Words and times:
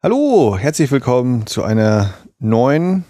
Hallo, 0.00 0.56
herzlich 0.56 0.92
willkommen 0.92 1.48
zu 1.48 1.64
einer 1.64 2.14
neuen 2.38 3.04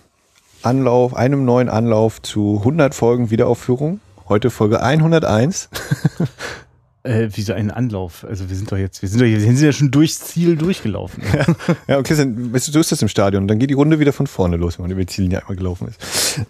Anlauf, 0.62 1.14
einem 1.14 1.45
neuen 1.45 1.68
Anlauf 1.68 2.22
zu 2.22 2.61
100 2.61 2.95
Folgen 2.95 3.30
Wiederaufführung. 3.30 4.00
Heute 4.26 4.49
Folge 4.49 4.80
101. 4.80 5.68
Äh, 7.05 7.29
wie 7.33 7.42
so 7.42 7.53
ein 7.53 7.71
Anlauf. 7.71 8.27
Also 8.29 8.50
wir 8.50 8.57
sind 8.57 8.73
doch 8.73 8.77
jetzt, 8.77 9.03
wir 9.03 9.09
sind 9.09 9.21
doch 9.21 9.27
wir 9.27 9.41
sind 9.41 9.61
ja 9.61 9.71
schon 9.71 9.93
durchs 9.93 10.19
Ziel 10.19 10.57
durchgelaufen. 10.57 11.23
Ja, 11.39 11.46
ja 11.87 11.98
okay, 11.98 12.17
dann, 12.17 12.53
weißt 12.53 12.69
du, 12.69 12.73
so 12.73 12.81
ist 12.81 12.91
das 12.91 13.03
im 13.03 13.09
Stadion. 13.09 13.46
Dann 13.46 13.59
geht 13.59 13.71
die 13.71 13.75
Runde 13.75 14.01
wieder 14.01 14.13
von 14.13 14.27
vorne 14.27 14.57
los, 14.57 14.79
wenn 14.79 14.85
man 14.85 14.91
über 14.91 15.00
die 15.00 15.07
Ziellinie 15.07 15.41
einmal 15.41 15.57
gelaufen 15.57 15.89
ist. 15.89 16.41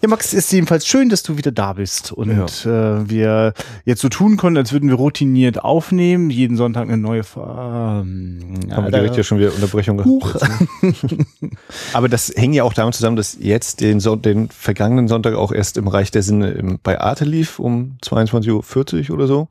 Ja, 0.00 0.08
Max, 0.08 0.32
ist 0.32 0.50
jedenfalls 0.52 0.86
schön, 0.86 1.10
dass 1.10 1.22
du 1.22 1.36
wieder 1.36 1.52
da 1.52 1.74
bist 1.74 2.12
und 2.12 2.30
ja. 2.30 3.00
äh, 3.00 3.10
wir 3.10 3.52
jetzt 3.84 4.00
so 4.00 4.08
tun 4.08 4.36
konnten, 4.36 4.56
als 4.56 4.72
würden 4.72 4.88
wir 4.88 4.96
routiniert 4.96 5.62
aufnehmen, 5.62 6.30
jeden 6.30 6.56
Sonntag 6.56 6.84
eine 6.84 6.96
neue 6.96 7.20
ähm, 7.20 7.24
Haben 7.36 8.84
wir 8.84 8.90
direkt 8.90 9.16
ja 9.16 9.22
schon 9.22 9.38
wieder 9.38 9.54
Unterbrechung 9.54 9.98
gehabt. 9.98 10.82
Ne? 10.82 10.94
Aber 11.92 12.08
das 12.08 12.32
hängt 12.34 12.54
ja 12.54 12.64
auch 12.64 12.72
damit 12.72 12.94
zusammen, 12.94 13.16
dass 13.16 13.36
jetzt 13.38 13.80
den, 13.80 14.00
so 14.00 14.16
den 14.16 14.48
vergangenen 14.48 15.08
Sonntag 15.08 15.34
auch 15.34 15.52
erst 15.52 15.76
im 15.76 15.88
Reich 15.88 16.10
der 16.10 16.22
Sinne 16.22 16.52
im, 16.52 16.78
bei 16.82 17.00
Arte 17.00 17.24
lief 17.24 17.58
um 17.58 17.96
22.40 18.02 19.10
Uhr 19.10 19.14
oder 19.14 19.26
so. 19.26 19.48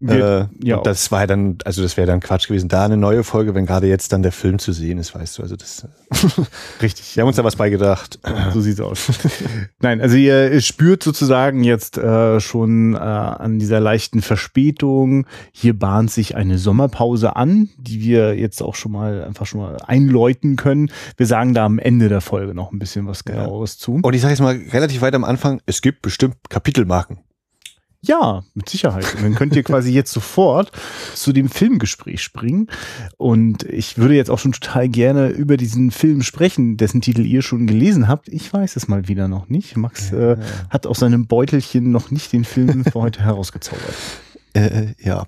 Äh, 0.00 0.46
ja, 0.62 0.80
das 0.82 1.10
war 1.10 1.26
dann, 1.26 1.58
also 1.64 1.82
das 1.82 1.96
wäre 1.96 2.06
dann 2.06 2.20
Quatsch 2.20 2.48
gewesen, 2.48 2.68
da 2.68 2.84
eine 2.84 2.96
neue 2.96 3.24
Folge, 3.24 3.54
wenn 3.54 3.66
gerade 3.66 3.86
jetzt 3.86 4.12
dann 4.12 4.22
der 4.22 4.32
Film 4.32 4.58
zu 4.58 4.72
sehen 4.72 4.98
ist, 4.98 5.14
weißt 5.14 5.38
du. 5.38 5.42
Also 5.42 5.56
das 5.56 5.86
richtig. 6.82 7.16
Wir 7.16 7.22
haben 7.22 7.28
uns 7.28 7.36
da 7.36 7.44
was 7.44 7.56
beigedacht. 7.56 8.18
So 8.52 8.60
sieht's 8.60 8.80
aus. 8.80 9.08
Nein, 9.80 10.00
also 10.00 10.16
ihr 10.16 10.60
spürt 10.60 11.02
sozusagen 11.02 11.64
jetzt 11.64 11.98
äh, 11.98 12.40
schon 12.40 12.94
äh, 12.94 12.98
an 12.98 13.58
dieser 13.58 13.80
leichten 13.80 14.22
Verspätung. 14.22 15.26
Hier 15.52 15.78
bahnt 15.78 16.10
sich 16.10 16.36
eine 16.36 16.58
Sommerpause 16.58 17.36
an, 17.36 17.70
die 17.78 18.00
wir 18.00 18.38
jetzt 18.38 18.62
auch 18.62 18.74
schon 18.74 18.92
mal 18.92 19.24
einfach 19.24 19.46
schon 19.46 19.60
mal 19.60 19.76
einläuten 19.86 20.56
können. 20.56 20.90
Wir 21.16 21.26
sagen 21.26 21.54
da 21.54 21.64
am 21.64 21.78
Ende 21.78 22.08
der 22.08 22.20
Folge 22.20 22.54
noch 22.54 22.72
ein 22.72 22.78
bisschen 22.78 23.06
was 23.06 23.24
genaueres 23.24 23.76
ja. 23.78 23.84
zu. 23.84 24.00
Und 24.02 24.14
ich 24.14 24.20
sage 24.20 24.32
jetzt 24.32 24.40
mal 24.40 24.60
relativ 24.72 25.00
weit 25.02 25.14
am 25.14 25.24
Anfang, 25.24 25.60
es 25.66 25.80
gibt 25.80 26.02
bestimmt 26.02 26.36
Kapitelmarken. 26.48 27.23
Ja, 28.06 28.42
mit 28.52 28.68
Sicherheit. 28.68 29.14
Und 29.16 29.22
dann 29.22 29.34
könnt 29.34 29.56
ihr 29.56 29.62
quasi 29.62 29.90
jetzt 29.90 30.12
sofort 30.12 30.70
zu 31.14 31.32
dem 31.32 31.48
Filmgespräch 31.48 32.22
springen. 32.22 32.68
Und 33.16 33.62
ich 33.64 33.96
würde 33.96 34.14
jetzt 34.14 34.30
auch 34.30 34.38
schon 34.38 34.52
total 34.52 34.90
gerne 34.90 35.28
über 35.28 35.56
diesen 35.56 35.90
Film 35.90 36.22
sprechen, 36.22 36.76
dessen 36.76 37.00
Titel 37.00 37.22
ihr 37.22 37.40
schon 37.40 37.66
gelesen 37.66 38.06
habt. 38.06 38.28
Ich 38.28 38.52
weiß 38.52 38.76
es 38.76 38.88
mal 38.88 39.08
wieder 39.08 39.26
noch 39.26 39.48
nicht. 39.48 39.78
Max 39.78 40.12
äh, 40.12 40.36
hat 40.68 40.86
aus 40.86 40.98
seinem 40.98 41.26
Beutelchen 41.26 41.90
noch 41.92 42.10
nicht 42.10 42.32
den 42.34 42.44
Film 42.44 42.84
für 42.84 43.00
heute 43.00 43.22
herausgezaubert. 43.22 43.94
Äh, 44.56 44.66
äh, 44.66 44.94
ja. 45.02 45.26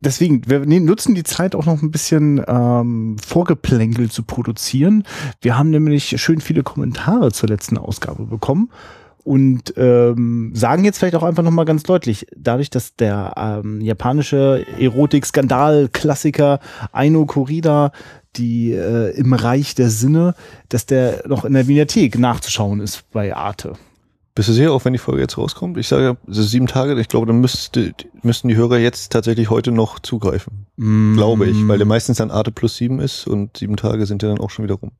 Deswegen, 0.00 0.42
wir 0.48 0.64
nutzen 0.80 1.16
die 1.16 1.24
Zeit 1.24 1.56
auch 1.56 1.66
noch 1.66 1.82
ein 1.82 1.90
bisschen 1.90 2.40
ähm, 2.46 3.16
Vorgeplänkel 3.18 4.12
zu 4.12 4.22
produzieren. 4.22 5.02
Wir 5.40 5.58
haben 5.58 5.70
nämlich 5.70 6.20
schön 6.22 6.40
viele 6.40 6.62
Kommentare 6.62 7.32
zur 7.32 7.48
letzten 7.48 7.78
Ausgabe 7.78 8.26
bekommen 8.26 8.70
und 9.24 9.74
ähm, 9.76 10.52
sagen 10.54 10.84
jetzt 10.84 10.98
vielleicht 10.98 11.14
auch 11.14 11.22
einfach 11.22 11.42
nochmal 11.42 11.64
ganz 11.64 11.82
deutlich, 11.82 12.26
dadurch, 12.36 12.70
dass 12.70 12.96
der 12.96 13.34
ähm, 13.36 13.80
japanische 13.80 14.64
Erotik-Skandal-Klassiker 14.78 16.60
Aino 16.92 17.26
Korida, 17.26 17.92
die 18.36 18.72
äh, 18.72 19.10
im 19.16 19.32
Reich 19.32 19.74
der 19.74 19.90
Sinne, 19.90 20.34
dass 20.68 20.86
der 20.86 21.22
noch 21.28 21.44
in 21.44 21.52
der 21.52 21.64
Mediathek 21.64 22.18
nachzuschauen 22.18 22.80
ist 22.80 23.04
bei 23.12 23.34
Arte. 23.34 23.74
Bist 24.34 24.48
du 24.48 24.54
sicher, 24.54 24.72
auch 24.72 24.84
wenn 24.86 24.94
die 24.94 24.98
Folge 24.98 25.20
jetzt 25.20 25.36
rauskommt? 25.36 25.76
Ich 25.76 25.88
sage 25.88 26.04
ja, 26.04 26.16
sieben 26.26 26.66
Tage, 26.66 26.98
ich 26.98 27.08
glaube, 27.08 27.26
dann 27.26 27.40
müsste, 27.40 27.92
müssten 28.22 28.48
die 28.48 28.56
Hörer 28.56 28.78
jetzt 28.78 29.12
tatsächlich 29.12 29.50
heute 29.50 29.72
noch 29.72 29.98
zugreifen. 29.98 30.66
Mm. 30.76 31.14
Glaube 31.14 31.46
ich, 31.46 31.68
weil 31.68 31.76
der 31.76 31.86
meistens 31.86 32.16
dann 32.16 32.30
Arte 32.30 32.50
plus 32.50 32.76
sieben 32.76 32.98
ist 32.98 33.26
und 33.26 33.58
sieben 33.58 33.76
Tage 33.76 34.06
sind 34.06 34.22
ja 34.22 34.30
dann 34.30 34.40
auch 34.40 34.48
schon 34.48 34.64
wieder 34.64 34.76
rum. 34.76 34.92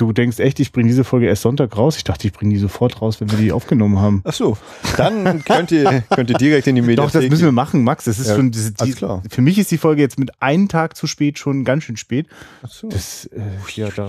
Du 0.00 0.14
denkst 0.14 0.38
echt, 0.38 0.58
ich 0.60 0.72
bringe 0.72 0.88
diese 0.88 1.04
Folge 1.04 1.26
erst 1.26 1.42
Sonntag 1.42 1.76
raus? 1.76 1.98
Ich 1.98 2.04
dachte, 2.04 2.26
ich 2.26 2.32
bringe 2.32 2.54
die 2.54 2.58
sofort 2.58 3.02
raus, 3.02 3.20
wenn 3.20 3.30
wir 3.30 3.36
die 3.36 3.52
aufgenommen 3.52 3.98
haben. 3.98 4.22
Ach 4.24 4.32
so, 4.32 4.56
dann 4.96 5.44
könnt 5.44 5.72
ihr, 5.72 6.02
könnt 6.08 6.30
ihr 6.30 6.38
direkt 6.38 6.66
in 6.68 6.74
die 6.74 6.80
Medien. 6.80 6.96
Doch, 6.96 7.10
das 7.10 7.28
müssen 7.28 7.44
wir 7.44 7.52
machen, 7.52 7.84
Max. 7.84 8.04
Das 8.04 8.18
ist 8.18 8.28
ja, 8.28 8.34
schon, 8.34 8.50
diese, 8.50 8.72
die, 8.72 8.92
klar. 8.92 9.22
für 9.28 9.42
mich 9.42 9.58
ist 9.58 9.70
die 9.70 9.76
Folge 9.76 10.00
jetzt 10.00 10.18
mit 10.18 10.30
einem 10.40 10.68
Tag 10.68 10.96
zu 10.96 11.06
spät 11.06 11.38
schon 11.38 11.64
ganz 11.64 11.84
schön 11.84 11.98
spät. 11.98 12.28
Ach 12.62 12.70
so. 12.70 12.88
Das, 12.88 13.26
äh, 13.26 13.40
ja, 13.74 13.90
da. 13.94 14.08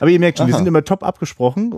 Aber 0.00 0.10
ihr 0.10 0.20
merkt 0.20 0.36
schon, 0.36 0.44
Aha. 0.44 0.52
wir 0.52 0.58
sind 0.58 0.66
immer 0.66 0.84
top 0.84 1.02
abgesprochen. 1.02 1.76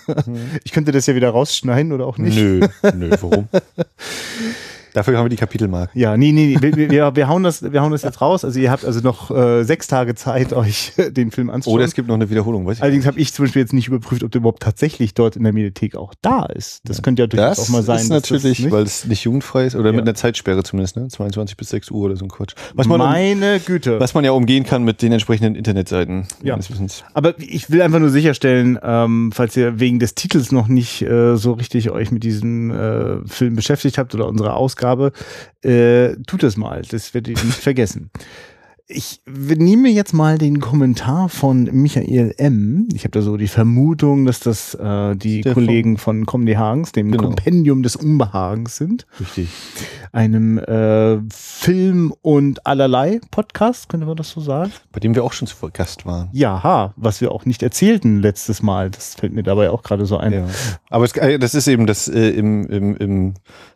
ich 0.62 0.72
könnte 0.72 0.92
das 0.92 1.06
ja 1.06 1.14
wieder 1.14 1.30
rausschneiden 1.30 1.92
oder 1.92 2.06
auch 2.06 2.18
nicht. 2.18 2.36
Nö, 2.36 2.60
nö, 2.94 3.10
warum? 3.22 3.48
Dafür 4.94 5.16
haben 5.16 5.24
wir 5.24 5.30
die 5.30 5.36
Kapitelmarke. 5.36 5.98
Ja, 5.98 6.16
nee, 6.16 6.32
nee, 6.32 6.56
wir, 6.60 6.76
wir, 6.76 7.16
wir, 7.16 7.28
hauen 7.28 7.42
das, 7.42 7.62
wir 7.72 7.80
hauen 7.80 7.92
das 7.92 8.02
jetzt 8.02 8.20
raus. 8.20 8.44
Also 8.44 8.60
ihr 8.60 8.70
habt 8.70 8.84
also 8.84 9.00
noch 9.00 9.30
äh, 9.30 9.64
sechs 9.64 9.86
Tage 9.86 10.14
Zeit, 10.14 10.52
euch 10.62 10.92
den 10.96 11.30
Film 11.30 11.50
anzuschauen. 11.50 11.76
Oder 11.76 11.84
es 11.84 11.94
gibt 11.94 12.08
noch 12.08 12.14
eine 12.14 12.30
Wiederholung. 12.30 12.66
Weiß 12.66 12.78
ich 12.78 12.82
Allerdings 12.82 13.06
habe 13.06 13.18
ich 13.18 13.32
zum 13.32 13.44
Beispiel 13.44 13.62
jetzt 13.62 13.72
nicht 13.72 13.88
überprüft, 13.88 14.22
ob 14.22 14.30
der 14.30 14.40
überhaupt 14.40 14.62
tatsächlich 14.62 15.14
dort 15.14 15.36
in 15.36 15.44
der 15.44 15.52
Mediathek 15.52 15.96
auch 15.96 16.14
da 16.20 16.44
ist. 16.46 16.80
Das 16.84 16.98
ja. 16.98 17.02
könnte 17.02 17.22
ja 17.22 17.26
durchaus 17.26 17.58
auch 17.58 17.68
mal 17.70 17.82
sein. 17.82 17.96
Das 17.96 18.04
ist 18.04 18.10
natürlich, 18.10 18.62
das 18.62 18.72
weil 18.72 18.82
es 18.82 19.04
nicht 19.06 19.24
jugendfrei 19.24 19.66
ist 19.66 19.76
oder 19.76 19.90
ja. 19.90 19.96
mit 19.96 20.02
einer 20.02 20.14
Zeitsperre 20.14 20.62
zumindest, 20.62 20.96
ne? 20.96 21.08
22 21.08 21.56
bis 21.56 21.70
6 21.70 21.90
Uhr 21.90 22.04
oder 22.04 22.16
so 22.16 22.24
ein 22.24 22.28
Quatsch. 22.28 22.54
Was 22.74 22.86
man 22.86 22.98
Meine 22.98 23.56
um, 23.56 23.64
Güte. 23.64 23.98
Was 24.00 24.14
man 24.14 24.24
ja 24.24 24.32
umgehen 24.32 24.64
kann 24.64 24.84
mit 24.84 25.02
den 25.02 25.12
entsprechenden 25.12 25.54
Internetseiten. 25.54 26.26
Ja. 26.42 26.58
Aber 27.14 27.38
ich 27.38 27.70
will 27.70 27.82
einfach 27.82 27.98
nur 27.98 28.10
sicherstellen, 28.10 28.78
ähm, 28.82 29.30
falls 29.32 29.56
ihr 29.56 29.80
wegen 29.80 29.98
des 29.98 30.14
Titels 30.14 30.52
noch 30.52 30.68
nicht 30.68 31.02
äh, 31.02 31.36
so 31.36 31.52
richtig 31.52 31.90
euch 31.90 32.10
mit 32.10 32.22
diesem 32.24 32.70
äh, 32.70 33.26
Film 33.26 33.56
beschäftigt 33.56 33.98
habt 33.98 34.14
oder 34.14 34.26
unserer 34.26 34.56
Ausgabe, 34.56 34.81
äh, 35.62 36.16
tut 36.26 36.42
es 36.42 36.56
mal, 36.56 36.82
das 36.82 37.14
werde 37.14 37.32
ich 37.32 37.42
nicht 37.44 37.58
vergessen. 37.58 38.10
Ich 38.94 39.22
nehme 39.26 39.88
jetzt 39.88 40.12
mal 40.12 40.36
den 40.36 40.60
Kommentar 40.60 41.30
von 41.30 41.64
Michael 41.72 42.34
M. 42.36 42.88
Ich 42.92 43.04
habe 43.04 43.12
da 43.12 43.22
so 43.22 43.38
die 43.38 43.48
Vermutung, 43.48 44.26
dass 44.26 44.40
das 44.40 44.74
äh, 44.74 45.16
die 45.16 45.40
Der 45.40 45.54
Kollegen 45.54 45.96
von 45.96 46.26
Comedy 46.26 46.54
Hagens, 46.54 46.92
dem 46.92 47.10
genau. 47.10 47.24
Kompendium 47.24 47.82
des 47.82 47.96
Unbehagens 47.96 48.76
sind. 48.76 49.06
Richtig. 49.18 49.48
Einem 50.10 50.58
äh, 50.58 51.20
Film- 51.30 52.12
und 52.20 52.66
allerlei 52.66 53.20
Podcast, 53.30 53.88
könnte 53.88 54.06
man 54.06 54.16
das 54.16 54.30
so 54.30 54.42
sagen? 54.42 54.72
Bei 54.90 55.00
dem 55.00 55.14
wir 55.14 55.24
auch 55.24 55.32
schon 55.32 55.48
zu 55.48 55.56
Gast 55.72 56.04
waren. 56.04 56.28
Ja, 56.32 56.92
was 56.96 57.22
wir 57.22 57.32
auch 57.32 57.46
nicht 57.46 57.62
erzählten 57.62 58.20
letztes 58.20 58.62
Mal. 58.62 58.90
Das 58.90 59.14
fällt 59.14 59.32
mir 59.32 59.44
dabei 59.44 59.70
auch 59.70 59.84
gerade 59.84 60.04
so 60.04 60.18
ein. 60.18 60.32
Ja. 60.32 60.46
Aber 60.90 61.06
es, 61.06 61.12
äh, 61.16 61.38
das 61.38 61.54
ist 61.54 61.66
eben 61.66 61.86
das 61.86 62.08
äh, 62.08 62.30
im, 62.30 62.66
im, 62.66 62.96
im 62.96 63.34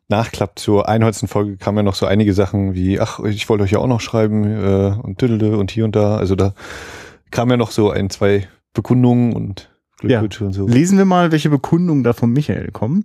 Nachklapp 0.09 0.59
zur 0.59 0.89
100. 0.89 1.29
Folge 1.29 1.57
kamen 1.57 1.79
ja 1.79 1.83
noch 1.83 1.95
so 1.95 2.07
einige 2.07 2.33
Sachen 2.33 2.75
wie, 2.75 3.01
ach, 3.01 3.21
ich 3.21 3.49
wollte 3.49 3.65
euch 3.65 3.73
ja 3.73 3.79
auch 3.79 3.89
noch 3.89 4.01
schreiben 4.01 4.45
äh, 4.45 4.95
und 5.03 5.19
tüdelte 5.19 5.59
und 5.59 5.71
hier 5.71 5.85
und 5.85 5.97
da. 5.97 6.17
Also 6.17 6.37
da 6.37 6.55
kamen 7.31 7.51
ja 7.53 7.57
noch 7.57 7.73
so 7.73 7.91
ein, 7.91 8.11
zwei 8.11 8.49
Bekundungen 8.73 9.33
und 9.33 9.69
Glückwünsche 9.99 10.41
ja. 10.41 10.47
und 10.47 10.53
so. 10.53 10.69
Lesen 10.69 10.99
wir 10.99 11.07
mal, 11.07 11.33
welche 11.33 11.49
Bekundungen 11.49 12.05
da 12.05 12.13
von 12.13 12.31
Michael 12.31 12.71
kommen. 12.71 13.05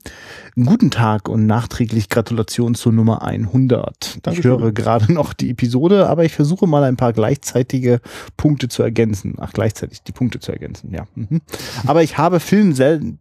Guten 0.56 0.92
Tag 0.92 1.30
und 1.30 1.46
nachträglich 1.46 2.10
Gratulation 2.10 2.76
zur 2.76 2.92
Nummer 2.92 3.22
100. 3.22 4.20
Dankeschön. 4.22 4.52
Ich 4.52 4.60
höre 4.60 4.72
gerade 4.74 5.14
noch 5.14 5.34
die 5.34 5.50
Episode, 5.50 6.10
aber 6.10 6.26
ich 6.26 6.34
versuche 6.34 6.68
mal 6.68 6.84
ein 6.84 6.98
paar 6.98 7.14
gleichzeitige 7.14 8.02
Punkte 8.36 8.68
zu 8.68 8.84
ergänzen. 8.84 9.36
Ach, 9.38 9.54
gleichzeitig 9.54 10.04
die 10.04 10.12
Punkte 10.12 10.40
zu 10.40 10.52
ergänzen, 10.52 10.94
ja. 10.94 11.08
Mhm. 11.16 11.40
Aber 11.88 12.04
ich 12.04 12.18
habe 12.18 12.42
Film 12.42 12.74
selten, 12.74 13.18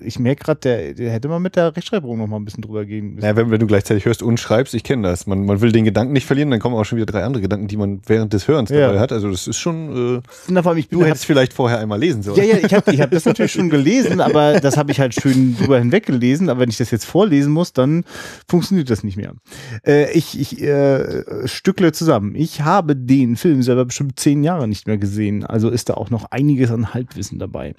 ich 0.00 0.18
merke 0.18 0.44
gerade, 0.44 0.60
der, 0.60 0.94
der, 0.94 1.12
hätte 1.12 1.28
mal 1.28 1.38
mit 1.38 1.56
der 1.56 1.76
Rechtschreibung 1.76 2.16
noch 2.16 2.26
mal 2.26 2.36
ein 2.36 2.46
bisschen 2.46 2.62
drüber 2.62 2.86
gehen 2.86 3.14
müssen. 3.14 3.26
Ja, 3.26 3.36
wenn, 3.36 3.50
wenn 3.50 3.60
du 3.60 3.66
gleichzeitig 3.66 4.06
hörst 4.06 4.22
und 4.22 4.40
schreibst, 4.40 4.72
ich 4.72 4.84
kenne 4.84 5.06
das. 5.06 5.26
Man, 5.26 5.44
man 5.44 5.60
will 5.60 5.72
den 5.72 5.84
Gedanken 5.84 6.14
nicht 6.14 6.26
verlieren, 6.26 6.50
dann 6.50 6.60
kommen 6.60 6.76
auch 6.76 6.84
schon 6.84 6.96
wieder 6.96 7.06
drei 7.06 7.24
andere 7.24 7.42
Gedanken, 7.42 7.68
die 7.68 7.76
man 7.76 8.00
während 8.06 8.32
des 8.32 8.48
Hörens 8.48 8.70
ja. 8.70 8.86
dabei 8.86 9.00
hat. 9.00 9.12
Also 9.12 9.30
das 9.30 9.46
ist 9.46 9.58
schon, 9.58 10.16
äh, 10.16 10.20
Na, 10.48 10.72
ich 10.76 10.88
du 10.88 11.04
hättest 11.04 11.26
vielleicht 11.26 11.52
vorher 11.52 11.78
einmal 11.78 11.98
lesen 11.98 12.22
sollen. 12.22 12.38
Ja, 12.38 12.44
ja, 12.44 12.56
ich 12.64 12.72
habe 12.72 12.90
ich 12.90 13.00
hab 13.02 13.10
das 13.10 13.26
natürlich 13.26 13.52
schon 13.52 13.68
gelesen, 13.68 14.22
aber 14.22 14.60
das 14.60 14.78
habe 14.78 14.92
ich 14.92 15.00
halt 15.00 15.14
schön 15.14 15.56
drüber 15.58 15.78
hinweg 15.78 16.06
gelesen. 16.38 16.50
Aber 16.50 16.60
wenn 16.60 16.70
ich 16.70 16.76
das 16.76 16.90
jetzt 16.90 17.04
vorlesen 17.04 17.52
muss, 17.52 17.72
dann 17.72 18.04
funktioniert 18.48 18.90
das 18.90 19.04
nicht 19.04 19.16
mehr. 19.16 19.34
Äh, 19.86 20.12
ich 20.12 20.38
ich 20.38 20.62
äh, 20.62 21.46
stückle 21.46 21.92
zusammen. 21.92 22.34
Ich 22.34 22.62
habe 22.62 22.96
den 22.96 23.36
Film 23.36 23.62
selber 23.62 23.84
bestimmt 23.84 24.18
zehn 24.18 24.44
Jahre 24.44 24.68
nicht 24.68 24.86
mehr 24.86 24.98
gesehen. 24.98 25.44
Also 25.44 25.70
ist 25.70 25.88
da 25.88 25.94
auch 25.94 26.10
noch 26.10 26.30
einiges 26.30 26.70
an 26.70 26.94
Halbwissen 26.94 27.38
dabei. 27.38 27.74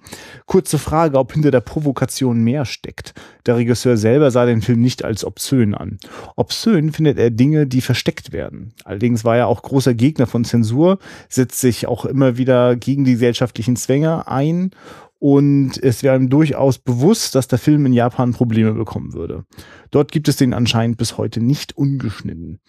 Kurze 0.45 0.77
Frage, 0.77 1.17
ob 1.17 1.33
hinter 1.33 1.51
der 1.51 1.61
Provokation 1.61 2.43
mehr 2.43 2.65
steckt. 2.65 3.13
Der 3.45 3.57
Regisseur 3.57 3.97
selber 3.97 4.31
sah 4.31 4.45
den 4.45 4.61
Film 4.61 4.81
nicht 4.81 5.03
als 5.03 5.25
obszön 5.25 5.73
an. 5.73 5.97
Obszön 6.35 6.91
findet 6.91 7.17
er 7.17 7.31
Dinge, 7.31 7.67
die 7.67 7.81
versteckt 7.81 8.31
werden. 8.31 8.73
Allerdings 8.83 9.23
war 9.23 9.37
er 9.37 9.47
auch 9.47 9.61
großer 9.61 9.93
Gegner 9.93 10.27
von 10.27 10.45
Zensur, 10.45 10.99
setzt 11.29 11.59
sich 11.59 11.87
auch 11.87 12.05
immer 12.05 12.37
wieder 12.37 12.75
gegen 12.75 13.05
die 13.05 13.13
gesellschaftlichen 13.13 13.75
Zwänge 13.75 14.27
ein 14.27 14.71
und 15.19 15.77
es 15.83 16.01
wäre 16.01 16.15
ihm 16.15 16.29
durchaus 16.29 16.79
bewusst, 16.79 17.35
dass 17.35 17.47
der 17.47 17.59
Film 17.59 17.85
in 17.85 17.93
Japan 17.93 18.33
Probleme 18.33 18.73
bekommen 18.73 19.13
würde. 19.13 19.45
Dort 19.91 20.11
gibt 20.11 20.27
es 20.29 20.37
den 20.37 20.53
anscheinend 20.53 20.97
bis 20.97 21.17
heute 21.17 21.41
nicht 21.41 21.75
ungeschnitten. 21.77 22.59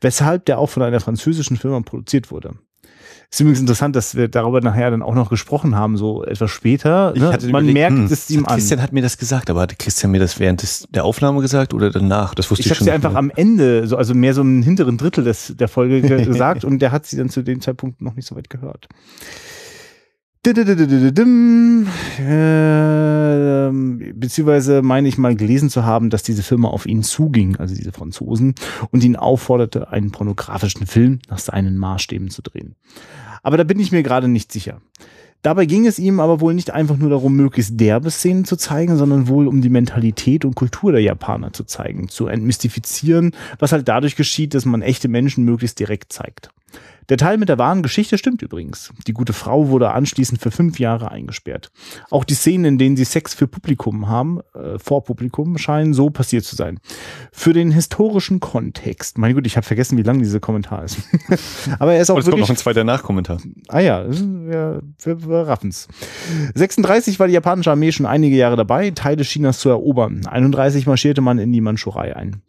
Weshalb 0.00 0.44
der 0.44 0.58
auch 0.58 0.68
von 0.70 0.82
einer 0.82 1.00
französischen 1.00 1.56
Firma 1.56 1.80
produziert 1.80 2.30
wurde. 2.30 2.54
Ist 3.30 3.40
übrigens 3.40 3.60
interessant, 3.60 3.96
dass 3.96 4.14
wir 4.14 4.28
darüber 4.28 4.60
nachher 4.60 4.90
dann 4.90 5.02
auch 5.02 5.14
noch 5.14 5.28
gesprochen 5.30 5.74
haben, 5.74 5.96
so 5.96 6.22
etwas 6.24 6.50
später. 6.50 7.12
Ich 7.16 7.22
Ne? 7.22 7.32
hatte 7.32 7.46
Man 7.48 7.64
überlegt, 7.64 7.74
merkt 7.74 7.96
hm, 7.96 8.04
es 8.12 8.30
ihm 8.30 8.44
an. 8.46 8.54
Christian 8.54 8.80
hat 8.82 8.92
mir 8.92 9.02
das 9.02 9.18
gesagt, 9.18 9.50
aber 9.50 9.62
hatte 9.62 9.74
Christian 9.76 10.12
mir 10.12 10.20
das 10.20 10.38
während 10.38 10.62
des, 10.62 10.86
der 10.90 11.04
Aufnahme 11.04 11.40
gesagt 11.40 11.74
oder 11.74 11.90
danach? 11.90 12.34
Das 12.34 12.50
wusste 12.50 12.60
Ich 12.60 12.66
ich, 12.66 12.70
habe 12.70 12.76
schon. 12.78 12.84
sie 12.84 12.90
nicht 12.90 12.94
einfach 12.94 13.10
mehr. 13.10 13.18
am 13.18 13.30
Ende, 13.30 13.88
so, 13.88 13.96
also 13.96 14.14
mehr 14.14 14.34
so 14.34 14.42
im 14.42 14.62
hinteren 14.62 14.98
Drittel 14.98 15.24
des, 15.24 15.54
der 15.56 15.68
Folge 15.68 16.02
ge 16.02 16.24
gesagt 16.26 16.64
und 16.64 16.78
der 16.80 16.92
hat 16.92 17.06
sie 17.06 17.16
dann 17.16 17.28
zu 17.30 17.42
dem 17.42 17.60
Zeitpunkt 17.60 18.02
noch 18.02 18.14
nicht 18.14 18.28
so 18.28 18.36
weit 18.36 18.50
gehört. 18.50 18.88
Ähm, 22.18 24.12
Beziehungsweise 24.14 24.82
meine 24.82 25.08
ich 25.08 25.16
mal 25.16 25.34
gelesen 25.36 25.70
zu 25.70 25.84
haben, 25.84 26.10
dass 26.10 26.22
diese 26.22 26.42
Firma 26.42 26.68
auf 26.68 26.84
ihn 26.86 27.02
zuging, 27.02 27.56
also 27.56 27.74
diese 27.74 27.92
Franzosen, 27.92 28.54
und 28.90 29.02
ihn 29.02 29.16
aufforderte, 29.16 29.88
einen 29.88 30.10
pornografischen 30.10 30.86
Film 30.86 31.20
nach 31.30 31.38
seinen 31.38 31.78
Maßstäben 31.78 32.28
zu 32.28 32.42
drehen. 32.42 32.74
Aber 33.42 33.56
da 33.56 33.64
bin 33.64 33.80
ich 33.80 33.90
mir 33.90 34.02
gerade 34.02 34.28
nicht 34.28 34.52
sicher. 34.52 34.82
Dabei 35.40 35.66
ging 35.66 35.86
es 35.86 35.98
ihm 35.98 36.20
aber 36.20 36.40
wohl 36.40 36.54
nicht 36.54 36.70
einfach 36.70 36.96
nur 36.96 37.10
darum, 37.10 37.36
möglichst 37.36 37.78
derbe 37.78 38.10
Szenen 38.10 38.44
zu 38.44 38.56
zeigen, 38.56 38.96
sondern 38.96 39.28
wohl 39.28 39.46
um 39.46 39.60
die 39.60 39.68
Mentalität 39.68 40.46
und 40.46 40.56
Kultur 40.56 40.92
der 40.92 41.02
Japaner 41.02 41.52
zu 41.52 41.64
zeigen, 41.64 42.08
zu 42.08 42.26
entmystifizieren, 42.28 43.32
was 43.58 43.72
halt 43.72 43.88
dadurch 43.88 44.16
geschieht, 44.16 44.54
dass 44.54 44.64
man 44.64 44.80
echte 44.80 45.08
Menschen 45.08 45.44
möglichst 45.44 45.78
direkt 45.78 46.12
zeigt. 46.12 46.50
Der 47.08 47.16
Teil 47.16 47.38
mit 47.38 47.48
der 47.48 47.58
wahren 47.58 47.82
Geschichte 47.82 48.18
stimmt 48.18 48.42
übrigens. 48.42 48.92
Die 49.06 49.12
gute 49.12 49.32
Frau 49.32 49.68
wurde 49.68 49.90
anschließend 49.90 50.40
für 50.40 50.50
fünf 50.50 50.78
Jahre 50.78 51.10
eingesperrt. 51.10 51.70
Auch 52.10 52.24
die 52.24 52.34
Szenen, 52.34 52.64
in 52.64 52.78
denen 52.78 52.96
sie 52.96 53.04
Sex 53.04 53.34
für 53.34 53.46
Publikum 53.46 54.08
haben, 54.08 54.40
äh, 54.54 54.78
vor 54.78 55.04
Publikum, 55.04 55.58
scheinen 55.58 55.94
so 55.94 56.10
passiert 56.10 56.44
zu 56.44 56.56
sein. 56.56 56.80
Für 57.32 57.52
den 57.52 57.70
historischen 57.70 58.40
Kontext, 58.40 59.18
mein 59.18 59.34
Gott, 59.34 59.46
ich 59.46 59.56
habe 59.56 59.66
vergessen, 59.66 59.98
wie 59.98 60.02
lang 60.02 60.18
dieser 60.18 60.40
Kommentar 60.40 60.84
ist. 60.84 60.98
Aber 61.78 61.94
er 61.94 62.00
ist 62.00 62.10
auch 62.10 62.14
Und 62.14 62.20
es 62.20 62.24
kommt 62.24 62.38
wirklich 62.38 62.48
noch 62.48 62.54
ein 62.54 62.56
zweiter 62.56 62.84
Nachkommentar. 62.84 63.38
Ah 63.68 63.80
ja, 63.80 64.04
wir, 64.08 64.82
wir, 65.02 65.28
wir 65.28 65.46
raffen's. 65.46 65.88
36 66.54 67.18
war 67.20 67.26
die 67.26 67.34
japanische 67.34 67.70
Armee 67.70 67.92
schon 67.92 68.06
einige 68.06 68.36
Jahre 68.36 68.56
dabei, 68.56 68.90
Teile 68.90 69.24
Chinas 69.24 69.58
zu 69.58 69.68
erobern. 69.68 70.26
31 70.26 70.86
marschierte 70.86 71.20
man 71.20 71.38
in 71.38 71.52
die 71.52 71.60
Mandschurei 71.60 72.16
ein. 72.16 72.42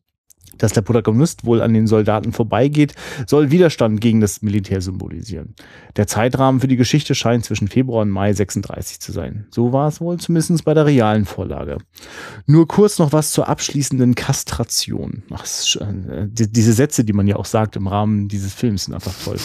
Dass 0.57 0.73
der 0.73 0.81
Protagonist 0.81 1.45
wohl 1.45 1.61
an 1.61 1.73
den 1.73 1.87
Soldaten 1.87 2.31
vorbeigeht, 2.31 2.95
soll 3.27 3.51
Widerstand 3.51 4.01
gegen 4.01 4.21
das 4.21 4.41
Militär 4.41 4.81
symbolisieren. 4.81 5.55
Der 5.95 6.07
Zeitrahmen 6.07 6.59
für 6.59 6.67
die 6.67 6.75
Geschichte 6.75 7.15
scheint 7.15 7.45
zwischen 7.45 7.67
Februar 7.67 8.01
und 8.01 8.09
Mai 8.09 8.33
36 8.33 8.99
zu 8.99 9.11
sein. 9.11 9.45
So 9.49 9.73
war 9.73 9.87
es 9.87 10.01
wohl 10.01 10.17
zumindest 10.17 10.65
bei 10.65 10.73
der 10.73 10.85
realen 10.85 11.25
Vorlage. 11.25 11.77
Nur 12.45 12.67
kurz 12.67 12.99
noch 12.99 13.13
was 13.13 13.31
zur 13.31 13.47
abschließenden 13.47 14.15
Kastration. 14.15 15.23
Ach, 15.31 15.45
äh, 15.45 16.27
die, 16.27 16.51
diese 16.51 16.73
Sätze, 16.73 17.03
die 17.03 17.13
man 17.13 17.27
ja 17.27 17.35
auch 17.35 17.45
sagt 17.45 17.75
im 17.75 17.87
Rahmen 17.87 18.27
dieses 18.27 18.53
Films, 18.53 18.85
sind 18.85 18.93
einfach 18.93 19.13
toll. 19.23 19.37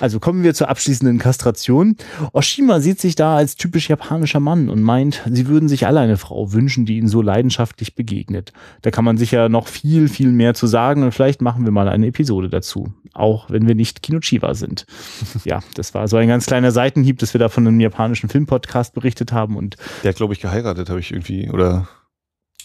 Also 0.00 0.20
kommen 0.20 0.42
wir 0.42 0.54
zur 0.54 0.68
abschließenden 0.68 1.18
Kastration. 1.18 1.96
Oshima 2.32 2.80
sieht 2.80 3.00
sich 3.00 3.14
da 3.14 3.36
als 3.36 3.56
typisch 3.56 3.88
japanischer 3.88 4.40
Mann 4.40 4.68
und 4.68 4.82
meint, 4.82 5.22
sie 5.30 5.48
würden 5.48 5.68
sich 5.68 5.86
alle 5.86 6.00
eine 6.00 6.16
Frau 6.16 6.52
wünschen, 6.52 6.86
die 6.86 6.98
ihnen 6.98 7.08
so 7.08 7.22
leidenschaftlich 7.22 7.94
begegnet. 7.94 8.52
Da 8.82 8.90
kann 8.90 9.04
man 9.04 9.16
sicher 9.18 9.48
noch 9.48 9.66
viel, 9.66 10.08
viel 10.08 10.30
mehr 10.38 10.54
zu 10.54 10.66
sagen 10.66 11.02
und 11.02 11.12
vielleicht 11.12 11.42
machen 11.42 11.64
wir 11.66 11.72
mal 11.72 11.88
eine 11.88 12.06
Episode 12.06 12.48
dazu. 12.48 12.94
Auch 13.12 13.50
wenn 13.50 13.68
wir 13.68 13.74
nicht 13.74 14.02
Kinochiwa 14.02 14.54
sind. 14.54 14.86
Ja, 15.44 15.60
das 15.74 15.92
war 15.94 16.08
so 16.08 16.16
ein 16.16 16.28
ganz 16.28 16.46
kleiner 16.46 16.70
Seitenhieb, 16.70 17.18
dass 17.18 17.34
wir 17.34 17.38
da 17.38 17.48
von 17.50 17.66
einem 17.66 17.78
japanischen 17.80 18.28
Filmpodcast 18.30 18.94
berichtet 18.94 19.32
haben 19.32 19.56
und 19.56 19.76
Der 20.02 20.10
hat, 20.10 20.16
glaube 20.16 20.32
ich, 20.32 20.40
geheiratet, 20.40 20.88
habe 20.88 21.00
ich 21.00 21.12
irgendwie, 21.12 21.50
oder 21.50 21.86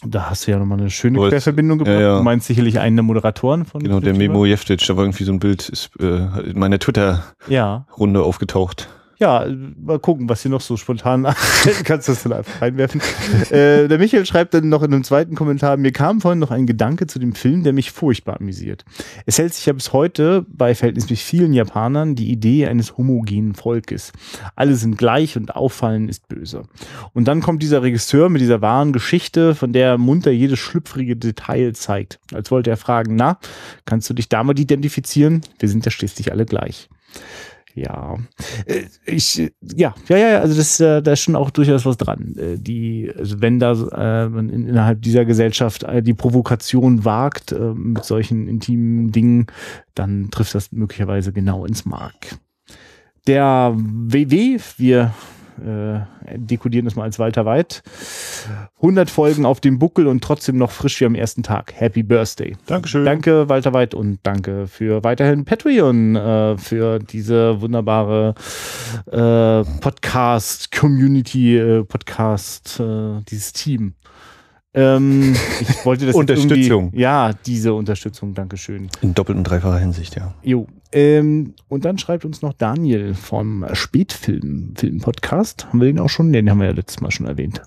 da 0.05 0.29
hast 0.29 0.45
du 0.47 0.51
ja 0.51 0.59
nochmal 0.59 0.79
eine 0.79 0.89
schöne 0.89 1.17
Wollt- 1.17 1.31
Querverbindung 1.31 1.77
gebracht. 1.79 1.93
ja, 1.95 2.01
ja. 2.01 2.17
Du 2.17 2.23
meinst 2.23 2.47
sicherlich 2.47 2.79
einen 2.79 2.97
der 2.97 3.03
Moderatoren 3.03 3.63
von 3.65 3.81
genau, 3.81 3.99
der? 4.01 4.13
Memo 4.13 4.45
Jeftic, 4.45 4.85
da 4.85 4.97
war 4.97 5.03
irgendwie 5.05 5.23
so 5.23 5.31
ein 5.31 5.39
Bild, 5.39 5.69
ist 5.69 5.91
äh, 5.99 6.49
in 6.49 6.59
meiner 6.59 6.77
Twitter-Runde 6.79 8.19
Ja. 8.19 8.25
aufgetaucht. 8.25 8.89
Ja, 9.23 9.47
mal 9.81 9.99
gucken, 9.99 10.27
was 10.27 10.41
hier 10.41 10.51
noch 10.51 10.59
so 10.59 10.75
spontan. 10.75 11.23
Kannst 11.85 12.09
du 12.09 12.11
das 12.11 12.23
dann 12.23 12.33
einfach 12.33 12.61
reinwerfen. 12.61 12.99
äh, 13.51 13.87
der 13.87 13.97
Michael 13.97 14.25
schreibt 14.25 14.53
dann 14.53 14.67
noch 14.67 14.83
in 14.83 14.93
einem 14.93 15.05
zweiten 15.05 15.33
Kommentar, 15.33 15.77
mir 15.77 15.93
kam 15.93 16.19
vorhin 16.19 16.39
noch 16.39 16.51
ein 16.51 16.65
Gedanke 16.65 17.07
zu 17.07 17.19
dem 17.19 17.33
Film, 17.33 17.63
der 17.63 17.71
mich 17.71 17.93
furchtbar 17.93 18.41
amüsiert. 18.41 18.83
Es 19.25 19.37
hält 19.37 19.53
sich 19.53 19.65
ja 19.65 19.71
bis 19.71 19.93
heute 19.93 20.45
bei 20.49 20.75
verhältnismäßig 20.75 21.23
vielen 21.23 21.53
Japanern 21.53 22.15
die 22.15 22.33
Idee 22.33 22.67
eines 22.67 22.97
homogenen 22.97 23.55
Volkes. 23.55 24.11
Alle 24.57 24.75
sind 24.75 24.97
gleich 24.97 25.37
und 25.37 25.55
auffallen 25.55 26.09
ist 26.09 26.27
böse. 26.27 26.63
Und 27.13 27.29
dann 27.29 27.39
kommt 27.39 27.63
dieser 27.63 27.81
Regisseur 27.81 28.27
mit 28.27 28.41
dieser 28.41 28.59
wahren 28.59 28.91
Geschichte, 28.91 29.55
von 29.55 29.71
der 29.71 29.87
er 29.91 29.97
munter 29.97 30.31
jedes 30.31 30.59
schlüpfrige 30.59 31.15
Detail 31.15 31.71
zeigt. 31.71 32.19
Als 32.33 32.51
wollte 32.51 32.71
er 32.71 32.77
fragen, 32.77 33.15
na, 33.15 33.39
kannst 33.85 34.09
du 34.09 34.13
dich 34.13 34.27
damit 34.27 34.59
identifizieren? 34.59 35.43
Wir 35.59 35.69
sind 35.69 35.85
ja 35.85 35.91
schließlich 35.91 36.33
alle 36.33 36.45
gleich. 36.45 36.89
Ja, 37.75 38.17
Äh, 38.65 38.83
ich, 39.05 39.51
ja, 39.75 39.95
ja, 40.07 40.17
ja, 40.17 40.39
also 40.39 40.55
das, 40.55 40.79
äh, 40.79 41.01
da 41.01 41.13
ist 41.13 41.21
schon 41.21 41.35
auch 41.35 41.49
durchaus 41.49 41.85
was 41.85 41.97
dran. 41.97 42.35
Äh, 42.37 42.57
Die, 42.57 43.11
also 43.17 43.41
wenn 43.41 43.59
da 43.59 43.71
äh, 43.71 44.29
man 44.29 44.49
in, 44.49 44.67
innerhalb 44.67 45.01
dieser 45.01 45.25
Gesellschaft 45.25 45.85
die 46.01 46.13
Provokation 46.13 47.03
wagt 47.03 47.51
äh, 47.51 47.73
mit 47.73 48.05
solchen 48.05 48.47
intimen 48.47 49.11
Dingen, 49.11 49.47
dann 49.95 50.29
trifft 50.31 50.55
das 50.55 50.71
möglicherweise 50.71 51.33
genau 51.33 51.65
ins 51.65 51.85
Mark. 51.85 52.37
Der 53.27 53.73
WW, 53.75 54.59
wir 54.77 55.13
äh, 55.59 56.01
dekodieren 56.37 56.85
das 56.85 56.95
mal 56.95 57.03
als 57.03 57.19
Walter 57.19 57.45
White. 57.45 57.81
100 58.77 59.09
Folgen 59.09 59.45
auf 59.45 59.59
dem 59.59 59.79
Buckel 59.79 60.07
und 60.07 60.23
trotzdem 60.23 60.57
noch 60.57 60.71
frisch 60.71 60.99
wie 61.01 61.05
am 61.05 61.15
ersten 61.15 61.43
Tag. 61.43 61.73
Happy 61.75 62.03
Birthday. 62.03 62.55
Dankeschön. 62.65 63.05
Danke, 63.05 63.49
Walter 63.49 63.73
White, 63.73 63.95
und 63.95 64.19
danke 64.23 64.67
für 64.67 65.03
weiterhin 65.03 65.45
Patreon, 65.45 66.15
äh, 66.15 66.57
für 66.57 66.99
diese 66.99 67.61
wunderbare 67.61 68.35
äh, 69.07 69.63
Podcast-Community, 69.79 71.57
äh, 71.57 71.83
Podcast, 71.83 72.79
äh, 72.79 73.21
dieses 73.29 73.53
Team. 73.53 73.93
Ähm, 74.73 75.35
ich 75.61 75.85
wollte 75.85 76.05
das 76.05 76.15
Unterstützung. 76.15 76.91
Ja, 76.95 77.31
diese 77.45 77.73
Unterstützung, 77.73 78.33
Dankeschön. 78.33 78.89
In 79.01 79.13
doppelt 79.13 79.37
und 79.37 79.43
dreifacher 79.43 79.77
Hinsicht, 79.77 80.15
ja. 80.15 80.33
Jo. 80.41 80.67
Ähm, 80.91 81.53
und 81.69 81.85
dann 81.85 81.97
schreibt 81.97 82.25
uns 82.25 82.41
noch 82.41 82.53
Daniel 82.53 83.13
vom 83.13 83.65
Spätfilm 83.73 84.73
Film 84.75 84.99
Podcast. 84.99 85.67
Haben 85.67 85.81
wir 85.81 85.87
den 85.87 85.99
auch 85.99 86.09
schon? 86.09 86.33
Den 86.33 86.49
haben 86.49 86.59
wir 86.59 86.67
ja 86.67 86.73
letztes 86.73 87.01
Mal 87.01 87.11
schon 87.11 87.25
erwähnt. 87.25 87.61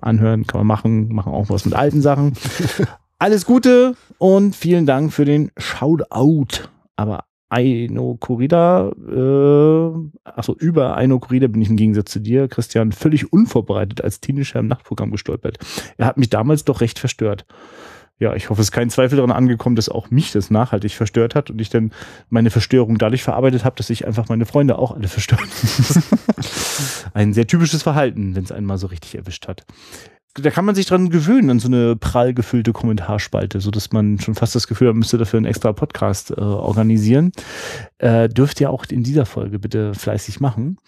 Anhören 0.00 0.46
kann 0.46 0.60
man 0.60 0.66
machen, 0.66 1.08
machen 1.12 1.32
auch 1.32 1.48
was 1.48 1.64
mit 1.64 1.74
alten 1.74 2.02
Sachen. 2.02 2.32
Alles 3.18 3.46
Gute 3.46 3.94
und 4.18 4.56
vielen 4.56 4.84
Dank 4.84 5.12
für 5.12 5.24
den 5.24 5.52
Shoutout. 5.56 6.68
Aber 6.96 7.24
Aino 7.52 8.16
Corrida, 8.18 8.90
äh, 8.90 9.90
achso, 10.24 10.54
über 10.54 10.96
Aino 10.96 11.18
Corrida 11.18 11.48
bin 11.48 11.60
ich 11.60 11.68
im 11.68 11.76
Gegensatz 11.76 12.10
zu 12.10 12.20
dir, 12.20 12.48
Christian, 12.48 12.92
völlig 12.92 13.30
unvorbereitet 13.30 14.02
als 14.02 14.20
Teenager 14.20 14.60
im 14.60 14.68
Nachtprogramm 14.68 15.10
gestolpert. 15.10 15.58
Er 15.98 16.06
hat 16.06 16.16
mich 16.16 16.30
damals 16.30 16.64
doch 16.64 16.80
recht 16.80 16.98
verstört. 16.98 17.44
Ja, 18.18 18.34
ich 18.34 18.50
hoffe, 18.50 18.60
es 18.60 18.68
ist 18.68 18.72
kein 18.72 18.88
Zweifel 18.88 19.16
daran 19.16 19.32
angekommen, 19.32 19.74
dass 19.76 19.88
auch 19.88 20.10
mich 20.10 20.32
das 20.32 20.48
nachhaltig 20.48 20.92
verstört 20.92 21.34
hat 21.34 21.50
und 21.50 21.60
ich 21.60 21.70
dann 21.70 21.92
meine 22.30 22.50
Verstörung 22.50 22.96
dadurch 22.96 23.22
verarbeitet 23.24 23.64
habe, 23.64 23.76
dass 23.76 23.90
ich 23.90 24.06
einfach 24.06 24.28
meine 24.28 24.46
Freunde 24.46 24.78
auch 24.78 24.92
alle 24.92 25.08
verstört. 25.08 25.40
Ein 27.14 27.32
sehr 27.32 27.46
typisches 27.46 27.82
Verhalten, 27.82 28.36
wenn 28.36 28.44
es 28.44 28.52
einen 28.52 28.66
mal 28.66 28.78
so 28.78 28.86
richtig 28.86 29.16
erwischt 29.16 29.48
hat. 29.48 29.66
Da 30.34 30.50
kann 30.50 30.64
man 30.64 30.74
sich 30.74 30.86
dran 30.86 31.10
gewöhnen, 31.10 31.50
an 31.50 31.60
so 31.60 31.68
eine 31.68 31.94
prall 31.94 32.32
gefüllte 32.32 32.72
Kommentarspalte, 32.72 33.60
so 33.60 33.70
dass 33.70 33.92
man 33.92 34.18
schon 34.18 34.34
fast 34.34 34.54
das 34.54 34.66
Gefühl 34.66 34.88
hat, 34.88 34.94
man 34.94 35.00
müsste 35.00 35.18
dafür 35.18 35.36
einen 35.36 35.46
extra 35.46 35.72
Podcast 35.74 36.30
äh, 36.30 36.40
organisieren. 36.40 37.32
Äh, 37.98 38.30
dürft 38.30 38.60
ihr 38.60 38.70
auch 38.70 38.86
in 38.86 39.02
dieser 39.02 39.26
Folge 39.26 39.58
bitte 39.58 39.94
fleißig 39.94 40.40
machen. 40.40 40.78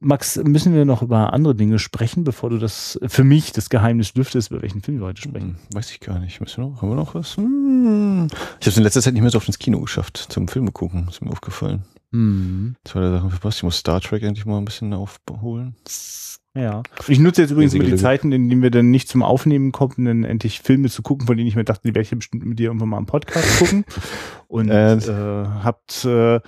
Max, 0.00 0.36
müssen 0.36 0.74
wir 0.74 0.84
noch 0.84 1.02
über 1.02 1.32
andere 1.32 1.54
Dinge 1.54 1.78
sprechen, 1.78 2.24
bevor 2.24 2.50
du 2.50 2.58
das 2.58 2.98
für 3.06 3.24
mich 3.24 3.52
das 3.52 3.70
Geheimnis 3.70 4.14
lüftest, 4.14 4.50
über 4.50 4.60
welchen 4.60 4.82
Film 4.82 4.98
wir 4.98 5.06
heute 5.06 5.22
sprechen? 5.22 5.56
Hm, 5.56 5.76
weiß 5.76 5.92
ich 5.92 6.00
gar 6.00 6.18
nicht. 6.18 6.40
Müssen 6.40 6.62
wir 6.62 6.70
noch, 6.70 6.82
haben 6.82 6.90
wir 6.90 6.96
noch 6.96 7.14
was? 7.14 7.36
Hm. 7.36 8.26
Ich 8.60 8.66
habe 8.66 8.70
es 8.70 8.76
in 8.76 8.82
letzter 8.82 9.00
Zeit 9.00 9.14
nicht 9.14 9.22
mehr 9.22 9.30
so 9.30 9.38
oft 9.38 9.46
ins 9.46 9.58
Kino 9.58 9.80
geschafft, 9.80 10.16
zum 10.16 10.48
Filme 10.48 10.72
gucken. 10.72 11.06
Ist 11.08 11.22
mir 11.22 11.30
aufgefallen. 11.30 11.84
Hm. 12.14 12.76
Zwei 12.84 13.00
der 13.00 13.10
Sachen 13.10 13.30
verpasst. 13.30 13.58
Ich 13.58 13.62
muss 13.64 13.76
Star 13.78 14.00
Trek 14.00 14.22
endlich 14.22 14.46
mal 14.46 14.58
ein 14.58 14.64
bisschen 14.64 14.92
aufholen. 14.94 15.74
Ja. 16.56 16.84
Ich 17.08 17.18
nutze 17.18 17.42
jetzt 17.42 17.50
übrigens 17.50 17.74
immer 17.74 17.82
die. 17.82 17.96
Zeiten, 17.96 18.30
in 18.30 18.48
denen 18.48 18.62
wir 18.62 18.70
dann 18.70 18.92
nicht 18.92 19.08
zum 19.08 19.24
Aufnehmen 19.24 19.72
kommen, 19.72 20.04
dann 20.04 20.22
endlich 20.22 20.60
Filme 20.60 20.88
zu 20.88 21.02
gucken, 21.02 21.26
von 21.26 21.36
denen 21.36 21.48
ich 21.48 21.56
mir 21.56 21.64
dachte, 21.64 21.82
die 21.82 21.88
werde 21.88 22.02
ich 22.02 22.12
ja 22.12 22.16
bestimmt 22.16 22.46
mit 22.46 22.60
dir 22.60 22.66
irgendwann 22.68 22.90
mal 22.90 22.98
im 22.98 23.06
Podcast 23.06 23.58
gucken. 23.58 23.84
Und 24.46 24.68
Äh. 24.70 24.94
äh, 24.94 25.46
habt 25.64 26.04
äh, 26.04 26.38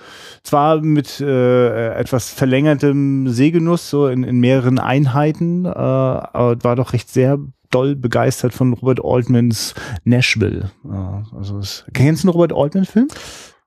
zwar 0.43 0.79
mit 0.81 1.19
äh, 1.19 1.93
etwas 1.95 2.29
verlängertem 2.31 3.27
Sehgenuss, 3.27 3.89
so 3.89 4.07
in, 4.07 4.23
in 4.23 4.39
mehreren 4.39 4.79
Einheiten, 4.79 5.65
äh, 5.65 5.69
aber 5.69 6.63
war 6.63 6.77
doch 6.77 6.93
recht 6.93 7.09
sehr 7.09 7.37
doll 7.69 7.97
begeistert 7.97 8.53
von 8.53 8.71
Robert 8.71 9.01
Altmans 9.03 9.75
Nashville. 10.05 10.71
Äh, 10.85 11.35
also 11.35 11.57
es, 11.59 11.85
kennst 11.93 12.23
du 12.23 12.29
einen 12.29 12.33
Robert 12.33 12.53
Altman-Film? 12.53 13.09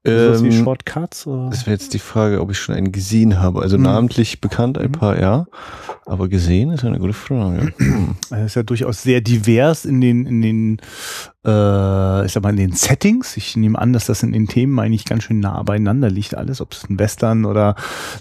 Ähm, 0.05 0.43
wie 0.45 0.47
Ähm, 0.49 0.65
Shortcuts? 0.65 1.27
Oder? 1.27 1.51
das 1.51 1.67
wäre 1.67 1.73
jetzt 1.73 1.93
die 1.93 1.99
Frage, 1.99 2.41
ob 2.41 2.51
ich 2.51 2.59
schon 2.59 2.75
einen 2.75 2.91
gesehen 2.93 3.39
habe. 3.41 3.61
Also 3.61 3.77
Hm. 3.77 3.83
namentlich 3.83 4.41
bekannt 4.41 4.79
ein 4.79 4.89
Mhm. 4.89 4.93
paar, 4.93 5.21
ja. 5.21 5.47
Aber 6.07 6.29
gesehen 6.29 6.71
ist 6.71 6.85
eine 6.85 6.99
gute 6.99 7.13
Frage. 7.13 7.73
Er 8.31 8.47
ist 8.47 8.57
ja 8.57 8.63
durchaus 8.63 9.03
sehr 9.03 9.21
divers 9.21 9.85
in 9.85 10.01
den, 10.01 10.27
in 10.27 10.41
den 10.43 10.81
äh, 11.45 12.27
ich 12.27 12.33
sag 12.33 12.43
mal, 12.43 12.51
in 12.51 12.57
den 12.57 12.73
Settings. 12.73 13.37
Ich 13.37 13.57
nehme 13.57 13.79
an, 13.79 13.93
dass 13.93 14.07
das 14.07 14.23
in 14.23 14.33
den 14.33 14.47
Themen 14.47 14.79
eigentlich 14.79 15.07
ganz 15.07 15.25
schön 15.25 15.41
nah 15.41 15.63
beieinander 15.63 16.11
liegt 16.11 16.35
alles, 16.35 16.61
ob 16.61 16.73
es 16.73 16.89
ein 16.89 16.99
Western 16.99 17.45
oder 17.45 17.77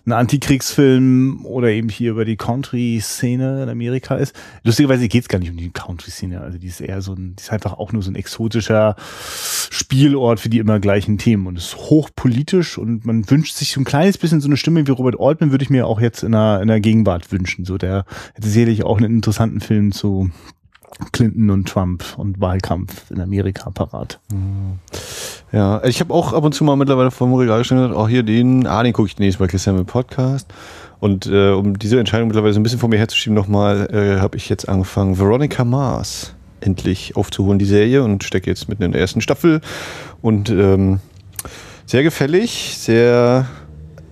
ein 0.06 0.14
Antikriegsfilm 0.14 1.46
oder 1.46 1.70
eben 1.70 1.90
hier 1.90 2.12
über 2.12 2.24
die 2.24 2.38
Country-Szene 2.38 3.64
in 3.64 3.70
Amerika 3.70 4.16
ist. 4.16 4.34
Lustigerweise 4.64 5.08
geht 5.08 5.24
es 5.24 5.28
gar 5.28 5.40
nicht 5.40 5.52
um 5.52 5.58
die 5.58 5.70
Country-Szene, 5.70 6.40
also 6.40 6.58
die 6.58 6.68
ist 6.68 6.82
eher 6.82 7.02
so 7.02 7.14
ein, 7.14 7.36
die 7.36 7.42
ist 7.42 7.52
einfach 7.52 7.74
auch 7.74 7.92
nur 7.92 8.02
so 8.02 8.12
ein 8.12 8.16
exotischer 8.16 8.96
Spielort 9.70 10.40
für 10.40 10.50
die 10.50 10.60
immer 10.60 10.80
gleichen 10.80 11.18
Themen 11.18 11.48
und 11.48 11.58
ist 11.58 11.76
hochpolitisch 11.76 12.78
und 12.78 13.06
man 13.06 13.30
wünscht 13.30 13.56
sich 13.56 13.74
so 13.74 13.82
ein 13.82 13.86
kleines 13.86 14.18
bisschen 14.18 14.40
so 14.40 14.48
eine 14.48 14.58
Stimme 14.58 14.88
wie 14.88 14.92
Robert 14.92 15.20
Altman 15.20 15.52
würde 15.52 15.64
ich 15.64 15.70
mir 15.70 15.88
auch 15.88 16.00
jetzt 16.00 16.24
in 16.24 16.32
der, 16.32 16.62
in 16.62 16.68
der 16.68 16.80
Gegenwart 16.80 17.32
wünschen. 17.32 17.66
So, 17.66 17.78
der 17.78 18.06
hätte 18.34 18.48
sicherlich 18.48 18.84
auch 18.84 18.98
einen 18.98 19.16
interessanten 19.16 19.60
Film 19.60 19.92
zu 19.92 20.32
Clinton 21.12 21.50
und 21.50 21.68
Trump 21.68 22.04
und 22.18 22.40
Wahlkampf 22.42 23.10
in 23.12 23.22
Amerika 23.22 23.70
parat. 23.70 24.20
Mhm. 24.32 24.80
Ja, 25.52 25.84
ich 25.84 26.00
habe 26.00 26.14
auch 26.14 26.34
ab 26.34 26.44
und 26.44 26.54
zu 26.54 26.64
mal 26.64 26.76
mittlerweile 26.76 27.10
vor 27.10 27.28
dem 27.28 27.34
Regal 27.34 27.60
gestanden, 27.60 27.94
auch 27.94 28.08
hier 28.08 28.24
den, 28.24 28.68
ah, 28.68 28.84
den 28.84 28.94
gucke 28.94 29.08
ich 29.08 29.18
nächstes 29.18 29.40
Mal 29.40 29.48
Christian 29.48 29.78
im 29.78 29.86
Podcast. 29.86 30.48
Und 31.00 31.28
äh, 31.28 31.52
um 31.52 31.80
diese 31.80 31.98
Entscheidung 31.98 32.28
mittlerweile 32.28 32.54
so 32.54 32.60
ein 32.60 32.64
bisschen 32.64 32.80
vor 32.80 32.90
mir 32.90 33.00
herzuschieben, 33.00 33.34
nochmal, 33.34 33.88
äh, 33.92 34.20
habe 34.20 34.38
ich 34.38 34.50
jetzt 34.50 34.68
angefangen, 34.68 35.18
Veronica 35.18 35.64
Mars 35.64 36.36
endlich 36.62 37.16
aufzuholen, 37.16 37.58
die 37.58 37.66
Serie, 37.66 38.04
und 38.04 38.24
stecke 38.24 38.50
jetzt 38.50 38.68
mitten 38.68 38.84
in 38.84 38.92
der 38.92 39.02
ersten 39.02 39.22
Staffel. 39.22 39.62
Und 40.22 40.50
ähm, 40.50 41.00
sehr 41.86 42.04
gefällig, 42.04 42.78
sehr 42.78 43.48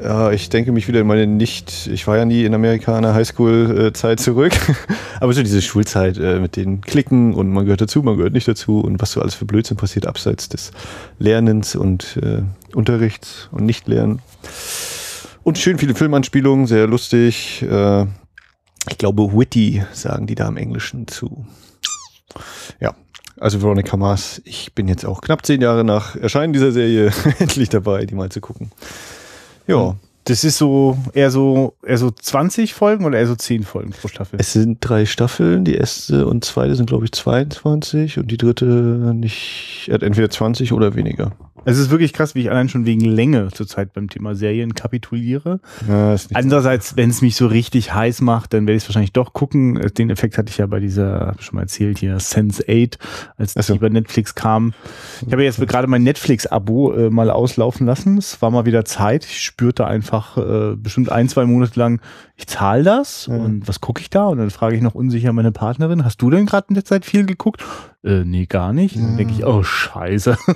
ja, 0.02 0.32
ich 0.32 0.50
denke 0.50 0.72
mich 0.72 0.88
wieder 0.88 1.02
in 1.02 1.08
meine 1.08 1.28
nicht, 1.28 1.88
ich 1.88 2.06
war 2.08 2.18
ja 2.18 2.26
nie 2.26 2.44
in 2.44 2.54
Amerika 2.54 2.96
in 2.98 3.04
der 3.04 3.14
Highschool-Zeit 3.14 4.20
zurück, 4.20 4.54
aber 5.20 5.34
so 5.34 5.42
diese 5.42 5.62
Schulzeit 5.62 6.18
äh, 6.18 6.40
mit 6.40 6.56
den 6.56 6.82
Klicken 6.82 7.34
und 7.34 7.52
man 7.52 7.66
gehört 7.66 7.82
dazu, 7.82 8.04
man 8.04 8.18
gehört 8.18 8.34
nicht 8.34 8.48
dazu 8.48 8.80
und 8.80 9.02
was 9.02 9.12
so 9.12 9.22
alles 9.22 9.36
für 9.36 9.46
Blödsinn 9.46 9.78
passiert 9.78 10.06
abseits 10.06 10.50
des 10.50 10.72
Lernens 11.20 11.76
und 11.76 12.20
äh, 12.22 12.44
Unterrichts 12.76 13.50
und 13.52 13.66
Nichtlernen. 13.66 14.22
Und 15.44 15.58
schön 15.58 15.78
viele 15.78 15.96
Filmanspielungen, 15.96 16.68
sehr 16.68 16.88
lustig. 16.88 17.64
Äh, 17.64 18.04
ich 18.90 18.98
glaube, 18.98 19.34
witty 19.34 19.84
sagen 19.94 20.28
die 20.28 20.36
da 20.36 20.48
im 20.48 20.58
Englischen 20.58 21.08
zu. 21.08 21.46
Ja, 22.80 22.94
also 23.40 23.62
Veronica 23.62 23.98
Mars, 23.98 24.42
ich 24.46 24.74
bin 24.74 24.88
jetzt 24.88 25.06
auch 25.06 25.22
knapp 25.22 25.46
zehn 25.46 25.62
Jahre 25.62 25.84
nach 25.84 26.16
Erscheinen 26.16 26.54
dieser 26.54 26.72
Serie 26.72 27.12
endlich 27.40 27.70
dabei, 27.70 28.06
die 28.06 28.16
mal 28.16 28.30
zu 28.30 28.42
gucken. 28.42 28.72
Ja. 29.68 29.96
Das 30.28 30.44
ist 30.44 30.58
so 30.58 30.98
eher 31.14 31.32
so 31.32 31.76
eher 31.86 31.98
so 31.98 32.12
20 32.12 32.74
Folgen 32.74 33.06
oder 33.06 33.18
eher 33.18 33.28
so 33.28 33.36
10 33.36 33.64
Folgen 33.64 33.92
pro 33.92 34.10
Staffel? 34.10 34.38
Es 34.40 34.52
sind 34.52 34.80
drei 34.82 35.06
Staffeln. 35.06 35.64
Die 35.64 35.76
erste 35.76 36.28
und 36.28 36.44
zweite 36.44 36.76
sind, 36.76 36.88
glaube 36.88 37.06
ich, 37.06 37.14
22 37.14 38.18
und 38.20 38.30
die 38.30 38.36
dritte 38.36 38.66
nicht, 38.66 39.90
entweder 39.90 40.30
20 40.30 40.74
oder 40.74 40.96
weniger. 40.96 41.32
Es 41.70 41.78
ist 41.78 41.90
wirklich 41.90 42.14
krass, 42.14 42.34
wie 42.34 42.40
ich 42.40 42.50
allein 42.50 42.70
schon 42.70 42.86
wegen 42.86 43.02
Länge 43.02 43.50
zurzeit 43.52 43.92
beim 43.92 44.10
Thema 44.10 44.36
Serien 44.36 44.74
kapituliere. 44.74 45.60
Ja, 45.86 46.16
Andererseits, 46.34 46.96
wenn 46.96 47.10
es 47.10 47.22
mich 47.22 47.36
so 47.36 47.46
richtig 47.46 47.94
heiß 47.94 48.22
macht, 48.22 48.54
dann 48.54 48.68
werde 48.68 48.78
ich 48.78 48.84
es 48.84 48.90
wahrscheinlich 48.90 49.12
doch 49.12 49.34
gucken. 49.34 49.76
Den 49.98 50.10
Effekt 50.10 50.38
hatte 50.38 50.50
ich 50.50 50.60
ja 50.60 50.66
bei 50.66 50.80
dieser, 50.80 51.28
hab 51.28 51.42
ich 51.42 51.46
schon 51.46 51.58
mal 51.58 51.64
erzählt, 51.64 51.98
hier 51.98 52.22
Sense 52.22 52.64
8, 52.70 52.98
als 53.36 53.54
so. 53.54 53.74
die 53.74 53.80
bei 53.80 53.90
Netflix 53.90 54.34
kam. 54.34 54.74
Ich 55.26 55.34
habe 55.34 55.44
jetzt 55.44 55.60
gerade 55.68 55.88
mein 55.88 56.04
Netflix-Abo 56.04 56.94
äh, 56.94 57.10
mal 57.10 57.30
auslaufen 57.30 57.86
lassen. 57.86 58.18
Es 58.18 58.42
war 58.42 58.50
mal 58.50 58.66
wieder 58.66 58.86
Zeit. 58.86 59.26
Ich 59.26 59.44
spürte 59.44 59.86
einfach 59.86 60.17
äh, 60.38 60.76
bestimmt 60.76 61.12
ein, 61.12 61.30
zwei 61.30 61.46
Monate 61.46 61.80
lang, 61.80 62.02
ich 62.38 62.46
zahle 62.46 62.84
das 62.84 63.28
mhm. 63.28 63.40
und 63.40 63.68
was 63.68 63.82
gucke 63.82 64.00
ich 64.00 64.12
da? 64.12 64.28
Und 64.28 64.38
dann 64.38 64.52
frage 64.52 64.76
ich 64.76 64.82
noch 64.84 64.94
unsicher 64.94 65.34
meine 65.34 65.52
Partnerin, 65.52 66.06
hast 66.06 66.22
du 66.22 66.30
denn 66.30 66.46
gerade 66.46 66.68
in 66.70 66.76
der 66.76 66.86
Zeit 66.86 67.04
viel 67.04 67.26
geguckt? 67.26 67.64
Äh, 68.04 68.24
nee, 68.24 68.46
gar 68.46 68.74
nicht. 68.74 68.96
Dann 68.96 69.14
mhm. 69.14 69.18
denke 69.18 69.34
ich, 69.34 69.46
oh 69.46 69.64
scheiße. 69.64 70.38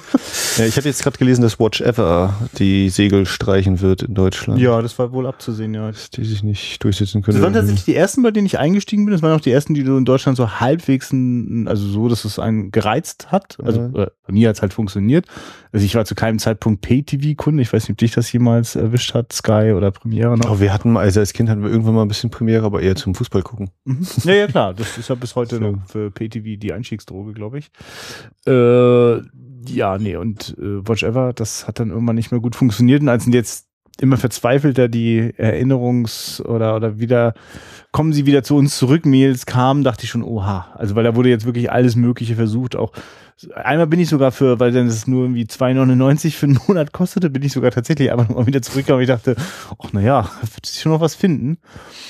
Ja, 0.57 0.65
ich 0.65 0.75
hatte 0.75 0.89
jetzt 0.89 1.01
gerade 1.01 1.17
gelesen, 1.17 1.41
dass 1.43 1.61
Watch 1.61 1.79
Ever 1.79 2.33
die 2.57 2.89
Segel 2.89 3.25
streichen 3.25 3.79
wird 3.79 4.03
in 4.03 4.13
Deutschland. 4.13 4.59
Ja, 4.59 4.81
das 4.81 4.99
war 4.99 5.13
wohl 5.13 5.25
abzusehen, 5.25 5.73
ja. 5.73 5.91
Die 6.13 6.25
sich 6.25 6.43
nicht 6.43 6.83
durchsetzen 6.83 7.21
können. 7.21 7.37
Das 7.37 7.43
waren 7.43 7.53
tatsächlich 7.53 7.85
die 7.85 7.95
ersten, 7.95 8.21
bei 8.21 8.31
denen 8.31 8.45
ich 8.45 8.59
eingestiegen 8.59 9.05
bin. 9.05 9.13
Das 9.13 9.21
waren 9.21 9.31
auch 9.31 9.41
die 9.41 9.51
ersten, 9.51 9.73
die 9.73 9.85
du 9.85 9.95
in 9.95 10.03
Deutschland 10.03 10.35
so 10.37 10.59
halbwegs, 10.59 11.13
also 11.13 11.87
so, 11.87 12.09
dass 12.09 12.25
es 12.25 12.37
einen 12.37 12.71
gereizt 12.71 13.31
hat. 13.31 13.57
Also 13.63 13.79
ja. 13.79 14.03
äh, 14.03 14.07
bei 14.27 14.33
mir 14.33 14.49
hat 14.49 14.57
es 14.57 14.61
halt 14.61 14.73
funktioniert. 14.73 15.25
Also 15.71 15.85
ich 15.85 15.95
war 15.95 16.03
zu 16.03 16.15
keinem 16.15 16.37
Zeitpunkt 16.37 16.81
Pay-TV-Kunde. 16.81 17.63
Ich 17.63 17.71
weiß 17.71 17.83
nicht, 17.83 17.91
ob 17.91 17.97
dich 17.97 18.11
das 18.11 18.29
jemals 18.33 18.75
erwischt 18.75 19.13
hat, 19.13 19.31
Sky 19.31 19.71
oder 19.75 19.91
Premiere 19.91 20.37
noch. 20.37 20.51
Oh, 20.51 20.59
wir 20.59 20.73
hatten 20.73 20.91
mal, 20.91 20.99
also 20.99 21.21
als 21.21 21.31
Kind 21.31 21.49
hatten 21.49 21.63
wir 21.63 21.70
irgendwann 21.71 21.95
mal 21.95 22.03
ein 22.03 22.07
bisschen 22.07 22.29
Premiere, 22.29 22.65
aber 22.65 22.81
eher 22.81 22.95
zum 22.95 23.15
Fußball 23.15 23.41
gucken. 23.41 23.71
Mhm. 23.85 24.05
Ja, 24.23 24.33
ja, 24.33 24.47
klar. 24.47 24.73
Das 24.73 24.97
ist 24.97 25.09
ja 25.09 25.15
bis 25.15 25.35
heute 25.35 25.55
so. 25.55 25.61
noch 25.61 25.87
für 25.87 26.11
Pay-TV 26.11 26.59
die 26.59 26.73
Einstiegsdroge, 26.73 27.33
glaube 27.33 27.59
ich. 27.59 27.71
Äh, 28.45 29.21
ja, 29.67 29.97
nee, 29.97 30.15
und 30.15 30.55
äh, 30.59 30.87
Watch 30.87 31.03
Ever, 31.03 31.33
das 31.33 31.67
hat 31.67 31.79
dann 31.79 31.89
irgendwann 31.89 32.15
nicht 32.15 32.31
mehr 32.31 32.41
gut 32.41 32.55
funktioniert. 32.55 33.01
Und 33.01 33.09
als 33.09 33.25
jetzt 33.25 33.67
immer 33.99 34.17
verzweifelter 34.17 34.87
die 34.87 35.31
Erinnerungs- 35.37 36.41
oder, 36.41 36.75
oder 36.75 36.99
wieder, 36.99 37.33
kommen 37.91 38.13
sie 38.13 38.25
wieder 38.25 38.43
zu 38.43 38.55
uns 38.55 38.77
zurück, 38.77 39.05
Mails 39.05 39.45
kamen, 39.45 39.83
dachte 39.83 40.05
ich 40.05 40.09
schon, 40.09 40.23
oha. 40.23 40.67
Also, 40.75 40.95
weil 40.95 41.03
da 41.03 41.15
wurde 41.15 41.29
jetzt 41.29 41.45
wirklich 41.45 41.71
alles 41.71 41.95
Mögliche 41.95 42.35
versucht, 42.35 42.75
auch 42.75 42.91
Einmal 43.55 43.87
bin 43.87 43.99
ich 43.99 44.09
sogar 44.09 44.31
für, 44.31 44.59
weil 44.59 44.71
dann 44.71 44.85
es 44.85 45.07
nur 45.07 45.23
irgendwie 45.23 45.45
2,99 45.45 46.31
für 46.31 46.45
einen 46.45 46.59
Monat 46.67 46.91
kostete, 46.91 47.29
bin 47.29 47.41
ich 47.41 47.53
sogar 47.53 47.71
tatsächlich 47.71 48.11
einfach 48.11 48.29
nochmal 48.29 48.45
wieder 48.45 48.61
zurückgekommen. 48.61 49.01
Ich 49.01 49.07
dachte, 49.07 49.35
ach 49.79 49.93
naja, 49.93 50.29
wird 50.53 50.65
sich 50.65 50.81
schon 50.81 50.91
noch 50.91 51.01
was 51.01 51.15
finden. 51.15 51.57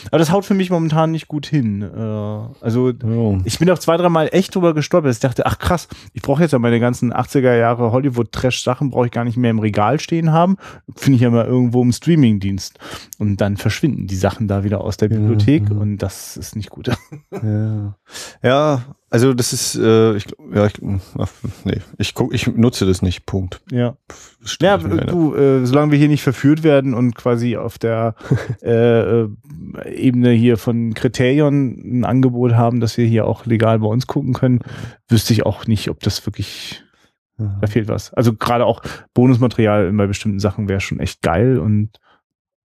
Aber 0.08 0.18
das 0.18 0.32
haut 0.32 0.46
für 0.46 0.54
mich 0.54 0.70
momentan 0.70 1.12
nicht 1.12 1.28
gut 1.30 1.46
hin. 1.46 1.84
Äh, 1.84 2.00
also 2.00 2.92
oh. 3.06 3.38
ich 3.46 3.60
bin 3.60 3.70
auch 3.70 3.80
zwei, 3.80 3.96
dreimal 3.96 4.30
echt 4.32 4.56
drüber 4.56 4.74
gestolpert. 4.74 5.14
Ich 5.14 5.20
dachte, 5.20 5.46
ach 5.46 5.58
krass, 5.60 5.88
ich 6.14 6.22
brauche 6.22 6.42
jetzt 6.42 6.52
ja 6.52 6.60
meine 6.60 6.80
ganzen 6.80 7.14
80er 7.14 7.56
Jahre 7.56 7.92
Hollywood-Trash-Sachen, 7.92 8.90
brauche 8.90 9.06
ich 9.06 9.12
gar 9.12 9.24
nicht 9.24 9.38
mehr 9.38 9.52
im 9.52 9.60
Regal 9.60 10.00
stehen 10.00 10.34
haben. 10.34 10.58
Finde 10.96 11.16
ich 11.16 11.22
ja 11.22 11.30
mal 11.30 11.46
irgendwo 11.46 11.82
im 11.82 11.94
Streaming-Dienst. 11.94 12.78
Und 13.20 13.40
dann 13.40 13.56
verschwinden 13.56 14.08
die 14.08 14.16
Sachen 14.16 14.50
da 14.50 14.66
wieder 14.66 14.82
aus 14.82 14.98
der 14.98 15.08
Bibliothek 15.08 15.64
mhm. 15.74 15.82
und 15.82 15.98
das 15.98 16.38
ist 16.38 16.56
nicht 16.56 16.70
gut. 16.70 16.92
Ja, 17.32 17.96
ja 18.44 18.82
also 19.10 19.34
das 19.34 19.52
ist, 19.52 19.76
äh, 19.76 20.16
ich, 20.16 20.26
ja, 20.54 20.66
ich, 20.68 20.76
ach, 21.18 21.30
nee, 21.66 21.82
ich 21.98 22.14
guck, 22.14 22.34
ich 22.34 22.48
nutze 22.48 22.86
das 22.86 23.02
nicht. 23.02 23.26
Punkt. 23.26 23.62
Ja. 23.70 23.96
Ja, 24.62 24.78
du, 24.78 25.36
äh, 25.36 25.66
solange 25.66 25.92
wir 25.92 26.00
hier 26.00 26.08
nicht 26.08 26.24
verführt 26.24 26.64
werden 26.64 26.94
und 26.94 27.16
quasi 27.16 27.58
auf 27.58 27.78
der 27.78 28.16
äh, 28.62 29.22
äh, 29.22 29.30
Ebene 29.94 30.32
hier 30.32 30.58
von 30.58 30.94
Kriterion 30.94 32.00
ein 32.00 32.06
Angebot 32.06 32.54
haben, 32.54 32.80
dass 32.80 32.98
wir 32.98 33.06
hier 33.06 33.26
auch 33.26 33.46
legal 33.46 33.80
bei 33.80 33.88
uns 33.88 34.08
gucken 34.08 34.34
können, 34.34 34.60
wüsste 35.10 35.34
ich 35.34 35.46
auch 35.46 35.68
nicht, 35.68 35.90
ob 35.90 36.00
das 36.00 36.26
wirklich 36.26 36.84
da 37.60 37.68
fehlt 37.68 37.88
was. 37.88 38.14
Also 38.14 38.34
gerade 38.34 38.66
auch 38.66 38.82
Bonusmaterial 39.14 39.92
bei 39.94 40.08
bestimmten 40.08 40.40
Sachen 40.40 40.70
wäre 40.70 40.80
schon 40.80 41.00
echt 41.00 41.22
geil 41.22 41.58
und 41.58 42.00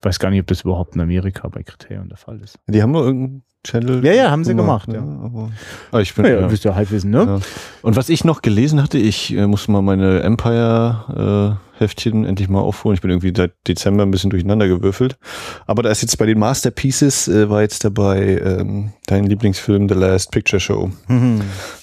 weiß 0.02 0.18
gar 0.18 0.30
nicht, 0.30 0.40
ob 0.40 0.46
das 0.46 0.62
überhaupt 0.62 0.94
in 0.94 1.00
Amerika 1.00 1.48
bei 1.48 1.62
Kriterion 1.62 2.08
der 2.08 2.18
Fall 2.18 2.40
ist. 2.40 2.58
Die 2.66 2.82
haben 2.82 2.92
nur 2.92 3.04
irgendein 3.04 3.42
Channel. 3.66 4.04
Ja, 4.04 4.12
ja, 4.12 4.30
haben 4.30 4.44
sie 4.44 4.54
gemacht, 4.54 4.88
ja. 4.88 5.00
ja. 5.00 5.02
Aber, 5.02 5.50
aber 5.90 6.00
ich 6.00 6.14
bin, 6.14 6.24
ja, 6.24 6.40
ja. 6.40 6.46
bist 6.46 6.64
ja 6.64 6.74
Halbwissen, 6.74 7.10
ne? 7.10 7.24
Ja. 7.26 7.38
Und 7.82 7.96
was 7.96 8.08
ich 8.08 8.24
noch 8.24 8.40
gelesen 8.42 8.82
hatte, 8.82 8.98
ich 8.98 9.34
äh, 9.34 9.46
muss 9.46 9.68
mal 9.68 9.82
meine 9.82 10.20
Empire-Heftchen 10.20 12.24
äh, 12.24 12.28
endlich 12.28 12.48
mal 12.48 12.60
aufholen. 12.60 12.94
Ich 12.94 13.00
bin 13.00 13.10
irgendwie 13.10 13.32
seit 13.36 13.52
Dezember 13.66 14.04
ein 14.04 14.10
bisschen 14.10 14.30
durcheinander 14.30 14.68
gewürfelt. 14.68 15.18
Aber 15.66 15.82
da 15.82 15.90
ist 15.90 16.02
jetzt 16.02 16.16
bei 16.16 16.26
den 16.26 16.38
Masterpieces, 16.38 17.26
äh, 17.28 17.50
war 17.50 17.62
jetzt 17.62 17.84
dabei 17.84 18.38
ähm, 18.38 18.92
dein 19.06 19.24
Lieblingsfilm 19.24 19.88
The 19.88 19.96
Last 19.96 20.30
Picture 20.30 20.60
Show. 20.60 20.90
Mhm. 21.08 21.40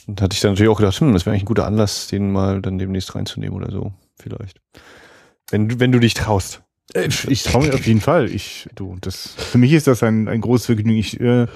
Und 0.08 0.22
hatte 0.22 0.34
ich 0.34 0.40
dann 0.40 0.52
natürlich 0.52 0.72
auch 0.72 0.78
gedacht, 0.78 1.00
hm, 1.00 1.12
das 1.14 1.26
wäre 1.26 1.34
eigentlich 1.34 1.44
ein 1.44 1.48
guter 1.48 1.68
Anlass, 1.68 2.08
den 2.08 2.32
mal 2.32 2.62
dann 2.62 2.78
demnächst 2.78 3.14
reinzunehmen 3.16 3.58
oder 3.58 3.72
so. 3.72 3.92
Vielleicht. 4.18 4.62
Wenn, 5.52 5.82
wenn 5.82 5.92
du 5.92 6.00
dich 6.00 6.14
traust. 6.14 6.62
Äh, 6.94 7.10
ich 7.28 7.44
traue 7.44 7.68
mir 7.68 7.74
auf 7.74 7.86
jeden 7.86 8.02
Fall. 8.02 8.30
Ich, 8.30 8.70
du, 8.76 8.98
das, 9.02 9.34
für 9.38 9.58
mich 9.58 9.74
ist 9.74 9.88
das 9.88 10.04
ein, 10.04 10.28
ein 10.28 10.42
großes 10.42 10.68
Vergnügen. 10.68 10.98
Ich, 10.98 11.20
äh, 11.20 11.48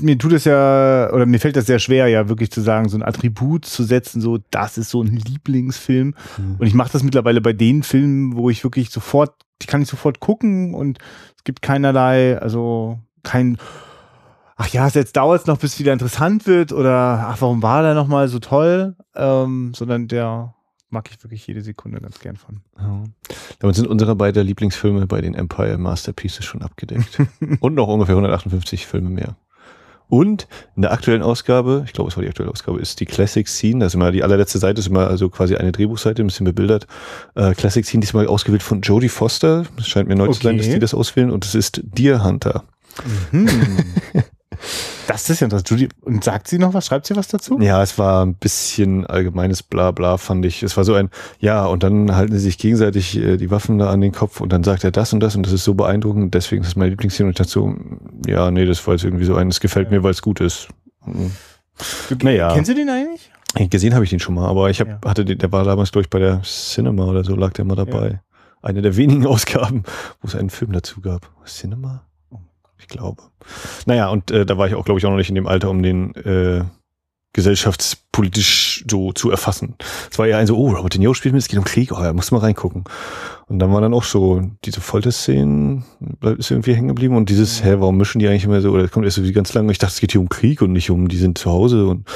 mir 0.00 0.18
tut 0.18 0.32
es 0.32 0.44
ja, 0.44 1.10
oder 1.12 1.26
mir 1.26 1.38
fällt 1.38 1.56
das 1.56 1.66
sehr 1.66 1.78
schwer, 1.78 2.08
ja 2.08 2.28
wirklich 2.28 2.50
zu 2.50 2.60
sagen, 2.60 2.88
so 2.88 2.96
ein 2.96 3.02
Attribut 3.02 3.64
zu 3.64 3.84
setzen, 3.84 4.20
so, 4.20 4.38
das 4.50 4.78
ist 4.78 4.90
so 4.90 5.02
ein 5.02 5.16
Lieblingsfilm. 5.16 6.14
Mhm. 6.38 6.56
Und 6.58 6.66
ich 6.66 6.74
mache 6.74 6.92
das 6.92 7.02
mittlerweile 7.02 7.40
bei 7.40 7.52
den 7.52 7.82
Filmen, 7.82 8.36
wo 8.36 8.50
ich 8.50 8.64
wirklich 8.64 8.90
sofort, 8.90 9.34
die 9.62 9.66
kann 9.66 9.82
ich 9.82 9.88
sofort 9.88 10.20
gucken 10.20 10.74
und 10.74 10.98
es 11.36 11.44
gibt 11.44 11.62
keinerlei, 11.62 12.38
also 12.38 12.98
kein, 13.22 13.58
ach 14.56 14.68
ja, 14.68 14.88
jetzt 14.88 15.16
dauert 15.16 15.42
es 15.42 15.46
noch, 15.46 15.58
bis 15.58 15.74
es 15.74 15.78
wieder 15.78 15.92
interessant 15.92 16.46
wird 16.46 16.72
oder 16.72 17.26
ach, 17.28 17.40
warum 17.40 17.62
war 17.62 17.82
der 17.82 17.94
nochmal 17.94 18.28
so 18.28 18.38
toll? 18.38 18.96
Ähm, 19.14 19.72
sondern 19.74 20.08
der, 20.08 20.54
mag 20.94 21.10
ich 21.10 21.22
wirklich 21.22 21.46
jede 21.46 21.60
Sekunde 21.60 22.00
ganz 22.00 22.18
gern 22.20 22.36
von. 22.36 22.60
Ja. 22.78 23.04
Damit 23.58 23.76
sind 23.76 23.86
unsere 23.86 24.16
beiden 24.16 24.46
Lieblingsfilme 24.46 25.06
bei 25.06 25.20
den 25.20 25.34
Empire 25.34 25.76
Masterpieces 25.76 26.46
schon 26.46 26.62
abgedeckt. 26.62 27.18
Und 27.60 27.74
noch 27.74 27.88
ungefähr 27.88 28.14
158 28.14 28.86
Filme 28.86 29.10
mehr. 29.10 29.36
Und 30.08 30.46
in 30.76 30.82
der 30.82 30.92
aktuellen 30.92 31.22
Ausgabe, 31.22 31.82
ich 31.86 31.92
glaube, 31.92 32.10
es 32.10 32.16
war 32.16 32.22
die 32.22 32.28
aktuelle 32.28 32.50
Ausgabe, 32.50 32.78
ist 32.78 33.00
die 33.00 33.06
Classic 33.06 33.48
Scene. 33.48 33.80
Das 33.80 33.88
ist 33.88 33.94
immer 33.94 34.12
die 34.12 34.22
allerletzte 34.22 34.58
Seite, 34.58 34.80
ist 34.80 34.86
immer 34.86 35.08
also 35.08 35.28
quasi 35.28 35.56
eine 35.56 35.72
Drehbuchseite, 35.72 36.22
ein 36.22 36.26
bisschen 36.26 36.44
bebildert. 36.44 36.86
Äh, 37.34 37.54
Classic 37.54 37.84
Scene 37.84 38.00
diesmal 38.00 38.26
ausgewählt 38.26 38.62
von 38.62 38.80
Jodie 38.80 39.08
Foster. 39.08 39.64
Es 39.76 39.88
scheint 39.88 40.08
mir 40.08 40.14
neu 40.14 40.26
okay. 40.26 40.34
zu 40.34 40.42
sein, 40.42 40.56
dass 40.58 40.68
die 40.68 40.78
das 40.78 40.94
auswählen. 40.94 41.30
Und 41.30 41.44
es 41.44 41.54
ist 41.54 41.80
Deer 41.82 42.22
Hunter. 42.22 42.64
Mhm. 43.32 43.48
Das 45.06 45.28
ist 45.28 45.40
ja 45.40 45.46
interessant. 45.46 45.94
Und 46.02 46.24
sagt 46.24 46.48
sie 46.48 46.58
noch 46.58 46.74
was? 46.74 46.86
Schreibt 46.86 47.06
sie 47.06 47.16
was 47.16 47.28
dazu? 47.28 47.58
Ja, 47.60 47.82
es 47.82 47.98
war 47.98 48.24
ein 48.24 48.34
bisschen 48.34 49.06
allgemeines 49.06 49.62
Blabla, 49.62 50.16
fand 50.16 50.44
ich. 50.46 50.62
Es 50.62 50.76
war 50.76 50.84
so 50.84 50.94
ein, 50.94 51.10
ja, 51.38 51.66
und 51.66 51.82
dann 51.82 52.14
halten 52.14 52.32
sie 52.34 52.40
sich 52.40 52.58
gegenseitig 52.58 53.16
äh, 53.16 53.36
die 53.36 53.50
Waffen 53.50 53.78
da 53.78 53.90
an 53.90 54.00
den 54.00 54.12
Kopf 54.12 54.40
und 54.40 54.52
dann 54.52 54.64
sagt 54.64 54.84
er 54.84 54.90
das 54.90 55.12
und 55.12 55.20
das 55.20 55.36
und 55.36 55.44
das 55.46 55.52
ist 55.52 55.64
so 55.64 55.74
beeindruckend, 55.74 56.34
deswegen 56.34 56.62
ist 56.62 56.68
es 56.68 56.76
mein 56.76 56.90
Lieblingsszene 56.90 57.28
und 57.28 57.40
ich 57.40 57.46
so, 57.46 57.74
ja, 58.26 58.50
nee, 58.50 58.64
das 58.64 58.86
war 58.86 58.94
jetzt 58.94 59.04
irgendwie 59.04 59.24
so 59.24 59.34
ein, 59.34 59.48
es 59.48 59.60
gefällt 59.60 59.90
mir, 59.90 60.02
weil 60.02 60.12
es 60.12 60.22
gut 60.22 60.40
ist. 60.40 60.68
Mhm. 61.04 61.32
Du, 62.08 62.16
naja. 62.22 62.52
Kennst 62.52 62.70
du 62.70 62.74
den 62.74 62.88
eigentlich? 62.88 63.30
Gesehen 63.70 63.94
habe 63.94 64.04
ich 64.04 64.10
den 64.10 64.20
schon 64.20 64.34
mal, 64.34 64.48
aber 64.48 64.70
ich 64.70 64.80
hab, 64.80 64.88
ja. 64.88 64.98
hatte 65.04 65.24
den, 65.24 65.38
der 65.38 65.52
war 65.52 65.64
damals, 65.64 65.92
glaube 65.92 66.04
ich, 66.04 66.10
bei 66.10 66.18
der 66.18 66.42
Cinema 66.42 67.04
oder 67.04 67.22
so, 67.22 67.36
lag 67.36 67.52
der 67.52 67.64
mal 67.64 67.76
dabei. 67.76 68.08
Ja. 68.08 68.20
Eine 68.62 68.82
der 68.82 68.96
wenigen 68.96 69.26
Ausgaben, 69.28 69.84
wo 70.20 70.28
es 70.28 70.34
einen 70.34 70.50
Film 70.50 70.72
dazu 70.72 71.00
gab. 71.00 71.30
Cinema? 71.44 72.04
Ich 72.84 72.88
glaube. 72.88 73.22
Naja, 73.86 74.08
und 74.08 74.30
äh, 74.30 74.44
da 74.44 74.58
war 74.58 74.68
ich 74.68 74.74
auch, 74.74 74.84
glaube 74.84 75.00
ich, 75.00 75.06
auch 75.06 75.10
noch 75.10 75.16
nicht 75.16 75.30
in 75.30 75.34
dem 75.34 75.46
Alter, 75.46 75.70
um 75.70 75.82
den 75.82 76.14
äh, 76.16 76.64
gesellschaftspolitisch 77.32 78.84
so 78.88 79.12
zu 79.12 79.30
erfassen. 79.30 79.74
Es 80.10 80.18
war 80.18 80.26
ja 80.26 80.38
ein 80.38 80.46
so, 80.46 80.56
oh, 80.56 80.70
Robert 80.70 80.94
De 80.94 81.00
Niro 81.00 81.14
spielt 81.14 81.34
mit, 81.34 81.42
es 81.42 81.48
geht 81.48 81.58
um 81.58 81.64
Krieg, 81.64 81.90
oh 81.92 82.02
ja, 82.02 82.12
musst 82.12 82.30
du 82.30 82.34
mal 82.34 82.42
reingucken. 82.42 82.84
Und 83.46 83.58
dann 83.58 83.72
waren 83.72 83.82
dann 83.82 83.94
auch 83.94 84.04
so 84.04 84.42
diese 84.64 84.82
Folterszenen, 84.82 85.84
ist 86.38 86.50
irgendwie 86.50 86.74
hängen 86.74 86.88
geblieben 86.88 87.16
und 87.16 87.30
dieses, 87.30 87.64
hä, 87.64 87.76
warum 87.78 87.96
mischen 87.96 88.18
die 88.18 88.28
eigentlich 88.28 88.44
immer 88.44 88.60
so, 88.60 88.70
oder 88.70 88.82
das 88.82 88.90
kommt 88.92 89.06
erst 89.06 89.16
so 89.16 89.24
wie 89.24 89.32
ganz 89.32 89.52
lange, 89.54 89.72
ich 89.72 89.78
dachte, 89.78 89.94
es 89.94 90.00
geht 90.00 90.12
hier 90.12 90.20
um 90.20 90.28
Krieg 90.28 90.60
und 90.62 90.72
nicht 90.72 90.90
um, 90.90 91.08
die 91.08 91.16
sind 91.16 91.38
zu 91.38 91.50
Hause 91.50 91.86
und. 91.86 92.06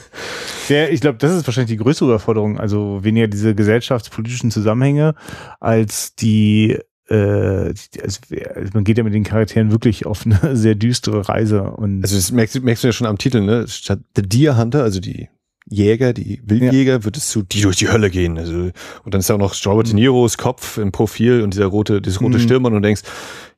ja, 0.68 0.86
ich 0.88 1.00
glaube, 1.02 1.18
das 1.18 1.32
ist 1.34 1.46
wahrscheinlich 1.46 1.76
die 1.76 1.82
größere 1.82 2.08
Überforderung, 2.08 2.58
also 2.58 3.04
weniger 3.04 3.28
diese 3.28 3.54
gesellschaftspolitischen 3.54 4.50
Zusammenhänge 4.50 5.14
als 5.60 6.14
die 6.16 6.78
äh, 7.08 7.72
also, 8.02 8.20
also 8.54 8.70
man 8.74 8.84
geht 8.84 8.98
ja 8.98 9.04
mit 9.04 9.14
den 9.14 9.24
Charakteren 9.24 9.70
wirklich 9.70 10.06
auf 10.06 10.26
eine 10.26 10.38
sehr 10.56 10.74
düstere 10.74 11.28
Reise. 11.28 11.62
Und 11.62 12.02
also 12.02 12.16
das 12.16 12.32
merkst, 12.32 12.62
merkst 12.62 12.84
du 12.84 12.88
ja 12.88 12.92
schon 12.92 13.06
am 13.06 13.18
Titel, 13.18 13.40
ne? 13.40 13.66
Statt 13.68 14.00
The 14.16 14.22
Deer 14.22 14.56
Hunter, 14.56 14.82
also 14.82 15.00
die 15.00 15.28
Jäger, 15.70 16.12
die 16.12 16.40
Wildjäger, 16.44 16.92
ja. 16.92 17.04
wird 17.04 17.16
es 17.16 17.28
zu 17.28 17.42
die 17.42 17.60
durch 17.60 17.76
die 17.76 17.88
Hölle 17.88 18.10
gehen. 18.10 18.38
Also, 18.38 18.70
und 19.04 19.14
dann 19.14 19.20
ist 19.20 19.28
da 19.28 19.34
auch 19.34 19.38
noch 19.38 19.54
Robert 19.66 19.88
De 19.88 19.94
Niros 19.94 20.38
Kopf 20.38 20.78
im 20.78 20.92
Profil 20.92 21.42
und 21.42 21.54
dieser 21.54 21.66
rote, 21.66 22.00
dieses 22.00 22.20
rote 22.20 22.38
mhm. 22.38 22.42
Stirnband 22.42 22.74
und 22.74 22.82
du 22.82 22.86
denkst, 22.86 23.02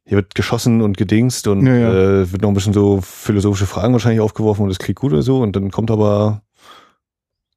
hier 0.05 0.17
wird 0.17 0.35
geschossen 0.35 0.83
und 0.83 0.97
gedingst 0.97 1.47
und 1.47 1.67
ja, 1.67 1.77
ja. 1.77 1.93
Äh, 1.93 2.33
wird 2.33 2.43
noch 2.43 2.49
ein 2.49 2.55
bisschen 2.55 2.73
so 2.73 3.01
philosophische 3.01 3.67
Fragen 3.67 3.93
wahrscheinlich 3.93 4.21
aufgeworfen 4.21 4.65
und 4.65 4.71
es 4.71 4.79
klingt 4.79 4.99
gut 4.99 5.13
oder 5.13 5.23
so 5.23 5.41
und 5.41 5.55
dann 5.55 5.71
kommt 5.71 5.91
aber 5.91 6.43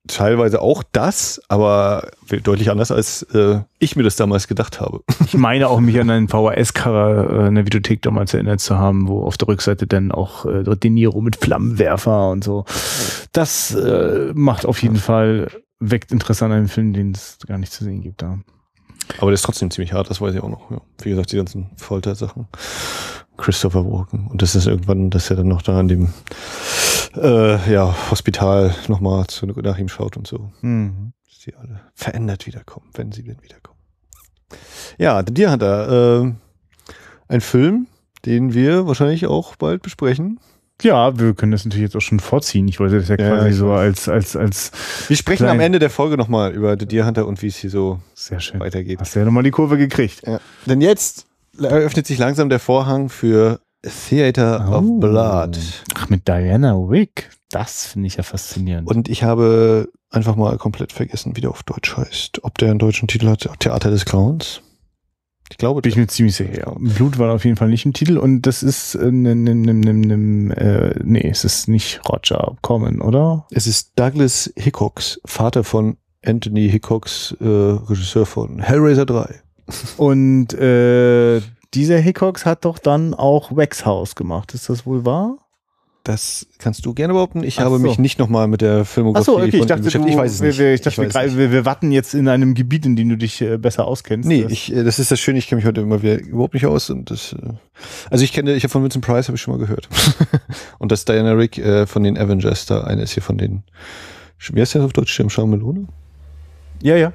teilweise 0.07 0.61
auch 0.61 0.83
das, 0.91 1.41
aber 1.47 2.11
deutlich 2.43 2.69
anders, 2.69 2.91
als 2.91 3.23
äh, 3.33 3.61
ich 3.79 3.95
mir 3.95 4.03
das 4.03 4.15
damals 4.15 4.47
gedacht 4.47 4.81
habe. 4.81 5.01
Ich 5.25 5.39
meine 5.39 5.67
auch, 5.67 5.79
mich 5.79 5.99
an 5.99 6.09
einen 6.11 6.27
VHS-Cover 6.27 7.45
äh, 7.45 7.47
in 7.47 7.55
der 7.55 7.65
Videothek 7.65 8.01
damals 8.03 8.33
erinnert 8.33 8.59
zu 8.59 8.77
haben, 8.77 9.07
wo 9.07 9.23
auf 9.23 9.37
der 9.37 9.47
Rückseite 9.47 9.87
dann 9.87 10.11
auch 10.11 10.45
äh, 10.45 10.63
De 10.63 10.91
Niro 10.91 11.21
mit 11.21 11.37
Flammenwerfer 11.37 12.29
und 12.29 12.43
so. 12.43 12.65
Das 13.31 13.73
äh, 13.73 14.31
macht 14.35 14.65
auf 14.65 14.83
jeden 14.83 14.97
Fall, 14.97 15.49
weckt 15.79 16.11
Interesse 16.11 16.45
an 16.45 16.51
einem 16.51 16.67
Film, 16.67 16.93
den 16.93 17.11
es 17.11 17.39
gar 17.47 17.57
nicht 17.57 17.71
zu 17.71 17.83
sehen 17.83 18.01
gibt 18.01 18.21
da. 18.21 18.39
Aber 19.17 19.31
der 19.31 19.35
ist 19.35 19.43
trotzdem 19.43 19.71
ziemlich 19.71 19.93
hart, 19.93 20.09
das 20.09 20.21
weiß 20.21 20.35
ich 20.35 20.41
auch 20.41 20.49
noch. 20.49 20.69
Ja. 20.69 20.81
Wie 21.01 21.09
gesagt, 21.09 21.31
die 21.31 21.37
ganzen 21.37 21.71
Foltersachen. 21.77 22.47
Christopher 23.37 23.85
Walken. 23.85 24.27
Und 24.27 24.41
das 24.41 24.55
ist 24.55 24.67
irgendwann, 24.67 25.09
dass 25.09 25.29
er 25.29 25.37
dann 25.37 25.47
noch 25.47 25.61
da 25.63 25.79
an 25.79 25.87
dem 25.87 26.13
äh, 27.15 27.71
ja, 27.71 27.95
Hospital 28.11 28.75
nochmal 28.87 29.25
nach 29.61 29.77
ihm 29.77 29.89
schaut 29.89 30.17
und 30.17 30.27
so. 30.27 30.51
Mhm. 30.61 31.13
Dass 31.27 31.41
sie 31.41 31.55
alle 31.55 31.81
verändert 31.93 32.45
wiederkommen, 32.45 32.89
wenn 32.93 33.11
sie 33.11 33.23
denn 33.23 33.41
wiederkommen. 33.41 33.79
Ja, 34.97 35.23
The 35.25 35.33
Deer 35.33 35.51
Hunter. 35.51 36.23
Äh, 36.23 36.33
ein 37.27 37.41
Film, 37.41 37.87
den 38.25 38.53
wir 38.53 38.87
wahrscheinlich 38.87 39.27
auch 39.27 39.55
bald 39.55 39.81
besprechen. 39.81 40.39
Ja, 40.81 41.17
wir 41.17 41.33
können 41.33 41.51
das 41.51 41.63
natürlich 41.63 41.83
jetzt 41.83 41.95
auch 41.95 42.01
schon 42.01 42.19
vorziehen. 42.19 42.67
Ich 42.67 42.79
wollte 42.79 42.99
das 42.99 43.07
ja, 43.07 43.15
ja 43.17 43.35
quasi 43.35 43.53
so 43.53 43.71
als, 43.71 44.09
als, 44.09 44.35
als. 44.35 44.71
Wir 45.07 45.15
sprechen 45.15 45.47
am 45.47 45.59
Ende 45.59 45.79
der 45.79 45.89
Folge 45.89 46.17
nochmal 46.17 46.51
über 46.51 46.75
The 46.77 46.85
Deer 46.85 47.05
Hunter 47.05 47.25
und 47.27 47.41
wie 47.41 47.47
es 47.47 47.55
hier 47.55 47.69
so 47.69 47.99
Sehr 48.15 48.39
schön. 48.39 48.59
weitergeht. 48.59 48.99
Hast 48.99 49.15
du 49.15 49.19
ja 49.19 49.25
nochmal 49.25 49.43
die 49.43 49.51
Kurve 49.51 49.77
gekriegt. 49.77 50.25
Ja. 50.25 50.39
Denn 50.65 50.81
jetzt 50.81 51.27
eröffnet 51.57 52.07
sich 52.07 52.17
langsam 52.17 52.49
der 52.49 52.59
Vorhang 52.59 53.09
für 53.09 53.59
Theater 53.83 54.67
oh. 54.69 54.75
of 54.75 54.99
Blood. 54.99 55.59
Ach, 55.95 56.09
mit 56.09 56.27
Diana 56.27 56.75
Wick. 56.75 57.29
Das 57.49 57.85
finde 57.85 58.07
ich 58.07 58.15
ja 58.15 58.23
faszinierend. 58.23 58.87
Und 58.87 59.09
ich 59.09 59.23
habe 59.23 59.89
einfach 60.09 60.35
mal 60.35 60.57
komplett 60.57 60.91
vergessen, 60.91 61.35
wie 61.35 61.41
der 61.41 61.51
auf 61.51 61.63
Deutsch 61.63 61.95
heißt. 61.95 62.43
Ob 62.43 62.57
der 62.57 62.71
einen 62.71 62.79
deutschen 62.79 63.07
Titel 63.07 63.27
hat, 63.27 63.47
Theater 63.59 63.91
des 63.91 64.05
Clowns. 64.05 64.61
Ich 65.51 65.57
glaube, 65.57 65.81
bin 65.81 65.91
ich 65.91 65.97
mir 65.97 66.07
ziemlich 66.07 66.35
sicher. 66.35 66.75
Blut 66.79 67.19
war 67.19 67.33
auf 67.33 67.45
jeden 67.45 67.57
Fall 67.57 67.67
nicht 67.67 67.85
im 67.85 67.93
Titel 67.93 68.17
und 68.17 68.41
das 68.43 68.63
ist 68.63 68.95
äh, 68.95 69.11
ne, 69.11 69.35
ne, 69.35 69.53
ne, 69.53 70.55
äh, 70.55 70.99
nee, 71.03 71.29
es 71.29 71.43
ist 71.43 71.67
nicht 71.67 72.01
Roger 72.09 72.55
Common, 72.61 73.01
oder? 73.01 73.45
Es 73.51 73.67
ist 73.67 73.91
Douglas 73.95 74.51
Hickox, 74.55 75.19
Vater 75.25 75.63
von 75.63 75.97
Anthony 76.25 76.69
Hickox, 76.69 77.35
äh, 77.39 77.45
Regisseur 77.45 78.25
von 78.25 78.59
Hellraiser 78.59 79.05
3. 79.05 79.41
Und 79.97 80.53
äh, 80.53 81.41
dieser 81.73 81.97
Hickox 81.97 82.45
hat 82.45 82.65
doch 82.65 82.79
dann 82.79 83.13
auch 83.13 83.55
Wax 83.55 83.85
House 83.85 84.15
gemacht. 84.15 84.53
Ist 84.53 84.69
das 84.69 84.85
wohl 84.85 85.05
wahr? 85.05 85.37
Das 86.03 86.47
kannst 86.57 86.85
du 86.85 86.93
gerne 86.93 87.13
behaupten. 87.13 87.45
Ich 87.45 87.59
Ach 87.59 87.63
habe 87.63 87.77
so. 87.77 87.81
mich 87.81 87.97
nicht 87.97 88.19
nochmal 88.19 88.49
mit 88.49 88.59
der 88.59 88.83
Filmografie 88.83 89.21
Ach 89.21 89.25
so, 89.25 89.37
okay. 89.37 89.57
ich 89.57 89.65
dachte, 89.65 89.83
du, 89.83 90.05
ich 90.05 90.17
weiß 90.17 90.33
es 90.33 90.41
nicht. 90.41 90.59
Wir, 90.59 90.73
ich 90.73 90.81
dachte, 90.81 91.05
ich 91.05 91.13
wir, 91.13 91.37
wir, 91.37 91.51
wir, 91.51 91.65
warten 91.65 91.93
jetzt 91.93 92.13
in 92.13 92.27
einem 92.27 92.55
Gebiet, 92.55 92.85
in 92.85 92.97
dem 92.97 93.07
du 93.07 93.15
dich 93.15 93.41
äh, 93.41 93.57
besser 93.57 93.87
auskennst. 93.87 94.27
Nee, 94.27 94.43
das, 94.43 94.51
ich, 94.51 94.75
äh, 94.75 94.83
das 94.83 94.99
ist 94.99 95.11
das 95.11 95.21
Schöne. 95.21 95.39
Ich 95.39 95.47
kenne 95.47 95.59
mich 95.59 95.65
heute 95.65 95.79
immer 95.79 96.01
wieder 96.01 96.19
überhaupt 96.19 96.55
nicht 96.55 96.65
aus. 96.65 96.89
Und 96.89 97.09
das, 97.09 97.31
äh, 97.31 97.53
also 98.09 98.25
ich 98.25 98.33
kenne, 98.33 98.53
ich 98.53 98.63
habe 98.63 98.71
von 98.71 98.83
Vincent 98.83 99.05
Price 99.05 99.29
habe 99.29 99.37
ich 99.37 99.41
schon 99.41 99.53
mal 99.53 99.65
gehört. 99.65 99.87
und 100.77 100.91
das 100.91 101.05
Diana 101.05 101.31
Rick 101.31 101.57
äh, 101.57 101.87
von 101.87 102.03
den 102.03 102.17
Avengers, 102.17 102.65
da 102.65 102.83
eine 102.83 103.03
ist 103.03 103.13
hier 103.13 103.23
von 103.23 103.37
den, 103.37 103.63
wie 104.51 104.59
heißt 104.59 104.75
der 104.75 104.83
auf 104.83 104.91
Deutsch? 104.91 105.13
Schirmschau 105.13 105.47
Melone? 105.47 105.87
Ja, 106.81 106.97
ja. 106.97 107.13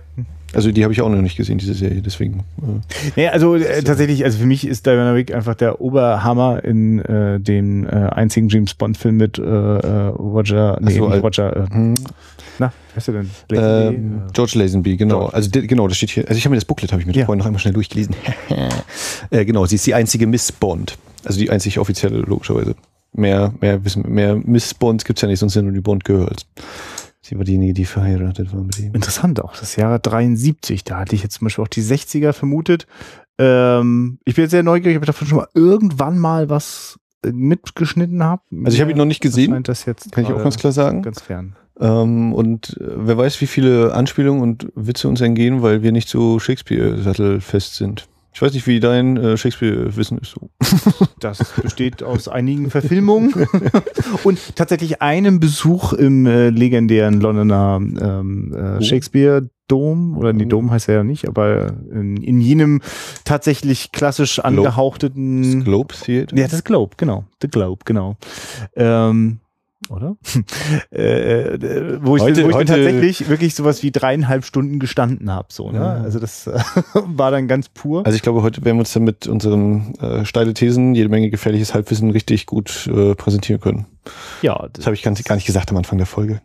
Also 0.54 0.72
die 0.72 0.82
habe 0.82 0.92
ich 0.92 1.02
auch 1.02 1.08
noch 1.10 1.20
nicht 1.20 1.36
gesehen, 1.36 1.58
diese 1.58 1.74
Serie, 1.74 2.00
deswegen. 2.00 2.40
Äh, 2.62 3.10
nee, 3.16 3.28
also 3.28 3.54
äh, 3.54 3.82
tatsächlich, 3.82 4.24
also 4.24 4.38
für 4.38 4.46
mich 4.46 4.66
ist 4.66 4.86
Diana 4.86 5.14
Wick 5.14 5.34
einfach 5.34 5.54
der 5.54 5.80
Oberhammer 5.80 6.64
in 6.64 7.00
äh, 7.00 7.38
dem 7.38 7.86
äh, 7.86 7.90
einzigen 7.90 8.48
James 8.48 8.74
Bond-Film 8.74 9.18
mit 9.18 9.38
äh, 9.38 9.42
äh, 9.42 10.06
Roger, 10.06 10.78
nee, 10.80 10.92
so, 10.92 11.08
nicht 11.08 11.22
Roger, 11.22 11.54
äh, 11.54 11.70
hm. 11.70 11.94
na, 12.58 12.72
wer 12.94 12.96
ist 12.96 13.08
der 13.08 13.14
denn? 13.14 13.30
Lazenby? 13.50 13.96
Ähm, 13.96 14.22
George 14.32 14.52
Lazenby, 14.58 14.96
genau. 14.96 15.18
George. 15.18 15.34
Also 15.34 15.50
genau, 15.50 15.86
das 15.86 15.98
steht 15.98 16.10
hier. 16.10 16.26
Also 16.26 16.38
ich 16.38 16.44
habe 16.44 16.52
mir 16.52 16.56
das 16.56 16.64
Booklet 16.64 16.92
habe 16.92 17.02
ich 17.02 17.06
mir 17.06 17.14
ja. 17.14 17.26
vorhin 17.26 17.38
noch 17.38 17.46
einmal 17.46 17.60
schnell 17.60 17.74
durchgelesen. 17.74 18.14
äh, 19.30 19.44
genau, 19.44 19.66
sie 19.66 19.74
ist 19.74 19.86
die 19.86 19.94
einzige 19.94 20.26
Miss 20.26 20.50
Bond, 20.50 20.96
also 21.24 21.38
die 21.38 21.50
einzig 21.50 21.78
offizielle 21.78 22.20
logischerweise. 22.20 22.74
Mehr, 23.12 23.52
mehr, 23.60 23.80
mehr 24.04 24.36
Miss 24.36 24.72
Bonds 24.72 25.04
gibt's 25.04 25.22
ja 25.22 25.28
nicht, 25.28 25.40
sonst 25.40 25.54
sind 25.54 25.64
nur 25.64 25.74
die 25.74 25.80
Bond 25.80 26.04
Girls. 26.04 26.46
Sie 27.20 27.36
war 27.36 27.44
diejenige, 27.44 27.74
die 27.74 27.84
verheiratet 27.84 28.52
war 28.52 28.62
mit 28.62 28.78
ihm. 28.78 28.94
Interessant 28.94 29.42
auch, 29.42 29.56
das 29.56 29.76
Jahr 29.76 29.98
73. 29.98 30.84
Da 30.84 30.98
hatte 30.98 31.14
ich 31.14 31.22
jetzt 31.22 31.34
zum 31.34 31.46
Beispiel 31.46 31.64
auch 31.64 31.68
die 31.68 31.82
60er 31.82 32.32
vermutet. 32.32 32.86
Ähm, 33.38 34.18
ich 34.24 34.34
bin 34.34 34.44
jetzt 34.44 34.52
sehr 34.52 34.62
neugierig, 34.62 34.96
ob 34.96 35.02
ich 35.02 35.06
davon 35.06 35.26
schon 35.26 35.38
mal 35.38 35.48
irgendwann 35.54 36.18
mal 36.18 36.48
was 36.48 36.98
äh, 37.24 37.32
mitgeschnitten 37.32 38.22
habe. 38.22 38.42
Also 38.64 38.74
ich 38.74 38.80
habe 38.80 38.90
ihn 38.90 38.96
noch 38.96 39.04
nicht 39.04 39.20
gesehen. 39.20 39.62
Das 39.62 39.84
jetzt 39.84 40.12
Kann 40.12 40.24
ich 40.24 40.32
auch 40.32 40.42
ganz 40.42 40.56
klar 40.56 40.72
sagen. 40.72 41.02
Ganz 41.02 41.20
fern. 41.20 41.56
Ähm, 41.80 42.32
und 42.32 42.76
äh, 42.80 42.86
wer 42.96 43.18
weiß, 43.18 43.40
wie 43.40 43.46
viele 43.46 43.94
Anspielungen 43.94 44.42
und 44.42 44.68
Witze 44.74 45.08
uns 45.08 45.20
entgehen, 45.20 45.62
weil 45.62 45.82
wir 45.82 45.92
nicht 45.92 46.08
so 46.08 46.38
Shakespeare-sattelfest 46.38 47.74
sind. 47.74 48.08
Ich 48.38 48.42
weiß 48.42 48.52
nicht, 48.52 48.68
wie 48.68 48.78
dein 48.78 49.16
äh, 49.16 49.36
Shakespeare-Wissen 49.36 50.18
ist. 50.18 50.36
Das 51.18 51.38
besteht 51.60 52.04
aus 52.04 52.28
einigen 52.28 52.70
Verfilmungen 52.70 53.32
und 54.22 54.54
tatsächlich 54.54 55.02
einem 55.02 55.40
Besuch 55.40 55.92
im 55.92 56.24
äh, 56.26 56.50
legendären 56.50 57.20
Londoner 57.20 57.80
ähm, 57.80 58.54
äh, 58.54 58.76
oh. 58.78 58.80
Shakespeare 58.80 59.50
Dom, 59.66 60.16
oder 60.16 60.32
nee, 60.32 60.44
oh. 60.44 60.50
Dom 60.50 60.70
heißt 60.70 60.88
er 60.88 60.94
ja 60.94 61.02
nicht, 61.02 61.26
aber 61.26 61.72
in, 61.90 62.18
in 62.18 62.40
jenem 62.40 62.80
tatsächlich 63.24 63.90
klassisch 63.90 64.38
angehauchten 64.38 65.56
Das 65.56 65.64
Globe 65.64 65.94
Theater? 66.00 66.36
Ja, 66.36 66.46
das 66.46 66.62
Globe, 66.62 66.94
genau. 66.96 67.24
The 67.42 67.48
Globe, 67.48 67.80
genau. 67.84 68.16
Ähm, 68.76 69.40
oder? 69.90 70.16
äh, 70.92 71.54
äh, 71.54 71.98
wo 72.02 72.16
ich, 72.16 72.22
heute, 72.22 72.44
wo 72.44 72.50
ich 72.50 72.54
heute 72.54 72.72
tatsächlich 72.74 73.28
wirklich 73.28 73.54
sowas 73.54 73.82
wie 73.82 73.90
dreieinhalb 73.90 74.44
Stunden 74.44 74.78
gestanden 74.78 75.30
habe. 75.30 75.48
So, 75.50 75.70
ne? 75.70 75.78
Ja. 75.78 75.92
Also 75.94 76.18
das 76.18 76.46
äh, 76.46 76.58
war 76.94 77.30
dann 77.30 77.48
ganz 77.48 77.68
pur. 77.68 78.04
Also 78.06 78.16
ich 78.16 78.22
glaube, 78.22 78.42
heute 78.42 78.64
werden 78.64 78.76
wir 78.76 78.80
uns 78.80 78.92
dann 78.92 79.04
mit 79.04 79.26
unseren 79.26 79.94
äh, 80.00 80.24
steile 80.24 80.54
Thesen 80.54 80.94
jede 80.94 81.08
Menge 81.08 81.30
gefährliches 81.30 81.74
Halbwissen 81.74 82.10
richtig 82.10 82.46
gut 82.46 82.88
äh, 82.92 83.14
präsentieren 83.14 83.60
können. 83.60 83.86
Ja. 84.42 84.58
Das, 84.58 84.72
das 84.72 84.86
habe 84.86 84.94
ich 84.94 85.02
ganz, 85.02 85.22
gar 85.24 85.34
nicht 85.34 85.46
gesagt 85.46 85.70
am 85.70 85.76
Anfang 85.76 85.98
der 85.98 86.06
Folge. 86.06 86.40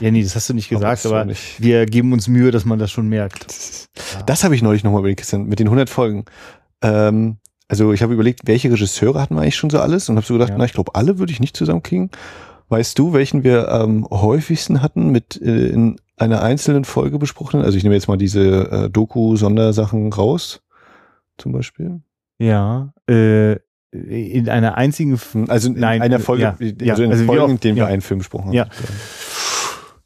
Ja, 0.00 0.10
nee, 0.10 0.22
das 0.22 0.36
hast 0.36 0.48
du 0.48 0.54
nicht 0.54 0.68
gesagt, 0.68 1.06
aber, 1.06 1.22
aber 1.22 1.32
wir 1.58 1.86
geben 1.86 2.12
uns 2.12 2.28
Mühe, 2.28 2.50
dass 2.50 2.64
man 2.64 2.78
das 2.78 2.90
schon 2.90 3.08
merkt. 3.08 3.46
Das, 3.46 3.88
das 4.26 4.44
habe 4.44 4.54
ich 4.54 4.62
neulich 4.62 4.84
nochmal 4.84 5.02
mit 5.02 5.58
den 5.58 5.66
100 5.66 5.88
Folgen. 5.88 6.24
Ähm, 6.82 7.38
also 7.68 7.92
ich 7.92 8.02
habe 8.02 8.14
überlegt, 8.14 8.40
welche 8.44 8.70
Regisseure 8.70 9.20
hatten 9.20 9.34
wir 9.34 9.42
eigentlich 9.42 9.56
schon 9.56 9.70
so 9.70 9.80
alles 9.80 10.08
und 10.08 10.16
habe 10.16 10.26
so 10.26 10.34
gedacht, 10.34 10.50
ja. 10.50 10.58
na, 10.58 10.64
ich 10.64 10.72
glaube, 10.72 10.94
alle 10.94 11.18
würde 11.18 11.32
ich 11.32 11.40
nicht 11.40 11.56
zusammenkriegen. 11.56 12.10
Weißt 12.68 12.98
du, 12.98 13.12
welchen 13.12 13.44
wir 13.44 13.70
am 13.70 14.06
häufigsten 14.10 14.82
hatten 14.82 15.10
mit 15.10 15.40
äh, 15.40 15.68
in 15.68 16.00
einer 16.16 16.42
einzelnen 16.42 16.84
Folge 16.84 17.18
besprochen? 17.18 17.62
Also 17.62 17.76
ich 17.76 17.84
nehme 17.84 17.94
jetzt 17.94 18.08
mal 18.08 18.16
diese 18.16 18.70
äh, 18.70 18.90
Doku-Sondersachen 18.90 20.12
raus, 20.12 20.62
zum 21.38 21.52
Beispiel. 21.52 22.00
Ja, 22.38 22.92
äh, 23.08 23.56
in 23.92 24.48
einer 24.48 24.76
einzigen, 24.76 25.18
also 25.48 25.68
in 25.68 25.78
Nein, 25.78 26.02
einer 26.02 26.18
Folge, 26.18 26.42
ja, 26.42 26.56
ja, 26.58 26.92
also 26.92 27.04
in 27.04 27.12
also 27.12 27.24
Folgen, 27.24 27.52
in 27.52 27.60
denen 27.60 27.76
wir 27.76 27.86
einen 27.86 28.02
Film 28.02 28.18
besprochen 28.18 28.46
haben. 28.46 28.52
Ja. 28.52 28.66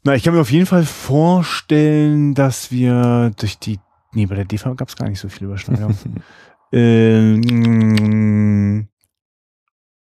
na, 0.03 0.15
ich 0.15 0.23
kann 0.23 0.33
mir 0.33 0.41
auf 0.41 0.51
jeden 0.51 0.67
Fall 0.67 0.83
vorstellen, 0.83 2.35
dass 2.35 2.71
wir 2.71 3.31
durch 3.37 3.57
die, 3.59 3.79
nee, 4.13 4.27
bei 4.27 4.35
der 4.35 4.45
DV 4.45 4.75
gab 4.75 4.87
es 4.87 4.95
gar 4.95 5.09
nicht 5.09 5.19
so 5.19 5.29
viel 5.29 5.47
Überschneidung. 5.47 5.95
ähm, 6.71 8.87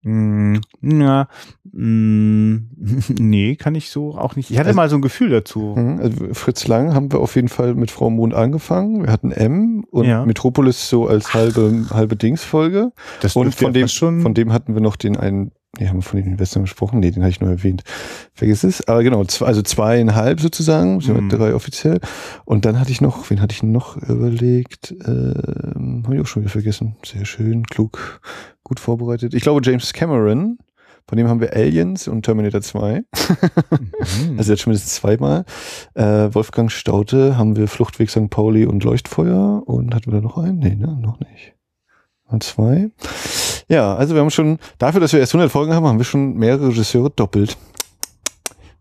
mm, 0.02 0.56
ja, 0.82 1.28
mm, 1.72 2.56
nee, 3.18 3.56
kann 3.56 3.74
ich 3.74 3.90
so 3.90 4.16
auch 4.16 4.36
nicht. 4.36 4.50
Ich 4.50 4.58
hatte 4.58 4.68
Also- 4.68 4.76
mal 4.76 4.88
so 4.88 4.96
ein 4.96 5.02
Gefühl 5.02 5.30
dazu. 5.30 5.74
Mhm, 5.76 5.98
Also 6.00 6.34
Fritz 6.34 6.66
Lang 6.68 6.94
haben 6.94 7.12
wir 7.12 7.20
auf 7.20 7.34
jeden 7.36 7.48
Fall 7.48 7.74
mit 7.74 7.90
Frau 7.90 8.10
Mond 8.10 8.34
angefangen. 8.34 9.04
Wir 9.04 9.12
hatten 9.12 9.32
M 9.32 9.84
und 9.90 10.06
Ja. 10.06 10.24
Metropolis 10.24 10.88
so 10.88 11.06
als 11.08 11.34
halbe, 11.34 11.86
halbe 11.90 12.16
Dingsfolge. 12.16 12.92
Das 13.20 13.36
Und 13.36 13.54
von 13.54 13.72
dem, 13.72 13.88
schon. 13.88 14.20
von 14.20 14.34
dem 14.34 14.52
hatten 14.52 14.74
wir 14.74 14.80
noch 14.80 14.96
den 14.96 15.16
einen, 15.16 15.52
nee, 15.78 15.88
haben 15.88 15.96
wir 15.98 16.02
von 16.02 16.20
den 16.20 16.30
Investoren 16.32 16.64
gesprochen? 16.64 17.00
Nee, 17.00 17.10
den 17.10 17.22
habe 17.22 17.30
ich 17.30 17.40
nur 17.40 17.50
erwähnt. 17.50 17.82
Vergiss 18.34 18.64
es. 18.64 18.86
Aber 18.88 19.02
genau, 19.02 19.20
also 19.20 19.62
zweieinhalb 19.62 20.40
sozusagen, 20.40 21.00
sind 21.00 21.16
Mhm. 21.20 21.30
wir 21.30 21.38
drei 21.38 21.54
offiziell. 21.54 22.00
Und 22.44 22.64
dann 22.64 22.78
hatte 22.80 22.90
ich 22.90 23.00
noch, 23.00 23.28
wen 23.30 23.40
hatte 23.40 23.52
ich 23.54 23.62
noch 23.62 23.96
überlegt? 23.96 24.94
Ähm, 25.06 26.02
habe 26.04 26.16
ich 26.16 26.20
auch 26.22 26.26
schon 26.26 26.42
wieder 26.42 26.50
vergessen. 26.52 26.96
Sehr 27.04 27.24
schön, 27.24 27.64
klug, 27.66 28.20
gut 28.64 28.80
vorbereitet. 28.80 29.34
Ich 29.34 29.42
glaube 29.42 29.60
James 29.64 29.92
Cameron, 29.92 30.58
von 31.08 31.16
dem 31.16 31.26
haben 31.28 31.40
wir 31.40 31.54
Aliens 31.56 32.06
und 32.08 32.22
Terminator 32.24 32.60
2. 32.60 32.98
Mhm. 33.00 33.04
Also 34.38 34.52
jetzt 34.52 34.62
schon 34.62 34.70
mindestens 34.70 34.94
zweimal. 34.96 35.44
Äh, 35.94 36.28
Wolfgang 36.34 36.70
Staute 36.70 37.36
haben 37.38 37.56
wir 37.56 37.66
Fluchtweg 37.68 38.10
St. 38.10 38.30
Pauli 38.30 38.66
und 38.66 38.84
Leuchtfeuer. 38.84 39.62
Und 39.66 39.94
hatten 39.94 40.06
wir 40.12 40.18
da 40.18 40.20
noch 40.20 40.36
einen? 40.38 40.58
Nee, 40.58 40.74
ne? 40.76 40.98
Noch 41.00 41.18
nicht. 41.20 41.54
Mal 42.30 42.40
zwei. 42.40 42.90
Ja, 43.68 43.94
also 43.94 44.14
wir 44.14 44.20
haben 44.22 44.30
schon, 44.30 44.58
dafür, 44.78 45.00
dass 45.00 45.12
wir 45.12 45.20
erst 45.20 45.34
100 45.34 45.50
Folgen 45.50 45.72
haben, 45.74 45.86
haben 45.86 45.98
wir 45.98 46.04
schon 46.04 46.34
mehrere 46.36 46.68
Regisseure 46.68 47.10
doppelt. 47.10 47.56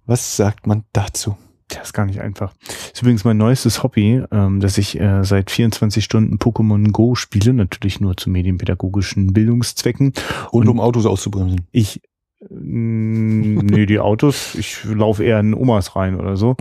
Was 0.05 0.37
sagt 0.37 0.67
man 0.67 0.83
dazu? 0.93 1.37
Das 1.69 1.87
ist 1.87 1.93
gar 1.93 2.05
nicht 2.05 2.21
einfach. 2.21 2.53
Das 2.65 2.91
ist 2.93 3.01
übrigens 3.01 3.25
mein 3.25 3.35
neuestes 3.35 3.83
Hobby, 3.83 4.23
ähm, 4.31 4.61
dass 4.61 4.77
ich 4.77 4.97
äh, 4.97 5.23
seit 5.25 5.51
24 5.51 6.01
Stunden 6.01 6.37
Pokémon 6.37 6.91
Go 6.91 7.13
spiele, 7.15 7.53
natürlich 7.53 7.99
nur 7.99 8.15
zu 8.15 8.29
medienpädagogischen 8.29 9.33
Bildungszwecken. 9.33 10.13
Und, 10.51 10.61
Und- 10.61 10.67
um 10.69 10.79
Autos 10.79 11.05
auszubremsen. 11.05 11.67
Ich, 11.71 12.01
nee, 12.49 13.85
die 13.85 13.99
Autos, 13.99 14.55
ich 14.55 14.83
laufe 14.85 15.23
eher 15.23 15.39
in 15.39 15.53
Omas 15.53 15.95
rein 15.95 16.15
oder 16.15 16.37
so. 16.37 16.55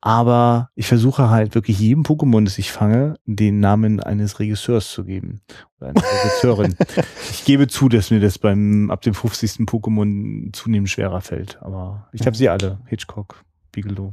Aber 0.00 0.70
ich 0.74 0.86
versuche 0.86 1.30
halt 1.30 1.54
wirklich 1.54 1.78
jedem 1.78 2.02
Pokémon, 2.02 2.44
das 2.44 2.58
ich 2.58 2.72
fange, 2.72 3.14
den 3.26 3.60
Namen 3.60 4.00
eines 4.00 4.38
Regisseurs 4.38 4.90
zu 4.90 5.04
geben. 5.04 5.40
Oder 5.80 5.90
einer 5.90 6.02
Regisseurin. 6.02 6.76
ich 7.30 7.44
gebe 7.44 7.66
zu, 7.66 7.88
dass 7.88 8.10
mir 8.10 8.20
das 8.20 8.38
beim, 8.38 8.90
ab 8.90 9.02
dem 9.02 9.14
50. 9.14 9.66
Pokémon 9.66 10.52
zunehmend 10.52 10.90
schwerer 10.90 11.20
fällt. 11.20 11.58
Aber 11.62 12.08
ich 12.12 12.26
habe 12.26 12.36
sie 12.36 12.48
alle. 12.48 12.78
Hitchcock, 12.86 13.42
Bigelow. 13.72 14.12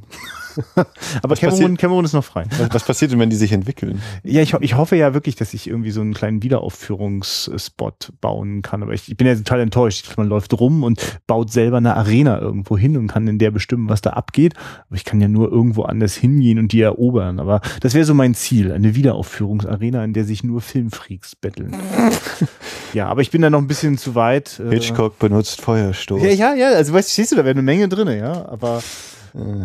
Aber 1.21 1.35
Cameron, 1.35 1.77
Cameron 1.77 2.05
ist 2.05 2.13
noch 2.13 2.23
frei. 2.23 2.45
Was, 2.57 2.73
was 2.73 2.83
passiert 2.83 3.11
denn, 3.11 3.19
wenn 3.19 3.29
die 3.29 3.35
sich 3.35 3.51
entwickeln? 3.51 4.01
Ja, 4.23 4.41
ich, 4.41 4.53
ich 4.53 4.75
hoffe 4.75 4.95
ja 4.95 5.13
wirklich, 5.13 5.35
dass 5.35 5.53
ich 5.53 5.67
irgendwie 5.67 5.91
so 5.91 6.01
einen 6.01 6.13
kleinen 6.13 6.43
Wiederaufführungsspot 6.43 8.13
bauen 8.21 8.61
kann. 8.61 8.83
Aber 8.83 8.93
ich, 8.93 9.09
ich 9.09 9.17
bin 9.17 9.27
ja 9.27 9.35
total 9.35 9.61
enttäuscht. 9.61 10.13
Man 10.17 10.27
läuft 10.27 10.53
rum 10.59 10.83
und 10.83 11.19
baut 11.27 11.51
selber 11.51 11.77
eine 11.77 11.95
Arena 11.95 12.39
irgendwo 12.39 12.77
hin 12.77 12.97
und 12.97 13.07
kann 13.07 13.27
in 13.27 13.39
der 13.39 13.51
bestimmen, 13.51 13.89
was 13.89 14.01
da 14.01 14.11
abgeht. 14.11 14.53
Aber 14.87 14.95
ich 14.95 15.05
kann 15.05 15.21
ja 15.21 15.27
nur 15.27 15.51
irgendwo 15.51 15.83
anders 15.83 16.15
hingehen 16.15 16.59
und 16.59 16.71
die 16.71 16.81
erobern. 16.81 17.39
Aber 17.39 17.61
das 17.81 17.93
wäre 17.93 18.05
so 18.05 18.13
mein 18.13 18.33
Ziel. 18.35 18.71
Eine 18.71 18.95
Wiederaufführungsarena, 18.95 20.03
in 20.03 20.13
der 20.13 20.25
sich 20.25 20.43
nur 20.43 20.61
Filmfreaks 20.61 21.35
betteln. 21.35 21.75
ja, 22.93 23.07
aber 23.07 23.21
ich 23.21 23.31
bin 23.31 23.41
da 23.41 23.49
noch 23.49 23.59
ein 23.59 23.67
bisschen 23.67 23.97
zu 23.97 24.15
weit. 24.15 24.59
äh, 24.59 24.69
Hitchcock 24.69 25.19
benutzt 25.19 25.61
Feuerstoß. 25.61 26.21
Ja, 26.23 26.29
ja, 26.29 26.53
ja. 26.53 26.69
Also 26.69 26.93
weißt 26.93 27.09
du, 27.09 27.13
stehst 27.13 27.31
du, 27.31 27.35
da 27.35 27.43
wäre 27.43 27.51
eine 27.51 27.61
Menge 27.61 27.89
drin, 27.89 28.07
ja. 28.07 28.47
Aber 28.47 28.81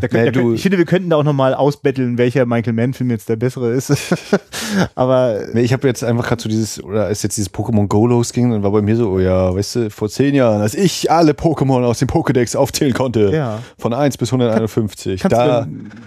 da 0.01 0.09
könnt, 0.09 0.25
nee, 0.25 0.31
du, 0.33 0.55
ich 0.55 0.63
finde, 0.63 0.79
wir 0.79 0.85
könnten 0.85 1.11
da 1.11 1.17
auch 1.17 1.25
nochmal 1.25 1.55
ausbetteln, 1.55 2.19
welcher 2.19 2.45
Michael 2.47 2.73
Mann-Film 2.73 3.11
jetzt 3.11 3.29
der 3.29 3.37
bessere 3.37 3.73
ist. 3.73 3.93
aber 4.95 5.41
Nee, 5.53 5.63
ich 5.63 5.73
habe 5.73 5.87
jetzt 5.87 6.05
einfach 6.05 6.27
gerade 6.27 6.43
so 6.43 6.49
dieses, 6.49 6.83
oder 6.83 7.07
als 7.07 7.23
jetzt 7.23 7.37
dieses 7.37 7.53
Pokémon 7.53 7.87
Go 7.87 8.07
losging, 8.07 8.51
dann 8.51 8.63
war 8.63 8.71
bei 8.71 8.83
mir 8.83 8.97
so, 8.97 9.11
oh 9.11 9.19
ja, 9.19 9.55
weißt 9.55 9.77
du, 9.77 9.91
vor 9.91 10.09
zehn 10.09 10.35
Jahren, 10.35 10.61
als 10.61 10.75
ich 10.75 11.11
alle 11.11 11.33
Pokémon 11.33 11.85
aus 11.85 11.99
dem 11.99 12.09
Pokédex 12.09 12.57
aufzählen 12.57 12.93
konnte, 12.93 13.31
ja. 13.33 13.61
von 13.79 13.93
1 13.93 14.19
bis 14.19 14.33
151, 14.33 15.21
Kannst 15.21 15.37
da, 15.37 15.67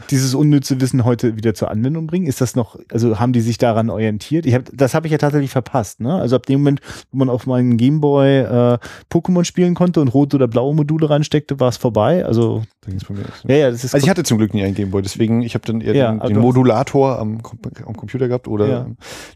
dieses 0.10 0.34
unnütze 0.36 0.80
Wissen 0.80 1.06
heute 1.06 1.36
wieder 1.36 1.54
zur 1.54 1.72
Anwendung 1.72 2.08
bringen? 2.08 2.28
Ist 2.28 2.42
das 2.42 2.56
noch, 2.56 2.78
also 2.92 3.20
haben 3.20 3.34
die 3.34 3.42
sich 3.42 3.58
daran 3.58 3.90
orientiert? 3.90 4.46
Ich 4.46 4.54
hab, 4.54 4.64
das 4.74 4.94
habe 4.94 5.08
ich 5.08 5.12
ja 5.12 5.18
tatsächlich 5.18 5.52
verpasst, 5.52 6.00
ne? 6.00 6.16
Also 6.16 6.36
ab 6.36 6.46
dem 6.46 6.62
Moment, 6.62 6.82
wo 7.12 7.18
man 7.18 7.30
auf 7.30 7.46
meinen 7.46 7.78
Gameboy 7.78 8.40
äh, 8.40 8.78
Pokémon 9.12 9.44
spielen 9.44 9.76
konnte 9.76 10.02
und 10.02 10.10
rote 10.10 10.38
oder 10.38 10.48
blaue 10.48 10.76
Module 10.76 11.10
reinsteckte, 11.10 11.60
war 11.60 11.70
es 11.70 11.78
vorbei. 11.78 12.26
Also, 12.26 12.64
da 12.82 12.92
ging's 12.92 13.06
bei 13.06 13.14
mir 13.14 13.24
so. 13.42 13.48
Ja, 13.54 13.60
ja, 13.66 13.72
das 13.72 13.84
ist 13.84 13.94
Also 13.94 14.06
ich 14.06 14.10
hatte 14.10 14.24
zum 14.24 14.38
Glück 14.38 14.54
nie 14.54 14.64
einen 14.64 14.76
Gameboy, 14.76 15.02
deswegen, 15.02 15.42
ich 15.42 15.54
habe 15.54 15.66
dann 15.66 15.82
eher 15.82 15.96
Ja, 15.96 16.12
den, 16.12 16.34
den 16.34 16.40
Modulator 16.42 17.20
am, 17.20 17.40
am 17.86 17.98
Computer 17.98 18.28
gehabt 18.28 18.48
oder 18.48 18.68
Ja. 18.68 18.86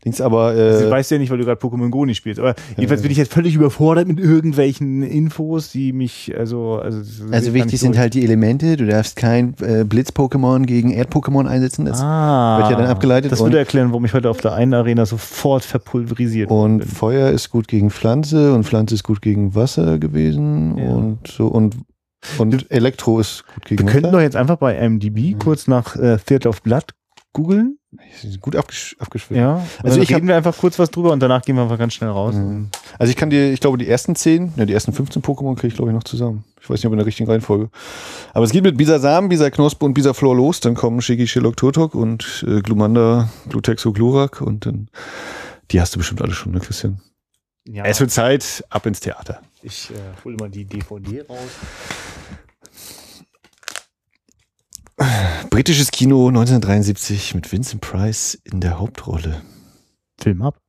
Dings, 0.03 0.21
aber 0.21 0.55
äh, 0.55 0.89
weißt 0.89 1.11
du 1.11 1.15
ja 1.15 1.19
nicht, 1.19 1.29
weil 1.29 1.37
du 1.37 1.45
gerade 1.45 1.59
Pokémon 1.61 1.89
Go 1.89 2.05
nicht 2.05 2.17
spielst. 2.17 2.39
Aber 2.39 2.55
jedenfalls 2.75 3.01
bin 3.01 3.11
ich 3.11 3.17
jetzt 3.17 3.33
völlig 3.33 3.55
überfordert 3.55 4.07
mit 4.07 4.19
irgendwelchen 4.19 5.03
Infos, 5.03 5.71
die 5.71 5.93
mich, 5.93 6.33
also, 6.37 6.79
also, 6.79 6.99
also 7.31 7.53
wichtig 7.53 7.79
sind 7.79 7.97
halt 7.97 8.13
die 8.13 8.23
Elemente, 8.23 8.77
du 8.77 8.85
darfst 8.85 9.15
kein 9.15 9.53
äh, 9.61 9.83
Blitz-Pokémon 9.83 10.65
gegen 10.65 10.91
Erd-Pokémon 10.91 11.45
einsetzen, 11.47 11.85
das 11.85 12.01
ah, 12.01 12.59
wird 12.59 12.71
ja 12.71 12.77
dann 12.77 12.87
abgeleitet 12.87 13.31
Das 13.31 13.41
würde 13.41 13.57
erklären, 13.57 13.89
warum 13.89 14.05
ich 14.05 14.13
heute 14.13 14.29
auf 14.29 14.37
der 14.41 14.53
einen 14.53 14.73
Arena 14.73 15.05
sofort 15.05 15.63
verpulverisiert 15.63 16.49
Und 16.49 16.79
bin. 16.79 16.87
Feuer 16.87 17.29
ist 17.29 17.49
gut 17.49 17.67
gegen 17.67 17.89
Pflanze 17.89 18.53
und 18.53 18.63
Pflanze 18.63 18.95
ist 18.95 19.03
gut 19.03 19.21
gegen 19.21 19.55
Wasser 19.55 19.99
gewesen 19.99 20.77
Ja. 20.77 20.85
und 20.89 21.27
so 21.27 21.47
und 21.47 21.75
und 22.37 22.69
Elektro 22.71 23.19
ist 23.19 23.43
gut 23.55 23.69
Wir 23.69 23.77
gegen 23.77 23.89
könnten 23.89 24.11
doch 24.11 24.21
jetzt 24.21 24.35
einfach 24.35 24.57
bei 24.57 24.77
IMDb 24.77 25.35
Mhm. 25.35 25.39
kurz 25.39 25.67
nach 25.67 25.95
äh, 25.95 26.17
Theater 26.17 26.49
of 26.49 26.61
Blood 26.61 26.85
googeln. 27.33 27.77
Sie 28.21 28.29
sind 28.29 28.41
gut 28.41 28.55
abgesch 28.55 28.95
abgeschwitzt. 28.99 29.39
Ja. 29.39 29.55
Also 29.57 29.67
Also 29.83 30.01
ich 30.01 30.13
reden 30.13 30.27
wir 30.27 30.35
einfach 30.35 30.55
kurz 30.57 30.77
was 30.79 30.89
drüber 30.91 31.11
und 31.11 31.19
danach 31.21 31.41
gehen 31.41 31.55
wir 31.55 31.63
einfach 31.63 31.77
ganz 31.77 31.93
schnell 31.93 32.09
raus. 32.09 32.35
Mhm. 32.35 32.69
Also 32.99 33.09
ich 33.11 33.15
kann 33.15 33.29
dir, 33.29 33.51
ich 33.53 33.59
glaube, 33.59 33.77
die 33.77 33.87
ersten 33.87 34.15
10, 34.15 34.53
ne, 34.55 34.65
die 34.65 34.73
ersten 34.73 34.91
15 34.91 35.21
Pokémon 35.21 35.55
kriege 35.55 35.67
ich, 35.69 35.75
glaube 35.75 35.91
ich, 35.91 35.95
noch 35.95 36.03
zusammen. 36.03 36.43
Ich 36.61 36.69
weiß 36.69 36.79
nicht, 36.79 36.85
ob 36.87 36.93
in 36.93 36.97
der 36.97 37.05
richtigen 37.05 37.29
Reihenfolge. 37.29 37.69
Aber 38.33 38.43
es 38.43 38.51
geht 38.51 38.63
mit 38.63 38.75
Bisasam, 38.77 39.29
Bisaknospe 39.29 39.85
und 39.85 39.93
Bisaflor 39.93 40.35
los. 40.35 40.59
Dann 40.59 40.75
kommen 40.75 41.01
Shiki, 41.01 41.27
Shilok, 41.27 41.55
Turtok 41.57 41.95
und 41.95 42.43
äh, 42.47 42.61
Glumanda, 42.61 43.29
Glutexo, 43.49 43.93
Glurak 43.93 44.41
und 44.41 44.65
dann, 44.65 44.89
die 45.71 45.79
hast 45.79 45.93
du 45.95 45.99
bestimmt 45.99 46.21
alle 46.21 46.33
schon, 46.33 46.51
ne, 46.53 46.59
Christian? 46.59 46.99
Ja, 47.67 47.83
Es 47.85 47.99
wird 47.99 48.11
Zeit, 48.11 48.63
ab 48.69 48.85
ins 48.85 48.99
Theater. 48.99 49.41
ich 49.61 49.91
äh, 49.91 49.93
hole 50.25 50.35
mal 50.37 50.49
die 50.49 50.65
DVD 50.65 51.21
raus. 51.29 51.37
Britisches 55.51 55.91
Kino 55.91 56.27
1973 56.27 57.35
mit 57.35 57.51
Vincent 57.51 57.81
Price 57.81 58.33
in 58.43 58.61
der 58.61 58.79
Hauptrolle. 58.79 59.43
Film 60.19 60.41
ab. 60.41 60.59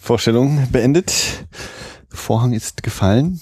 Vorstellung 0.00 0.68
beendet. 0.70 1.46
Vorhang 2.10 2.52
ist 2.52 2.82
gefallen. 2.82 3.40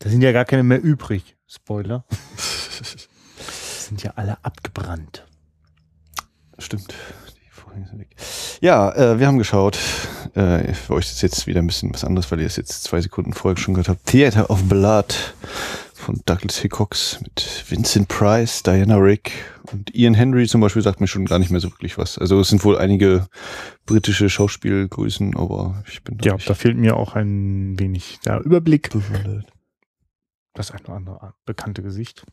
Da 0.00 0.10
sind 0.10 0.20
ja 0.20 0.32
gar 0.32 0.44
keine 0.44 0.64
mehr 0.64 0.82
übrig. 0.82 1.36
Spoiler. 1.46 2.04
sind 3.78 4.02
ja 4.02 4.12
alle 4.16 4.36
abgebrannt. 4.44 5.26
Stimmt. 6.58 6.94
Die 7.36 7.50
Vorhänge 7.50 7.88
sind 7.88 8.00
weg. 8.00 8.14
Ja, 8.60 8.92
äh, 8.94 9.18
wir 9.18 9.26
haben 9.26 9.38
geschaut. 9.38 9.78
Äh, 10.34 10.74
für 10.74 10.92
euch 10.92 11.10
ist 11.10 11.22
jetzt 11.22 11.46
wieder 11.46 11.60
ein 11.60 11.66
bisschen 11.66 11.92
was 11.94 12.04
anderes, 12.04 12.30
weil 12.30 12.40
ihr 12.40 12.46
es 12.46 12.56
jetzt 12.56 12.82
zwei 12.82 13.00
Sekunden 13.00 13.32
vorher 13.32 13.58
schon 13.58 13.72
gehört 13.72 13.88
habt. 13.88 14.04
Theater 14.04 14.50
of 14.50 14.62
Blood 14.64 15.34
von 16.04 16.20
Douglas 16.26 16.58
Hickox 16.58 17.20
mit 17.22 17.64
Vincent 17.68 18.08
Price, 18.08 18.62
Diana 18.62 18.96
Rick 18.96 19.32
und 19.72 19.94
Ian 19.94 20.12
Henry 20.12 20.46
zum 20.46 20.60
Beispiel 20.60 20.82
sagt 20.82 21.00
mir 21.00 21.06
schon 21.06 21.24
gar 21.24 21.38
nicht 21.38 21.50
mehr 21.50 21.60
so 21.60 21.70
wirklich 21.70 21.96
was. 21.96 22.18
Also 22.18 22.38
es 22.40 22.48
sind 22.48 22.62
wohl 22.62 22.76
einige 22.76 23.26
britische 23.86 24.28
Schauspielgrößen, 24.28 25.34
aber 25.34 25.82
ich 25.88 26.04
bin 26.04 26.18
Ja, 26.22 26.34
nicht 26.34 26.48
da 26.48 26.52
fehlt 26.54 26.76
mir 26.76 26.96
auch 26.96 27.14
ein 27.14 27.78
wenig 27.78 28.18
der 28.26 28.40
Überblick. 28.40 28.90
bewundert. 28.90 29.46
Das 30.52 30.70
ein 30.70 30.80
oder 30.84 30.94
andere 30.94 31.34
bekannte 31.46 31.82
Gesicht. 31.82 32.24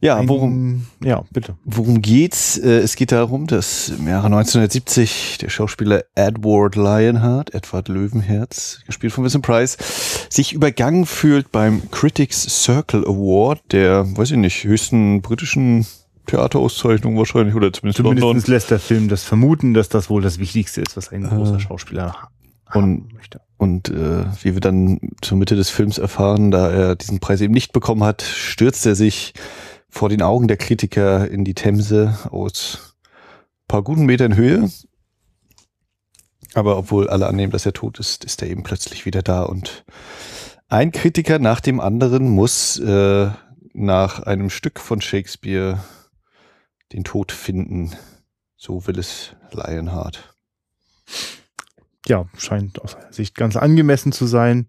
Ja, 0.00 0.26
worum, 0.28 0.86
Ja, 1.02 1.24
bitte. 1.32 1.56
Worum 1.64 2.00
geht's? 2.02 2.56
Äh, 2.58 2.78
Es 2.78 2.94
geht 2.96 3.12
darum, 3.12 3.46
dass 3.46 3.88
im 3.88 4.06
Jahre 4.06 4.26
1970 4.26 5.38
der 5.40 5.48
Schauspieler 5.50 6.04
Edward 6.14 6.76
Lionheart, 6.76 7.54
Edward 7.54 7.88
Löwenherz, 7.88 8.80
gespielt 8.86 9.12
von 9.12 9.24
Vincent 9.24 9.44
Price, 9.44 9.76
sich 10.30 10.52
übergangen 10.52 11.06
fühlt 11.06 11.50
beim 11.52 11.90
Critics 11.90 12.42
Circle 12.64 13.04
Award, 13.06 13.60
der, 13.72 14.06
weiß 14.16 14.30
ich 14.32 14.36
nicht, 14.36 14.64
höchsten 14.64 15.20
britischen 15.22 15.86
Theaterauszeichnung 16.26 17.16
wahrscheinlich, 17.16 17.54
oder 17.54 17.72
zumindest 17.72 17.98
London. 18.00 18.20
Zumindest 18.20 18.48
lässt 18.48 18.70
der 18.70 18.78
Film 18.78 19.08
das 19.08 19.24
vermuten, 19.24 19.74
dass 19.74 19.88
das 19.88 20.10
wohl 20.10 20.22
das 20.22 20.38
Wichtigste 20.38 20.80
ist, 20.82 20.96
was 20.96 21.08
ein 21.10 21.24
Äh, 21.24 21.28
großer 21.28 21.58
Schauspieler 21.58 22.12
ha- 22.12 22.28
und- 22.74 22.74
haben 22.74 23.08
möchte. 23.14 23.40
Und 23.56 23.88
äh, 23.88 24.24
wie 24.42 24.54
wir 24.54 24.60
dann 24.60 25.00
zur 25.22 25.36
Mitte 25.38 25.56
des 25.56 25.70
Films 25.70 25.98
erfahren, 25.98 26.52
da 26.52 26.70
er 26.70 26.94
diesen 26.94 27.18
Preis 27.18 27.40
eben 27.40 27.52
nicht 27.54 27.72
bekommen 27.72 28.04
hat, 28.04 28.22
stürzt 28.22 28.86
er 28.86 28.94
sich 28.94 29.32
vor 29.98 30.08
den 30.08 30.22
Augen 30.22 30.46
der 30.46 30.56
Kritiker 30.56 31.28
in 31.28 31.44
die 31.44 31.54
Themse 31.54 32.16
aus 32.30 32.94
paar 33.66 33.82
guten 33.82 34.06
Metern 34.06 34.36
Höhe. 34.36 34.70
Aber 36.54 36.78
obwohl 36.78 37.10
alle 37.10 37.26
annehmen, 37.26 37.50
dass 37.50 37.66
er 37.66 37.72
tot 37.72 37.98
ist, 37.98 38.24
ist 38.24 38.40
er 38.40 38.48
eben 38.48 38.62
plötzlich 38.62 39.06
wieder 39.06 39.22
da 39.22 39.42
und 39.42 39.84
ein 40.68 40.92
Kritiker 40.92 41.40
nach 41.40 41.58
dem 41.58 41.80
anderen 41.80 42.28
muss 42.28 42.78
äh, 42.78 43.28
nach 43.72 44.20
einem 44.20 44.50
Stück 44.50 44.78
von 44.78 45.00
Shakespeare 45.00 45.82
den 46.92 47.02
Tod 47.02 47.32
finden. 47.32 47.96
So 48.56 48.86
will 48.86 49.00
es 49.00 49.34
Lionheart. 49.50 50.32
Ja, 52.06 52.26
scheint 52.36 52.80
aus 52.80 52.96
Sicht 53.10 53.34
ganz 53.34 53.56
angemessen 53.56 54.12
zu 54.12 54.26
sein. 54.26 54.68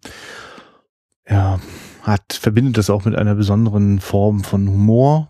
Ja, 1.30 1.60
hat, 2.04 2.34
verbindet 2.34 2.78
das 2.78 2.90
auch 2.90 3.06
mit 3.06 3.16
einer 3.16 3.36
besonderen 3.36 4.00
Form 4.00 4.44
von 4.44 4.68
Humor. 4.68 5.30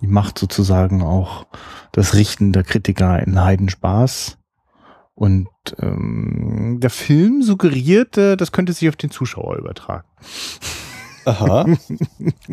Die 0.00 0.06
macht 0.06 0.38
sozusagen 0.38 1.02
auch 1.02 1.46
das 1.92 2.14
Richten 2.14 2.52
der 2.52 2.64
Kritiker 2.64 3.10
einen 3.10 3.42
Heidenspaß. 3.42 4.38
Und 5.14 5.48
ähm, 5.80 6.78
der 6.80 6.90
Film 6.90 7.42
suggeriert, 7.42 8.18
äh, 8.18 8.36
das 8.36 8.52
könnte 8.52 8.74
sich 8.74 8.88
auf 8.88 8.96
den 8.96 9.10
Zuschauer 9.10 9.56
übertragen. 9.56 10.06
Aha. 11.24 11.66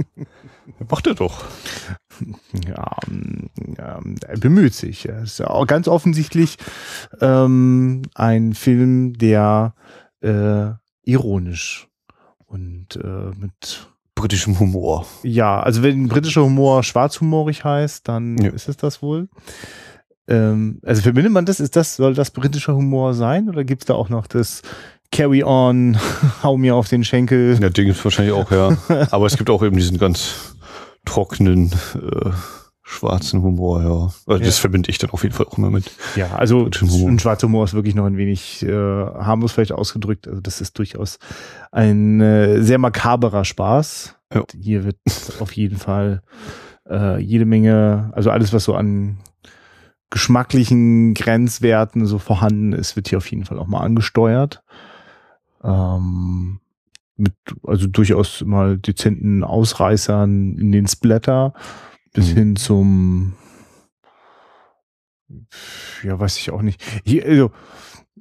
Macht 0.89 1.07
er 1.07 1.13
doch. 1.13 1.43
Ja, 2.65 2.95
ja, 3.77 3.99
er 4.27 4.37
bemüht 4.39 4.73
sich. 4.73 5.05
Es 5.05 5.39
ist 5.39 5.41
auch 5.41 5.67
ganz 5.67 5.87
offensichtlich 5.87 6.57
ähm, 7.19 8.03
ein 8.15 8.53
Film, 8.53 9.13
der 9.17 9.75
äh, 10.21 10.71
ironisch 11.03 11.89
und 12.53 12.99
äh, 13.03 13.35
mit 13.37 13.87
britischem 14.13 14.59
Humor. 14.59 15.07
Ja, 15.23 15.59
also 15.59 15.81
wenn 15.81 16.07
britischer 16.07 16.43
Humor 16.43 16.83
schwarzhumorig 16.83 17.63
heißt, 17.63 18.07
dann 18.07 18.37
ja. 18.37 18.51
ist 18.51 18.69
es 18.69 18.77
das 18.77 19.01
wohl. 19.01 19.27
Ähm, 20.27 20.79
also 20.83 21.01
verbindet 21.01 21.33
man 21.33 21.45
das? 21.45 21.59
Ist 21.59 21.75
das, 21.75 21.95
soll 21.95 22.13
das 22.13 22.31
britischer 22.31 22.75
Humor 22.75 23.15
sein? 23.15 23.49
Oder 23.49 23.63
gibt 23.63 23.81
es 23.81 23.85
da 23.87 23.95
auch 23.95 24.09
noch 24.09 24.27
das 24.27 24.61
Carry 25.11 25.43
on, 25.43 25.97
hau 26.43 26.57
mir 26.57 26.75
auf 26.75 26.87
den 26.87 27.03
Schenkel? 27.03 27.57
Ja, 27.59 27.69
den 27.69 27.85
gibt 27.85 27.97
es 27.97 28.03
wahrscheinlich 28.03 28.33
auch, 28.33 28.51
ja. 28.51 28.77
Aber 29.11 29.25
es 29.25 29.35
gibt 29.35 29.49
auch 29.49 29.63
eben 29.63 29.75
diesen 29.75 29.97
ganz 29.97 30.55
trockenen, 31.05 31.71
äh, 31.95 32.29
schwarzen 32.93 33.41
Humor, 33.41 33.81
ja. 33.81 34.13
Also 34.27 34.39
ja. 34.39 34.45
Das 34.45 34.59
verbinde 34.59 34.89
ich 34.89 34.97
dann 34.97 35.09
auf 35.09 35.23
jeden 35.23 35.35
Fall 35.35 35.47
auch 35.47 35.57
immer 35.57 35.69
mit. 35.69 35.91
Ja, 36.15 36.35
also 36.35 36.65
ein 36.67 37.19
schwarzer 37.19 37.47
Humor 37.47 37.65
ist 37.65 37.73
wirklich 37.73 37.95
noch 37.95 38.05
ein 38.05 38.17
wenig 38.17 38.63
äh, 38.63 38.71
harmlos 38.71 39.51
vielleicht 39.51 39.71
ausgedrückt. 39.71 40.27
Also 40.27 40.39
das 40.39 40.61
ist 40.61 40.77
durchaus 40.77 41.19
ein 41.71 42.21
äh, 42.21 42.61
sehr 42.61 42.77
makaberer 42.77 43.45
Spaß. 43.45 44.15
Ja. 44.33 44.43
Hier 44.59 44.85
wird 44.85 44.97
auf 45.39 45.51
jeden 45.53 45.77
Fall 45.77 46.21
äh, 46.89 47.19
jede 47.21 47.45
Menge, 47.45 48.11
also 48.13 48.29
alles, 48.29 48.53
was 48.53 48.63
so 48.63 48.75
an 48.75 49.17
geschmacklichen 50.09 51.15
Grenzwerten 51.15 52.05
so 52.05 52.19
vorhanden 52.19 52.71
ist, 52.73 52.95
wird 52.95 53.07
hier 53.07 53.17
auf 53.17 53.29
jeden 53.31 53.45
Fall 53.45 53.57
auch 53.57 53.67
mal 53.67 53.81
angesteuert. 53.81 54.63
Ähm, 55.63 56.59
mit 57.17 57.33
also 57.65 57.87
durchaus 57.87 58.43
mal 58.45 58.77
dezenten 58.77 59.43
Ausreißern 59.43 60.57
in 60.57 60.71
den 60.71 60.87
Splatter 60.87 61.53
bis 62.13 62.31
mhm. 62.31 62.35
hin 62.35 62.55
zum 62.55 63.33
ja, 66.03 66.19
weiß 66.19 66.37
ich 66.37 66.51
auch 66.51 66.61
nicht. 66.61 66.81
Hier, 67.05 67.25
also, 67.25 67.51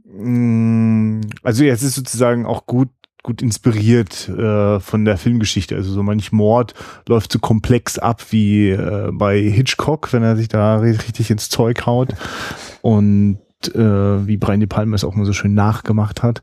mm, 0.05 1.21
also 1.43 1.65
jetzt 1.65 1.83
ist 1.83 1.95
sozusagen 1.95 2.47
auch 2.47 2.67
gut 2.67 2.89
gut 3.23 3.41
inspiriert 3.41 4.29
äh, 4.29 4.81
von 4.81 5.05
der 5.05 5.17
Filmgeschichte. 5.17 5.77
Also 5.77 5.93
so 5.93 6.03
manch 6.03 6.33
Mord 6.33 6.75
läuft 7.09 7.31
so 7.31 7.39
komplex 7.39 7.97
ab 7.97 8.21
wie 8.31 8.71
äh, 8.71 9.11
bei 9.13 9.41
Hitchcock, 9.41 10.13
wenn 10.13 10.25
er 10.25 10.37
sich 10.37 10.49
da 10.49 10.79
richtig 10.79 11.31
ins 11.31 11.49
Zeug 11.49 11.87
haut. 11.87 12.15
Und 12.81 13.39
äh, 13.75 14.27
wie 14.27 14.37
Brian 14.37 14.59
De 14.59 14.67
Palma 14.67 14.97
es 14.97 15.05
auch 15.05 15.15
mal 15.15 15.25
so 15.25 15.33
schön 15.33 15.55
nachgemacht 15.55 16.25
hat. 16.25 16.43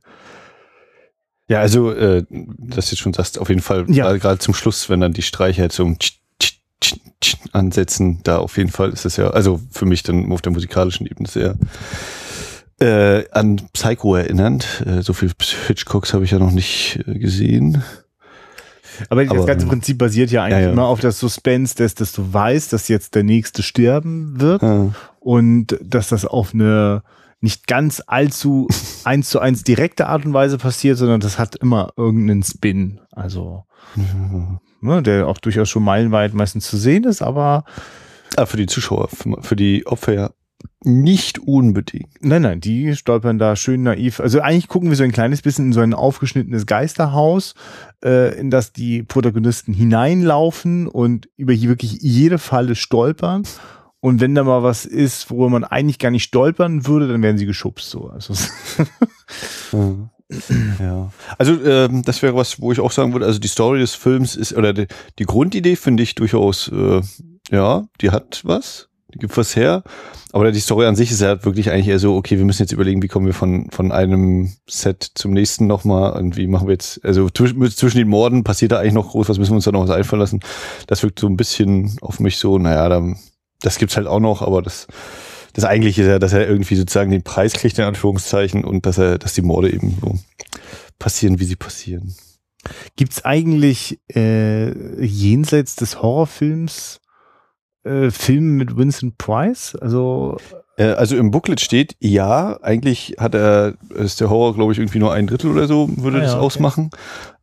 Ja, 1.49 1.59
also, 1.59 1.91
äh, 1.91 2.23
dass 2.29 2.89
du 2.91 2.95
schon 2.95 3.13
sagst, 3.13 3.39
auf 3.39 3.49
jeden 3.49 3.61
Fall, 3.61 3.85
ja. 3.89 4.15
gerade 4.15 4.39
zum 4.39 4.53
Schluss, 4.53 4.89
wenn 4.89 5.01
dann 5.01 5.13
die 5.13 5.23
Streicher 5.23 5.63
jetzt 5.63 5.75
so 5.75 5.83
ansetzen, 7.51 8.19
da 8.23 8.37
auf 8.37 8.57
jeden 8.57 8.71
Fall 8.71 8.91
ist 8.91 9.05
es 9.05 9.17
ja, 9.17 9.29
also 9.29 9.59
für 9.71 9.85
mich 9.85 10.03
dann 10.03 10.31
auf 10.31 10.41
der 10.41 10.51
musikalischen 10.51 11.05
Ebene 11.05 11.27
sehr 11.27 11.55
äh, 12.79 13.29
an 13.31 13.61
Psycho 13.73 14.15
erinnernd. 14.15 14.83
Äh, 14.85 15.01
so 15.01 15.13
viel 15.13 15.31
Hitchcocks 15.67 16.13
habe 16.13 16.23
ich 16.23 16.31
ja 16.31 16.39
noch 16.39 16.51
nicht 16.51 16.99
äh, 17.07 17.19
gesehen. 17.19 17.83
Aber, 19.09 19.21
Aber 19.21 19.35
das 19.35 19.45
ganze 19.45 19.65
Prinzip 19.65 19.97
basiert 19.97 20.31
ja 20.31 20.43
eigentlich 20.43 20.59
ja, 20.59 20.67
ja. 20.67 20.71
immer 20.71 20.85
auf 20.85 20.99
das 20.99 21.19
Suspense, 21.19 21.75
dass, 21.75 21.95
dass 21.95 22.11
du 22.11 22.33
weißt, 22.33 22.73
dass 22.73 22.87
jetzt 22.89 23.15
der 23.15 23.23
nächste 23.23 23.63
sterben 23.63 24.41
wird 24.41 24.61
ja. 24.61 24.93
und 25.19 25.77
dass 25.81 26.09
das 26.09 26.25
auf 26.25 26.53
eine 26.53 27.03
nicht 27.41 27.67
ganz 27.67 28.01
allzu 28.05 28.67
eins 29.03 29.29
zu 29.29 29.39
eins 29.39 29.63
direkte 29.63 30.07
Art 30.07 30.25
und 30.25 30.33
Weise 30.33 30.57
passiert, 30.57 30.97
sondern 30.97 31.19
das 31.19 31.39
hat 31.39 31.55
immer 31.55 31.93
irgendeinen 31.97 32.43
Spin. 32.43 32.99
Also, 33.11 33.65
ne, 34.81 35.03
der 35.03 35.27
auch 35.27 35.37
durchaus 35.37 35.69
schon 35.69 35.83
meilenweit 35.83 36.33
meistens 36.33 36.67
zu 36.67 36.77
sehen 36.77 37.03
ist, 37.03 37.21
aber. 37.21 37.63
Ah, 38.35 38.45
für 38.45 38.57
die 38.57 38.67
Zuschauer, 38.67 39.09
für, 39.41 39.55
die 39.55 39.87
Opfer 39.87 40.13
ja 40.13 40.29
nicht 40.83 41.39
unbedingt. 41.39 42.09
Nein, 42.21 42.43
nein, 42.43 42.61
die 42.61 42.95
stolpern 42.95 43.37
da 43.37 43.55
schön 43.55 43.83
naiv. 43.83 44.19
Also 44.19 44.39
eigentlich 44.39 44.67
gucken 44.67 44.89
wir 44.89 44.95
so 44.95 45.03
ein 45.03 45.11
kleines 45.11 45.41
bisschen 45.41 45.67
in 45.67 45.73
so 45.73 45.81
ein 45.81 45.93
aufgeschnittenes 45.93 46.65
Geisterhaus, 46.65 47.53
äh, 48.03 48.37
in 48.39 48.49
das 48.49 48.71
die 48.71 49.03
Protagonisten 49.03 49.73
hineinlaufen 49.73 50.87
und 50.87 51.27
über 51.35 51.53
wirklich 51.53 51.97
jede 52.01 52.37
Falle 52.37 52.75
stolpern. 52.75 53.43
Und 54.01 54.21
wenn 54.21 54.35
da 54.35 54.43
mal 54.43 54.63
was 54.63 54.85
ist, 54.85 55.29
worüber 55.29 55.49
man 55.49 55.63
eigentlich 55.63 55.99
gar 55.99 56.11
nicht 56.11 56.23
stolpern 56.23 56.87
würde, 56.87 57.07
dann 57.07 57.21
werden 57.21 57.37
sie 57.37 57.45
geschubst. 57.45 57.89
So. 57.89 58.07
Also 58.07 58.33
ja. 60.79 61.11
Also 61.37 61.63
ähm, 61.65 62.03
das 62.03 62.21
wäre 62.21 62.35
was, 62.35 62.61
wo 62.61 62.71
ich 62.71 62.79
auch 62.79 62.91
sagen 62.91 63.13
würde, 63.13 63.25
also 63.25 63.39
die 63.39 63.47
Story 63.47 63.79
des 63.79 63.95
Films 63.95 64.35
ist, 64.35 64.53
oder 64.53 64.73
die, 64.73 64.87
die 65.17 65.25
Grundidee 65.25 65.75
finde 65.75 66.03
ich 66.03 66.15
durchaus, 66.15 66.69
äh, 66.69 67.01
ja, 67.51 67.87
die 67.99 68.11
hat 68.11 68.41
was 68.45 68.89
gibt 69.17 69.37
was 69.37 69.55
her. 69.55 69.83
Aber 70.31 70.51
die 70.51 70.59
Story 70.59 70.85
an 70.85 70.95
sich 70.95 71.09
ist 71.09 71.21
ja 71.21 71.43
wirklich 71.43 71.71
eigentlich 71.71 71.87
eher 71.87 71.97
so, 71.97 72.15
okay, 72.15 72.37
wir 72.37 72.45
müssen 72.45 72.61
jetzt 72.61 72.71
überlegen, 72.71 73.01
wie 73.01 73.07
kommen 73.07 73.25
wir 73.25 73.33
von, 73.33 73.69
von 73.71 73.91
einem 73.91 74.53
Set 74.69 75.11
zum 75.15 75.31
nächsten 75.31 75.65
nochmal 75.65 76.13
und 76.13 76.37
wie 76.37 76.45
machen 76.45 76.67
wir 76.67 76.73
jetzt, 76.73 77.03
also 77.03 77.29
zwischen 77.29 77.97
den 77.97 78.07
Morden 78.07 78.43
passiert 78.43 78.71
da 78.71 78.79
eigentlich 78.79 78.93
noch 78.93 79.09
groß, 79.09 79.29
was 79.29 79.39
müssen 79.39 79.51
wir 79.51 79.55
uns 79.55 79.65
da 79.65 79.71
noch 79.71 79.83
was 79.83 79.89
einfallen 79.89 80.19
lassen. 80.19 80.39
Das 80.85 81.01
wirkt 81.01 81.19
so 81.19 81.27
ein 81.27 81.37
bisschen 81.37 81.97
auf 82.01 82.19
mich 82.19 82.37
so, 82.37 82.59
naja, 82.59 82.87
da, 82.89 83.01
das 83.61 83.77
gibt's 83.77 83.97
halt 83.97 84.07
auch 84.07 84.19
noch, 84.19 84.41
aber 84.41 84.61
das, 84.61 84.87
das 85.53 85.65
eigentliche 85.65 86.03
ist 86.03 86.07
ja, 86.07 86.19
dass 86.19 86.33
er 86.33 86.47
irgendwie 86.47 86.75
sozusagen 86.75 87.11
den 87.11 87.23
Preis 87.23 87.53
kriegt, 87.53 87.77
in 87.77 87.85
Anführungszeichen, 87.85 88.63
und 88.63 88.85
dass 88.85 88.97
er, 88.97 89.17
dass 89.17 89.33
die 89.33 89.41
Morde 89.41 89.71
eben 89.71 89.97
so 90.01 90.19
passieren, 90.97 91.39
wie 91.39 91.45
sie 91.45 91.55
passieren. 91.55 92.15
Gibt's 92.95 93.23
eigentlich 93.23 93.99
äh, 94.13 95.03
jenseits 95.03 95.75
des 95.75 96.01
Horrorfilms 96.01 96.99
äh, 97.83 98.11
Film 98.11 98.57
mit 98.57 98.77
Vincent 98.77 99.17
Price? 99.17 99.75
Also 99.75 100.37
äh, 100.79 100.91
also 100.93 101.17
im 101.17 101.29
Booklet 101.29 101.59
steht, 101.59 101.95
ja, 101.99 102.57
eigentlich 102.61 103.15
hat 103.19 103.35
er, 103.35 103.73
ist 103.89 104.21
der 104.21 104.29
Horror, 104.29 104.55
glaube 104.55 104.71
ich, 104.71 104.79
irgendwie 104.79 104.99
nur 104.99 105.13
ein 105.13 105.27
Drittel 105.27 105.51
oder 105.51 105.67
so, 105.67 105.89
würde 105.97 106.17
ah, 106.17 106.21
das 106.21 106.33
ja, 106.33 106.39
ausmachen. 106.39 106.89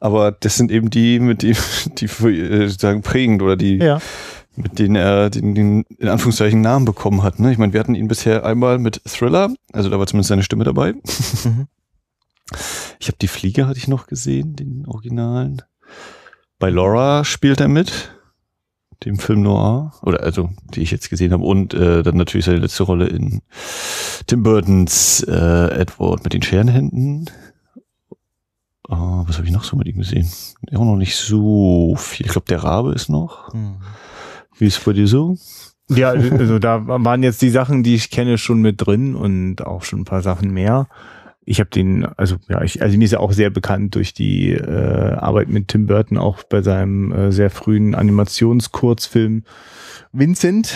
Aber 0.01 0.33
das 0.33 0.57
sind 0.57 0.73
eben 0.73 0.91
die, 0.91 1.21
mit 1.21 1.43
die, 1.43 1.55
die 1.99 2.07
äh, 2.07 2.69
sozusagen 2.69 3.03
prägend 3.03 3.43
oder 3.43 3.57
die, 3.57 3.77
ja. 3.77 4.01
Mit 4.57 4.79
denen 4.79 4.97
er 4.97 5.31
den, 5.31 5.55
den, 5.55 5.83
in 5.99 6.09
Anführungszeichen 6.09 6.61
Namen 6.61 6.85
bekommen 6.85 7.23
hat. 7.23 7.39
Ne? 7.39 7.53
Ich 7.53 7.59
meine, 7.59 7.73
wir 7.73 7.81
hatten 7.81 7.95
ihn 7.95 8.09
bisher 8.09 8.45
einmal 8.45 8.79
mit 8.79 9.03
Thriller, 9.07 9.55
also 9.73 9.91
da 9.91 9.99
war 9.99 10.07
zumindest 10.07 10.29
seine 10.29 10.43
Stimme 10.43 10.65
dabei. 10.65 10.95
Mhm. 11.45 11.67
Ich 12.99 13.09
habe 13.09 13.19
die 13.21 13.29
Fliege 13.29 13.67
hatte 13.67 13.79
ich 13.79 13.89
noch 13.89 14.07
gesehen, 14.07 14.55
den 14.57 14.87
Originalen. 14.87 15.63
Bei 16.59 16.71
Laura 16.71 17.25
spielt 17.25 17.61
er 17.61 17.69
mit 17.69 18.13
dem 19.05 19.19
Film 19.19 19.43
Noir, 19.43 19.93
oder 20.03 20.23
also 20.23 20.51
die 20.75 20.81
ich 20.81 20.91
jetzt 20.91 21.11
gesehen 21.11 21.33
habe, 21.33 21.45
und 21.45 21.75
äh, 21.75 22.03
dann 22.03 22.17
natürlich 22.17 22.47
seine 22.47 22.59
letzte 22.59 22.85
Rolle 22.85 23.09
in 23.09 23.43
Tim 24.27 24.43
Burtons 24.43 25.23
äh, 25.29 25.81
Edward 25.81 26.25
mit 26.25 26.33
den 26.33 26.43
Scherenhänden. 26.43 27.31
Uh, 28.89 29.25
was 29.27 29.37
habe 29.37 29.47
ich 29.47 29.53
noch 29.53 29.65
so 29.65 29.77
mit 29.77 29.89
ihm 29.89 29.99
gesehen? 29.99 30.31
Auch 30.73 30.85
noch 30.85 30.97
nicht 30.97 31.17
so 31.17 31.97
viel. 31.97 32.27
Ich 32.27 32.33
glaube, 32.33 32.47
der 32.49 32.63
Rabe 32.63 32.95
ist 32.95 33.09
noch. 33.09 33.53
Hm. 33.53 33.77
Wie 34.59 34.67
ist 34.67 34.79
es 34.79 34.85
bei 34.85 34.93
dir 34.93 35.07
so? 35.07 35.37
Ja, 35.89 36.11
also 36.11 36.59
da 36.59 36.87
waren 36.87 37.23
jetzt 37.23 37.43
die 37.43 37.51
Sachen, 37.51 37.83
die 37.83 37.95
ich 37.95 38.11
kenne, 38.11 38.39
schon 38.39 38.61
mit 38.61 38.85
drin 38.85 39.15
und 39.15 39.65
auch 39.65 39.85
schon 39.85 40.01
ein 40.01 40.05
paar 40.05 40.23
Sachen 40.23 40.51
mehr 40.51 40.89
ich 41.49 41.61
habe 41.61 41.71
den, 41.71 42.05
also 42.17 42.37
ja, 42.49 42.61
ich, 42.63 42.83
also 42.83 42.99
mir 42.99 43.05
ist 43.05 43.13
ja 43.13 43.21
auch 43.21 43.33
sehr 43.33 43.51
bekannt 43.51 43.95
durch 43.95 44.13
die 44.13 44.51
äh, 44.51 45.13
Arbeit 45.13 45.49
mit 45.49 45.69
Tim 45.69 45.87
Burton, 45.87 46.19
auch 46.19 46.43
bei 46.43 46.61
seinem 46.61 47.13
äh, 47.13 47.31
sehr 47.31 47.51
frühen 47.51 47.95
Animationskurzfilm 47.95 49.45
Vincent. 50.13 50.75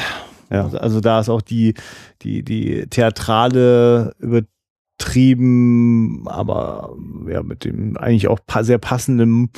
Ja. 0.49 0.65
Also, 0.65 0.79
also 0.79 1.01
da 1.01 1.21
ist 1.21 1.29
auch 1.29 1.43
die, 1.43 1.75
die, 2.23 2.45
die 2.45 2.87
theatrale 2.89 4.15
übertrieben, 4.21 6.29
aber 6.29 6.95
ja, 7.29 7.43
mit 7.43 7.65
dem 7.65 7.97
eigentlich 7.97 8.29
auch 8.29 8.39
sehr 8.61 8.79
passenden 8.79 9.51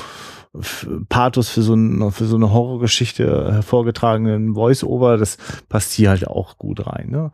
Pathos 1.09 1.49
für 1.49 1.62
so, 1.62 1.75
ein, 1.75 2.12
für 2.12 2.27
so 2.27 2.37
eine 2.37 2.53
Horrorgeschichte 2.53 3.53
hervorgetragenen 3.53 4.55
Voice-Over, 4.55 5.17
das 5.17 5.38
passt 5.69 5.93
hier 5.93 6.11
halt 6.11 6.27
auch 6.27 6.59
gut 6.59 6.87
rein. 6.87 7.09
Ne? 7.11 7.31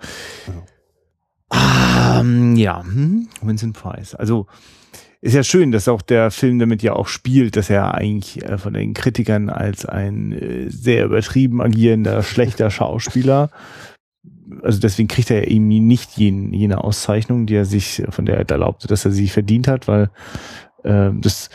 Ja. 0.46 2.20
Um, 2.20 2.56
ja, 2.56 2.82
hm? 2.82 3.28
Vincent 3.42 3.76
Price. 3.76 4.14
Also 4.14 4.46
ist 5.20 5.34
ja 5.34 5.42
schön, 5.42 5.72
dass 5.72 5.88
auch 5.88 6.02
der 6.02 6.30
Film 6.30 6.60
damit 6.60 6.82
ja 6.82 6.92
auch 6.92 7.08
spielt, 7.08 7.56
dass 7.56 7.70
er 7.70 7.94
eigentlich 7.94 8.44
äh, 8.44 8.56
von 8.56 8.74
den 8.74 8.94
Kritikern 8.94 9.48
als 9.50 9.84
ein 9.84 10.30
äh, 10.32 10.70
sehr 10.70 11.06
übertrieben 11.06 11.60
agierender, 11.60 12.22
schlechter 12.22 12.70
Schauspieler, 12.70 13.50
also 14.62 14.80
deswegen 14.80 15.08
kriegt 15.08 15.30
er 15.30 15.48
eben 15.48 15.68
nicht 15.68 16.16
jen, 16.16 16.52
jene 16.52 16.82
Auszeichnung, 16.82 17.46
die 17.46 17.54
er 17.54 17.64
sich, 17.64 18.02
von 18.10 18.26
der 18.26 18.38
er 18.38 18.48
erlaubte, 18.48 18.88
dass 18.88 19.04
er 19.04 19.10
sie 19.10 19.28
verdient 19.28 19.68
hat, 19.68 19.88
weil 19.88 20.10
äh, 20.84 21.10
das 21.14 21.50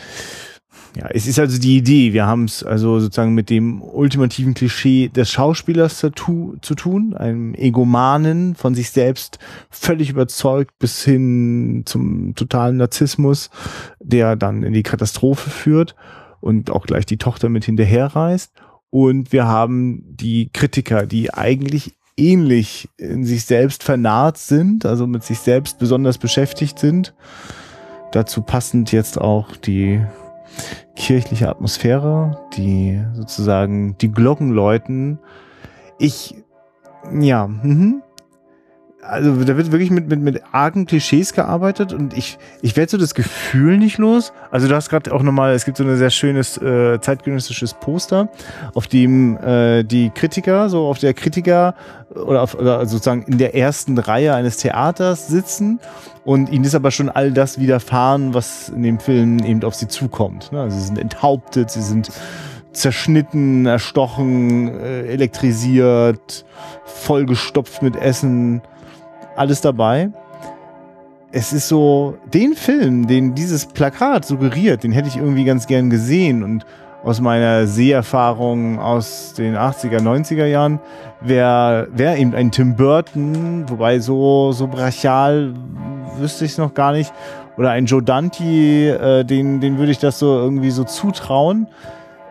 ja, 0.96 1.08
es 1.10 1.26
ist 1.26 1.40
also 1.40 1.60
die 1.60 1.78
Idee. 1.78 2.14
Wir 2.14 2.28
haben 2.28 2.46
es 2.46 2.64
also 2.64 3.00
sozusagen 3.00 3.34
mit 3.34 3.50
dem 3.50 3.82
ultimativen 3.82 4.54
Klischee 4.54 5.10
des 5.10 5.32
Schauspielers 5.32 5.98
zu, 5.98 6.56
zu, 6.62 6.76
tun, 6.76 7.16
einem 7.16 7.56
Egomanen, 7.56 8.54
von 8.54 8.76
sich 8.76 8.92
selbst 8.92 9.40
völlig 9.72 10.12
überzeugt 10.12 10.78
bis 10.78 11.04
hin 11.04 11.84
zum 11.86 12.36
totalen 12.36 12.78
Narzissmus, 12.78 13.50
der 14.00 14.36
dann 14.36 14.62
in 14.62 14.74
die 14.74 14.84
Katastrophe 14.84 15.50
führt 15.50 15.96
und 16.42 16.70
auch 16.70 16.86
gleich 16.86 17.08
die 17.08 17.18
Tochter 17.18 17.50
mit 17.50 17.66
hinterherreist. 17.66 18.54
Und 18.92 19.32
wir 19.32 19.48
haben 19.48 20.04
die 20.06 20.52
Kritiker, 20.54 21.08
die 21.08 21.34
eigentlich 21.34 21.96
ähnlich 22.18 22.90
in 22.98 23.26
sich 23.26 23.46
selbst 23.46 23.82
vernarrt 23.82 24.38
sind, 24.38 24.86
also 24.86 25.08
mit 25.08 25.24
sich 25.24 25.40
selbst 25.40 25.80
besonders 25.80 26.20
beschäftigt 26.20 26.78
sind. 26.78 27.16
Dazu 28.12 28.44
passend 28.44 28.92
jetzt 28.92 29.20
auch 29.20 29.58
die 29.58 30.00
kirchliche 30.96 31.50
Atmosphäre, 31.50 32.42
die 32.56 33.04
sozusagen 33.14 33.98
die 33.98 34.12
Glocken 34.12 34.52
läuten. 34.52 35.20
Ich, 36.00 36.36
ja, 37.12 37.48
mhm 37.48 38.04
also 39.08 39.44
da 39.44 39.58
wird 39.58 39.72
wirklich 39.72 39.92
mit, 39.92 40.08
mit, 40.08 40.22
mit 40.22 40.42
argen 40.52 40.86
Klischees 40.86 41.34
gearbeitet 41.34 41.94
und 41.94 42.16
ich, 42.16 42.38
ich 42.62 42.76
werde 42.76 42.92
so 42.92 42.98
das 42.98 43.14
Gefühl 43.14 43.78
nicht 43.78 43.98
los. 43.98 44.34
Also 44.52 44.68
du 44.68 44.76
hast 44.76 44.90
gerade 44.90 45.14
auch 45.14 45.24
nochmal, 45.24 45.54
es 45.54 45.66
gibt 45.66 45.78
so 45.78 45.84
ein 45.84 45.98
sehr 45.98 46.10
schönes 46.10 46.58
äh, 46.58 47.00
zeitgenössisches 47.00 47.74
Poster, 47.74 48.30
auf 48.74 48.88
dem 48.88 49.38
äh, 49.38 49.84
die 49.84 50.10
Kritiker, 50.10 50.70
so 50.70 50.88
auf 50.88 51.00
der 51.00 51.14
Kritiker 51.14 51.76
oder, 52.14 52.42
auf, 52.42 52.56
oder 52.56 52.86
sozusagen 52.86 53.24
in 53.24 53.38
der 53.38 53.56
ersten 53.56 53.98
Reihe 53.98 54.34
eines 54.36 54.58
Theaters 54.58 55.28
sitzen 55.28 55.80
und 56.24 56.50
ihnen 56.50 56.64
ist 56.64 56.76
aber 56.76 56.92
schon 56.92 57.10
all 57.10 57.32
das 57.32 57.60
widerfahren, 57.60 58.34
was 58.34 58.70
in 58.70 58.84
dem 58.84 59.00
Film 59.00 59.40
eben 59.40 59.64
auf 59.64 59.76
sie 59.76 59.88
zukommt. 59.88 60.52
Ne? 60.52 60.62
Also 60.62 60.78
sie 60.78 60.86
sind 60.86 60.98
enthauptet, 60.98 61.70
sie 61.72 61.82
sind 61.82 62.10
zerschnitten, 62.72 63.66
erstochen, 63.66 64.70
äh, 64.80 65.06
elektrisiert, 65.08 66.46
vollgestopft 66.86 67.82
mit 67.82 67.96
Essen 67.96 68.62
alles 69.36 69.62
dabei. 69.62 70.10
Es 71.32 71.52
ist 71.52 71.68
so, 71.68 72.18
den 72.34 72.54
Film, 72.54 73.08
den 73.08 73.34
dieses 73.34 73.66
Plakat 73.66 74.26
suggeriert, 74.26 74.84
den 74.84 74.92
hätte 74.92 75.08
ich 75.08 75.18
irgendwie 75.18 75.46
ganz 75.46 75.66
gern 75.66 75.90
gesehen 75.90 76.44
und 76.44 76.66
aus 77.04 77.20
meiner 77.20 77.68
Seherfahrung 77.68 78.80
aus 78.80 79.34
den 79.34 79.56
80er, 79.56 80.00
90er 80.00 80.46
Jahren 80.46 80.80
wäre 81.22 81.88
wär 81.92 82.18
eben 82.18 82.34
ein 82.34 82.52
Tim 82.52 82.76
Burton, 82.76 83.66
wobei 83.68 84.00
so, 84.00 84.52
so 84.54 84.68
brachial 84.68 85.54
wüsste 86.18 86.46
ich 86.46 86.52
es 86.52 86.58
noch 86.58 86.74
gar 86.74 86.94
nicht, 86.94 87.12
oder 87.58 87.72
ein 87.72 87.86
Joe 87.86 88.02
Dante, 88.02 88.44
äh, 88.44 89.26
den, 89.26 89.60
den 89.60 89.78
würde 89.78 89.92
ich 89.92 90.00
das 90.00 90.20
so 90.20 90.40
irgendwie 90.40 90.72
so 90.72 90.84
zutrauen. 90.84 91.68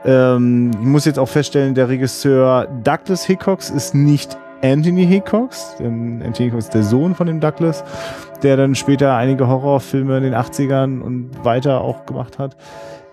Ähm, 0.04 0.70
ich 0.72 0.86
muss 0.86 1.04
jetzt 1.04 1.18
auch 1.18 1.28
feststellen, 1.28 1.74
der 1.74 1.88
Regisseur 1.88 2.66
Douglas 2.82 3.24
Hickox 3.24 3.70
ist 3.70 3.94
nicht 3.94 4.36
Anthony 4.62 5.06
Hickox. 5.06 5.76
Denn 5.78 6.22
Anthony 6.24 6.48
Hickox 6.48 6.66
ist 6.66 6.74
der 6.74 6.82
Sohn 6.82 7.14
von 7.14 7.26
dem 7.26 7.40
Douglas, 7.40 7.84
der 8.42 8.56
dann 8.56 8.74
später 8.74 9.16
einige 9.16 9.48
Horrorfilme 9.48 10.16
in 10.16 10.22
den 10.22 10.34
80ern 10.34 11.00
und 11.00 11.44
weiter 11.44 11.80
auch 11.80 12.06
gemacht 12.06 12.38
hat. 12.38 12.56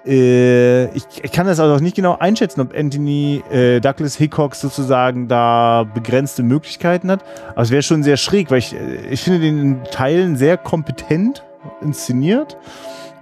Äh, 0.05 0.85
ich, 0.95 1.03
ich, 1.21 1.31
kann 1.31 1.45
das 1.45 1.59
also 1.59 1.75
auch 1.75 1.81
nicht 1.81 1.95
genau 1.95 2.17
einschätzen, 2.17 2.61
ob 2.61 2.75
Anthony 2.75 3.43
äh, 3.51 3.81
Douglas 3.81 4.15
Hickox 4.15 4.61
sozusagen 4.61 5.27
da 5.27 5.85
begrenzte 5.93 6.41
Möglichkeiten 6.41 7.11
hat. 7.11 7.23
Aber 7.51 7.61
es 7.61 7.71
wäre 7.71 7.83
schon 7.83 8.01
sehr 8.01 8.17
schräg, 8.17 8.49
weil 8.49 8.59
ich, 8.59 8.73
äh, 8.73 9.07
ich 9.09 9.21
finde 9.21 9.39
den 9.39 9.59
in 9.59 9.83
Teilen 9.91 10.37
sehr 10.37 10.57
kompetent 10.57 11.43
inszeniert 11.81 12.57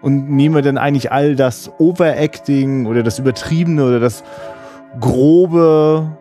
und 0.02 0.30
nehme 0.30 0.62
dann 0.62 0.78
eigentlich 0.78 1.12
all 1.12 1.36
das 1.36 1.72
Overacting 1.80 2.86
oder 2.86 3.02
das 3.02 3.18
Übertriebene 3.18 3.84
oder 3.84 4.00
das 4.00 4.24
Grobe 5.00 6.18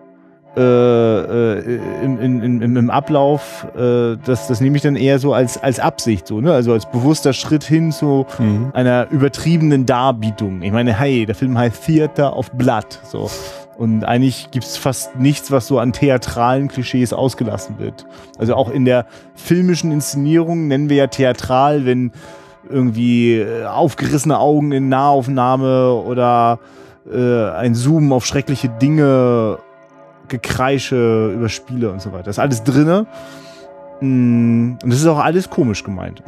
äh, 0.57 0.61
äh, 0.61 1.81
im, 2.03 2.19
im, 2.19 2.62
im, 2.62 2.77
im 2.77 2.90
Ablauf, 2.90 3.66
äh, 3.77 4.16
das, 4.25 4.47
das 4.49 4.62
nehme 4.62 4.77
ich 4.77 4.83
dann 4.83 4.97
eher 4.97 5.19
so 5.19 5.35
als, 5.35 5.62
als 5.62 5.79
Absicht, 5.79 6.27
so, 6.27 6.40
ne? 6.40 6.51
also 6.53 6.73
als 6.73 6.90
bewusster 6.90 7.35
Schritt 7.35 7.62
hin 7.62 7.92
zu 7.92 8.25
mhm. 8.38 8.71
einer 8.73 9.07
übertriebenen 9.11 9.85
Darbietung. 9.85 10.62
Ich 10.62 10.73
meine, 10.73 10.99
hey, 10.99 11.27
der 11.27 11.35
Film 11.35 11.59
heißt 11.59 11.85
Theater 11.85 12.35
of 12.35 12.51
Blood. 12.53 12.87
So. 13.05 13.31
Und 13.77 14.05
eigentlich 14.05 14.51
gibt 14.51 14.64
es 14.64 14.79
fast 14.79 15.16
nichts, 15.16 15.51
was 15.51 15.66
so 15.66 15.79
an 15.79 15.92
theatralen 15.92 16.69
Klischees 16.69 17.12
ausgelassen 17.12 17.79
wird. 17.79 18.07
Also 18.38 18.55
auch 18.55 18.71
in 18.71 18.87
der 18.87 19.05
filmischen 19.35 19.92
Inszenierung 19.92 20.69
nennen 20.69 20.88
wir 20.88 20.97
ja 20.97 21.07
theatral, 21.09 21.85
wenn 21.85 22.12
irgendwie 22.71 23.35
äh, 23.35 23.66
aufgerissene 23.66 24.38
Augen 24.38 24.73
in 24.73 24.88
Nahaufnahme 24.88 25.92
oder 25.92 26.61
äh, 27.12 27.51
ein 27.51 27.75
Zoom 27.75 28.12
auf 28.12 28.25
schreckliche 28.25 28.71
Dinge 28.71 29.59
Gekreische 30.29 31.33
über 31.35 31.49
Spiele 31.49 31.91
und 31.91 32.01
so 32.01 32.12
weiter. 32.12 32.25
Das 32.25 32.37
ist 32.37 32.41
alles 32.41 32.65
drinne. 32.65 33.07
Mm, 34.01 34.77
und 34.83 34.91
das 34.91 35.01
ist 35.01 35.07
auch 35.07 35.19
alles 35.19 35.49
komisch 35.49 35.85
gemeint. 35.85 36.23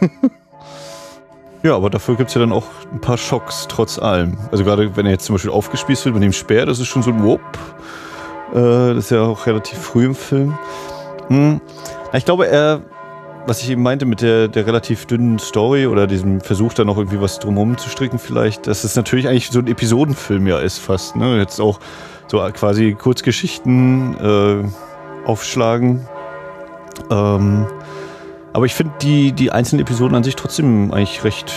ja, 1.62 1.74
aber 1.74 1.90
dafür 1.90 2.16
gibt 2.16 2.28
es 2.28 2.34
ja 2.34 2.40
dann 2.40 2.52
auch 2.52 2.66
ein 2.92 3.00
paar 3.00 3.18
Schocks, 3.18 3.66
trotz 3.68 3.98
allem. 3.98 4.38
Also 4.50 4.64
gerade 4.64 4.96
wenn 4.96 5.06
er 5.06 5.12
jetzt 5.12 5.26
zum 5.26 5.34
Beispiel 5.34 5.50
aufgespießt 5.50 6.04
wird 6.04 6.14
mit 6.14 6.24
dem 6.24 6.32
Speer, 6.32 6.66
das 6.66 6.78
ist 6.78 6.86
schon 6.86 7.02
so 7.02 7.10
ein 7.10 7.22
Whoop. 7.22 7.40
Äh, 8.52 8.94
das 8.94 9.04
ist 9.04 9.10
ja 9.10 9.22
auch 9.22 9.46
relativ 9.46 9.78
früh 9.78 10.06
im 10.06 10.14
Film. 10.14 10.56
Hm. 11.28 11.60
Ich 12.12 12.24
glaube, 12.24 12.46
er, 12.48 12.80
was 13.46 13.62
ich 13.62 13.70
eben 13.70 13.82
meinte 13.82 14.06
mit 14.06 14.22
der, 14.22 14.48
der 14.48 14.66
relativ 14.66 15.06
dünnen 15.06 15.38
Story 15.38 15.86
oder 15.86 16.06
diesem 16.06 16.40
Versuch, 16.40 16.72
da 16.72 16.84
noch 16.84 16.96
irgendwie 16.96 17.20
was 17.20 17.38
drumherum 17.38 17.76
zu 17.76 17.90
stricken, 17.90 18.18
vielleicht, 18.18 18.66
dass 18.66 18.84
es 18.84 18.96
natürlich 18.96 19.28
eigentlich 19.28 19.50
so 19.50 19.58
ein 19.58 19.66
Episodenfilm 19.66 20.46
ja 20.46 20.58
ist, 20.58 20.78
fast. 20.78 21.16
Ne? 21.16 21.38
Jetzt 21.38 21.60
auch 21.60 21.80
so 22.28 22.38
quasi 22.52 22.94
Kurzgeschichten 22.94 24.16
äh, 24.18 24.64
aufschlagen. 25.26 26.06
Ähm, 27.10 27.66
aber 28.52 28.66
ich 28.66 28.74
finde 28.74 28.94
die, 29.02 29.32
die 29.32 29.52
einzelnen 29.52 29.82
Episoden 29.82 30.16
an 30.16 30.24
sich 30.24 30.36
trotzdem 30.36 30.92
eigentlich 30.92 31.24
recht 31.24 31.52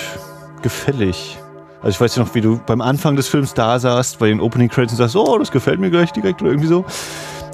gefällig. 0.61 1.37
Also 1.81 1.95
ich 1.95 2.01
weiß 2.01 2.17
ja 2.17 2.23
noch, 2.23 2.35
wie 2.35 2.41
du 2.41 2.59
beim 2.65 2.81
Anfang 2.81 3.15
des 3.15 3.29
Films 3.29 3.53
da 3.53 3.79
saßt, 3.79 4.19
bei 4.19 4.27
den 4.27 4.41
Opening 4.41 4.67
Credits 4.67 4.93
und 4.93 4.97
sagst, 4.97 5.15
oh, 5.15 5.37
das 5.37 5.51
gefällt 5.51 5.79
mir 5.79 5.89
gleich 5.89 6.11
direkt 6.11 6.41
oder 6.41 6.51
irgendwie 6.51 6.67
so. 6.67 6.83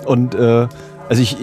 Und 0.06 0.34
äh, 0.34 0.68
also 1.10 1.22
ich, 1.22 1.38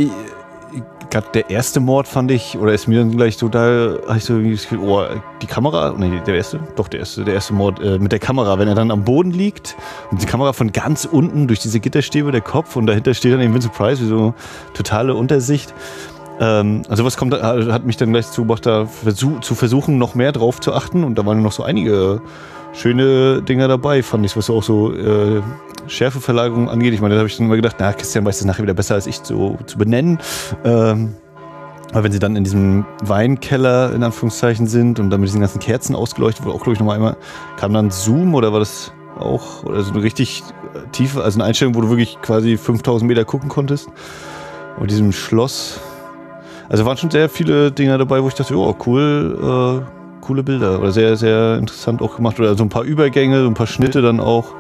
gerade 1.13 1.27
der 1.35 1.51
erste 1.51 1.79
Mord 1.79 2.09
fand 2.09 2.31
ich, 2.31 2.59
oder 2.59 2.73
ist 2.73 2.89
mir 2.89 2.99
dann 2.99 3.15
gleich 3.15 3.37
so, 3.37 3.49
da 3.49 3.99
habe 4.09 4.17
ich 4.17 4.25
so 4.25 4.39
das 4.41 4.63
Gefühl, 4.63 4.79
oh, 4.79 5.05
die 5.43 5.47
Kamera, 5.47 5.95
nee, 5.97 6.21
der 6.27 6.37
erste, 6.37 6.59
doch 6.75 6.89
der 6.89 7.01
erste, 7.01 7.23
der 7.23 7.35
erste 7.35 7.53
Mord 7.53 7.81
äh, 7.81 7.99
mit 7.99 8.13
der 8.13 8.19
Kamera, 8.19 8.59
wenn 8.59 8.67
er 8.67 8.75
dann 8.75 8.91
am 8.91 9.05
Boden 9.05 9.31
liegt 9.31 9.77
und 10.11 10.23
die 10.23 10.27
Kamera 10.27 10.55
von 10.55 10.73
ganz 10.73 11.05
unten 11.05 11.47
durch 11.47 11.61
diese 11.61 11.81
Gitterstäbe, 11.81 12.33
der 12.33 12.41
Kopf 12.41 12.77
und 12.77 12.87
dahinter 12.87 13.13
steht 13.13 13.35
dann 13.35 13.43
eben 13.43 13.53
Vincent 13.53 13.75
Price, 13.75 14.01
wie 14.01 14.07
so 14.07 14.35
totale 14.73 15.15
Untersicht. 15.15 15.75
Ähm, 16.41 16.83
also 16.89 17.05
was 17.05 17.19
kommt, 17.19 17.35
hat 17.35 17.85
mich 17.85 17.99
dann 17.99 18.11
gleich 18.13 18.31
zugebracht, 18.31 18.65
da 18.65 18.87
zu 18.87 19.55
versuchen, 19.55 19.99
noch 19.99 20.15
mehr 20.15 20.33
drauf 20.33 20.61
zu 20.61 20.73
achten 20.73 21.05
und 21.05 21.19
da 21.19 21.27
waren 21.27 21.43
noch 21.43 21.53
so 21.53 21.63
einige 21.63 22.23
schöne 22.73 23.43
Dinger 23.43 23.69
dabei, 23.69 24.03
fand 24.03 24.25
ich, 24.25 24.37
was 24.37 24.51
auch 24.51 24.63
so 24.63 24.93
äh, 24.93 25.43
Schärfeverlagerung 25.87 26.69
angeht. 26.69 26.95
Ich 26.95 27.01
meine, 27.01 27.15
da 27.15 27.21
habe 27.21 27.29
ich 27.29 27.37
dann 27.37 27.47
immer 27.47 27.57
gedacht, 27.57 27.77
na, 27.79 27.93
Christian 27.93 28.25
weiß 28.25 28.39
das 28.39 28.47
nachher 28.47 28.63
wieder 28.63 28.75
besser 28.75 28.95
als 28.95 29.07
ich 29.07 29.23
zu, 29.23 29.59
zu 29.67 29.79
benennen. 29.79 30.19
Ähm, 30.65 31.15
aber 31.93 32.05
wenn 32.05 32.13
sie 32.13 32.19
dann 32.19 32.37
in 32.37 32.45
diesem 32.45 32.87
Weinkeller 33.05 33.93
in 33.93 34.03
Anführungszeichen 34.03 34.67
sind 34.67 34.99
und 34.99 35.11
dann 35.11 35.21
mit 35.21 35.29
diesen 35.29 35.41
ganzen 35.41 35.61
Kerzen 35.61 35.95
ausgeleuchtet 35.95 36.45
wurde, 36.45 36.55
auch 36.55 36.63
glaube 36.63 36.73
ich 36.73 36.79
nochmal 36.79 36.97
einmal, 36.97 37.17
kam 37.59 37.75
dann 37.75 37.91
Zoom 37.91 38.35
oder 38.35 38.53
war 38.53 38.61
das 38.61 38.93
auch, 39.19 39.65
oder 39.65 39.83
so 39.83 39.93
eine 39.93 40.03
richtig 40.03 40.43
tiefe, 40.93 41.23
also 41.23 41.39
eine 41.39 41.45
Einstellung, 41.45 41.75
wo 41.75 41.83
du 41.83 41.91
wirklich 41.91 42.19
quasi 42.23 42.57
5000 42.57 43.07
Meter 43.07 43.25
gucken 43.27 43.51
konntest. 43.51 43.89
Und 44.79 44.91
diesem 44.91 45.13
Schloss. 45.13 45.81
Also 46.71 46.87
waren 46.87 46.97
schon 46.97 47.11
sehr 47.11 47.29
viele 47.29 47.71
Dinge 47.71 47.99
dabei, 47.99 48.23
wo 48.23 48.29
ich 48.29 48.35
dachte, 48.35 48.57
oh, 48.57 48.75
cool, 48.87 49.85
äh, 49.85 50.02
coole 50.23 50.43
Bilder 50.43 50.81
oder 50.81 50.91
sehr, 50.91 51.17
sehr 51.17 51.59
interessant 51.59 52.01
auch 52.01 52.17
gemacht. 52.17 52.41
Oder 52.41 52.57
so 52.57 52.65
ein 52.65 52.71
paar 52.71 52.85
Übergänge, 52.85 53.43
so 53.43 53.49
ein 53.49 53.55
paar 53.55 53.67
Schnitte 53.67 54.01
dann 54.01 54.21
auch. 54.21 54.55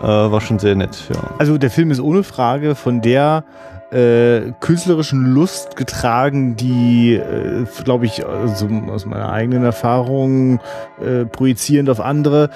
Äh, 0.00 0.06
war 0.06 0.40
schon 0.40 0.58
sehr 0.58 0.74
nett, 0.74 1.10
ja. 1.12 1.20
Also 1.38 1.58
der 1.58 1.70
Film 1.70 1.90
ist 1.90 2.00
ohne 2.00 2.22
Frage 2.22 2.74
von 2.76 3.02
der 3.02 3.44
äh, 3.90 4.52
künstlerischen 4.60 5.34
Lust 5.34 5.76
getragen, 5.76 6.56
die, 6.56 7.14
äh, 7.14 7.64
glaube 7.84 8.06
ich, 8.06 8.24
also 8.24 8.68
aus 8.90 9.06
meiner 9.06 9.32
eigenen 9.32 9.64
Erfahrung 9.64 10.60
äh, 11.00 11.24
projizierend 11.24 11.90
auf 11.90 12.00
andere, 12.00 12.50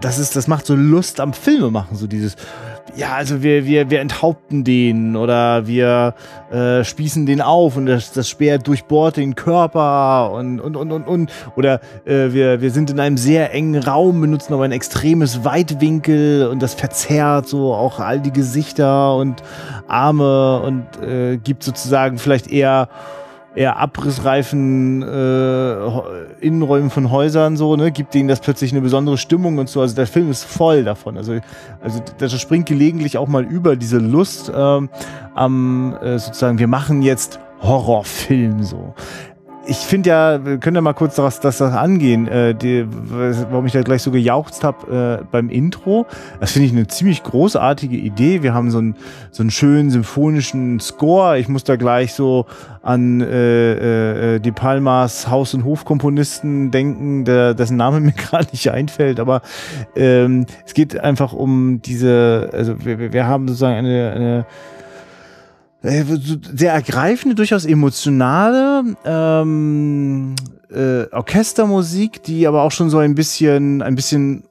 das 0.00 0.18
ist, 0.18 0.36
das 0.36 0.48
macht 0.48 0.66
so 0.66 0.74
Lust 0.74 1.20
am 1.20 1.32
Filme 1.32 1.70
machen, 1.70 1.96
so 1.96 2.06
dieses 2.06 2.36
ja, 2.94 3.14
also 3.14 3.42
wir, 3.42 3.66
wir, 3.66 3.90
wir 3.90 4.00
enthaupten 4.00 4.64
den 4.64 5.16
oder 5.16 5.66
wir 5.66 6.14
äh, 6.50 6.84
spießen 6.84 7.26
den 7.26 7.40
auf 7.40 7.76
und 7.76 7.86
das, 7.86 8.12
das 8.12 8.28
Speer 8.28 8.58
durchbohrt 8.58 9.16
den 9.16 9.34
Körper 9.34 10.30
und, 10.32 10.60
und, 10.60 10.76
und, 10.76 10.92
und, 10.92 11.06
und. 11.06 11.32
Oder 11.56 11.80
äh, 12.04 12.32
wir, 12.32 12.60
wir 12.60 12.70
sind 12.70 12.90
in 12.90 13.00
einem 13.00 13.16
sehr 13.16 13.52
engen 13.52 13.82
Raum, 13.82 14.20
benutzen 14.20 14.54
aber 14.54 14.64
ein 14.64 14.72
extremes 14.72 15.44
Weitwinkel 15.44 16.48
und 16.48 16.62
das 16.62 16.74
verzerrt 16.74 17.48
so 17.48 17.74
auch 17.74 17.98
all 17.98 18.20
die 18.20 18.32
Gesichter 18.32 19.16
und 19.16 19.42
Arme 19.88 20.60
und 20.60 20.84
äh, 21.02 21.36
gibt 21.38 21.62
sozusagen 21.62 22.18
vielleicht 22.18 22.50
eher 22.50 22.88
eher 23.56 23.78
abrissreifen 23.78 25.02
äh, 25.02 25.76
Innenräumen 26.40 26.90
von 26.90 27.10
Häusern 27.10 27.56
so, 27.56 27.74
ne, 27.74 27.90
gibt 27.90 28.14
denen 28.14 28.28
das 28.28 28.40
plötzlich 28.40 28.72
eine 28.72 28.82
besondere 28.82 29.18
Stimmung 29.18 29.58
und 29.58 29.68
so. 29.68 29.80
Also 29.80 29.96
der 29.96 30.06
Film 30.06 30.30
ist 30.30 30.44
voll 30.44 30.84
davon. 30.84 31.16
Also, 31.16 31.40
also 31.80 32.02
das 32.18 32.38
springt 32.40 32.66
gelegentlich 32.66 33.18
auch 33.18 33.28
mal 33.28 33.44
über 33.44 33.74
diese 33.76 33.98
Lust 33.98 34.52
ähm, 34.54 34.90
am 35.34 35.96
äh, 36.00 36.18
sozusagen, 36.18 36.58
wir 36.58 36.68
machen 36.68 37.02
jetzt 37.02 37.40
Horrorfilm 37.62 38.62
so 38.62 38.94
ich 39.66 39.78
finde 39.78 40.10
ja, 40.10 40.44
wir 40.44 40.58
können 40.58 40.76
ja 40.76 40.80
mal 40.80 40.92
kurz 40.92 41.16
das, 41.16 41.40
das, 41.40 41.60
angehen, 41.60 42.28
äh, 42.28 42.54
die, 42.54 42.86
warum 42.88 43.66
ich 43.66 43.72
da 43.72 43.82
gleich 43.82 44.02
so 44.02 44.10
gejauchzt 44.10 44.64
habe 44.64 45.20
äh, 45.22 45.24
beim 45.30 45.50
Intro. 45.50 46.06
Das 46.40 46.52
finde 46.52 46.66
ich 46.66 46.72
eine 46.72 46.86
ziemlich 46.86 47.22
großartige 47.22 47.96
Idee. 47.96 48.42
Wir 48.42 48.54
haben 48.54 48.70
so 48.70 48.78
einen, 48.78 48.96
so 49.30 49.42
einen 49.42 49.50
schönen 49.50 49.90
symphonischen 49.90 50.80
Score. 50.80 51.38
Ich 51.38 51.48
muss 51.48 51.64
da 51.64 51.76
gleich 51.76 52.14
so 52.14 52.46
an 52.82 53.20
äh, 53.20 54.34
äh, 54.36 54.38
die 54.40 54.52
Palmas 54.52 55.28
Haus- 55.28 55.54
und 55.54 55.64
Hofkomponisten 55.64 56.70
denken, 56.70 57.24
der, 57.24 57.54
dessen 57.54 57.76
Name 57.76 58.00
mir 58.00 58.12
gerade 58.12 58.48
nicht 58.52 58.70
einfällt. 58.70 59.20
Aber 59.20 59.42
ähm, 59.96 60.46
es 60.64 60.74
geht 60.74 60.98
einfach 60.98 61.32
um 61.32 61.82
diese, 61.82 62.50
also 62.52 62.84
wir, 62.84 63.12
wir 63.12 63.26
haben 63.26 63.48
sozusagen 63.48 63.76
eine, 63.76 64.12
eine 64.12 64.38
äh, 64.40 64.44
sehr 65.82 66.72
ergreifende, 66.72 67.34
durchaus 67.34 67.64
emotionale 67.64 68.96
ähm, 69.04 70.34
äh, 70.70 71.04
Orchestermusik, 71.12 72.22
die 72.22 72.46
aber 72.46 72.62
auch 72.62 72.72
schon 72.72 72.90
so 72.90 72.98
ein 72.98 73.14
bisschen, 73.14 73.82
ein 73.82 73.94
bisschen 73.94 74.44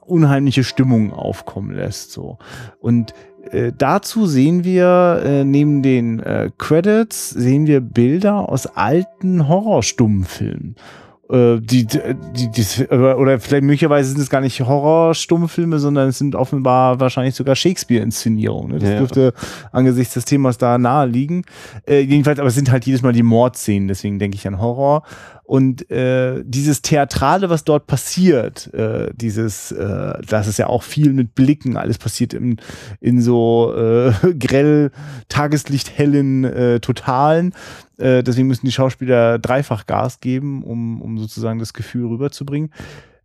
unheimliche 0.00 0.64
Stimmung 0.64 1.12
aufkommen 1.12 1.74
lässt. 1.74 2.12
So 2.12 2.38
und 2.80 3.14
äh, 3.50 3.72
dazu 3.76 4.26
sehen 4.26 4.64
wir 4.64 5.22
äh, 5.24 5.44
neben 5.44 5.82
den 5.82 6.20
äh, 6.20 6.50
Credits 6.58 7.30
sehen 7.30 7.66
wir 7.66 7.80
Bilder 7.80 8.48
aus 8.48 8.66
alten 8.66 9.48
Horrorstummfilmen 9.48 10.76
äh, 10.76 11.01
die, 11.32 11.86
die, 11.86 12.50
die, 12.50 12.86
oder 12.90 13.40
vielleicht 13.40 13.62
möglicherweise 13.64 14.10
sind 14.10 14.20
es 14.20 14.28
gar 14.28 14.42
nicht 14.42 14.60
Horror-Stummfilme, 14.60 15.78
sondern 15.78 16.10
es 16.10 16.18
sind 16.18 16.34
offenbar 16.34 17.00
wahrscheinlich 17.00 17.34
sogar 17.34 17.56
Shakespeare-Inszenierungen. 17.56 18.72
Ne? 18.72 18.78
Das 18.78 18.90
ja, 18.90 18.98
dürfte 18.98 19.32
angesichts 19.72 20.12
des 20.12 20.26
Themas 20.26 20.58
da 20.58 20.76
nahe 20.76 21.06
liegen. 21.06 21.44
Äh, 21.88 22.00
jedenfalls, 22.00 22.38
aber 22.38 22.48
es 22.48 22.54
sind 22.54 22.70
halt 22.70 22.84
jedes 22.84 23.00
Mal 23.00 23.14
die 23.14 23.22
Mordszenen, 23.22 23.88
deswegen 23.88 24.18
denke 24.18 24.36
ich 24.36 24.46
an 24.46 24.60
Horror. 24.60 25.04
Und 25.52 25.90
äh, 25.90 26.42
dieses 26.46 26.80
Theatrale, 26.80 27.50
was 27.50 27.64
dort 27.64 27.86
passiert, 27.86 28.72
äh, 28.72 29.10
dieses, 29.14 29.70
äh, 29.70 30.14
das 30.26 30.48
ist 30.48 30.58
ja 30.58 30.68
auch 30.68 30.82
viel 30.82 31.12
mit 31.12 31.34
Blicken, 31.34 31.76
alles 31.76 31.98
passiert 31.98 32.32
in, 32.32 32.56
in 33.02 33.20
so 33.20 33.74
äh, 33.76 34.12
grell, 34.38 34.92
tageslichthellen 35.28 36.44
äh, 36.44 36.80
Totalen. 36.80 37.52
Äh, 37.98 38.22
deswegen 38.22 38.48
müssen 38.48 38.64
die 38.64 38.72
Schauspieler 38.72 39.38
dreifach 39.38 39.84
Gas 39.84 40.20
geben, 40.20 40.62
um, 40.62 41.02
um 41.02 41.18
sozusagen 41.18 41.58
das 41.58 41.74
Gefühl 41.74 42.06
rüberzubringen. 42.06 42.72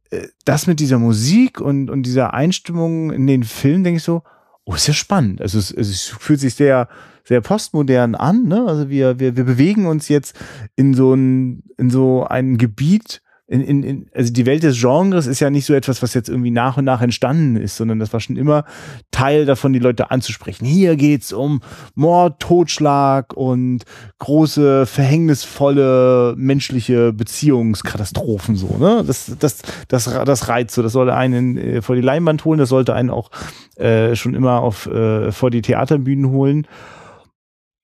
Äh, 0.10 0.28
das 0.44 0.68
mit 0.68 0.82
dieser 0.82 1.00
Musik 1.00 1.62
und, 1.62 1.90
und 1.90 2.04
dieser 2.04 2.34
Einstimmung 2.34 3.14
in 3.14 3.26
den 3.26 3.44
Film, 3.44 3.86
denke 3.86 4.00
ich 4.00 4.04
so, 4.04 4.24
oh, 4.66 4.74
ist 4.74 4.88
ja 4.88 4.94
spannend. 4.94 5.42
Also 5.42 5.60
es, 5.60 5.72
es 5.72 6.08
fühlt 6.08 6.42
sich 6.42 6.56
sehr 6.56 6.90
sehr 7.28 7.42
postmodern 7.42 8.16
an. 8.16 8.44
Ne? 8.44 8.66
Also 8.66 8.90
wir, 8.90 9.20
wir, 9.20 9.36
wir 9.36 9.44
bewegen 9.44 9.86
uns 9.86 10.08
jetzt 10.08 10.40
in 10.76 10.94
so 10.94 11.14
ein, 11.14 11.64
in 11.78 11.90
so 11.90 12.26
ein 12.26 12.58
Gebiet, 12.58 13.22
in, 13.50 13.62
in, 13.62 13.84
in, 13.84 14.10
also 14.14 14.32
die 14.34 14.46
Welt 14.46 14.64
des 14.64 14.80
Genres 14.80 15.26
ist 15.26 15.40
ja 15.40 15.50
nicht 15.50 15.66
so 15.66 15.74
etwas, 15.74 16.02
was 16.02 16.14
jetzt 16.14 16.28
irgendwie 16.28 16.52
nach 16.52 16.76
und 16.76 16.84
nach 16.84 17.02
entstanden 17.02 17.56
ist, 17.56 17.78
sondern 17.78 17.98
das 17.98 18.12
war 18.12 18.20
schon 18.20 18.36
immer 18.36 18.66
Teil 19.12 19.46
davon, 19.46 19.72
die 19.72 19.80
Leute 19.80 20.12
anzusprechen. 20.12 20.66
Hier 20.66 20.98
geht's 20.98 21.32
um 21.32 21.62
Mord, 21.96 22.42
Totschlag 22.42 23.34
und 23.34 23.84
große, 24.20 24.86
verhängnisvolle 24.86 26.34
menschliche 26.38 27.14
Beziehungskatastrophen 27.14 28.58
so. 28.58 28.78
Ne? 28.78 29.04
Das, 29.08 29.32
das, 29.40 29.62
das, 29.88 30.06
das 30.26 30.48
reizt 30.50 30.76
so. 30.76 30.82
Das 30.82 30.92
sollte 30.92 31.14
einen 31.14 31.58
äh, 31.58 31.82
vor 31.82 31.96
die 31.96 32.02
Leinwand 32.02 32.44
holen, 32.44 32.60
das 32.60 32.70
sollte 32.70 32.96
einen 32.96 33.10
auch 33.10 33.32
äh, 33.78 34.16
schon 34.16 34.34
immer 34.34 34.60
auf 34.60 34.88
äh, 34.88 35.32
vor 35.32 35.52
die 35.52 35.62
Theaterbühnen 35.62 36.30
holen. 36.32 36.68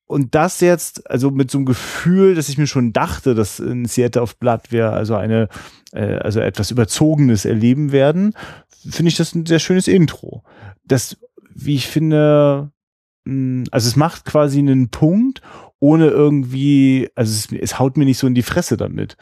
Und 0.06 0.36
das 0.36 0.60
jetzt, 0.60 1.10
also 1.10 1.32
mit 1.32 1.50
so 1.50 1.58
einem 1.58 1.66
Gefühl, 1.66 2.36
dass 2.36 2.50
ich 2.50 2.58
mir 2.58 2.68
schon 2.68 2.94
dachte, 2.94 3.36
dass 3.36 3.60
in 3.60 3.86
Seattle 3.86 4.22
of 4.22 4.38
Blood 4.38 4.72
wir 4.72 4.92
also 4.92 5.16
eine, 5.16 5.48
äh, 5.92 6.18
also 6.18 6.40
etwas 6.40 6.72
Überzogenes 6.72 7.46
erleben 7.46 7.92
werden, 7.92 8.34
finde 8.90 9.10
ich 9.10 9.16
das 9.16 9.34
ein 9.34 9.46
sehr 9.46 9.60
schönes 9.60 9.88
Intro. 9.88 10.44
Das, 10.84 11.18
wie 11.54 11.76
ich 11.76 11.88
finde, 11.88 12.72
mh, 13.26 13.32
hm, 13.32 13.64
also 13.72 13.88
es 13.88 13.96
macht 13.96 14.26
quasi 14.26 14.60
einen 14.60 14.90
Punkt, 14.90 15.42
ohne 15.80 16.08
irgendwie, 16.08 17.10
also 17.16 17.32
es, 17.32 17.62
es 17.62 17.80
haut 17.80 17.98
mir 17.98 18.06
nicht 18.06 18.18
so 18.18 18.28
in 18.28 18.36
die 18.36 18.42
Fresse 18.42 18.78
damit. 18.78 19.18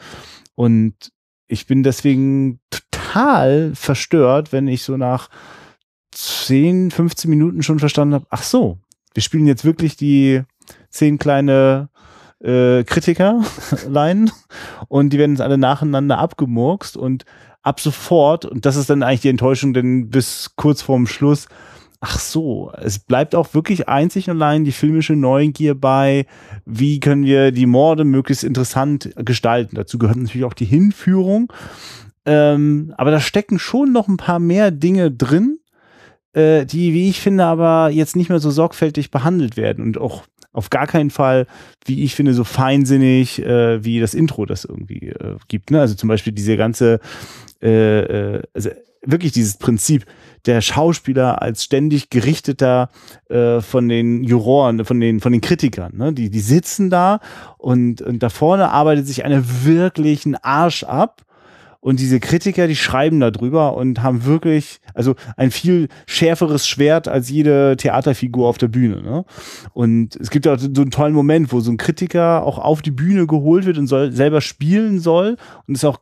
Und 0.54 1.12
ich 1.46 1.66
bin 1.66 1.82
deswegen 1.82 2.60
total 2.70 3.72
verstört, 3.74 4.52
wenn 4.52 4.68
ich 4.68 4.82
so 4.82 4.96
nach 4.96 5.28
10, 6.12 6.90
15 6.90 7.30
Minuten 7.30 7.62
schon 7.62 7.78
verstanden 7.78 8.14
habe, 8.14 8.26
ach 8.30 8.42
so, 8.42 8.78
wir 9.14 9.22
spielen 9.22 9.46
jetzt 9.46 9.64
wirklich 9.64 9.96
die 9.96 10.42
zehn 10.92 11.18
kleine 11.18 11.88
äh, 12.40 12.84
Kritikerlein 12.84 14.30
und 14.88 15.12
die 15.12 15.18
werden 15.18 15.32
jetzt 15.32 15.40
alle 15.40 15.58
nacheinander 15.58 16.18
abgemurkst 16.18 16.96
und 16.96 17.24
ab 17.62 17.80
sofort, 17.80 18.44
und 18.44 18.66
das 18.66 18.76
ist 18.76 18.90
dann 18.90 19.02
eigentlich 19.02 19.20
die 19.20 19.28
Enttäuschung, 19.28 19.72
denn 19.72 20.10
bis 20.10 20.52
kurz 20.56 20.82
vorm 20.82 21.06
Schluss, 21.06 21.48
ach 22.00 22.18
so, 22.18 22.72
es 22.82 22.98
bleibt 22.98 23.34
auch 23.36 23.54
wirklich 23.54 23.88
einzig 23.88 24.28
und 24.28 24.36
allein 24.36 24.64
die 24.64 24.72
filmische 24.72 25.14
Neugier 25.14 25.76
bei, 25.76 26.26
wie 26.66 26.98
können 26.98 27.24
wir 27.24 27.52
die 27.52 27.66
Morde 27.66 28.04
möglichst 28.04 28.42
interessant 28.42 29.10
gestalten. 29.16 29.76
Dazu 29.76 29.98
gehört 29.98 30.16
natürlich 30.16 30.44
auch 30.44 30.52
die 30.52 30.64
Hinführung. 30.64 31.52
Ähm, 32.24 32.92
aber 32.96 33.12
da 33.12 33.20
stecken 33.20 33.58
schon 33.58 33.92
noch 33.92 34.08
ein 34.08 34.16
paar 34.16 34.40
mehr 34.40 34.72
Dinge 34.72 35.12
drin, 35.12 35.58
äh, 36.32 36.66
die, 36.66 36.92
wie 36.92 37.08
ich 37.08 37.20
finde, 37.20 37.44
aber 37.44 37.90
jetzt 37.90 38.16
nicht 38.16 38.28
mehr 38.28 38.40
so 38.40 38.50
sorgfältig 38.50 39.12
behandelt 39.12 39.56
werden 39.56 39.84
und 39.84 39.98
auch 39.98 40.24
auf 40.52 40.70
gar 40.70 40.86
keinen 40.86 41.10
Fall, 41.10 41.46
wie 41.84 42.04
ich 42.04 42.14
finde, 42.14 42.34
so 42.34 42.44
feinsinnig, 42.44 43.42
äh, 43.42 43.84
wie 43.84 44.00
das 44.00 44.14
Intro 44.14 44.46
das 44.46 44.64
irgendwie 44.64 45.08
äh, 45.08 45.36
gibt. 45.48 45.70
Ne? 45.70 45.80
Also 45.80 45.94
zum 45.94 46.08
Beispiel 46.08 46.32
diese 46.32 46.56
ganze, 46.56 47.00
äh, 47.62 48.36
äh, 48.36 48.42
also 48.54 48.70
wirklich 49.04 49.32
dieses 49.32 49.56
Prinzip, 49.56 50.06
der 50.46 50.60
Schauspieler 50.60 51.40
als 51.40 51.64
ständig 51.64 52.10
gerichteter 52.10 52.90
äh, 53.28 53.60
von 53.60 53.88
den 53.88 54.24
Juroren, 54.24 54.84
von 54.84 55.00
den 55.00 55.20
von 55.20 55.32
den 55.32 55.40
Kritikern, 55.40 55.96
ne? 55.96 56.12
die 56.12 56.30
die 56.30 56.40
sitzen 56.40 56.90
da 56.90 57.20
und 57.58 58.02
und 58.02 58.22
da 58.22 58.28
vorne 58.28 58.70
arbeitet 58.70 59.06
sich 59.06 59.24
einer 59.24 59.42
wirklichen 59.64 60.34
Arsch 60.36 60.84
ab 60.84 61.22
und 61.82 61.98
diese 61.98 62.20
Kritiker, 62.20 62.68
die 62.68 62.76
schreiben 62.76 63.18
darüber 63.18 63.74
und 63.74 64.04
haben 64.04 64.24
wirklich, 64.24 64.80
also 64.94 65.16
ein 65.36 65.50
viel 65.50 65.88
schärferes 66.06 66.68
Schwert 66.68 67.08
als 67.08 67.28
jede 67.28 67.76
Theaterfigur 67.76 68.46
auf 68.46 68.56
der 68.56 68.68
Bühne. 68.68 69.02
Ne? 69.02 69.24
Und 69.72 70.14
es 70.14 70.30
gibt 70.30 70.46
auch 70.46 70.60
so 70.60 70.68
einen 70.68 70.92
tollen 70.92 71.12
Moment, 71.12 71.52
wo 71.52 71.58
so 71.58 71.72
ein 71.72 71.78
Kritiker 71.78 72.44
auch 72.44 72.58
auf 72.58 72.82
die 72.82 72.92
Bühne 72.92 73.26
geholt 73.26 73.66
wird 73.66 73.78
und 73.78 73.88
soll 73.88 74.12
selber 74.12 74.40
spielen 74.40 75.00
soll 75.00 75.36
und 75.66 75.76
es 75.76 75.84
auch 75.84 75.98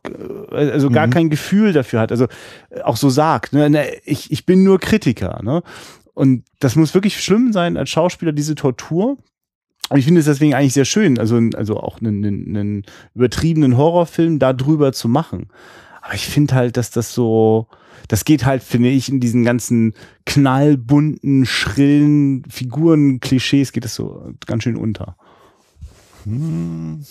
äh, 0.51 0.69
also 0.69 0.91
gar 0.91 1.07
mhm. 1.07 1.11
kein 1.11 1.29
Gefühl 1.31 1.73
dafür 1.73 1.99
hat. 1.99 2.11
Also 2.11 2.27
äh, 2.69 2.81
auch 2.81 2.95
so 2.95 3.09
sagt, 3.09 3.53
ne? 3.53 3.87
ich, 4.05 4.31
ich 4.31 4.45
bin 4.45 4.63
nur 4.63 4.77
Kritiker. 4.77 5.41
Ne? 5.41 5.63
Und 6.13 6.43
das 6.59 6.75
muss 6.75 6.93
wirklich 6.93 7.23
schlimm 7.23 7.53
sein 7.53 7.75
als 7.75 7.89
Schauspieler, 7.89 8.33
diese 8.33 8.53
Tortur. 8.53 9.17
Und 9.91 9.97
ich 9.97 10.05
finde 10.05 10.21
es 10.21 10.25
deswegen 10.25 10.53
eigentlich 10.53 10.71
sehr 10.71 10.85
schön, 10.85 11.19
also, 11.19 11.37
also 11.57 11.75
auch 11.75 11.99
einen, 11.99 12.23
einen, 12.23 12.55
einen 12.55 12.83
übertriebenen 13.13 13.75
Horrorfilm 13.75 14.39
darüber 14.39 14.93
zu 14.93 15.09
machen. 15.09 15.49
Aber 16.01 16.13
ich 16.13 16.25
finde 16.25 16.55
halt, 16.55 16.77
dass 16.77 16.91
das 16.91 17.13
so, 17.13 17.67
das 18.07 18.23
geht 18.23 18.45
halt, 18.45 18.63
finde 18.63 18.87
ich, 18.87 19.09
in 19.09 19.19
diesen 19.19 19.43
ganzen 19.43 19.93
knallbunten, 20.25 21.45
schrillen 21.45 22.45
Figuren, 22.49 23.19
Klischees 23.19 23.73
geht 23.73 23.83
es 23.83 23.93
so 23.93 24.31
ganz 24.45 24.63
schön 24.63 24.77
unter. 24.77 25.17
Hm. 26.23 27.03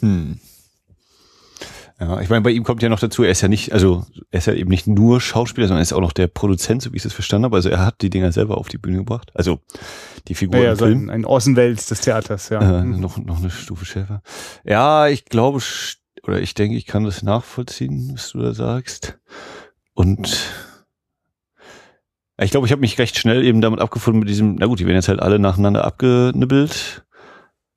Hm. 0.00 0.38
Ja, 1.98 2.20
ich 2.20 2.28
meine, 2.28 2.42
bei 2.42 2.50
ihm 2.50 2.64
kommt 2.64 2.82
ja 2.82 2.90
noch 2.90 3.00
dazu, 3.00 3.22
er 3.22 3.30
ist 3.30 3.40
ja 3.40 3.48
nicht, 3.48 3.72
also 3.72 4.04
er 4.30 4.38
ist 4.38 4.46
ja 4.46 4.52
eben 4.52 4.68
nicht 4.68 4.86
nur 4.86 5.18
Schauspieler, 5.18 5.66
sondern 5.66 5.80
er 5.80 5.84
ist 5.84 5.94
auch 5.94 6.00
noch 6.00 6.12
der 6.12 6.26
Produzent, 6.26 6.82
so 6.82 6.92
wie 6.92 6.98
ich 6.98 7.04
es 7.06 7.14
verstanden 7.14 7.46
habe. 7.46 7.56
Also 7.56 7.70
er 7.70 7.86
hat 7.86 8.02
die 8.02 8.10
Dinger 8.10 8.32
selber 8.32 8.58
auf 8.58 8.68
die 8.68 8.78
Bühne 8.78 8.98
gebracht. 8.98 9.30
Also 9.34 9.60
die 10.28 10.34
Figur 10.34 10.60
ja, 10.60 10.72
im 10.72 10.76
so 10.76 10.84
Film. 10.86 11.08
Ein, 11.08 11.10
ein 11.10 11.24
Außenwelt 11.24 11.90
des 11.90 12.00
Theaters, 12.00 12.48
ja. 12.48 12.80
Äh, 12.80 12.84
noch, 12.84 13.18
noch 13.18 13.38
eine 13.38 13.50
Stufe 13.50 13.84
schärfer. 13.84 14.22
Ja, 14.64 15.08
ich 15.08 15.24
glaube, 15.24 15.60
oder 16.22 16.40
ich 16.40 16.54
denke, 16.54 16.76
ich 16.76 16.86
kann 16.86 17.04
das 17.04 17.22
nachvollziehen, 17.22 18.10
was 18.12 18.32
du 18.32 18.40
da 18.40 18.52
sagst. 18.54 19.18
Und 19.94 20.50
Ich 22.42 22.50
glaube, 22.50 22.66
ich 22.66 22.72
habe 22.72 22.80
mich 22.80 22.98
recht 22.98 23.18
schnell 23.18 23.44
eben 23.44 23.60
damit 23.60 23.80
abgefunden 23.80 24.20
mit 24.20 24.28
diesem, 24.28 24.54
na 24.54 24.66
gut, 24.66 24.80
die 24.80 24.86
werden 24.86 24.96
jetzt 24.96 25.08
halt 25.08 25.20
alle 25.20 25.38
nacheinander 25.38 25.84
abgenibbelt. 25.84 27.04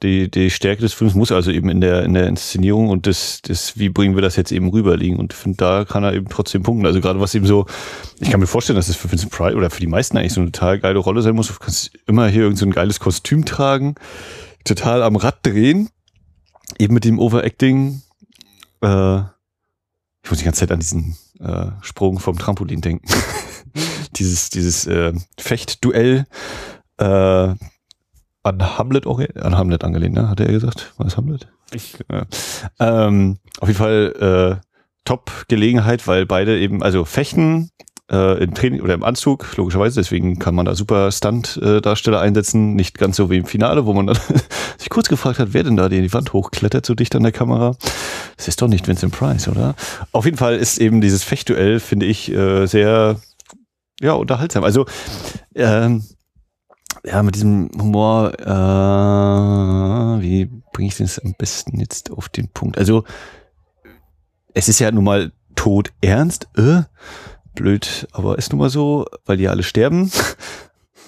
Die, 0.04 0.30
die 0.30 0.50
Stärke 0.50 0.82
des 0.82 0.94
Films 0.94 1.16
muss 1.16 1.32
also 1.32 1.50
eben 1.50 1.70
in 1.70 1.80
der, 1.80 2.04
in 2.04 2.14
der 2.14 2.28
Inszenierung 2.28 2.90
und 2.90 3.08
das, 3.08 3.42
das, 3.42 3.80
wie 3.80 3.88
bringen 3.88 4.16
wir 4.16 4.22
das 4.22 4.36
jetzt 4.36 4.52
eben 4.52 4.70
rüber 4.70 4.98
liegen. 4.98 5.18
Und 5.18 5.32
ich 5.32 5.40
finde, 5.40 5.58
da 5.58 5.86
kann 5.86 6.04
er 6.04 6.14
eben 6.14 6.28
trotzdem 6.28 6.62
punkten. 6.62 6.86
Also 6.86 7.00
gerade 7.00 7.22
was 7.22 7.34
eben 7.34 7.46
so, 7.46 7.66
ich 8.20 8.30
kann 8.30 8.42
mir 8.42 8.48
vorstellen, 8.48 8.76
dass 8.76 8.88
das 8.88 8.98
für 8.98 9.10
Vincent 9.10 9.32
Price 9.32 9.56
oder 9.56 9.70
für 9.70 9.80
die 9.80 9.88
meisten 9.88 10.18
eigentlich 10.18 10.34
so 10.34 10.42
eine 10.42 10.52
total 10.52 10.80
geile 10.80 11.00
Rolle 11.00 11.22
sein 11.22 11.36
muss. 11.36 11.48
Du 11.48 11.54
kannst 11.58 11.92
immer 12.06 12.28
hier 12.28 12.44
irgend 12.44 12.58
so 12.58 12.66
ein 12.66 12.72
geiles 12.72 13.00
Kostüm 13.00 13.46
tragen, 13.46 13.96
total 14.66 15.02
am 15.04 15.16
Rad 15.16 15.38
drehen, 15.46 15.90
eben 16.78 16.94
mit 16.94 17.06
dem 17.06 17.18
Overacting. 17.18 18.02
Äh, 18.82 19.20
ich 20.24 20.30
muss 20.30 20.40
die 20.40 20.46
ganze 20.46 20.60
Zeit 20.60 20.72
an 20.72 20.82
diesen 20.82 21.16
äh, 21.40 21.68
Sprung 21.82 22.20
vom 22.20 22.38
Trampolin 22.38 22.82
denken. 22.82 23.08
dieses 24.18 24.50
dieses 24.50 24.86
äh, 24.86 25.14
Fechtduell 25.38 26.26
äh, 26.98 27.56
an 28.44 28.78
Hamlet 28.78 29.08
an 29.08 29.58
Hamlet 29.58 29.84
angelehnt, 29.84 30.16
ne? 30.16 30.30
Hat 30.30 30.40
er 30.40 30.48
gesagt? 30.48 30.94
War 30.98 31.08
es 31.08 31.18
Hamlet? 31.18 31.48
Ich, 31.74 31.98
ja. 32.12 32.26
ähm, 32.80 33.38
auf 33.60 33.68
jeden 33.68 33.78
Fall 33.78 34.60
äh, 34.62 34.68
Top-Gelegenheit, 35.06 36.08
weil 36.08 36.26
beide 36.26 36.60
eben, 36.60 36.84
also 36.84 37.06
Fechten 37.06 37.72
äh, 38.12 38.44
im 38.44 38.54
Training 38.54 38.82
oder 38.82 38.94
im 38.94 39.04
Anzug, 39.04 39.58
logischerweise, 39.58 40.00
deswegen 40.00 40.40
kann 40.40 40.56
man 40.56 40.66
da 40.66 40.76
super 40.76 41.12
Stunt-Darsteller 41.12 42.20
einsetzen, 42.20 42.76
nicht 42.76 42.98
ganz 42.98 43.16
so 43.16 43.30
wie 43.30 43.38
im 43.38 43.46
Finale, 43.46 43.86
wo 43.86 43.94
man 43.94 44.08
dann 44.08 44.18
sich 44.78 44.90
kurz 44.90 45.10
gefragt 45.10 45.40
hat, 45.40 45.50
wer 45.52 45.64
denn 45.64 45.78
da 45.78 45.90
die 45.90 46.14
Wand 46.14 46.34
hochklettert 46.34 46.86
so 46.86 46.96
dicht 46.96 47.16
an 47.16 47.24
der 47.24 47.32
Kamera. 47.32 47.76
Das 48.38 48.48
ist 48.48 48.62
doch 48.62 48.68
nicht 48.68 48.88
Vincent 48.88 49.14
Price, 49.14 49.48
oder? 49.48 49.76
Auf 50.12 50.26
jeden 50.26 50.38
Fall 50.38 50.56
ist 50.56 50.78
eben 50.80 51.02
dieses 51.02 51.24
Fechtduell, 51.24 51.80
finde 51.80 52.06
ich, 52.06 52.32
äh, 52.32 52.66
sehr 52.66 53.18
ja, 54.02 54.14
unterhaltsam. 54.14 54.64
Also, 54.64 54.86
ähm, 55.56 56.04
ja, 57.06 57.22
mit 57.24 57.36
diesem 57.36 57.70
Humor, 57.78 58.34
äh, 58.40 60.22
wie 60.22 60.50
bringe 60.72 60.88
ich 60.88 60.98
das 60.98 61.20
am 61.20 61.34
besten 61.38 61.80
jetzt 61.80 62.12
auf 62.12 62.30
den 62.30 62.48
Punkt? 62.50 62.78
Also, 62.78 63.04
es 64.54 64.70
ist 64.70 64.80
ja 64.80 64.92
nun 64.92 65.04
mal 65.04 65.32
tot 65.56 65.92
ernst, 66.02 66.48
äh, 66.58 66.84
blöd, 67.56 68.08
aber 68.12 68.38
ist 68.38 68.52
nun 68.52 68.60
mal 68.60 68.70
so, 68.70 69.06
weil 69.26 69.38
die 69.38 69.50
alle 69.50 69.64
sterben. 69.64 70.12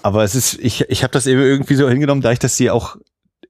aber 0.03 0.23
es 0.23 0.35
ist, 0.35 0.59
ich, 0.59 0.81
ich 0.89 1.03
habe 1.03 1.11
das 1.11 1.27
eben 1.27 1.41
irgendwie 1.41 1.75
so 1.75 1.89
hingenommen, 1.89 2.21
da 2.21 2.31
ich 2.31 2.39
das 2.39 2.57
sie 2.57 2.69
auch 2.69 2.97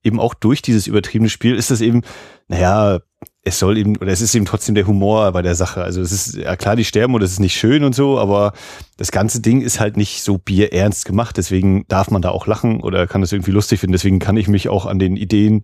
eben 0.04 0.20
auch 0.20 0.36
durch 0.36 0.62
dieses 0.62 0.88
übertriebene 0.88 1.30
Spiel 1.30 1.56
ist 1.56 1.72
das 1.72 1.82
eben, 1.82 2.04
naja, 2.48 3.00
es 3.46 3.60
soll 3.60 3.78
eben, 3.78 3.96
oder 3.98 4.12
es 4.12 4.22
ist 4.22 4.34
eben 4.34 4.46
trotzdem 4.46 4.74
der 4.74 4.88
Humor 4.88 5.32
bei 5.32 5.44
der 5.44 5.54
Sache. 5.54 5.84
Also 5.84 6.02
es 6.02 6.12
ist, 6.12 6.36
ja 6.36 6.56
klar, 6.56 6.76
die 6.76 6.84
sterben 6.84 7.14
und 7.14 7.22
es 7.22 7.32
ist 7.32 7.40
nicht 7.40 7.56
schön 7.56 7.84
und 7.84 7.94
so, 7.94 8.20
aber 8.20 8.54
das 8.98 9.12
ganze 9.12 9.40
Ding 9.40 9.62
ist 9.62 9.80
halt 9.80 9.98
nicht 9.98 10.24
so 10.24 10.40
bierernst 10.40 11.06
gemacht. 11.06 11.38
Deswegen 11.38 11.86
darf 11.88 12.10
man 12.10 12.24
da 12.24 12.30
auch 12.30 12.48
lachen 12.48 12.82
oder 12.82 13.06
kann 13.06 13.22
das 13.22 13.32
irgendwie 13.32 13.52
lustig 13.52 13.80
finden. 13.80 13.94
Deswegen 13.94 14.18
kann 14.18 14.36
ich 14.36 14.48
mich 14.48 14.68
auch 14.68 14.88
an 14.88 14.98
den 14.98 15.16
Ideen, 15.16 15.64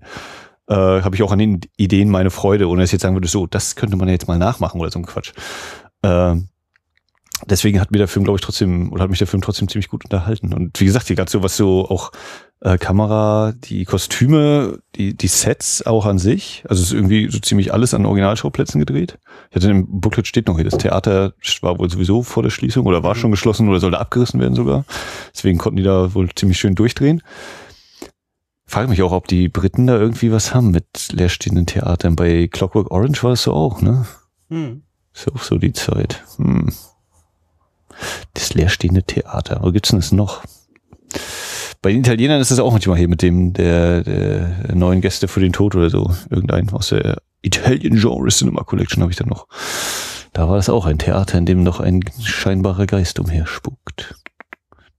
äh, 0.68 0.76
habe 0.76 1.16
ich 1.16 1.24
auch 1.24 1.32
an 1.32 1.40
den 1.40 1.62
Ideen 1.76 2.12
meine 2.12 2.30
Freude, 2.30 2.70
ohne 2.70 2.82
dass 2.82 2.90
ich 2.90 2.94
jetzt 2.94 3.02
sagen 3.02 3.16
würde, 3.16 3.28
so, 3.28 3.48
das 3.48 3.76
könnte 3.76 3.98
man 3.98 4.08
ja 4.08 4.14
jetzt 4.14 4.28
mal 4.28 4.38
nachmachen 4.38 4.80
oder 4.80 4.92
so 4.92 5.00
ein 5.00 5.06
Quatsch. 5.08 5.32
Äh, 6.04 6.36
deswegen 7.48 7.80
hat 7.80 7.90
mir 7.90 7.98
der 7.98 8.08
Film, 8.08 8.26
glaube 8.26 8.38
ich, 8.38 8.46
trotzdem, 8.46 8.94
oder 8.94 9.04
hat 9.04 9.10
mich 9.10 9.20
der 9.20 9.28
Film 9.28 9.42
trotzdem 9.42 9.68
ziemlich 9.68 9.90
gut 9.90 10.04
unterhalten. 10.04 10.54
Und 10.54 10.80
wie 10.80 10.86
gesagt, 10.86 11.08
hier 11.08 11.16
gerade 11.16 11.32
so 11.32 11.42
was 11.42 11.58
so 11.58 11.90
auch 11.90 12.12
äh, 12.62 12.78
Kamera, 12.78 13.54
die 13.54 13.86
Kostüme, 13.86 14.80
die, 14.96 15.16
die 15.16 15.28
Sets 15.28 15.86
auch 15.86 16.06
an 16.06 16.20
sich. 16.20 16.64
Also 16.70 16.82
es 16.82 16.90
ist 16.90 16.94
irgendwie 16.94 17.30
so 17.30 17.40
ziemlich 17.40 17.74
alles 17.74 17.94
an 17.94 18.06
Originalschauplätzen 18.06 18.80
gedreht. 18.80 19.18
Ich 19.50 19.56
hatte 19.56 19.70
im 19.70 20.00
Booklet 20.00 20.28
steht 20.28 20.48
noch 20.48 20.56
hier, 20.56 20.66
das 20.66 20.78
Theater 20.78 21.34
war 21.62 21.80
wohl 21.80 21.90
sowieso 21.90 22.24
vor 22.24 22.44
der 22.44 22.52
Schließung 22.52 22.86
oder 22.86 23.04
war 23.04 23.16
schon 23.16 23.32
geschlossen 23.32 23.68
oder 23.68 23.80
sollte 23.80 24.00
abgerissen 24.00 24.40
werden 24.40 24.56
sogar. 24.56 24.86
Deswegen 25.34 25.58
konnten 25.58 25.78
die 25.78 25.84
da 25.84 26.14
wohl 26.14 26.30
ziemlich 26.36 26.60
schön 26.60 26.76
durchdrehen. 26.76 27.22
Frage 28.66 28.88
mich 28.88 29.02
auch, 29.02 29.12
ob 29.12 29.28
die 29.28 29.50
Briten 29.50 29.88
da 29.88 29.98
irgendwie 29.98 30.32
was 30.32 30.54
haben 30.54 30.72
mit 30.72 31.12
leerstehenden 31.12 31.66
Theatern. 31.66 32.16
Bei 32.16 32.48
Clockwork 32.48 32.90
Orange 32.92 33.24
war 33.24 33.34
es 33.34 33.44
so 33.44 33.54
auch, 33.54 33.82
ne? 33.82 34.06
Hm. 34.50 34.84
Ist 35.14 35.30
auch 35.34 35.44
so 35.44 35.58
die 35.58 35.74
Zeit. 35.74 36.24
Hm. 36.38 36.72
Das 38.34 38.54
leerstehende 38.54 39.04
Theater. 39.04 39.60
Wo 39.62 39.72
gibt's 39.72 39.90
denn 39.90 40.00
das 40.00 40.14
noch? 40.14 40.44
Bei 41.82 41.92
den 41.92 42.02
Italienern 42.02 42.40
ist 42.42 42.52
es 42.52 42.60
auch 42.60 42.72
manchmal 42.72 42.98
hier 42.98 43.08
mit 43.08 43.24
dem 43.24 43.54
der, 43.54 44.04
der 44.04 44.76
neuen 44.76 45.02
Gäste 45.02 45.28
für 45.28 45.40
den 45.40 45.52
Tod 45.52 45.76
oder 45.76 45.90
so. 45.90 46.16
Irgendein 46.30 46.70
aus 46.70 46.90
der 46.90 47.22
Italian 47.42 47.96
Genre 47.96 48.30
Cinema 48.30 48.64
Collection 48.64 49.02
habe 49.02 49.12
ich 49.12 49.18
da 49.18 49.26
noch. 49.26 49.48
Da 50.32 50.48
war 50.48 50.58
es 50.58 50.70
auch 50.70 50.86
ein 50.86 51.00
Theater, 51.00 51.40
in 51.40 51.48
dem 51.48 51.64
noch 51.64 51.80
ein 51.80 52.04
scheinbarer 52.24 52.86
Geist 52.86 53.20
umherspukt. 53.20 54.16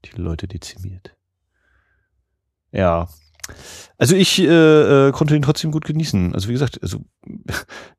Die 0.05 0.21
Leute 0.21 0.49
dezimiert. 0.49 1.15
Ja, 2.73 3.09
also 3.99 4.17
ich 4.17 4.41
äh, 4.41 5.09
äh, 5.09 5.13
konnte 5.13 5.37
ihn 5.37 5.43
trotzdem 5.43 5.71
gut 5.71 5.85
genießen. 5.85 6.35
Also 6.35 6.49
wie 6.49 6.53
gesagt, 6.53 6.83
also 6.83 7.01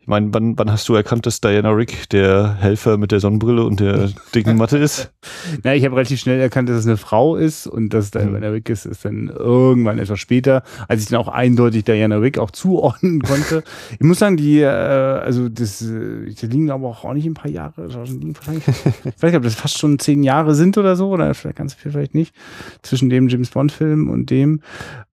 ich 0.04 0.08
meine, 0.08 0.34
wann, 0.34 0.58
wann 0.60 0.70
hast 0.70 0.90
du 0.90 0.96
erkannt, 0.96 1.26
dass 1.26 1.40
Diana 1.40 1.70
Rick 1.70 2.10
der 2.10 2.56
Helfer 2.56 2.98
mit 2.98 3.14
der 3.14 3.22
Sonnenbrille 3.22 3.64
und 3.64 3.80
der 3.80 4.10
dicken 4.36 4.58
Matte 4.58 4.78
ist? 4.78 5.14
Na, 5.64 5.76
ich 5.76 5.86
habe 5.86 5.96
relativ 5.96 6.20
schnell 6.20 6.42
erkannt, 6.42 6.68
dass 6.68 6.80
es 6.80 6.86
eine 6.86 6.98
Frau 6.98 7.38
ist 7.38 7.68
und 7.68 7.94
dass 7.94 8.12
Diana 8.12 8.40
mhm. 8.40 8.44
Rick 8.44 8.68
ist, 8.68 8.86
ist 8.86 9.06
dann 9.06 9.30
irgendwann 9.30 10.00
etwas 10.00 10.20
später, 10.20 10.64
als 10.90 11.04
ich 11.04 11.08
dann 11.08 11.22
auch 11.22 11.30
eindeutig 11.30 11.86
Diana 11.86 12.18
Rick 12.18 12.38
auch 12.38 12.52
zuordnen 12.52 13.22
konnte. 13.24 13.64
ich 13.94 14.02
muss 14.02 14.20
sagen, 14.20 14.36
die, 14.36 14.60
äh, 14.60 14.66
also 14.66 15.48
das, 15.48 15.82
äh, 15.82 16.34
die 16.34 16.48
liegen 16.48 16.70
aber 16.70 16.90
auch 16.90 17.14
nicht 17.14 17.26
ein 17.26 17.34
paar 17.34 17.50
Jahre, 17.50 17.88
liegen 18.04 18.36
wahrscheinlich, 18.36 18.68
ich 18.68 19.24
weiß 19.24 19.32
nicht, 19.32 19.38
ob 19.38 19.44
das 19.44 19.56
fast 19.56 19.78
schon 19.78 20.00
zehn 20.00 20.22
Jahre 20.22 20.54
sind 20.54 20.78
oder 20.78 20.98
so, 20.98 21.12
oder 21.12 21.34
vielleicht 21.34 21.56
ganz 21.56 21.76
viel 21.76 21.94
vielleicht 21.94 22.14
nicht, 22.14 22.36
zwischen 22.82 23.10
dem 23.10 23.30
James 23.30 23.52
Bond 23.52 23.72
Film 23.72 24.10
und 24.10 24.30
dem. 24.30 24.60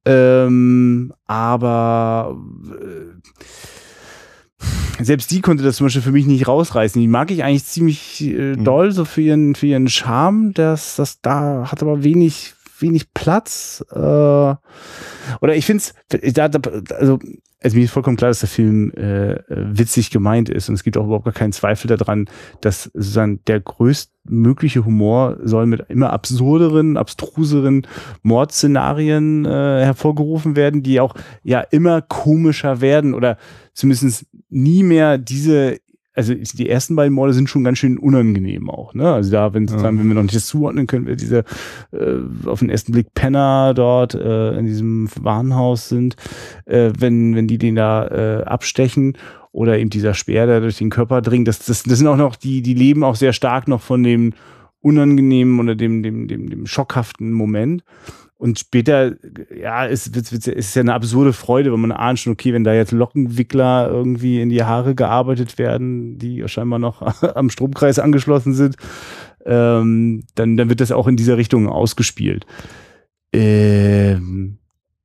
Ähm, 0.05 1.13
aber 1.29 2.37
äh, 2.73 3.21
selbst 5.01 5.31
die 5.31 5.41
konnte 5.41 5.65
das 5.65 5.77
zum 5.77 5.87
Beispiel 5.87 6.03
für 6.03 6.13
mich 6.13 6.27
nicht 6.27 6.47
rausreißen. 6.47 7.01
Die 7.01 7.09
mag 7.09 7.31
ich 7.31 7.45
eigentlich 7.45 7.65
ziemlich 7.65 8.23
äh, 8.23 8.57
mhm. 8.57 8.65
doll, 8.65 8.93
so 8.93 9.05
für 9.05 9.23
ihren, 9.23 9.55
für 9.55 9.67
ihren 9.67 9.89
Charme. 9.89 10.53
Das, 10.53 10.97
das 10.97 11.21
da 11.21 11.71
hat 11.71 11.83
aber 11.83 12.03
wenig, 12.03 12.55
wenig 12.79 13.13
Platz. 13.15 13.85
Äh, 13.91 13.99
oder 13.99 14.59
ich 15.55 15.67
finde 15.67 15.83
es, 15.83 16.35
da, 16.35 16.49
da, 16.49 16.71
also, 16.95 17.19
also 17.63 17.77
mir 17.77 17.85
ist 17.85 17.91
vollkommen 17.91 18.17
klar, 18.17 18.31
dass 18.31 18.41
der 18.41 18.49
Film 18.49 18.91
äh, 18.93 19.37
witzig 19.49 20.11
gemeint 20.11 20.49
ist. 20.49 20.69
Und 20.69 20.77
es 20.77 20.83
gibt 20.83 20.97
auch 20.97 21.05
überhaupt 21.05 21.27
gar 21.27 21.35
keinen 21.35 21.53
Zweifel 21.53 21.89
daran, 21.89 22.27
dass 22.63 22.85
sozusagen 22.85 23.45
der 23.47 23.61
größtmögliche 23.61 24.85
Humor 24.85 25.37
soll 25.43 25.67
mit 25.67 25.85
immer 25.89 26.11
absurderen, 26.11 26.97
abstruseren 26.97 27.87
Mordszenarien 28.23 29.45
äh, 29.45 29.85
hervorgerufen 29.85 30.57
werden, 30.57 30.83
die 30.83 31.01
auch 31.01 31.15
ja 31.43 31.61
immer 31.61 32.01
komischer 32.01 32.81
werden 32.81 33.13
oder 33.13 33.37
zumindest 33.75 34.27
nie 34.49 34.83
mehr 34.83 35.19
diese 35.19 35.79
also 36.15 36.35
die 36.35 36.69
ersten 36.69 36.97
beiden 36.97 37.15
Morde 37.15 37.33
sind 37.33 37.49
schon 37.49 37.63
ganz 37.63 37.79
schön 37.79 37.97
unangenehm 37.97 38.69
auch, 38.69 38.95
ne? 38.95 39.13
Also 39.13 39.31
da, 39.31 39.55
wenn, 39.55 39.67
ja. 39.67 39.83
wenn 39.83 40.09
wir 40.09 40.15
noch 40.15 40.23
nicht 40.23 40.35
das 40.35 40.47
zuordnen 40.47 40.87
können, 40.87 41.07
wir 41.07 41.17
diese 41.17 41.45
äh, 41.93 42.47
auf 42.47 42.59
den 42.59 42.71
ersten 42.71 42.93
Blick 42.93 43.15
Penner 43.15 43.75
dort 43.75 44.15
äh, 44.15 44.59
in 44.59 44.67
diesem 44.67 45.09
Warenhaus 45.21 45.89
sind, 45.89 46.17
äh, 46.67 46.93
wenn, 46.99 47.37
wenn 47.37 47.47
die 47.47 47.59
den 47.59 47.77
da 47.77 48.07
äh, 48.09 48.43
abstechen 48.45 49.17
oder 49.53 49.79
eben 49.79 49.91
dieser 49.91 50.15
Speer, 50.15 50.47
der 50.47 50.61
durch 50.61 50.79
den 50.79 50.91
Körper 50.91 51.23
dringt, 51.23 51.47
das, 51.47 51.61
das, 51.61 51.85
das 51.85 51.99
sind 51.99 52.07
auch 52.09 52.17
noch, 52.17 52.37
die, 52.37 52.63
die 52.63 52.75
leben 52.75 53.05
auch 53.05 53.17
sehr 53.17 53.33
stark 53.33 53.69
noch 53.69 53.81
von 53.81 54.03
dem 54.03 54.33
unangenehmen 54.81 55.61
oder 55.61 55.75
dem, 55.75 56.03
dem, 56.03 56.27
dem, 56.27 56.51
dem 56.51 56.67
schockhaften 56.67 57.33
Moment. 57.33 57.85
Und 58.41 58.59
später, 58.59 59.17
ja, 59.55 59.85
ist, 59.85 60.17
ist, 60.17 60.33
ist, 60.33 60.49
ist 60.49 60.75
ja 60.75 60.81
eine 60.81 60.95
absurde 60.95 61.35
Freude, 61.35 61.75
wenn 61.75 61.81
man 61.81 61.93
ahnt 61.93 62.19
schon, 62.19 62.33
okay, 62.33 62.55
wenn 62.55 62.65
da 62.65 62.73
jetzt 62.73 62.91
Lockenwickler 62.91 63.91
irgendwie 63.91 64.41
in 64.41 64.49
die 64.49 64.65
Haare 64.65 64.95
gearbeitet 64.95 65.59
werden, 65.59 66.17
die 66.17 66.43
scheinbar 66.49 66.79
noch 66.79 67.03
am 67.35 67.51
Stromkreis 67.51 67.99
angeschlossen 67.99 68.55
sind, 68.55 68.77
ähm, 69.45 70.25
dann, 70.37 70.57
dann 70.57 70.71
wird 70.71 70.81
das 70.81 70.91
auch 70.91 71.07
in 71.07 71.19
dieser 71.19 71.37
Richtung 71.37 71.69
ausgespielt. 71.69 72.47
Ähm, 73.35 74.60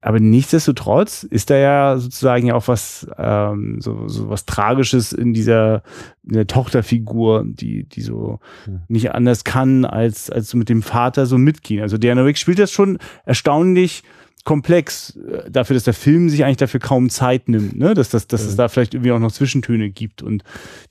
aber 0.06 0.20
nichtsdestotrotz 0.20 1.24
ist 1.24 1.50
da 1.50 1.58
ja 1.58 1.98
sozusagen 1.98 2.46
ja 2.46 2.54
auch 2.54 2.68
was, 2.68 3.08
ähm, 3.18 3.82
so, 3.82 4.08
so 4.08 4.30
was 4.30 4.46
Tragisches 4.46 5.14
in 5.14 5.34
dieser 5.34 5.82
in 6.24 6.34
der 6.34 6.46
Tochterfigur, 6.46 7.44
die, 7.44 7.86
die 7.86 8.02
so 8.02 8.40
hm. 8.66 8.82
nicht 8.88 9.16
anders 9.16 9.44
kann, 9.44 9.84
als, 9.84 10.30
als 10.30 10.54
mit 10.54 10.70
dem 10.70 10.84
Vater 10.84 11.26
so 11.26 11.40
mitgehen. 11.40 11.82
Also 11.82 11.98
Diana 11.98 12.22
Rick 12.22 12.38
spielt 12.38 12.60
das 12.60 12.72
schon 12.72 13.00
erstaunlich 13.26 14.04
komplex, 14.44 15.16
äh, 15.16 15.50
dafür, 15.50 15.74
dass 15.74 15.86
der 15.86 15.96
Film 15.96 16.30
sich 16.30 16.46
eigentlich 16.46 16.58
dafür 16.58 16.80
kaum 16.80 17.10
Zeit 17.10 17.50
nimmt, 17.50 17.76
ne? 17.76 17.96
dass, 17.96 18.10
dass, 18.10 18.28
dass 18.28 18.44
ja. 18.44 18.50
es 18.50 18.56
da 18.58 18.68
vielleicht 18.68 18.94
irgendwie 18.94 19.12
auch 19.12 19.18
noch 19.18 19.32
Zwischentöne 19.32 19.90
gibt 19.90 20.22
und 20.22 20.44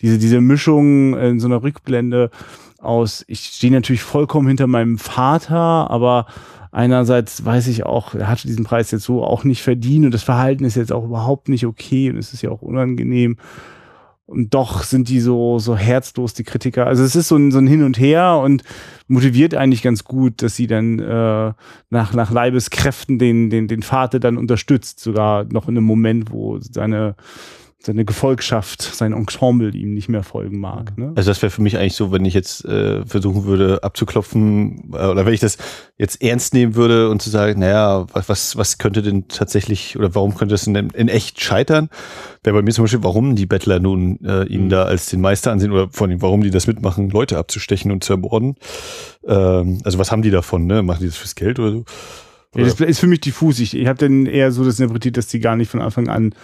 diese, 0.02 0.18
diese 0.18 0.40
Mischung 0.40 1.16
in 1.16 1.38
so 1.38 1.46
einer 1.46 1.62
Rückblende 1.62 2.32
aus, 2.80 3.24
ich 3.28 3.42
stehe 3.42 3.72
natürlich 3.72 4.02
vollkommen 4.02 4.48
hinter 4.48 4.66
meinem 4.66 4.98
Vater, 4.98 5.88
aber 5.88 6.26
einerseits 6.74 7.44
weiß 7.44 7.68
ich 7.68 7.86
auch, 7.86 8.14
er 8.14 8.28
hatte 8.28 8.46
diesen 8.46 8.64
Preis 8.64 8.90
jetzt 8.90 9.04
so 9.04 9.24
auch 9.24 9.44
nicht 9.44 9.62
verdient 9.62 10.06
und 10.06 10.14
das 10.14 10.24
Verhalten 10.24 10.64
ist 10.64 10.74
jetzt 10.74 10.92
auch 10.92 11.04
überhaupt 11.04 11.48
nicht 11.48 11.64
okay 11.66 12.10
und 12.10 12.18
es 12.18 12.32
ist 12.34 12.42
ja 12.42 12.50
auch 12.50 12.62
unangenehm. 12.62 13.36
und 14.26 14.54
doch 14.54 14.82
sind 14.82 15.08
die 15.08 15.20
so, 15.20 15.58
so 15.58 15.76
herzlos, 15.76 16.32
die 16.34 16.44
Kritiker. 16.44 16.86
Also 16.86 17.04
es 17.04 17.14
ist 17.14 17.28
so 17.28 17.36
ein, 17.36 17.52
so 17.52 17.58
ein 17.58 17.66
Hin 17.66 17.84
und 17.84 17.98
Her 17.98 18.40
und 18.42 18.62
motiviert 19.06 19.54
eigentlich 19.54 19.82
ganz 19.82 20.04
gut, 20.04 20.42
dass 20.42 20.56
sie 20.56 20.66
dann 20.66 20.98
äh, 20.98 21.52
nach, 21.90 22.14
nach 22.14 22.30
Leibeskräften 22.30 23.18
den, 23.18 23.50
den, 23.50 23.68
den 23.68 23.82
Vater 23.82 24.18
dann 24.18 24.38
unterstützt, 24.38 25.00
sogar 25.00 25.44
noch 25.44 25.68
in 25.68 25.76
einem 25.76 25.86
Moment, 25.86 26.32
wo 26.32 26.58
seine 26.58 27.16
seine 27.84 28.06
Gefolgschaft, 28.06 28.80
sein 28.82 29.12
Ensemble 29.12 29.70
ihm 29.70 29.92
nicht 29.92 30.08
mehr 30.08 30.22
folgen 30.22 30.58
mag. 30.58 30.96
Ne? 30.96 31.12
Also 31.16 31.30
das 31.30 31.42
wäre 31.42 31.50
für 31.50 31.60
mich 31.60 31.76
eigentlich 31.76 31.94
so, 31.94 32.12
wenn 32.12 32.24
ich 32.24 32.32
jetzt 32.32 32.64
äh, 32.64 33.04
versuchen 33.04 33.44
würde 33.44 33.82
abzuklopfen 33.82 34.90
äh, 34.94 35.06
oder 35.06 35.26
wenn 35.26 35.34
ich 35.34 35.40
das 35.40 35.58
jetzt 35.98 36.22
ernst 36.22 36.54
nehmen 36.54 36.76
würde 36.76 37.10
und 37.10 37.20
zu 37.20 37.28
sagen, 37.28 37.60
naja, 37.60 38.06
was, 38.12 38.56
was 38.56 38.78
könnte 38.78 39.02
denn 39.02 39.28
tatsächlich 39.28 39.98
oder 39.98 40.14
warum 40.14 40.34
könnte 40.34 40.54
das 40.54 40.66
in, 40.66 40.74
in 40.74 41.08
echt 41.08 41.42
scheitern, 41.42 41.90
wäre 42.42 42.56
bei 42.56 42.62
mir 42.62 42.72
zum 42.72 42.84
Beispiel, 42.84 43.04
warum 43.04 43.36
die 43.36 43.46
Bettler 43.46 43.80
nun 43.80 44.18
äh, 44.24 44.44
ihn 44.44 44.64
mhm. 44.64 44.68
da 44.70 44.84
als 44.84 45.06
den 45.06 45.20
Meister 45.20 45.52
ansehen 45.52 45.70
oder 45.70 45.88
vor 45.90 46.06
allem, 46.06 46.22
warum 46.22 46.42
die 46.42 46.50
das 46.50 46.66
mitmachen, 46.66 47.10
Leute 47.10 47.36
abzustechen 47.36 47.92
und 47.92 48.02
zu 48.02 48.14
ermorden. 48.14 48.56
Ähm, 49.26 49.80
also 49.84 49.98
was 49.98 50.10
haben 50.10 50.22
die 50.22 50.30
davon, 50.30 50.66
ne? 50.66 50.82
Machen 50.82 51.00
die 51.00 51.06
das 51.06 51.16
fürs 51.16 51.34
Geld 51.34 51.58
oder 51.58 51.72
so? 51.72 51.84
Ja, 52.56 52.64
das 52.64 52.80
ist 52.80 53.00
für 53.00 53.06
mich 53.06 53.20
diffus. 53.20 53.58
Ich, 53.58 53.76
ich 53.76 53.86
habe 53.88 53.98
dann 53.98 54.26
eher 54.26 54.52
so 54.52 54.64
das 54.64 54.78
interpretiert, 54.78 55.16
dass 55.16 55.26
die 55.26 55.40
gar 55.40 55.56
nicht 55.56 55.70
von 55.70 55.80
Anfang 55.80 56.08
an 56.08 56.34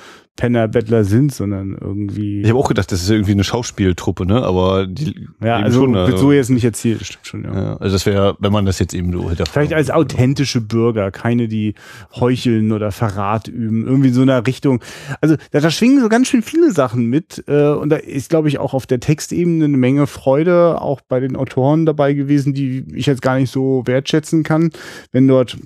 Penner, 0.40 0.68
Bettler 0.68 1.04
sind, 1.04 1.34
sondern 1.34 1.76
irgendwie. 1.78 2.40
Ich 2.40 2.48
habe 2.48 2.58
auch 2.58 2.68
gedacht, 2.68 2.90
das 2.90 3.02
ist 3.02 3.10
irgendwie 3.10 3.32
eine 3.32 3.44
Schauspieltruppe, 3.44 4.24
ne? 4.24 4.42
Aber 4.42 4.86
die. 4.86 5.28
Ja, 5.44 5.56
also 5.56 5.82
schon, 5.82 5.92
wird 5.92 6.06
also, 6.06 6.16
so 6.16 6.32
jetzt 6.32 6.48
nicht 6.48 6.64
erzählt, 6.64 7.02
das 7.02 7.08
stimmt 7.08 7.26
schon, 7.26 7.44
ja. 7.44 7.52
ja 7.52 7.76
also 7.76 7.94
das 7.94 8.06
wäre, 8.06 8.36
wenn 8.38 8.50
man 8.50 8.64
das 8.64 8.78
jetzt 8.78 8.94
eben 8.94 9.12
so 9.12 9.28
hinterfragt. 9.28 9.50
Vielleicht 9.50 9.74
als 9.74 9.90
authentische 9.90 10.62
Bürger, 10.62 11.10
keine, 11.10 11.46
die 11.46 11.74
heucheln 12.14 12.72
oder 12.72 12.90
Verrat 12.90 13.48
üben, 13.48 13.86
irgendwie 13.86 14.08
in 14.08 14.14
so 14.14 14.22
einer 14.22 14.46
Richtung. 14.46 14.82
Also 15.20 15.36
da, 15.50 15.60
da 15.60 15.70
schwingen 15.70 16.00
so 16.00 16.08
ganz 16.08 16.28
schön 16.28 16.40
viele 16.40 16.72
Sachen 16.72 17.04
mit. 17.04 17.44
Äh, 17.46 17.72
und 17.72 17.90
da 17.90 17.96
ist, 17.96 18.30
glaube 18.30 18.48
ich, 18.48 18.58
auch 18.58 18.72
auf 18.72 18.86
der 18.86 19.00
Textebene 19.00 19.66
eine 19.66 19.76
Menge 19.76 20.06
Freude, 20.06 20.80
auch 20.80 21.02
bei 21.02 21.20
den 21.20 21.36
Autoren 21.36 21.84
dabei 21.84 22.14
gewesen, 22.14 22.54
die 22.54 22.86
ich 22.94 23.04
jetzt 23.04 23.20
gar 23.20 23.36
nicht 23.36 23.52
so 23.52 23.82
wertschätzen 23.84 24.42
kann, 24.42 24.70
wenn 25.12 25.28
dort 25.28 25.58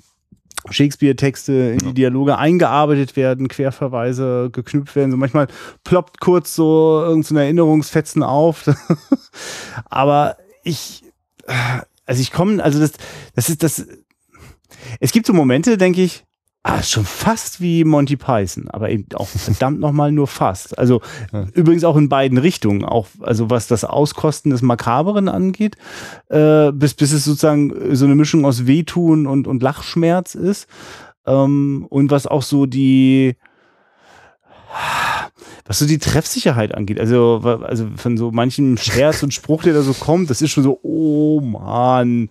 Shakespeare-Texte 0.69 1.53
in 1.53 1.79
die 1.79 1.93
Dialoge 1.93 2.37
eingearbeitet 2.37 3.15
werden, 3.15 3.47
Querverweise 3.47 4.49
geknüpft 4.51 4.95
werden. 4.95 5.11
So 5.11 5.17
manchmal 5.17 5.47
ploppt 5.83 6.19
kurz 6.19 6.55
so 6.55 7.01
irgendein 7.03 7.37
Erinnerungsfetzen 7.37 8.23
auf. 8.23 8.69
Aber 9.85 10.37
ich, 10.63 11.03
also 12.05 12.21
ich 12.21 12.31
komme, 12.31 12.63
also 12.63 12.79
das, 12.79 12.93
das 13.35 13.49
ist 13.49 13.63
das. 13.63 13.87
Es 14.99 15.11
gibt 15.11 15.25
so 15.25 15.33
Momente, 15.33 15.77
denke 15.77 16.01
ich, 16.01 16.25
Ah, 16.67 16.81
schon 16.81 17.05
fast 17.05 17.61
wie 17.61 17.83
Monty 17.83 18.15
Python, 18.15 18.67
aber 18.69 18.89
eben 18.89 19.05
auch 19.13 19.27
verdammt 19.27 19.79
nochmal 19.79 20.11
nur 20.11 20.25
fast. 20.25 20.75
Also 20.79 20.99
ja. 21.31 21.45
übrigens 21.53 21.83
auch 21.83 21.95
in 21.95 22.09
beiden 22.09 22.39
Richtungen, 22.39 22.83
auch 22.83 23.05
also 23.21 23.51
was 23.51 23.67
das 23.67 23.85
Auskosten 23.85 24.49
des 24.49 24.63
Makaberen 24.63 25.29
angeht, 25.29 25.75
äh, 26.29 26.71
bis, 26.71 26.95
bis 26.95 27.11
es 27.11 27.23
sozusagen 27.23 27.95
so 27.95 28.05
eine 28.05 28.15
Mischung 28.15 28.45
aus 28.45 28.65
Wehtun 28.65 29.27
und, 29.27 29.45
und 29.45 29.61
Lachschmerz 29.61 30.33
ist. 30.33 30.67
Ähm, 31.27 31.85
und 31.87 32.09
was 32.09 32.25
auch 32.25 32.41
so 32.41 32.65
die 32.65 33.35
was 35.67 35.77
so 35.77 35.85
die 35.85 35.99
Treffsicherheit 35.99 36.73
angeht, 36.73 36.99
also, 36.99 37.41
also 37.61 37.89
von 37.95 38.17
so 38.17 38.31
manchem 38.31 38.77
Scherz 38.77 39.21
und 39.21 39.35
Spruch, 39.35 39.61
der 39.61 39.75
da 39.75 39.83
so 39.83 39.93
kommt, 39.93 40.31
das 40.31 40.41
ist 40.41 40.49
schon 40.49 40.63
so, 40.63 40.79
oh 40.81 41.41
Mann. 41.41 42.29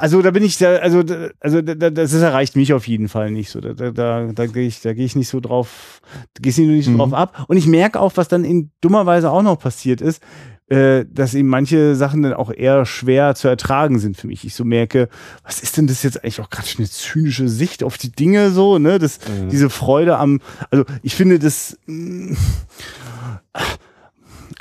Also 0.00 0.22
da 0.22 0.30
bin 0.30 0.42
ich, 0.42 0.58
da, 0.58 0.76
also, 0.76 1.02
also 1.40 1.62
das 1.62 2.12
erreicht 2.14 2.56
mich 2.56 2.72
auf 2.72 2.88
jeden 2.88 3.08
Fall 3.08 3.30
nicht 3.30 3.50
so. 3.50 3.60
Da, 3.60 3.74
da, 3.74 3.90
da, 3.90 4.32
da 4.32 4.46
gehe 4.46 4.66
ich, 4.66 4.80
da 4.80 4.92
gehe 4.92 5.04
ich 5.04 5.16
nicht 5.16 5.28
so 5.28 5.40
drauf, 5.40 6.00
da 6.34 6.40
gehe 6.40 6.50
ich 6.50 6.58
nicht 6.58 6.84
so 6.84 6.90
mhm. 6.90 6.98
drauf 6.98 7.14
ab. 7.14 7.44
Und 7.48 7.56
ich 7.56 7.66
merke 7.66 8.00
auch, 8.00 8.12
was 8.16 8.28
dann 8.28 8.44
in 8.44 8.70
dummerweise 8.80 9.30
auch 9.30 9.42
noch 9.42 9.58
passiert 9.58 10.00
ist, 10.00 10.22
äh, 10.68 11.04
dass 11.08 11.34
eben 11.34 11.48
manche 11.48 11.94
Sachen 11.94 12.22
dann 12.22 12.32
auch 12.32 12.50
eher 12.50 12.86
schwer 12.86 13.34
zu 13.34 13.48
ertragen 13.48 13.98
sind 13.98 14.16
für 14.16 14.26
mich. 14.26 14.44
Ich 14.44 14.54
so 14.54 14.64
merke, 14.64 15.08
was 15.42 15.60
ist 15.60 15.76
denn 15.76 15.86
das 15.86 16.02
jetzt 16.02 16.24
eigentlich 16.24 16.40
auch 16.40 16.50
gerade 16.50 16.68
eine 16.78 16.88
zynische 16.88 17.48
Sicht 17.48 17.84
auf 17.84 17.98
die 17.98 18.10
Dinge 18.10 18.50
so, 18.50 18.78
ne? 18.78 18.98
Das, 18.98 19.18
mhm. 19.28 19.50
diese 19.50 19.70
Freude 19.70 20.16
am, 20.16 20.40
also 20.70 20.84
ich 21.02 21.14
finde 21.14 21.38
das. 21.38 21.78
Mh, 21.86 22.36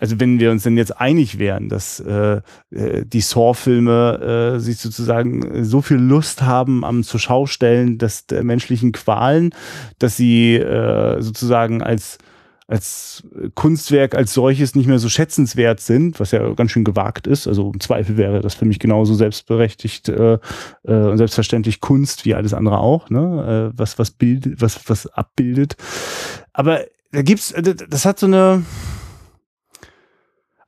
also 0.04 0.20
wenn 0.20 0.38
wir 0.38 0.52
uns 0.52 0.64
denn 0.64 0.76
jetzt 0.76 1.00
einig 1.00 1.40
wären, 1.40 1.70
dass 1.70 2.02
äh, 2.02 2.42
äh, 2.72 3.06
die 3.06 3.22
Saw-Filme 3.22 4.56
äh, 4.58 4.60
sich 4.60 4.78
sozusagen 4.78 5.64
so 5.64 5.82
viel 5.82 5.96
Lust 5.96 6.42
haben 6.42 6.84
am 6.84 7.04
Zuschaustellen 7.04 8.00
des 8.00 8.26
der 8.26 8.44
menschlichen 8.44 8.92
Qualen, 8.92 9.52
dass 10.00 10.18
sie 10.18 10.56
äh, 10.56 11.22
sozusagen 11.22 11.82
als 11.82 12.18
als 12.68 13.24
Kunstwerk 13.56 14.14
als 14.14 14.34
solches 14.34 14.76
nicht 14.76 14.88
mehr 14.88 15.00
so 15.00 15.08
schätzenswert 15.08 15.80
sind, 15.80 16.20
was 16.20 16.32
ja 16.32 16.54
ganz 16.54 16.72
schön 16.72 16.84
gewagt 16.84 17.26
ist. 17.26 17.48
Also 17.48 17.72
im 17.72 17.80
Zweifel 17.80 18.18
wäre 18.18 18.42
das 18.42 18.56
für 18.56 18.66
mich 18.66 18.80
genauso 18.80 19.14
selbstberechtigt 19.14 20.10
äh, 20.10 20.34
äh, 20.84 20.94
und 20.94 21.18
selbstverständlich 21.18 21.80
Kunst 21.80 22.26
wie 22.26 22.36
alles 22.36 22.54
andere 22.54 22.80
auch, 22.80 23.10
ne? 23.10 23.72
Äh, 23.72 23.78
was 23.80 23.98
was 24.00 24.12
bildet, 24.12 24.62
was 24.62 24.82
was 24.90 25.08
abbildet. 25.08 25.78
Aber 26.52 26.82
da 27.14 27.22
gibt's, 27.22 27.52
äh, 27.52 27.62
das 27.64 28.06
hat 28.06 28.20
so 28.20 28.26
eine 28.26 28.64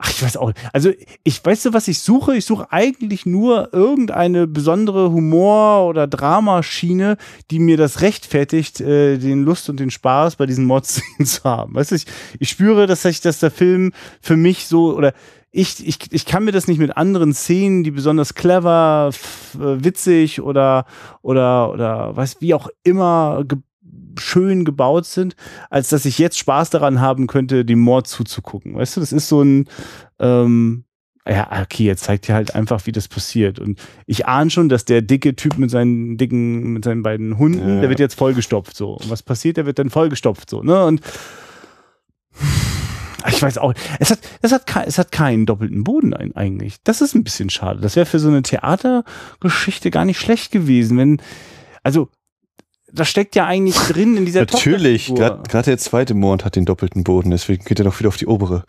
Ach, 0.06 0.10
ich 0.12 0.22
weiß 0.22 0.38
auch. 0.38 0.52
Also, 0.72 0.92
ich 1.24 1.44
weißt 1.44 1.66
du, 1.66 1.74
was 1.74 1.88
ich 1.88 2.00
suche? 2.00 2.36
Ich 2.36 2.46
suche 2.46 2.72
eigentlich 2.72 3.26
nur 3.26 3.74
irgendeine 3.74 4.46
besondere 4.46 5.12
Humor- 5.12 5.88
oder 5.88 6.06
Dramaschiene, 6.06 7.18
die 7.50 7.58
mir 7.58 7.76
das 7.76 8.02
rechtfertigt, 8.02 8.82
äh, 8.82 9.18
den 9.18 9.44
Lust 9.44 9.68
und 9.68 9.80
den 9.80 9.90
Spaß 9.90 10.36
bei 10.36 10.46
diesen 10.46 10.66
Mods 10.66 11.02
zu 11.24 11.44
haben. 11.44 11.74
Weißt 11.74 11.90
du, 11.90 11.96
ich, 11.96 12.06
ich 12.40 12.50
spüre, 12.50 12.86
dass 12.86 13.02
sich, 13.02 13.20
dass 13.20 13.40
der 13.40 13.50
Film 13.50 13.94
für 14.22 14.38
mich 14.38 14.68
so 14.68 14.96
oder 14.96 15.14
ich, 15.52 15.88
ich, 15.88 15.98
ich 16.12 16.26
kann 16.26 16.44
mir 16.44 16.52
das 16.52 16.68
nicht 16.68 16.80
mit 16.80 16.98
anderen 16.98 17.34
Szenen, 17.34 17.84
die 17.84 17.92
besonders 17.92 18.36
clever, 18.36 19.10
äh, 19.56 19.84
witzig 19.84 20.40
oder, 20.42 20.86
oder, 21.24 21.72
oder 21.72 22.16
was, 22.16 22.42
wie 22.42 22.54
auch 22.54 22.70
immer 22.84 23.44
schön 24.20 24.66
gebaut 24.66 25.06
sind, 25.06 25.36
als 25.70 25.90
dass 25.90 26.06
ich 26.06 26.18
jetzt 26.20 26.38
Spaß 26.38 26.70
daran 26.70 27.02
haben 27.02 27.28
könnte, 27.28 27.66
dem 27.66 27.80
Mord 27.80 28.08
zuzugucken. 28.08 28.76
Weißt 28.76 28.96
du, 28.96 29.02
das 29.02 29.12
ist 29.12 29.28
so 29.28 29.42
ein, 29.42 29.68
ähm, 30.20 30.86
ja, 31.28 31.50
okay, 31.62 31.86
jetzt 31.86 32.04
zeigt 32.04 32.30
ihr 32.30 32.36
halt 32.36 32.54
einfach, 32.54 32.86
wie 32.86 32.92
das 32.92 33.08
passiert. 33.08 33.60
Und 33.60 33.80
ich 34.06 34.28
ahne 34.28 34.52
schon, 34.52 34.70
dass 34.70 34.86
der 34.86 35.02
dicke 35.02 35.36
Typ 35.36 35.58
mit 35.58 35.72
seinen 35.72 36.18
dicken, 36.18 36.74
mit 36.74 36.86
seinen 36.86 37.02
beiden 37.02 37.38
Hunden, 37.38 37.68
ja. 37.68 37.82
der 37.82 37.90
wird 37.90 38.00
jetzt 38.00 38.16
vollgestopft 38.16 38.76
so. 38.78 38.94
Und 38.94 39.10
was 39.10 39.24
passiert? 39.24 39.58
Der 39.58 39.66
wird 39.66 39.80
dann 39.80 39.90
vollgestopft 39.90 40.50
so, 40.50 40.62
ne? 40.62 40.86
Und 40.86 41.02
ich 43.28 43.42
weiß 43.42 43.58
auch, 43.58 43.74
es 44.00 44.12
hat, 44.12 44.20
es 44.42 44.52
hat, 44.52 44.64
es 44.86 45.00
hat 45.00 45.12
keinen 45.12 45.48
doppelten 45.48 45.84
Boden 45.84 46.14
eigentlich. 46.14 46.76
Das 46.84 47.02
ist 47.02 47.16
ein 47.16 47.24
bisschen 47.24 47.50
schade. 47.50 47.82
Das 47.82 47.96
wäre 47.96 48.06
für 48.06 48.20
so 48.20 48.28
eine 48.28 48.44
Theatergeschichte 48.44 49.90
gar 49.90 50.06
nicht 50.06 50.20
schlecht 50.20 50.52
gewesen, 50.52 50.98
wenn, 50.98 51.22
also 51.82 52.10
das 52.96 53.10
steckt 53.10 53.36
ja 53.36 53.46
eigentlich 53.46 53.76
drin 53.76 54.18
in 54.18 54.26
dieser 54.26 54.42
Natürlich, 54.42 55.14
gerade 55.14 55.64
der 55.64 55.78
zweite 55.78 56.14
Mond 56.14 56.46
hat 56.46 56.56
den 56.56 56.66
doppelten 56.66 57.04
Boden, 57.04 57.32
deswegen 57.32 57.64
geht 57.66 57.80
er 57.80 57.86
doch 57.86 58.00
wieder 58.00 58.10
auf 58.10 58.18
die 58.18 58.28
obere, 58.28 58.64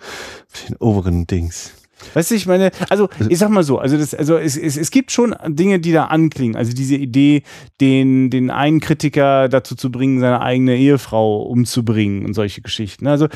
auf 0.52 0.66
den 0.66 0.76
oberen 0.76 1.26
Dings. 1.26 1.72
Weißt 2.14 2.30
du, 2.30 2.34
ich 2.34 2.46
meine, 2.46 2.70
also 2.90 3.08
ich 3.28 3.38
sag 3.38 3.50
mal 3.50 3.62
so, 3.62 3.78
also 3.78 3.96
das, 3.96 4.14
also 4.14 4.36
es, 4.36 4.56
es, 4.56 4.76
es 4.76 4.90
gibt 4.90 5.12
schon 5.12 5.34
Dinge, 5.46 5.80
die 5.80 5.92
da 5.92 6.04
anklingen. 6.04 6.54
Also 6.54 6.72
diese 6.74 6.96
Idee, 6.96 7.42
den, 7.80 8.28
den 8.28 8.50
einen 8.50 8.80
Kritiker 8.80 9.48
dazu 9.48 9.74
zu 9.74 9.90
bringen, 9.90 10.20
seine 10.20 10.42
eigene 10.42 10.76
Ehefrau 10.76 11.42
umzubringen 11.42 12.26
und 12.26 12.34
solche 12.34 12.60
Geschichten. 12.60 13.06
Also 13.06 13.28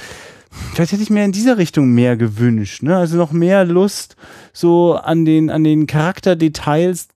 vielleicht 0.74 0.92
hätte 0.92 1.02
ich 1.02 1.10
mir 1.10 1.24
in 1.24 1.32
dieser 1.32 1.56
Richtung 1.56 1.90
mehr 1.90 2.16
gewünscht, 2.16 2.82
ne? 2.82 2.96
Also 2.96 3.16
noch 3.16 3.32
mehr 3.32 3.64
Lust 3.64 4.16
so 4.52 4.94
an 4.94 5.24
den, 5.24 5.50
an 5.50 5.64
den 5.64 5.86
Charakterdetails, 5.86 7.08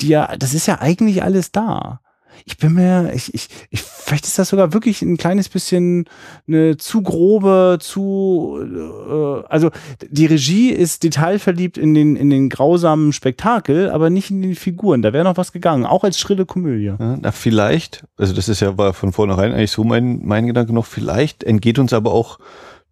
die 0.00 0.08
ja, 0.08 0.34
das 0.38 0.54
ist 0.54 0.66
ja 0.66 0.80
eigentlich 0.80 1.22
alles 1.22 1.52
da 1.52 2.00
ich 2.44 2.58
bin 2.58 2.74
mir, 2.74 3.12
ich, 3.14 3.32
ich, 3.34 3.48
ich, 3.70 3.82
vielleicht 3.82 4.26
ist 4.26 4.38
das 4.38 4.48
sogar 4.48 4.72
wirklich 4.72 5.02
ein 5.02 5.16
kleines 5.16 5.48
bisschen 5.48 6.06
eine 6.48 6.76
zu 6.76 7.02
grobe, 7.02 7.78
zu, 7.80 8.58
äh, 8.62 9.46
also 9.48 9.70
die 10.08 10.26
Regie 10.26 10.70
ist 10.70 11.02
detailverliebt 11.02 11.78
in 11.78 11.94
den, 11.94 12.16
in 12.16 12.30
den 12.30 12.48
grausamen 12.48 13.12
Spektakel, 13.12 13.90
aber 13.90 14.10
nicht 14.10 14.30
in 14.30 14.42
den 14.42 14.54
Figuren. 14.54 15.02
Da 15.02 15.12
wäre 15.12 15.24
noch 15.24 15.36
was 15.36 15.52
gegangen, 15.52 15.86
auch 15.86 16.04
als 16.04 16.18
schrille 16.18 16.46
Komödie. 16.46 16.92
Ja, 16.98 17.18
na, 17.20 17.32
vielleicht, 17.32 18.04
also 18.16 18.32
das 18.32 18.48
ist 18.48 18.60
ja 18.60 18.76
war 18.76 18.94
von 18.94 19.12
vornherein 19.12 19.52
eigentlich 19.52 19.70
so 19.70 19.84
mein, 19.84 20.20
mein 20.24 20.46
Gedanke 20.46 20.72
noch, 20.72 20.86
vielleicht 20.86 21.44
entgeht 21.44 21.78
uns 21.78 21.92
aber 21.92 22.12
auch 22.12 22.38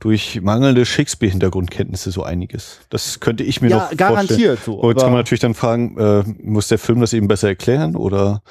durch 0.01 0.41
mangelnde 0.43 0.87
Shakespeare-Hintergrundkenntnisse 0.87 2.11
so 2.11 2.23
einiges. 2.23 2.81
Das 2.89 3.21
könnte 3.21 3.43
ich 3.43 3.61
mir 3.61 3.71
ja, 3.71 3.77
noch 3.79 3.97
garantiert 3.97 4.59
vorstellen. 4.61 4.81
So, 4.83 4.91
jetzt 4.91 5.01
kann 5.01 5.11
man 5.11 5.19
natürlich 5.19 5.41
dann 5.41 5.55
fragen, 5.55 5.99
äh, 5.99 6.23
muss 6.43 6.69
der 6.69 6.79
Film 6.79 7.01
das 7.01 7.13
eben 7.13 7.27
besser 7.27 7.49
erklären 7.49 7.97
oder 7.97 8.43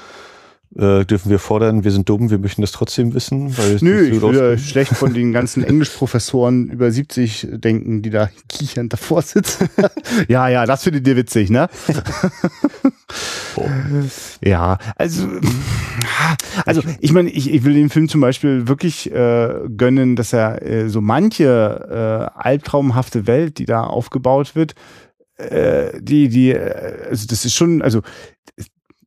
Äh, 0.76 1.06
dürfen 1.06 1.30
wir 1.30 1.40
fordern, 1.40 1.86
wir 1.86 1.92
sind 1.92 2.10
dumm, 2.10 2.30
wir 2.30 2.40
möchten 2.40 2.62
das 2.62 2.74
trotzdem 2.74 3.14
wissen? 3.14 3.58
Weil 3.58 3.78
Nö, 3.82 4.02
ich 4.04 4.22
würde 4.22 4.58
schlecht 4.58 4.94
von 4.96 5.14
den 5.14 5.32
ganzen 5.32 5.64
Englischprofessoren 5.64 6.70
über 6.70 6.92
70 6.92 7.48
denken, 7.52 8.02
die 8.02 8.10
da 8.10 8.30
kichernd 8.50 8.92
davor 8.92 9.22
sitzen. 9.22 9.70
ja, 10.28 10.50
ja, 10.50 10.66
das 10.66 10.84
findet 10.84 11.08
ihr 11.08 11.16
witzig, 11.16 11.50
ne? 11.50 11.70
oh. 13.56 13.66
Ja, 14.44 14.78
also, 14.98 15.28
also 16.66 16.82
ich 17.00 17.14
meine, 17.14 17.30
ich, 17.30 17.52
ich 17.52 17.64
will 17.64 17.74
dem 17.74 17.90
Film 17.90 18.10
zum 18.10 18.20
Beispiel 18.20 18.68
wirklich 18.68 19.10
äh, 19.12 19.54
gönnen, 19.76 20.18
dass 20.18 20.34
er 20.34 20.62
äh, 20.62 20.90
so 20.90 21.00
manche 21.00 22.30
äh, 22.36 22.40
albtraumhafte 22.40 23.26
Welt, 23.26 23.58
die 23.58 23.66
da 23.66 23.84
aufgebaut 23.84 24.54
wird, 24.54 24.76
äh, 25.38 26.00
die, 26.02 26.28
die, 26.28 26.52
äh, 26.52 27.08
also 27.10 27.26
das 27.28 27.46
ist 27.46 27.56
schon, 27.56 27.82
also 27.82 28.02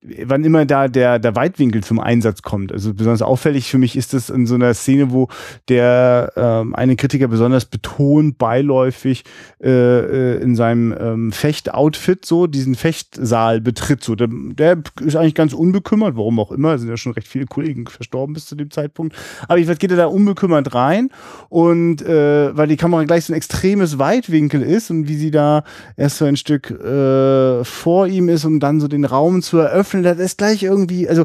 wann 0.03 0.44
immer 0.44 0.64
da 0.64 0.88
der, 0.88 1.18
der 1.18 1.36
Weitwinkel 1.36 1.82
zum 1.82 2.01
Einsatz 2.01 2.40
kommt. 2.40 2.72
Also 2.72 2.94
besonders 2.94 3.20
auffällig 3.20 3.70
für 3.70 3.76
mich 3.76 3.96
ist 3.96 4.14
das 4.14 4.30
in 4.30 4.46
so 4.46 4.55
einer 4.55 4.72
Szene, 4.72 5.11
wo 5.11 5.28
der 5.68 6.32
ähm, 6.36 6.74
eine 6.74 6.96
Kritiker 6.96 7.28
besonders 7.28 7.66
betont, 7.66 8.38
beiläufig 8.38 9.24
äh, 9.62 9.68
äh, 9.68 10.42
in 10.42 10.57
seinem 10.57 10.94
ähm, 10.98 11.32
Fechtoutfit 11.32 12.24
so 12.24 12.46
diesen 12.46 12.76
Fechtsaal 12.76 13.61
betritt. 13.61 14.03
So, 14.03 14.14
der, 14.14 14.28
der 14.30 14.82
ist 15.03 15.16
eigentlich 15.16 15.34
ganz 15.34 15.53
unbekümmert, 15.53 16.16
warum 16.16 16.40
auch 16.40 16.51
immer. 16.51 16.74
Es 16.74 16.80
sind 16.80 16.88
ja 16.88 16.96
schon 16.96 17.12
recht 17.12 17.28
viele 17.28 17.44
Kollegen 17.44 17.86
verstorben 17.86 18.32
bis 18.32 18.46
zu 18.46 18.55
dem 18.55 18.70
Zeitpunkt. 18.70 19.14
Aber 19.48 19.59
ich 19.59 19.68
weiß, 19.68 19.78
geht 19.78 19.90
er 19.90 19.98
da 19.98 20.07
unbekümmert 20.07 20.74
rein 20.74 21.11
und 21.51 22.01
äh, 22.01 22.57
weil 22.57 22.68
die 22.68 22.78
Kamera 22.78 23.05
gleich 23.05 23.26
so 23.26 23.34
ein 23.34 23.36
extremes 23.36 23.98
Weitwinkel 23.98 24.62
ist 24.62 24.90
und 24.90 25.09
wie 25.09 25.16
sie 25.16 25.30
da 25.30 25.62
erst 25.98 26.18
so 26.18 26.24
ein 26.24 26.36
Stück 26.38 26.70
äh, 26.70 27.64
vor 27.64 28.07
ihm 28.07 28.30
ist, 28.30 28.46
um 28.46 28.61
dann 28.61 28.80
so 28.80 28.88
den 28.88 29.05
Raum 29.05 29.42
zu 29.42 29.59
eröffnen 29.59 29.89
öffnen, 29.91 30.03
das 30.03 30.18
ist 30.18 30.38
gleich 30.38 30.62
irgendwie, 30.62 31.09
also 31.09 31.24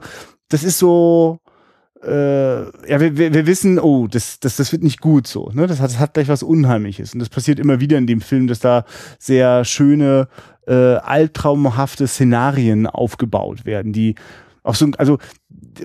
das 0.50 0.64
ist 0.64 0.80
so, 0.80 1.40
äh, 2.04 2.64
ja, 2.90 3.00
wir, 3.00 3.18
wir, 3.18 3.34
wir 3.34 3.48
wissen, 3.48 3.80
oh, 3.80 4.08
das, 4.08 4.40
das, 4.40 4.58
das 4.58 4.72
wird 4.72 4.84
nicht 4.84 5.02
gut 5.02 5.28
so. 5.28 5.50
Ne? 5.54 5.68
Das, 5.68 5.80
hat, 5.80 5.90
das 5.90 6.00
hat 6.00 6.14
gleich 6.14 6.28
was 6.28 6.44
Unheimliches. 6.44 7.14
Und 7.14 7.20
das 7.20 7.30
passiert 7.30 7.60
immer 7.60 7.80
wieder 7.80 7.98
in 7.98 8.08
dem 8.08 8.22
Film, 8.22 8.48
dass 8.48 8.60
da 8.60 8.86
sehr 9.18 9.66
schöne, 9.66 10.28
äh, 10.68 10.74
albtraumhafte 10.74 12.08
Szenarien 12.08 12.88
aufgebaut 12.88 13.66
werden, 13.66 13.94
die 13.94 14.16
auch 14.64 14.76
so, 14.76 14.88
also 14.98 15.20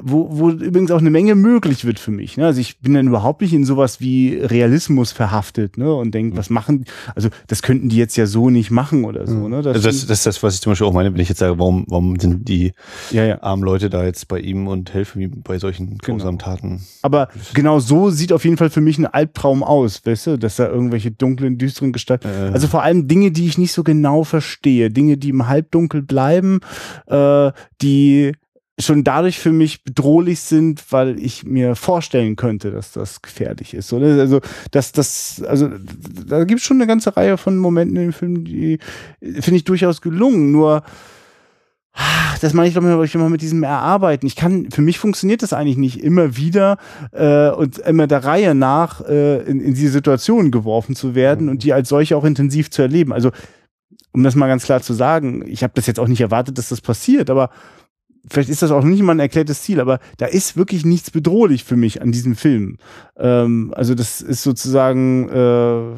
wo, 0.02 0.28
wo 0.30 0.50
übrigens 0.50 0.90
auch 0.90 0.98
eine 0.98 1.10
Menge 1.10 1.34
möglich 1.34 1.84
wird 1.84 1.98
für 1.98 2.10
mich. 2.10 2.36
Ne? 2.36 2.46
Also 2.46 2.60
ich 2.60 2.78
bin 2.78 2.94
dann 2.94 3.06
überhaupt 3.06 3.40
nicht 3.40 3.52
in 3.52 3.64
sowas 3.64 4.00
wie 4.00 4.36
Realismus 4.36 5.12
verhaftet 5.12 5.78
ne? 5.78 5.92
und 5.94 6.12
denke, 6.12 6.36
was 6.36 6.50
machen, 6.50 6.84
also 7.14 7.28
das 7.46 7.62
könnten 7.62 7.88
die 7.88 7.96
jetzt 7.96 8.16
ja 8.16 8.26
so 8.26 8.50
nicht 8.50 8.70
machen 8.70 9.04
oder 9.04 9.26
so. 9.26 9.48
Ne? 9.48 9.62
Das, 9.62 9.74
also 9.74 9.88
das, 9.88 10.06
das 10.06 10.18
ist 10.18 10.26
das, 10.26 10.42
was 10.42 10.54
ich 10.54 10.60
zum 10.60 10.72
Beispiel 10.72 10.86
auch 10.86 10.92
meine, 10.92 11.12
wenn 11.12 11.20
ich 11.20 11.28
jetzt 11.28 11.38
sage, 11.38 11.58
warum, 11.58 11.84
warum 11.88 12.18
sind 12.18 12.48
die 12.48 12.72
ja, 13.10 13.24
ja. 13.24 13.42
armen 13.42 13.62
Leute 13.62 13.90
da 13.90 14.04
jetzt 14.04 14.28
bei 14.28 14.38
ihm 14.40 14.66
und 14.68 14.92
helfen 14.92 15.20
ihm 15.20 15.42
bei 15.42 15.58
solchen 15.58 15.98
genau. 15.98 16.18
grausamen 16.18 16.38
genau. 16.38 16.50
Taten. 16.50 16.80
Aber 17.02 17.28
genau 17.54 17.80
so 17.80 18.10
sieht 18.10 18.32
auf 18.32 18.44
jeden 18.44 18.56
Fall 18.56 18.70
für 18.70 18.80
mich 18.80 18.98
ein 18.98 19.06
Albtraum 19.06 19.62
aus, 19.62 20.04
weißt 20.04 20.26
du, 20.28 20.38
dass 20.38 20.56
da 20.56 20.68
irgendwelche 20.68 21.10
dunklen, 21.10 21.58
düsteren 21.58 21.92
Gestalten, 21.92 22.28
äh. 22.28 22.50
also 22.52 22.66
vor 22.66 22.82
allem 22.82 23.08
Dinge, 23.08 23.30
die 23.30 23.46
ich 23.46 23.58
nicht 23.58 23.72
so 23.72 23.82
genau 23.82 24.24
verstehe, 24.24 24.90
Dinge, 24.90 25.16
die 25.16 25.30
im 25.30 25.48
Halbdunkel 25.48 26.02
bleiben, 26.02 26.60
äh, 27.06 27.52
die 27.82 28.32
schon 28.80 29.04
dadurch 29.04 29.38
für 29.38 29.52
mich 29.52 29.84
bedrohlich 29.84 30.40
sind, 30.40 30.84
weil 30.90 31.18
ich 31.18 31.44
mir 31.44 31.76
vorstellen 31.76 32.36
könnte, 32.36 32.70
dass 32.70 32.92
das 32.92 33.22
gefährlich 33.22 33.74
ist. 33.74 33.92
Oder? 33.92 34.06
Also, 34.18 34.40
dass 34.70 34.92
das, 34.92 35.42
also 35.46 35.70
da 36.26 36.44
gibt 36.44 36.60
es 36.60 36.66
schon 36.66 36.78
eine 36.78 36.86
ganze 36.86 37.16
Reihe 37.16 37.36
von 37.36 37.56
Momenten 37.58 37.96
in 37.96 38.02
dem 38.02 38.12
Film, 38.12 38.44
die 38.44 38.78
finde 39.20 39.56
ich 39.56 39.64
durchaus 39.64 40.00
gelungen. 40.00 40.52
Nur 40.52 40.82
das 42.40 42.54
meine 42.54 42.68
ich 42.68 42.74
glaube 42.74 43.04
ich 43.04 43.14
immer 43.14 43.28
mit 43.28 43.42
diesem 43.42 43.62
Erarbeiten. 43.62 44.26
Ich 44.26 44.36
kann, 44.36 44.70
für 44.70 44.80
mich 44.80 44.98
funktioniert 44.98 45.42
das 45.42 45.52
eigentlich 45.52 45.76
nicht 45.76 46.02
immer 46.02 46.36
wieder 46.36 46.78
äh, 47.12 47.50
und 47.50 47.78
immer 47.78 48.06
der 48.06 48.24
Reihe 48.24 48.54
nach 48.54 49.02
äh, 49.02 49.42
in, 49.42 49.60
in 49.60 49.74
diese 49.74 49.92
Situation 49.92 50.50
geworfen 50.50 50.94
zu 50.94 51.14
werden 51.14 51.48
und 51.48 51.64
die 51.64 51.72
als 51.72 51.88
solche 51.88 52.16
auch 52.16 52.24
intensiv 52.24 52.70
zu 52.70 52.82
erleben. 52.82 53.12
Also 53.12 53.30
um 54.12 54.22
das 54.22 54.34
mal 54.34 54.48
ganz 54.48 54.64
klar 54.64 54.80
zu 54.80 54.92
sagen, 54.92 55.44
ich 55.46 55.62
habe 55.62 55.72
das 55.76 55.86
jetzt 55.86 56.00
auch 56.00 56.08
nicht 56.08 56.20
erwartet, 56.20 56.58
dass 56.58 56.70
das 56.70 56.80
passiert, 56.80 57.30
aber 57.30 57.50
vielleicht 58.28 58.50
ist 58.50 58.62
das 58.62 58.70
auch 58.70 58.84
nicht 58.84 59.02
mal 59.02 59.12
ein 59.12 59.20
erklärtes 59.20 59.62
Ziel, 59.62 59.80
aber 59.80 60.00
da 60.18 60.26
ist 60.26 60.56
wirklich 60.56 60.84
nichts 60.84 61.10
bedrohlich 61.10 61.64
für 61.64 61.76
mich 61.76 62.02
an 62.02 62.12
diesem 62.12 62.36
Film. 62.36 62.78
Ähm, 63.16 63.72
also 63.76 63.94
das 63.94 64.20
ist 64.20 64.42
sozusagen 64.42 65.28
äh, 65.28 65.96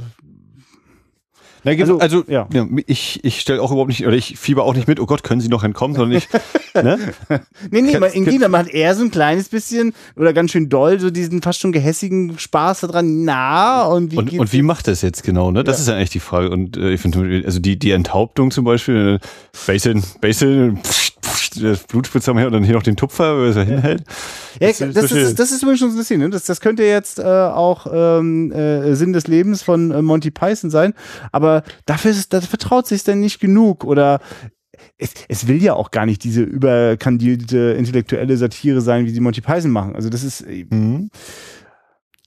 also, 1.65 1.99
also 1.99 2.25
ja. 2.27 2.49
ich, 2.87 3.21
ich 3.23 3.41
stelle 3.41 3.63
auch 3.63 3.71
überhaupt 3.71 3.89
nicht, 3.89 4.05
oder 4.05 4.17
ich 4.17 4.37
fieber 4.37 4.65
auch 4.65 4.75
nicht 4.75 4.89
mit, 4.89 4.99
oh 4.99 5.07
Gott, 5.07 5.23
können 5.23 5.41
Sie 5.41 5.49
noch 5.49 5.63
entkommen, 5.63 5.97
sondern 5.97 6.19
ich. 6.19 6.29
ne? 6.75 6.99
nee, 7.71 7.83
nee, 7.83 7.99
in 8.13 8.25
Gegner 8.25 8.49
macht 8.49 8.71
er 8.71 8.97
so 8.97 9.05
ein 9.05 9.13
kleines 9.13 9.49
bisschen 9.49 9.95
oder 10.17 10.33
ganz 10.33 10.51
schön 10.51 10.69
doll 10.69 10.99
so 10.99 11.11
diesen 11.11 11.41
fast 11.41 11.61
schon 11.61 11.71
gehässigen 11.71 12.39
Spaß 12.39 12.81
daran. 12.81 13.25
Na, 13.25 13.85
und 13.85 14.11
wie 14.11 14.17
Und, 14.17 14.33
und 14.33 14.53
wie 14.53 14.63
macht 14.63 14.89
das 14.89 15.03
jetzt 15.03 15.23
genau, 15.23 15.53
ne? 15.53 15.63
Das 15.63 15.77
ja. 15.77 15.83
ist 15.83 15.89
ja 15.89 15.95
eigentlich 15.95 16.11
die 16.11 16.21
Frage. 16.21 16.51
Und 16.51 16.77
äh, 16.77 16.95
ich 16.95 17.01
finde, 17.01 17.43
also 17.45 17.61
die, 17.61 17.79
die 17.79 17.93
Enthauptung 17.93 18.51
zum 18.51 18.65
Beispiel, 18.65 19.21
äh, 19.23 19.27
Basil, 19.67 20.03
Basil, 20.21 20.75
pff, 20.83 21.12
das 21.61 21.85
Blutspritze 21.85 22.31
am 22.31 22.39
her 22.39 22.47
und 22.47 22.53
dann 22.53 22.65
hier 22.65 22.75
noch 22.75 22.83
den 22.83 22.97
Tupfer, 22.97 23.37
wo 23.37 23.45
er 23.45 23.53
so 23.53 23.61
hinhält. 23.61 24.05
Ja, 24.61 24.69
das, 24.69 24.79
das, 24.79 24.95
das, 24.95 25.13
ist, 25.13 25.39
das 25.39 25.53
ist 25.53 25.63
übrigens 25.63 25.81
schon 25.81 25.91
so 25.91 25.97
ein 25.97 25.99
bisschen, 25.99 26.21
ne? 26.21 26.31
das, 26.31 26.45
das 26.45 26.61
könnte 26.61 26.83
jetzt 26.85 27.19
äh, 27.19 27.23
auch 27.23 27.87
ähm, 27.93 28.53
äh, 28.53 28.95
Sinn 28.95 29.13
des 29.13 29.27
Lebens 29.27 29.63
von 29.63 29.91
äh, 29.91 30.03
Monty 30.03 30.31
Python 30.31 30.71
sein, 30.71 30.95
aber 31.31 31.63
dafür, 31.87 32.11
ist, 32.11 32.33
dafür 32.33 32.59
traut 32.59 32.87
sich 32.87 33.05
dann 33.05 33.21
nicht 33.21 33.41
genug 33.41 33.85
oder 33.85 34.21
es, 34.99 35.15
es 35.29 35.47
will 35.47 35.63
ja 35.63 35.75
auch 35.75 35.91
gar 35.91 36.07
nicht 36.07 36.25
diese 36.25 36.43
überkandidierte 36.43 37.75
intellektuelle 37.79 38.37
Satire 38.37 38.81
sein, 38.81 39.05
wie 39.07 39.11
sie 39.11 39.21
Monty 39.21 39.41
Python 39.41 39.71
machen. 39.71 39.95
Also 39.95 40.09
das 40.09 40.25
ist 40.25 40.43
äh, 40.43 40.67
mhm. 40.69 41.11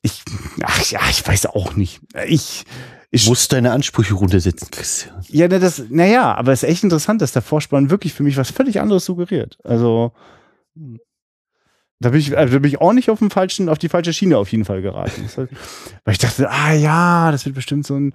Ich, 0.05 0.23
ach 0.63 0.85
ja, 0.85 0.99
ich 1.09 1.27
weiß 1.27 1.47
auch 1.47 1.75
nicht. 1.75 1.99
Ich 2.27 2.65
ich 3.11 3.27
muss 3.27 3.47
deine 3.47 3.71
Ansprüche 3.71 4.13
runtersetzen, 4.13 4.69
Christian. 4.71 5.23
Ja, 5.29 5.47
na, 5.47 5.57
das, 5.57 5.83
naja, 5.89 6.35
aber 6.35 6.51
es 6.51 6.63
ist 6.63 6.69
echt 6.69 6.83
interessant, 6.83 7.21
dass 7.21 7.31
der 7.31 7.41
Vorspann 7.41 7.89
wirklich 7.89 8.13
für 8.13 8.23
mich 8.23 8.35
was 8.35 8.51
völlig 8.51 8.81
anderes 8.81 9.05
suggeriert. 9.05 9.57
Also, 9.63 10.11
da 11.99 12.09
bin 12.09 12.19
ich, 12.19 12.37
also 12.37 12.53
da 12.53 12.59
bin 12.59 12.69
ich 12.69 12.81
auch 12.81 12.91
nicht 12.91 13.09
auf, 13.09 13.19
dem 13.19 13.31
falschen, 13.31 13.69
auf 13.69 13.77
die 13.77 13.87
falsche 13.89 14.11
Schiene 14.11 14.37
auf 14.37 14.51
jeden 14.51 14.65
Fall 14.65 14.81
geraten. 14.81 15.29
Halt, 15.37 15.49
weil 16.03 16.11
ich 16.11 16.17
dachte, 16.17 16.49
ah 16.49 16.73
ja, 16.73 17.31
das 17.31 17.45
wird 17.45 17.55
bestimmt 17.55 17.87
so 17.87 17.95
ein, 17.95 18.13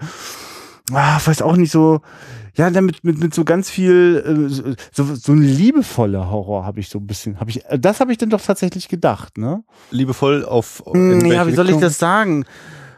ah, 0.93 1.19
weiß 1.25 1.41
auch 1.41 1.57
nicht 1.57 1.73
so, 1.73 2.03
ja, 2.57 2.71
damit 2.71 3.05
mit, 3.05 3.19
mit 3.19 3.35
so 3.35 3.45
ganz 3.45 3.71
viel, 3.71 4.23
äh, 4.25 4.77
so, 4.93 5.15
so 5.15 5.33
ein 5.33 5.43
liebevoller 5.43 6.31
Horror 6.31 6.65
habe 6.65 6.81
ich 6.81 6.89
so 6.89 6.99
ein 6.99 7.07
bisschen, 7.07 7.39
habe 7.41 7.51
ich, 7.51 7.63
das 7.79 8.01
habe 8.01 8.13
ich 8.13 8.19
dann 8.19 8.31
doch 8.31 8.41
tatsächlich 8.41 8.89
gedacht, 8.89 9.39
ne? 9.39 9.63
Liebevoll 9.91 10.45
auf. 10.45 10.83
Hm, 10.91 11.27
ja, 11.27 11.47
wie 11.47 11.55
soll 11.55 11.71
ich 11.71 11.77
das 11.77 11.99
sagen? 11.99 12.45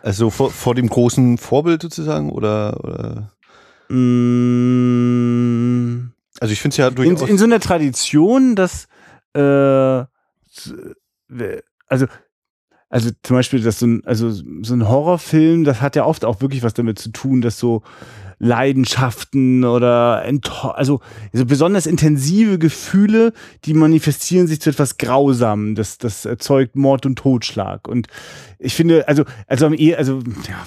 Also 0.03 0.30
vor, 0.30 0.50
vor 0.50 0.74
dem 0.74 0.88
großen 0.88 1.38
Vorbild 1.38 1.82
sozusagen 1.82 2.30
oder? 2.30 2.82
oder? 2.82 3.30
Mm. 3.94 5.22
Also 6.40 6.53
ich 6.53 6.61
finde 6.61 6.72
es 6.72 6.78
ja 6.78 6.90
durchaus. 6.90 7.22
In, 7.22 7.28
in, 7.28 7.38
so 7.38 7.44
einer 7.44 7.61
Tradition, 7.61 8.57
dass 8.57 8.88
äh, 9.34 10.05
also 11.86 12.07
also 12.92 13.11
zum 13.22 13.36
Beispiel, 13.36 13.62
dass 13.62 13.78
so 13.78 13.86
ein, 13.86 14.03
also 14.05 14.30
so 14.30 14.74
ein 14.74 14.86
Horrorfilm, 14.86 15.64
das 15.64 15.80
hat 15.80 15.96
ja 15.96 16.05
oft 16.05 16.26
auch 16.26 16.42
wirklich 16.42 16.62
was 16.62 16.74
damit 16.74 16.98
zu 16.98 17.11
tun, 17.11 17.40
dass 17.40 17.59
so 17.59 17.82
Leidenschaften 18.43 19.64
oder 19.64 20.24
also, 20.74 21.01
also 21.32 21.47
besonders 21.47 21.86
intensive 21.86 22.59
Gefühle, 22.59 23.32
die 23.64 23.72
manifestieren 23.72 24.49
sich 24.49 24.61
zu 24.61 24.70
etwas 24.70 24.99
Grausamem. 24.99 25.76
Das, 25.76 25.97
das 25.99 26.24
erzeugt 26.24 26.74
Mord 26.74 27.07
und 27.07 27.16
Totschlag. 27.16 27.86
Und 27.86 28.09
ich 28.59 28.74
finde, 28.74 29.07
also, 29.07 29.24
also, 29.47 29.66
also 29.66 30.18
ja, 30.49 30.66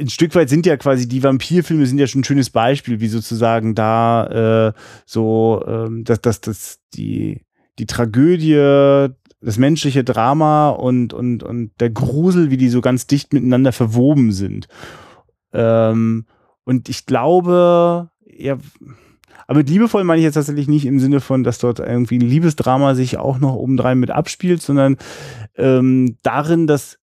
ein 0.00 0.08
Stück 0.08 0.34
weit 0.34 0.48
sind 0.48 0.66
ja 0.66 0.76
quasi 0.76 1.06
die 1.06 1.22
Vampirfilme 1.22 1.86
sind 1.86 1.98
ja 1.98 2.08
schon 2.08 2.22
ein 2.22 2.24
schönes 2.24 2.50
Beispiel, 2.50 3.00
wie 3.00 3.08
sozusagen 3.08 3.76
da 3.76 4.70
äh, 4.70 4.72
so, 5.06 5.62
ähm, 5.68 6.02
dass, 6.02 6.20
dass, 6.20 6.40
dass 6.40 6.80
die, 6.94 7.42
die 7.78 7.86
Tragödie, 7.86 9.10
das 9.40 9.58
menschliche 9.58 10.02
Drama 10.02 10.70
und, 10.70 11.12
und, 11.12 11.44
und 11.44 11.70
der 11.78 11.90
Grusel, 11.90 12.50
wie 12.50 12.56
die 12.56 12.68
so 12.68 12.80
ganz 12.80 13.06
dicht 13.06 13.32
miteinander 13.32 13.70
verwoben 13.70 14.32
sind. 14.32 14.66
Ähm, 15.52 16.26
und 16.70 16.88
ich 16.88 17.04
glaube, 17.04 18.10
ja, 18.24 18.56
aber 19.48 19.58
mit 19.58 19.68
liebevoll 19.68 20.04
meine 20.04 20.20
ich 20.20 20.24
jetzt 20.24 20.34
tatsächlich 20.34 20.68
nicht 20.68 20.86
im 20.86 21.00
Sinne 21.00 21.20
von, 21.20 21.42
dass 21.42 21.58
dort 21.58 21.80
irgendwie 21.80 22.18
ein 22.18 22.20
Liebesdrama 22.20 22.94
sich 22.94 23.18
auch 23.18 23.40
noch 23.40 23.56
obendrein 23.56 23.98
mit 23.98 24.12
abspielt, 24.12 24.62
sondern 24.62 24.96
ähm, 25.56 26.16
darin, 26.22 26.68
dass 26.68 27.00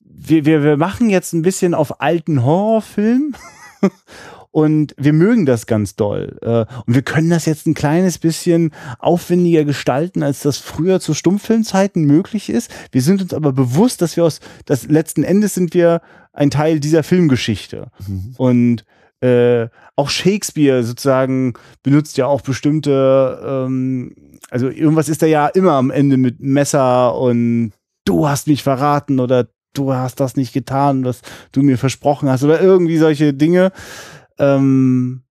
wir, 0.00 0.46
wir, 0.46 0.62
wir 0.62 0.78
machen 0.78 1.10
jetzt 1.10 1.34
ein 1.34 1.42
bisschen 1.42 1.74
auf 1.74 2.00
alten 2.00 2.42
Horrorfilm 2.42 3.34
und 4.50 4.94
wir 4.96 5.12
mögen 5.12 5.44
das 5.44 5.66
ganz 5.66 5.94
doll. 5.94 6.38
Äh, 6.40 6.64
und 6.86 6.94
wir 6.94 7.02
können 7.02 7.28
das 7.28 7.44
jetzt 7.44 7.66
ein 7.66 7.74
kleines 7.74 8.16
bisschen 8.16 8.70
aufwendiger 8.98 9.66
gestalten, 9.66 10.22
als 10.22 10.40
das 10.40 10.56
früher 10.56 11.00
zu 11.00 11.12
Stummfilmzeiten 11.12 12.06
möglich 12.06 12.48
ist. 12.48 12.70
Wir 12.92 13.02
sind 13.02 13.20
uns 13.20 13.34
aber 13.34 13.52
bewusst, 13.52 14.00
dass 14.00 14.16
wir 14.16 14.24
aus, 14.24 14.40
dass 14.64 14.88
letzten 14.88 15.22
Endes 15.22 15.52
sind 15.52 15.74
wir 15.74 16.00
ein 16.32 16.50
Teil 16.50 16.80
dieser 16.80 17.02
Filmgeschichte. 17.02 17.88
Mhm. 18.06 18.34
Und 18.38 18.84
äh, 19.22 19.68
auch 19.94 20.10
Shakespeare 20.10 20.82
sozusagen 20.82 21.54
benutzt 21.82 22.16
ja 22.16 22.26
auch 22.26 22.40
bestimmte, 22.40 23.40
ähm, 23.44 24.14
also 24.50 24.68
irgendwas 24.68 25.08
ist 25.08 25.22
da 25.22 25.26
ja 25.26 25.46
immer 25.46 25.72
am 25.72 25.90
Ende 25.90 26.16
mit 26.16 26.40
Messer 26.40 27.16
und 27.16 27.72
du 28.04 28.28
hast 28.28 28.48
mich 28.48 28.64
verraten 28.64 29.20
oder 29.20 29.48
du 29.74 29.92
hast 29.94 30.18
das 30.18 30.36
nicht 30.36 30.52
getan, 30.52 31.04
was 31.04 31.22
du 31.52 31.62
mir 31.62 31.78
versprochen 31.78 32.28
hast 32.28 32.42
oder 32.42 32.60
irgendwie 32.60 32.98
solche 32.98 33.32
Dinge. 33.32 33.70
Ähm, 34.38 35.22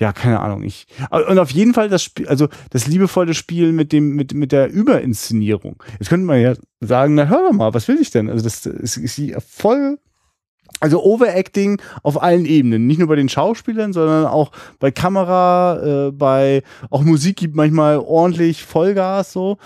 ja, 0.00 0.12
keine 0.12 0.38
Ahnung. 0.38 0.62
Ich 0.62 0.86
und 1.10 1.40
auf 1.40 1.50
jeden 1.50 1.74
Fall 1.74 1.88
das 1.88 2.04
Spiel, 2.04 2.28
also 2.28 2.46
das 2.70 2.86
liebevolle 2.86 3.34
Spiel 3.34 3.72
mit 3.72 3.92
dem 3.92 4.14
mit 4.14 4.32
mit 4.32 4.52
der 4.52 4.70
Überinszenierung. 4.70 5.82
Jetzt 5.98 6.08
könnte 6.08 6.24
man 6.24 6.40
ja 6.40 6.54
sagen, 6.80 7.16
na 7.16 7.26
hör 7.26 7.52
mal, 7.52 7.74
was 7.74 7.88
will 7.88 7.98
ich 8.00 8.12
denn? 8.12 8.30
Also 8.30 8.44
das 8.44 8.64
ist, 8.64 8.96
ist 8.96 9.20
voll 9.44 9.98
also 10.80 11.02
Overacting 11.02 11.80
auf 12.02 12.22
allen 12.22 12.44
Ebenen, 12.44 12.86
nicht 12.86 12.98
nur 12.98 13.08
bei 13.08 13.16
den 13.16 13.28
Schauspielern, 13.28 13.92
sondern 13.92 14.26
auch 14.26 14.52
bei 14.78 14.90
Kamera, 14.90 16.08
äh, 16.08 16.12
bei 16.12 16.62
auch 16.90 17.02
Musik 17.02 17.36
gibt 17.36 17.54
manchmal 17.54 17.98
ordentlich 17.98 18.64
Vollgas 18.64 19.32
so 19.32 19.58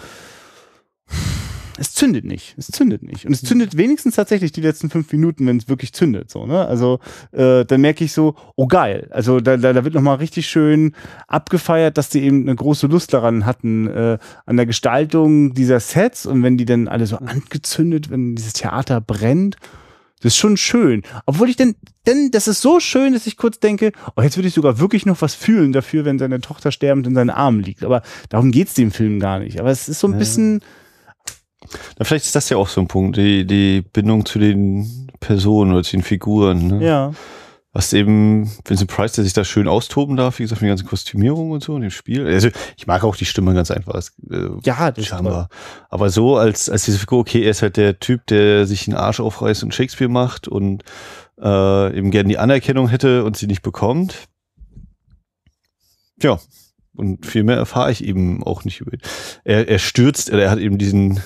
es 1.78 1.94
zündet 1.94 2.24
nicht. 2.24 2.54
Es 2.58 2.68
zündet 2.68 3.02
nicht. 3.02 3.26
Und 3.26 3.32
es 3.32 3.42
zündet 3.42 3.76
wenigstens 3.76 4.16
tatsächlich 4.16 4.52
die 4.52 4.60
letzten 4.60 4.90
fünf 4.90 5.10
Minuten, 5.12 5.46
wenn 5.46 5.56
es 5.56 5.68
wirklich 5.68 5.92
zündet. 5.92 6.30
So, 6.30 6.46
ne? 6.46 6.66
Also 6.66 7.00
äh, 7.32 7.64
dann 7.64 7.80
merke 7.80 8.04
ich 8.04 8.12
so, 8.12 8.34
oh 8.56 8.66
geil. 8.66 9.08
Also 9.10 9.40
da, 9.40 9.56
da, 9.56 9.72
da 9.72 9.84
wird 9.84 9.94
nochmal 9.94 10.16
richtig 10.16 10.48
schön 10.48 10.94
abgefeiert, 11.26 11.96
dass 11.96 12.08
die 12.08 12.22
eben 12.22 12.42
eine 12.42 12.54
große 12.54 12.86
Lust 12.86 13.12
daran 13.12 13.46
hatten, 13.46 13.88
äh, 13.88 14.18
an 14.46 14.56
der 14.56 14.66
Gestaltung 14.66 15.54
dieser 15.54 15.80
Sets 15.80 16.26
und 16.26 16.42
wenn 16.42 16.56
die 16.56 16.66
dann 16.66 16.88
alle 16.88 17.06
so 17.06 17.16
angezündet, 17.16 18.10
wenn 18.10 18.36
dieses 18.36 18.52
Theater 18.52 19.00
brennt. 19.00 19.56
Das 20.22 20.34
ist 20.34 20.38
schon 20.38 20.56
schön. 20.56 21.02
Obwohl 21.26 21.50
ich 21.50 21.56
denn, 21.56 21.74
denn 22.06 22.30
das 22.30 22.48
ist 22.48 22.62
so 22.62 22.80
schön, 22.80 23.12
dass 23.12 23.26
ich 23.26 23.36
kurz 23.36 23.58
denke, 23.58 23.92
oh, 24.16 24.22
jetzt 24.22 24.36
würde 24.36 24.48
ich 24.48 24.54
sogar 24.54 24.78
wirklich 24.78 25.04
noch 25.04 25.20
was 25.20 25.34
fühlen 25.34 25.72
dafür, 25.72 26.04
wenn 26.04 26.18
seine 26.18 26.40
Tochter 26.40 26.70
sterbend 26.70 27.06
in 27.06 27.14
seinen 27.14 27.30
Armen 27.30 27.60
liegt. 27.62 27.84
Aber 27.84 28.02
darum 28.28 28.52
geht's 28.52 28.74
dem 28.74 28.92
Film 28.92 29.20
gar 29.20 29.40
nicht. 29.40 29.58
Aber 29.60 29.70
es 29.70 29.88
ist 29.88 30.00
so 30.00 30.06
ein 30.06 30.12
ja. 30.12 30.18
bisschen, 30.18 30.60
na, 31.98 32.04
vielleicht 32.04 32.26
ist 32.26 32.36
das 32.36 32.48
ja 32.48 32.56
auch 32.56 32.68
so 32.68 32.80
ein 32.80 32.88
Punkt, 32.88 33.16
die, 33.16 33.46
die 33.46 33.82
Bindung 33.82 34.24
zu 34.24 34.38
den 34.38 35.10
Personen 35.20 35.72
oder 35.72 35.82
zu 35.82 35.92
den 35.92 36.02
Figuren. 36.02 36.66
Ne? 36.68 36.84
Ja. 36.84 37.12
Was 37.74 37.92
eben 37.94 38.50
Vincent 38.66 38.90
Price, 38.90 39.12
der 39.12 39.24
sich 39.24 39.32
da 39.32 39.44
schön 39.44 39.66
austoben 39.66 40.16
darf, 40.16 40.38
wie 40.38 40.42
gesagt, 40.42 40.60
mit 40.60 40.68
der 40.68 40.72
ganzen 40.76 40.88
Kostümierung 40.88 41.52
und 41.52 41.62
so 41.62 41.74
in 41.74 41.82
dem 41.82 41.90
Spiel. 41.90 42.26
Also 42.26 42.50
ich 42.76 42.86
mag 42.86 43.02
auch 43.02 43.16
die 43.16 43.24
Stimme 43.24 43.54
ganz 43.54 43.70
einfach. 43.70 43.94
Äh, 44.30 44.48
ja, 44.62 44.90
das 44.90 45.06
ist 45.06 45.12
Aber 45.12 46.10
so 46.10 46.36
als, 46.36 46.68
als 46.68 46.84
diese 46.84 46.98
Figur, 46.98 47.20
okay, 47.20 47.42
er 47.42 47.50
ist 47.50 47.62
halt 47.62 47.78
der 47.78 47.98
Typ, 47.98 48.26
der 48.26 48.66
sich 48.66 48.84
den 48.84 48.94
Arsch 48.94 49.20
aufreißt 49.20 49.62
und 49.62 49.74
Shakespeare 49.74 50.10
macht 50.10 50.48
und 50.48 50.84
äh, 51.40 51.96
eben 51.96 52.10
gerne 52.10 52.28
die 52.28 52.38
Anerkennung 52.38 52.88
hätte 52.88 53.24
und 53.24 53.38
sie 53.38 53.46
nicht 53.46 53.62
bekommt. 53.62 54.28
Ja, 56.20 56.38
und 56.94 57.26
viel 57.26 57.42
mehr 57.42 57.56
erfahre 57.56 57.90
ich 57.90 58.04
eben 58.04 58.42
auch 58.42 58.64
nicht 58.64 58.80
über 58.80 58.92
ihn. 58.92 59.00
Er, 59.44 59.68
er 59.68 59.78
stürzt, 59.78 60.28
er 60.28 60.50
hat 60.50 60.58
eben 60.58 60.78
diesen 60.78 61.22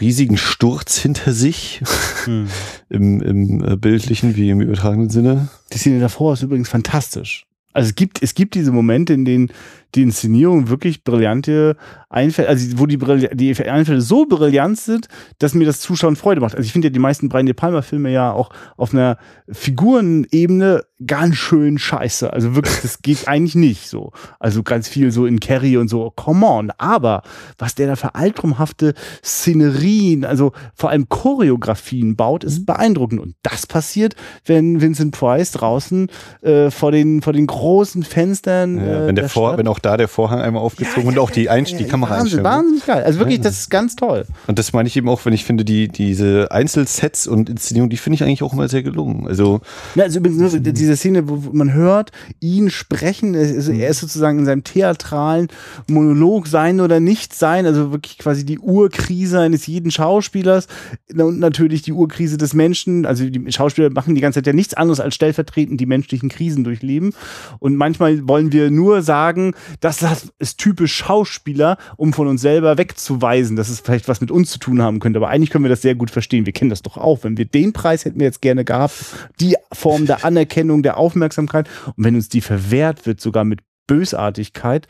riesigen 0.00 0.36
Sturz 0.36 0.98
hinter 0.98 1.32
sich, 1.32 1.82
hm. 2.24 2.48
im, 2.88 3.20
im 3.20 3.64
äh, 3.64 3.76
bildlichen 3.76 4.36
wie 4.36 4.50
im 4.50 4.60
übertragenen 4.60 5.10
Sinne. 5.10 5.48
Die 5.72 5.78
Szene 5.78 6.00
davor 6.00 6.34
ist 6.34 6.42
übrigens 6.42 6.68
fantastisch. 6.68 7.46
Also 7.72 7.88
es 7.88 7.94
gibt, 7.94 8.22
es 8.22 8.34
gibt 8.34 8.54
diese 8.54 8.72
Momente, 8.72 9.14
in 9.14 9.24
denen 9.24 9.50
die 9.94 10.02
Inszenierung 10.02 10.68
wirklich 10.68 11.04
brillante 11.04 11.76
Einfälle, 12.08 12.48
also 12.48 12.78
wo 12.78 12.86
die, 12.86 12.98
die 12.98 13.68
Einfälle 13.68 14.00
so 14.00 14.26
brillant 14.26 14.78
sind, 14.78 15.08
dass 15.38 15.54
mir 15.54 15.66
das 15.66 15.80
Zuschauen 15.80 16.16
Freude 16.16 16.40
macht. 16.40 16.54
Also 16.54 16.66
ich 16.66 16.72
finde 16.72 16.88
ja 16.88 16.92
die 16.92 16.98
meisten 16.98 17.28
Brian 17.28 17.46
De 17.46 17.54
Palma 17.54 17.82
Filme 17.82 18.10
ja 18.10 18.32
auch 18.32 18.50
auf 18.76 18.92
einer 18.92 19.18
Figurenebene 19.50 20.84
ganz 21.06 21.36
schön 21.36 21.78
scheiße. 21.78 22.32
Also 22.32 22.54
wirklich, 22.54 22.80
das 22.82 23.02
geht 23.02 23.26
eigentlich 23.28 23.54
nicht 23.54 23.88
so. 23.88 24.12
Also 24.38 24.62
ganz 24.62 24.88
viel 24.88 25.10
so 25.10 25.26
in 25.26 25.40
Carrie 25.40 25.76
und 25.76 25.88
so, 25.88 26.12
come 26.14 26.46
on. 26.46 26.70
Aber 26.78 27.22
was 27.58 27.74
der 27.74 27.86
da 27.88 27.96
für 27.96 28.14
albtraumhafte 28.14 28.94
Szenerien, 29.24 30.24
also 30.24 30.52
vor 30.74 30.90
allem 30.90 31.08
Choreografien 31.08 32.16
baut, 32.16 32.44
ist 32.44 32.60
mhm. 32.60 32.66
beeindruckend. 32.66 33.20
Und 33.20 33.34
das 33.42 33.66
passiert, 33.66 34.16
wenn 34.44 34.80
Vincent 34.80 35.16
Price 35.16 35.52
draußen 35.52 36.08
äh, 36.42 36.70
vor, 36.70 36.92
den, 36.92 37.22
vor 37.22 37.32
den 37.32 37.46
großen 37.46 38.02
Fenstern. 38.02 38.78
Ja, 38.78 39.06
wenn, 39.06 39.14
der, 39.16 39.24
der 39.24 39.28
Vor, 39.28 39.58
wenn 39.58 39.68
auch 39.68 39.78
da 39.82 39.96
der 39.96 40.08
Vorhang 40.08 40.40
einmal 40.40 40.62
aufgezogen 40.62 41.04
ja, 41.04 41.08
und 41.10 41.18
auch 41.18 41.30
die, 41.30 41.50
Einst 41.50 41.78
die 41.78 41.84
Kamera 41.84 42.18
Wahnsinn, 42.18 42.44
wahnsinnig 42.44 42.86
geil. 42.86 43.02
Also 43.04 43.18
wirklich, 43.18 43.40
das 43.40 43.60
ist 43.60 43.70
ganz 43.70 43.96
toll. 43.96 44.26
Und 44.46 44.58
das 44.58 44.72
meine 44.72 44.88
ich 44.88 44.96
eben 44.96 45.08
auch, 45.08 45.24
wenn 45.24 45.32
ich 45.32 45.44
finde, 45.44 45.64
die, 45.64 45.88
diese 45.88 46.50
Einzelsets 46.50 47.26
und 47.26 47.50
Inszenierung, 47.50 47.90
die 47.90 47.96
finde 47.96 48.14
ich 48.14 48.22
eigentlich 48.22 48.42
auch 48.42 48.52
immer 48.52 48.68
sehr 48.68 48.82
gelungen. 48.82 49.26
Also, 49.26 49.60
ja, 49.94 50.04
also 50.04 50.18
übrigens 50.18 50.52
nur 50.52 50.60
diese 50.60 50.96
Szene, 50.96 51.28
wo 51.28 51.36
man 51.52 51.72
hört, 51.72 52.12
ihn 52.40 52.70
sprechen, 52.70 53.34
also 53.34 53.72
er 53.72 53.88
ist 53.88 54.00
sozusagen 54.00 54.38
in 54.40 54.46
seinem 54.46 54.64
theatralen 54.64 55.48
Monolog 55.88 56.46
sein 56.46 56.80
oder 56.80 57.00
nicht 57.00 57.34
sein, 57.34 57.66
also 57.66 57.92
wirklich 57.92 58.18
quasi 58.18 58.44
die 58.44 58.58
Urkrise 58.58 59.40
eines 59.40 59.66
jeden 59.66 59.90
Schauspielers 59.90 60.66
und 61.14 61.38
natürlich 61.38 61.82
die 61.82 61.92
Urkrise 61.92 62.38
des 62.38 62.54
Menschen. 62.54 63.06
Also 63.06 63.28
die 63.28 63.52
Schauspieler 63.52 63.90
machen 63.90 64.14
die 64.14 64.20
ganze 64.20 64.38
Zeit 64.38 64.46
ja 64.46 64.52
nichts 64.52 64.74
anderes 64.74 65.00
als 65.00 65.14
stellvertretend 65.14 65.80
die 65.80 65.86
menschlichen 65.86 66.28
Krisen 66.28 66.64
durchleben. 66.64 67.12
Und 67.58 67.76
manchmal 67.76 68.26
wollen 68.28 68.52
wir 68.52 68.70
nur 68.70 69.02
sagen, 69.02 69.54
das 69.80 70.32
ist 70.38 70.58
typisch 70.58 70.94
Schauspieler, 70.94 71.78
um 71.96 72.12
von 72.12 72.26
uns 72.26 72.40
selber 72.40 72.78
wegzuweisen, 72.78 73.56
dass 73.56 73.68
es 73.68 73.80
vielleicht 73.80 74.08
was 74.08 74.20
mit 74.20 74.30
uns 74.30 74.50
zu 74.50 74.58
tun 74.58 74.82
haben 74.82 75.00
könnte. 75.00 75.18
Aber 75.18 75.28
eigentlich 75.28 75.50
können 75.50 75.64
wir 75.64 75.68
das 75.68 75.82
sehr 75.82 75.94
gut 75.94 76.10
verstehen. 76.10 76.46
Wir 76.46 76.52
kennen 76.52 76.70
das 76.70 76.82
doch 76.82 76.96
auch. 76.96 77.24
Wenn 77.24 77.36
wir 77.36 77.44
den 77.44 77.72
Preis 77.72 78.04
hätten 78.04 78.20
wir 78.20 78.26
jetzt 78.26 78.42
gerne 78.42 78.64
gehabt, 78.64 78.94
die 79.40 79.56
Form 79.72 80.06
der 80.06 80.24
Anerkennung, 80.24 80.82
der 80.82 80.96
Aufmerksamkeit. 80.96 81.68
Und 81.96 82.04
wenn 82.04 82.14
uns 82.14 82.28
die 82.28 82.40
verwehrt 82.40 83.06
wird, 83.06 83.20
sogar 83.20 83.44
mit 83.44 83.60
Bösartigkeit, 83.86 84.86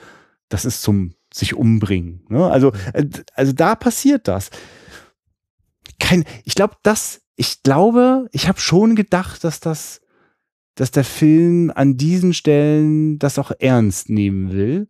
das 0.48 0.64
ist 0.64 0.82
zum 0.82 1.14
sich 1.32 1.54
umbringen. 1.54 2.24
Ne? 2.28 2.50
Also, 2.50 2.72
äh, 2.92 3.06
also 3.34 3.52
da 3.52 3.74
passiert 3.74 4.28
das. 4.28 4.50
Kein, 5.98 6.24
ich 6.44 6.54
glaube, 6.54 6.76
das, 6.82 7.22
ich 7.36 7.62
glaube, 7.62 8.28
ich 8.32 8.48
habe 8.48 8.60
schon 8.60 8.94
gedacht, 8.94 9.44
dass 9.44 9.60
das 9.60 10.01
dass 10.74 10.90
der 10.90 11.04
Film 11.04 11.72
an 11.74 11.96
diesen 11.96 12.32
Stellen 12.32 13.18
das 13.18 13.38
auch 13.38 13.52
ernst 13.58 14.08
nehmen 14.08 14.52
will. 14.52 14.88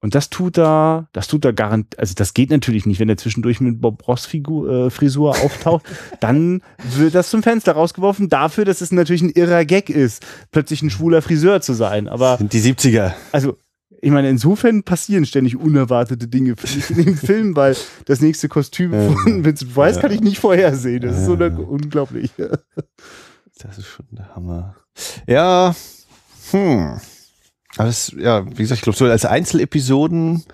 Und 0.00 0.14
das 0.14 0.28
tut 0.28 0.58
er, 0.58 1.08
das 1.14 1.28
tut 1.28 1.46
er 1.46 1.54
garant, 1.54 1.98
also 1.98 2.12
das 2.14 2.34
geht 2.34 2.50
natürlich 2.50 2.84
nicht, 2.84 3.00
wenn 3.00 3.08
er 3.08 3.16
zwischendurch 3.16 3.62
mit 3.62 3.80
Bob 3.80 4.06
Ross 4.06 4.26
Figur, 4.26 4.68
äh, 4.68 4.90
Frisur 4.90 5.30
auftaucht, 5.30 5.86
dann 6.20 6.60
wird 6.94 7.14
das 7.14 7.30
zum 7.30 7.42
Fenster 7.42 7.72
rausgeworfen 7.72 8.28
dafür, 8.28 8.66
dass 8.66 8.82
es 8.82 8.92
natürlich 8.92 9.22
ein 9.22 9.30
irrer 9.30 9.64
Gag 9.64 9.88
ist, 9.88 10.22
plötzlich 10.52 10.82
ein 10.82 10.90
schwuler 10.90 11.22
Friseur 11.22 11.62
zu 11.62 11.72
sein. 11.72 12.06
Aber 12.06 12.36
sind 12.36 12.52
die 12.52 12.60
70er. 12.60 13.14
Also 13.32 13.56
ich 14.02 14.10
meine, 14.10 14.28
insofern 14.28 14.82
passieren 14.82 15.24
ständig 15.24 15.56
unerwartete 15.56 16.28
Dinge 16.28 16.54
in 16.90 17.02
dem 17.02 17.16
Film, 17.16 17.56
weil 17.56 17.74
das 18.04 18.20
nächste 18.20 18.50
Kostüm 18.50 18.90
von 18.90 19.42
Vincent 19.42 19.72
Price 19.72 19.96
ja. 19.96 20.02
kann 20.02 20.12
ich 20.12 20.20
nicht 20.20 20.38
vorhersehen. 20.38 21.00
Das 21.00 21.18
ist 21.18 21.24
so 21.24 21.32
unglaublich. 21.32 22.30
Das 22.36 23.78
ist 23.78 23.86
schon 23.86 24.04
der 24.10 24.36
Hammer. 24.36 24.76
Ja, 25.26 25.74
hm. 26.50 27.00
Aber 27.76 27.86
das, 27.86 28.14
ja, 28.16 28.46
wie 28.46 28.62
gesagt, 28.62 28.78
ich 28.78 28.82
glaube, 28.82 28.96
so 28.96 29.04
als 29.06 29.24
Einzelepisoden 29.24 30.44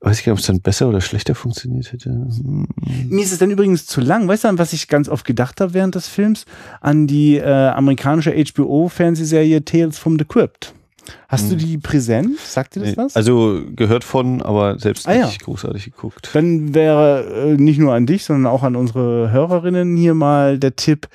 weiß 0.00 0.20
ich 0.20 0.26
nicht, 0.26 0.32
ob 0.32 0.38
es 0.38 0.46
dann 0.46 0.60
besser 0.60 0.88
oder 0.88 1.00
schlechter 1.00 1.34
funktioniert 1.34 1.92
hätte. 1.92 2.10
Hm. 2.10 2.68
Mir 3.08 3.24
ist 3.24 3.32
es 3.32 3.38
dann 3.38 3.50
übrigens 3.50 3.86
zu 3.86 4.00
lang. 4.00 4.28
Weißt 4.28 4.44
du, 4.44 4.48
an 4.48 4.58
was 4.58 4.72
ich 4.72 4.88
ganz 4.88 5.08
oft 5.08 5.24
gedacht 5.24 5.60
habe 5.60 5.74
während 5.74 5.94
des 5.94 6.08
Films? 6.08 6.44
An 6.80 7.06
die 7.06 7.36
äh, 7.36 7.68
amerikanische 7.68 8.32
HBO-Fernsehserie 8.32 9.64
Tales 9.64 9.98
from 9.98 10.18
the 10.18 10.24
Crypt. 10.24 10.74
Hast 11.28 11.44
hm. 11.44 11.50
du 11.50 11.56
die 11.56 11.78
präsent? 11.78 12.38
Sagt 12.38 12.76
dir 12.76 12.80
das 12.80 12.96
was? 12.96 13.16
Also 13.16 13.62
gehört 13.74 14.04
von, 14.04 14.42
aber 14.42 14.78
selbst 14.78 15.08
ah, 15.08 15.14
nicht 15.14 15.40
ja. 15.40 15.44
großartig 15.44 15.86
geguckt. 15.86 16.30
Dann 16.34 16.74
wäre 16.74 17.54
äh, 17.54 17.56
nicht 17.56 17.78
nur 17.78 17.94
an 17.94 18.06
dich, 18.06 18.24
sondern 18.24 18.52
auch 18.52 18.62
an 18.62 18.76
unsere 18.76 19.30
Hörerinnen 19.30 19.96
hier 19.96 20.14
mal 20.14 20.58
der 20.58 20.76
Tipp. 20.76 21.08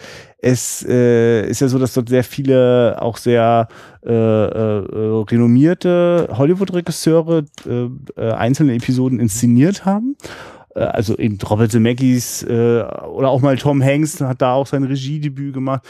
Es 0.44 0.86
äh, 0.86 1.48
ist 1.48 1.62
ja 1.62 1.70
so, 1.70 1.80
dass 1.80 1.94
dort 1.94 2.10
sehr 2.10 2.26
viele 2.26 2.98
auch 3.00 3.16
sehr 3.16 3.70
äh, 4.06 4.12
äh, 4.12 5.24
renommierte 5.32 6.28
Hollywood-Regisseure 6.34 7.46
äh, 7.66 7.88
äh, 8.22 8.32
einzelne 8.34 8.76
Episoden 8.76 9.22
inszeniert 9.22 9.86
haben 9.86 10.18
äh, 10.76 10.82
also 10.82 11.18
eben 11.18 11.38
Robert 11.50 11.72
Zemeckis 11.72 12.44
äh, 12.44 12.84
oder 12.84 13.30
auch 13.30 13.40
mal 13.40 13.56
Tom 13.56 13.82
Hanks 13.82 14.20
hat 14.20 14.42
da 14.42 14.52
auch 14.52 14.68
sein 14.68 14.84
Regiedebüt 14.84 15.54
gemacht. 15.54 15.84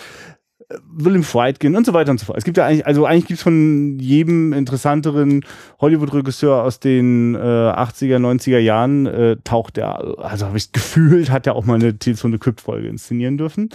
William 0.88 1.24
Friedkin 1.24 1.76
und 1.76 1.86
so 1.86 1.94
weiter 1.94 2.12
und 2.12 2.20
so 2.20 2.28
fort. 2.28 2.38
Es 2.38 2.44
gibt 2.44 2.58
ja 2.58 2.66
eigentlich, 2.66 2.86
also 2.86 3.06
eigentlich 3.06 3.28
gibt 3.28 3.40
es 3.40 3.44
von 3.44 3.98
jedem 4.00 4.54
interessanteren 4.54 5.44
Hollywood-Regisseur 5.82 6.64
aus 6.64 6.80
den 6.80 7.36
äh, 7.36 7.40
80er, 7.40 8.18
90er 8.18 8.60
Jahren, 8.60 9.06
äh, 9.06 9.38
taucht 9.44 9.78
er, 9.78 10.20
also 10.20 10.46
habe 10.46 10.58
ich 10.58 10.72
gefühlt, 10.72 11.32
hat 11.32 11.48
er 11.48 11.56
auch 11.56 11.66
mal 11.66 11.76
eine 11.76 11.98
Tales 11.98 12.22
von 12.22 12.40
Crypt-Folge 12.40 12.88
inszenieren 12.88 13.38
dürfen. 13.38 13.70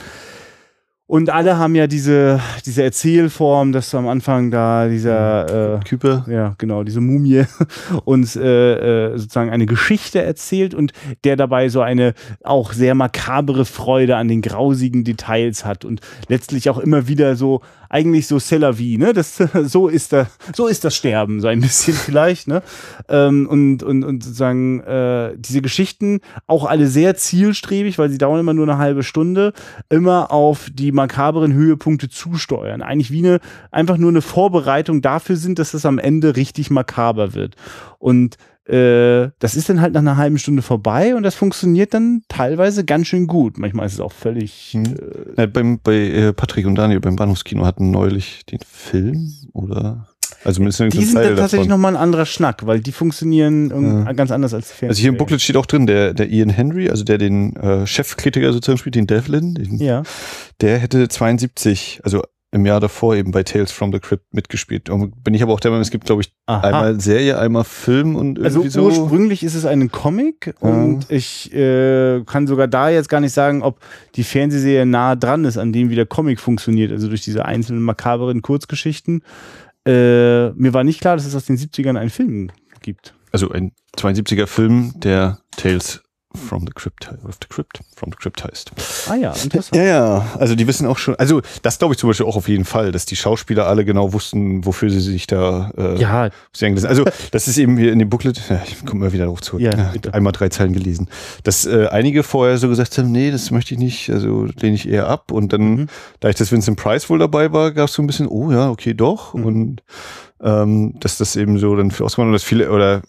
Und 1.09 1.30
alle 1.30 1.56
haben 1.56 1.74
ja 1.74 1.86
diese, 1.86 2.38
diese 2.66 2.82
Erzählform, 2.82 3.72
dass 3.72 3.94
am 3.94 4.09
Anfang 4.09 4.50
da 4.50 4.88
dieser 4.88 5.76
äh, 5.76 5.80
Küpe. 5.80 6.22
Ja, 6.28 6.54
genau, 6.59 6.82
diese 6.84 7.00
Mumie 7.00 7.44
uns 8.04 8.36
äh, 8.36 8.42
äh, 8.42 9.16
sozusagen 9.16 9.48
eine 9.48 9.64
Geschichte 9.64 10.20
erzählt 10.20 10.74
und 10.74 10.92
der 11.24 11.36
dabei 11.36 11.70
so 11.70 11.80
eine 11.80 12.12
auch 12.44 12.74
sehr 12.74 12.94
makabere 12.94 13.64
Freude 13.64 14.16
an 14.16 14.28
den 14.28 14.42
grausigen 14.42 15.02
Details 15.02 15.64
hat 15.64 15.86
und 15.86 16.02
letztlich 16.28 16.68
auch 16.68 16.78
immer 16.78 17.09
wieder 17.09 17.36
so 17.36 17.62
eigentlich 17.89 18.26
so 18.26 18.39
Cellavi, 18.39 18.99
ne? 18.99 19.12
Das, 19.12 19.36
so 19.64 19.89
ist 19.89 20.12
da, 20.12 20.26
so 20.55 20.66
ist 20.66 20.84
das 20.84 20.95
Sterben, 20.97 21.41
so 21.41 21.49
ein 21.49 21.61
bisschen 21.61 21.95
vielleicht, 21.95 22.49
ne? 22.49 22.62
Ähm, 23.09 23.47
und, 23.49 23.82
und, 23.82 24.05
und 24.05 24.22
sozusagen 24.22 24.80
äh, 24.80 25.34
diese 25.36 25.62
Geschichten 25.62 26.20
auch 26.47 26.64
alle 26.64 26.86
sehr 26.86 27.16
zielstrebig, 27.16 27.99
weil 27.99 28.11
sie 28.11 28.18
dauern 28.18 28.41
immer 28.41 28.55
nur 28.55 28.68
eine 28.68 28.78
halbe 28.78 29.03
Stunde, 29.03 29.53
immer 29.89 30.30
auf 30.32 30.68
die 30.72 30.93
makaberen 30.93 31.53
Höhepunkte 31.53 32.09
zusteuern. 32.09 32.82
Eigentlich 32.82 33.11
wie 33.11 33.26
eine, 33.26 33.41
einfach 33.70 33.97
nur 33.97 34.11
eine 34.11 34.22
Vorbereitung 34.22 35.03
dafür 35.03 35.36
sind, 35.36 35.59
dass 35.59 35.74
es 35.74 35.86
am 35.86 35.99
Ende 35.99 36.36
richtig 36.36 36.70
makaber 36.70 37.34
wird. 37.34 37.57
Und 37.99 38.36
äh, 38.68 39.30
das 39.38 39.54
ist 39.54 39.68
dann 39.68 39.80
halt 39.80 39.94
nach 39.94 40.00
einer 40.00 40.16
halben 40.16 40.38
Stunde 40.38 40.62
vorbei 40.62 41.14
und 41.14 41.22
das 41.22 41.34
funktioniert 41.34 41.94
dann 41.94 42.22
teilweise 42.28 42.84
ganz 42.84 43.06
schön 43.06 43.26
gut. 43.26 43.58
Manchmal 43.58 43.86
ist 43.86 43.94
es 43.94 44.00
auch 44.00 44.12
völlig. 44.12 44.72
Hm. 44.72 44.84
Äh, 44.84 45.40
ja, 45.40 45.46
beim, 45.46 45.80
bei 45.82 45.94
äh, 45.94 46.32
Patrick 46.32 46.66
und 46.66 46.74
Daniel 46.74 47.00
beim 47.00 47.16
Bahnhofskino 47.16 47.64
hatten 47.64 47.90
neulich 47.90 48.44
den 48.46 48.60
Film 48.66 49.32
oder 49.52 50.08
also 50.44 50.62
die 50.62 50.70
sind 50.70 51.14
Teil 51.14 51.34
tatsächlich 51.34 51.68
nochmal 51.68 51.94
ein 51.96 52.00
anderer 52.00 52.26
Schnack, 52.26 52.64
weil 52.64 52.80
die 52.80 52.92
funktionieren 52.92 54.04
ja. 54.06 54.12
ganz 54.12 54.30
anders 54.30 54.54
als 54.54 54.68
die 54.68 54.74
Fernsehen. 54.74 54.88
Also 54.90 55.00
hier 55.00 55.08
im 55.10 55.16
Booklet 55.16 55.40
steht 55.40 55.56
auch 55.56 55.66
drin, 55.66 55.86
der, 55.86 56.14
der 56.14 56.30
Ian 56.30 56.48
Henry, 56.48 56.90
also 56.90 57.02
der 57.02 57.18
den 57.18 57.56
äh, 57.56 57.86
Chefkritiker 57.86 58.52
sozusagen 58.52 58.78
spielt, 58.78 58.94
den 58.94 59.06
Devlin, 59.06 59.54
den, 59.54 59.78
ja. 59.78 60.04
der 60.60 60.78
hätte 60.78 61.08
72, 61.08 62.00
also 62.04 62.22
im 62.51 62.64
Jahr 62.64 62.80
davor 62.80 63.14
eben 63.14 63.30
bei 63.30 63.42
Tales 63.42 63.70
from 63.70 63.92
the 63.92 63.99
Crypt 63.99 64.32
mitgespielt. 64.32 64.88
Und 64.88 65.22
bin 65.22 65.34
ich 65.34 65.42
aber 65.42 65.53
auch 65.53 65.61
der 65.61 65.70
Meinung, 65.70 65.82
es 65.82 65.90
gibt, 65.90 66.07
glaube 66.07 66.22
ich, 66.22 66.32
Aha. 66.46 66.66
einmal 66.66 67.01
Serie, 67.01 67.38
einmal 67.38 67.64
Film 67.64 68.16
und 68.16 68.38
irgendwie 68.38 68.44
also 68.44 68.68
so. 68.68 68.84
ursprünglich 68.84 69.42
ist 69.42 69.55
es 69.55 69.66
ein 69.66 69.90
Comic 69.90 70.55
ja. 70.62 70.68
und 70.68 71.11
ich 71.11 71.53
äh, 71.53 72.22
kann 72.24 72.46
sogar 72.46 72.66
da 72.66 72.88
jetzt 72.88 73.11
gar 73.11 73.20
nicht 73.20 73.34
sagen, 73.34 73.62
ob 73.62 73.80
die 74.14 74.24
Fernsehserie 74.24 74.86
nah 74.86 75.14
dran 75.14 75.44
ist, 75.44 75.59
an 75.59 75.72
dem 75.72 75.90
wie 75.90 75.94
der 75.94 76.07
Comic 76.07 76.40
funktioniert, 76.40 76.90
also 76.90 77.09
durch 77.09 77.22
diese 77.22 77.44
einzelnen 77.44 77.82
makaberen 77.82 78.40
Kurzgeschichten. 78.40 79.22
Äh, 79.86 80.51
mir 80.51 80.72
war 80.72 80.84
nicht 80.84 81.01
klar, 81.01 81.16
dass 81.16 81.26
es 81.26 81.34
aus 81.34 81.44
den 81.44 81.59
70ern 81.59 81.99
einen 81.99 82.11
Film 82.11 82.51
gibt. 82.80 83.14
Also 83.30 83.51
ein 83.51 83.72
72er 83.96 84.46
Film, 84.46 84.94
der 84.96 85.40
Tales 85.57 86.03
From 86.35 86.66
the 86.66 86.72
Crypt, 86.74 87.11
of 87.24 87.39
the 87.41 87.49
Crypt, 87.49 87.81
From 87.97 88.12
the 88.12 88.16
Crypt 88.18 88.45
heißt. 88.45 88.70
Ah 89.09 89.14
ja, 89.14 89.33
interessant. 89.33 89.74
Ja, 89.74 89.83
ja, 89.83 90.26
also 90.39 90.55
die 90.55 90.66
wissen 90.66 90.87
auch 90.87 90.99
schon, 90.99 91.14
also 91.16 91.41
das 91.62 91.79
glaube 91.79 91.95
ich 91.95 91.99
zum 91.99 92.11
Beispiel 92.11 92.26
auch 92.26 92.37
auf 92.37 92.49
jeden 92.49 92.66
Fall, 92.66 92.93
dass 92.93 93.07
die 93.07 93.16
Schauspieler 93.16 93.66
alle 93.66 93.85
genau 93.87 94.12
wussten, 94.12 94.64
wofür 94.66 94.91
sie 94.91 95.01
sich 95.01 95.26
da 95.26 95.70
äh, 95.79 95.99
ja. 95.99 96.29
Also 96.61 97.05
das 97.31 97.49
ist 97.49 97.57
eben 97.57 97.79
hier 97.79 97.93
in 97.93 97.99
dem 97.99 98.11
Booklet, 98.11 98.43
ja, 98.51 98.61
ich 98.66 98.85
komme 98.85 99.07
mal 99.07 99.12
wieder 99.12 99.24
darauf 99.24 99.41
zurück, 99.41 99.62
ja, 99.62 99.72
einmal 100.12 100.33
drei 100.33 100.51
Zeilen 100.51 100.74
gelesen, 100.74 101.09
dass 101.45 101.64
äh, 101.64 101.87
einige 101.87 102.22
vorher 102.22 102.59
so 102.59 102.68
gesagt 102.68 102.99
haben, 102.99 103.11
nee, 103.11 103.31
das 103.31 103.51
möchte 103.51 103.72
ich 103.72 103.81
nicht, 103.81 104.11
also 104.11 104.45
lehne 104.45 104.74
ich 104.74 104.87
eher 104.87 105.09
ab 105.09 105.33
und 105.33 105.55
dann, 105.55 105.62
mhm. 105.62 105.87
da 106.20 106.29
ich 106.29 106.37
das 106.37 106.53
Vincent 106.53 106.79
Price 106.79 107.09
wohl 107.09 107.18
dabei 107.18 107.53
war, 107.53 107.72
gab 107.72 107.89
es 107.89 107.95
so 107.95 108.03
ein 108.03 108.07
bisschen, 108.07 108.29
oh 108.29 108.53
ja, 108.53 108.68
okay, 108.68 108.93
doch 108.93 109.33
mhm. 109.33 109.45
und 109.47 109.83
ähm, 110.43 110.95
dass 111.01 111.18
das 111.18 111.36
eben 111.36 111.59
so 111.59 111.74
dann 111.76 111.91
für 111.91 112.05
ausgemacht 112.05 112.28
und 112.28 112.32
dass 112.32 112.45
viele 112.45 112.70
oder 112.70 113.03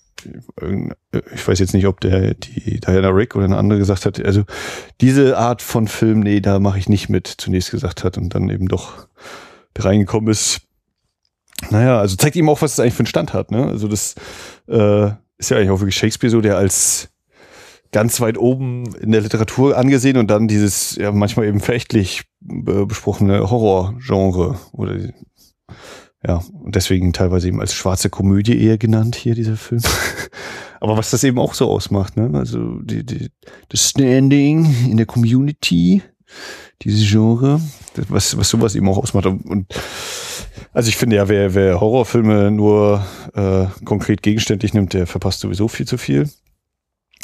ich 1.33 1.47
weiß 1.47 1.59
jetzt 1.59 1.73
nicht, 1.73 1.87
ob 1.87 2.01
der 2.01 2.33
die 2.33 2.79
Diana 2.79 3.09
Rick 3.09 3.35
oder 3.35 3.45
eine 3.45 3.57
andere 3.57 3.79
gesagt 3.79 4.05
hat, 4.05 4.23
also 4.23 4.43
diese 5.01 5.37
Art 5.37 5.61
von 5.61 5.87
Film, 5.87 6.19
nee, 6.19 6.41
da 6.41 6.59
mache 6.59 6.77
ich 6.77 6.89
nicht 6.89 7.09
mit, 7.09 7.27
zunächst 7.27 7.71
gesagt 7.71 8.03
hat 8.03 8.17
und 8.17 8.35
dann 8.35 8.49
eben 8.49 8.67
doch 8.67 9.07
reingekommen 9.77 10.29
ist. 10.29 10.61
Naja, 11.69 11.99
also 11.99 12.17
zeigt 12.17 12.35
ihm 12.35 12.49
auch, 12.49 12.61
was 12.61 12.73
es 12.73 12.79
eigentlich 12.79 12.95
für 12.95 13.01
einen 13.01 13.07
Stand 13.07 13.33
hat. 13.33 13.51
Ne? 13.51 13.65
Also 13.65 13.87
das 13.87 14.15
äh, 14.67 15.07
ist 15.37 15.49
ja 15.49 15.57
eigentlich 15.57 15.69
auch 15.69 15.79
wirklich 15.79 15.95
Shakespeare 15.95 16.31
so, 16.31 16.41
der 16.41 16.57
als 16.57 17.09
ganz 17.91 18.19
weit 18.21 18.37
oben 18.37 18.93
in 18.95 19.11
der 19.11 19.21
Literatur 19.21 19.77
angesehen 19.77 20.17
und 20.17 20.27
dann 20.27 20.47
dieses 20.47 20.95
ja 20.95 21.11
manchmal 21.11 21.47
eben 21.47 21.59
verächtlich 21.59 22.23
besprochene 22.39 23.49
Horrorgenre 23.49 24.59
oder 24.73 24.95
ja, 26.25 26.43
und 26.53 26.75
deswegen 26.75 27.13
teilweise 27.13 27.47
eben 27.47 27.61
als 27.61 27.73
schwarze 27.73 28.09
Komödie 28.09 28.61
eher 28.61 28.77
genannt 28.77 29.15
hier, 29.15 29.35
dieser 29.35 29.55
Film. 29.55 29.81
Aber 30.81 30.97
was 30.97 31.11
das 31.11 31.23
eben 31.23 31.39
auch 31.39 31.53
so 31.53 31.69
ausmacht, 31.69 32.17
ne? 32.17 32.29
Also 32.33 32.79
die, 32.79 33.05
die, 33.05 33.29
das 33.69 33.89
Standing 33.89 34.65
in 34.89 34.97
der 34.97 35.05
Community, 35.05 36.01
dieses 36.81 37.09
Genre, 37.09 37.61
was, 38.07 38.37
was 38.37 38.49
sowas 38.49 38.75
eben 38.75 38.87
auch 38.87 38.97
ausmacht. 38.97 39.25
Und 39.25 39.67
also 40.73 40.89
ich 40.89 40.97
finde 40.97 41.17
ja, 41.17 41.27
wer, 41.27 41.53
wer 41.53 41.81
Horrorfilme 41.81 42.51
nur 42.51 43.05
äh, 43.33 43.65
konkret 43.83 44.21
gegenständlich 44.21 44.73
nimmt, 44.73 44.93
der 44.93 45.07
verpasst 45.07 45.39
sowieso 45.39 45.67
viel 45.67 45.87
zu 45.87 45.97
viel. 45.97 46.29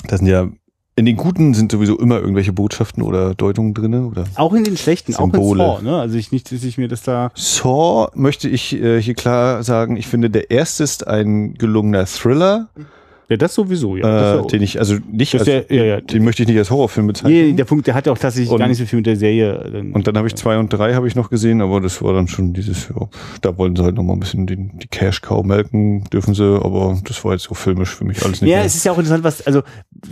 Das 0.07 0.19
sind 0.19 0.27
ja 0.27 0.49
in 0.97 1.05
den 1.05 1.17
guten 1.17 1.53
sind 1.53 1.71
sowieso 1.71 1.99
immer 1.99 2.19
irgendwelche 2.19 2.53
Botschaften 2.53 3.03
oder 3.03 3.35
Deutungen 3.35 3.73
drinne 3.73 4.05
oder 4.05 4.23
auch 4.35 4.53
in 4.53 4.63
den 4.63 4.77
schlechten, 4.77 5.11
Symbole. 5.11 5.63
auch 5.63 5.79
in 5.79 5.85
Saw, 5.85 5.91
ne? 5.91 5.99
Also 5.99 6.17
ich 6.17 6.31
nicht, 6.31 6.51
dass 6.51 6.63
ich 6.63 6.77
mir 6.77 6.87
das 6.87 7.03
da 7.03 7.31
Saw 7.35 8.07
möchte 8.15 8.47
ich 8.47 8.73
äh, 8.73 9.01
hier 9.01 9.13
klar 9.13 9.63
sagen, 9.63 9.97
ich 9.97 10.07
finde 10.07 10.29
der 10.29 10.51
erste 10.51 10.83
ist 10.83 11.05
ein 11.05 11.55
gelungener 11.55 12.05
Thriller. 12.05 12.69
Mhm 12.75 12.85
ja, 13.27 13.37
das 13.37 13.55
sowieso, 13.55 13.97
ja. 13.97 14.39
Äh, 14.39 14.47
den 14.47 14.61
ich, 14.61 14.77
also 14.77 14.97
nicht 15.11 15.33
als, 15.33 15.45
der, 15.45 15.65
ja, 15.69 15.83
ja. 15.83 16.01
den 16.01 16.23
möchte 16.23 16.43
ich 16.43 16.47
nicht 16.47 16.57
als 16.57 16.69
Horrorfilm 16.69 17.07
bezeichnen. 17.07 17.49
Nee, 17.49 17.53
der 17.53 17.65
Punkt, 17.65 17.87
der 17.87 17.95
hat 17.95 18.05
ja 18.05 18.11
auch 18.11 18.17
tatsächlich 18.17 18.51
und, 18.51 18.59
gar 18.59 18.67
nicht 18.67 18.77
so 18.77 18.85
viel 18.85 18.97
mit 18.97 19.07
der 19.07 19.15
Serie. 19.15 19.67
Dann, 19.71 19.93
und 19.93 20.05
dann 20.05 20.15
habe 20.15 20.27
ich 20.27 20.35
zwei 20.35 20.59
und 20.59 20.71
drei 20.71 20.93
habe 20.93 21.07
ich 21.07 21.15
noch 21.15 21.31
gesehen, 21.31 21.61
aber 21.61 21.81
das 21.81 22.03
war 22.03 22.13
dann 22.13 22.27
schon 22.27 22.53
dieses, 22.53 22.89
ja, 22.89 23.07
da 23.41 23.57
wollen 23.57 23.75
sie 23.75 23.83
halt 23.83 23.95
noch 23.95 24.03
mal 24.03 24.13
ein 24.13 24.19
bisschen 24.19 24.45
den, 24.45 24.77
die 24.77 24.87
Cash 24.87 25.21
Cow 25.21 25.43
melken, 25.43 26.03
dürfen 26.13 26.35
sie, 26.35 26.43
aber 26.43 26.99
das 27.03 27.25
war 27.25 27.31
jetzt 27.31 27.45
so 27.45 27.55
filmisch 27.55 27.95
für 27.95 28.05
mich 28.05 28.23
alles 28.23 28.41
nicht. 28.41 28.51
Ja, 28.51 28.57
mehr. 28.57 28.65
es 28.65 28.75
ist 28.75 28.85
ja 28.85 28.91
auch 28.91 28.97
interessant, 28.97 29.23
was, 29.23 29.45
also, 29.47 29.63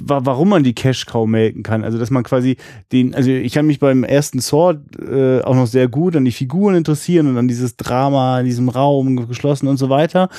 warum 0.02 0.50
man 0.50 0.64
die 0.64 0.74
Cash 0.74 1.06
Cow 1.06 1.28
melken 1.28 1.62
kann. 1.62 1.84
Also, 1.84 2.00
dass 2.00 2.10
man 2.10 2.24
quasi 2.24 2.58
den, 2.92 3.14
also 3.14 3.30
ich 3.30 3.54
kann 3.54 3.68
mich 3.68 3.80
beim 3.80 4.04
ersten 4.04 4.40
Sword 4.40 4.80
äh, 5.00 5.42
auch 5.42 5.56
noch 5.56 5.68
sehr 5.68 5.88
gut 5.88 6.16
an 6.16 6.26
die 6.26 6.32
Figuren 6.32 6.74
interessieren 6.74 7.28
und 7.28 7.38
an 7.38 7.48
dieses 7.48 7.78
Drama 7.78 8.40
in 8.40 8.46
diesem 8.48 8.70
Raum 8.70 9.28
geschlossen 9.28 9.68
und 9.68 9.78
so 9.78 9.90
weiter. 9.90 10.30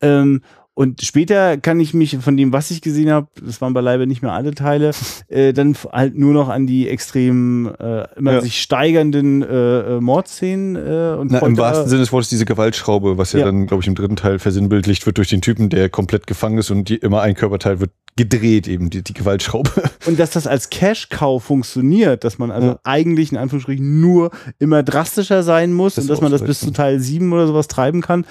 Ähm, 0.00 0.40
und 0.78 1.00
später 1.00 1.56
kann 1.56 1.80
ich 1.80 1.94
mich 1.94 2.18
von 2.18 2.36
dem, 2.36 2.52
was 2.52 2.70
ich 2.70 2.82
gesehen 2.82 3.10
habe, 3.10 3.28
das 3.42 3.62
waren 3.62 3.72
beileibe 3.72 4.06
nicht 4.06 4.20
mehr 4.20 4.32
alle 4.32 4.54
Teile, 4.54 4.90
äh, 5.28 5.54
dann 5.54 5.74
halt 5.90 6.18
nur 6.18 6.34
noch 6.34 6.50
an 6.50 6.66
die 6.66 6.86
extrem 6.86 7.74
äh, 7.80 8.04
immer 8.14 8.34
ja. 8.34 8.40
sich 8.42 8.60
steigernden 8.60 9.42
äh, 9.42 9.96
äh 9.96 10.00
Mordszenen 10.02 10.76
äh, 10.76 11.16
und 11.16 11.32
Na, 11.32 11.38
Im 11.38 11.56
wahrsten 11.56 11.88
Sinne 11.88 12.02
des 12.02 12.12
Wortes 12.12 12.28
diese 12.28 12.44
Gewaltschraube, 12.44 13.16
was 13.16 13.32
ja, 13.32 13.38
ja. 13.38 13.46
dann, 13.46 13.66
glaube 13.66 13.82
ich, 13.82 13.88
im 13.88 13.94
dritten 13.94 14.16
Teil 14.16 14.38
versinnbildlicht 14.38 15.06
wird 15.06 15.16
durch 15.16 15.30
den 15.30 15.40
Typen, 15.40 15.70
der 15.70 15.88
komplett 15.88 16.26
gefangen 16.26 16.58
ist 16.58 16.70
und 16.70 16.90
die, 16.90 16.96
immer 16.96 17.22
ein 17.22 17.34
Körperteil 17.34 17.80
wird 17.80 17.92
gedreht, 18.16 18.68
eben 18.68 18.90
die, 18.90 19.02
die 19.02 19.12
Gewaltschraube. 19.12 19.70
Und 20.06 20.18
dass 20.18 20.30
das 20.30 20.46
als 20.46 20.70
Cash-Cow 20.70 21.42
funktioniert, 21.42 22.24
dass 22.24 22.38
man 22.38 22.50
also 22.50 22.68
ja. 22.68 22.78
eigentlich 22.82 23.30
in 23.30 23.36
Anführungsstrichen 23.36 24.00
nur 24.00 24.30
immer 24.58 24.82
drastischer 24.82 25.42
sein 25.42 25.74
muss 25.74 25.96
das 25.96 26.04
und 26.04 26.08
dass 26.08 26.22
man 26.22 26.32
das 26.32 26.42
bis 26.42 26.60
zu 26.60 26.70
Teil 26.70 26.98
7 26.98 27.30
oder 27.30 27.46
sowas 27.46 27.68
treiben 27.68 28.00
kann, 28.00 28.24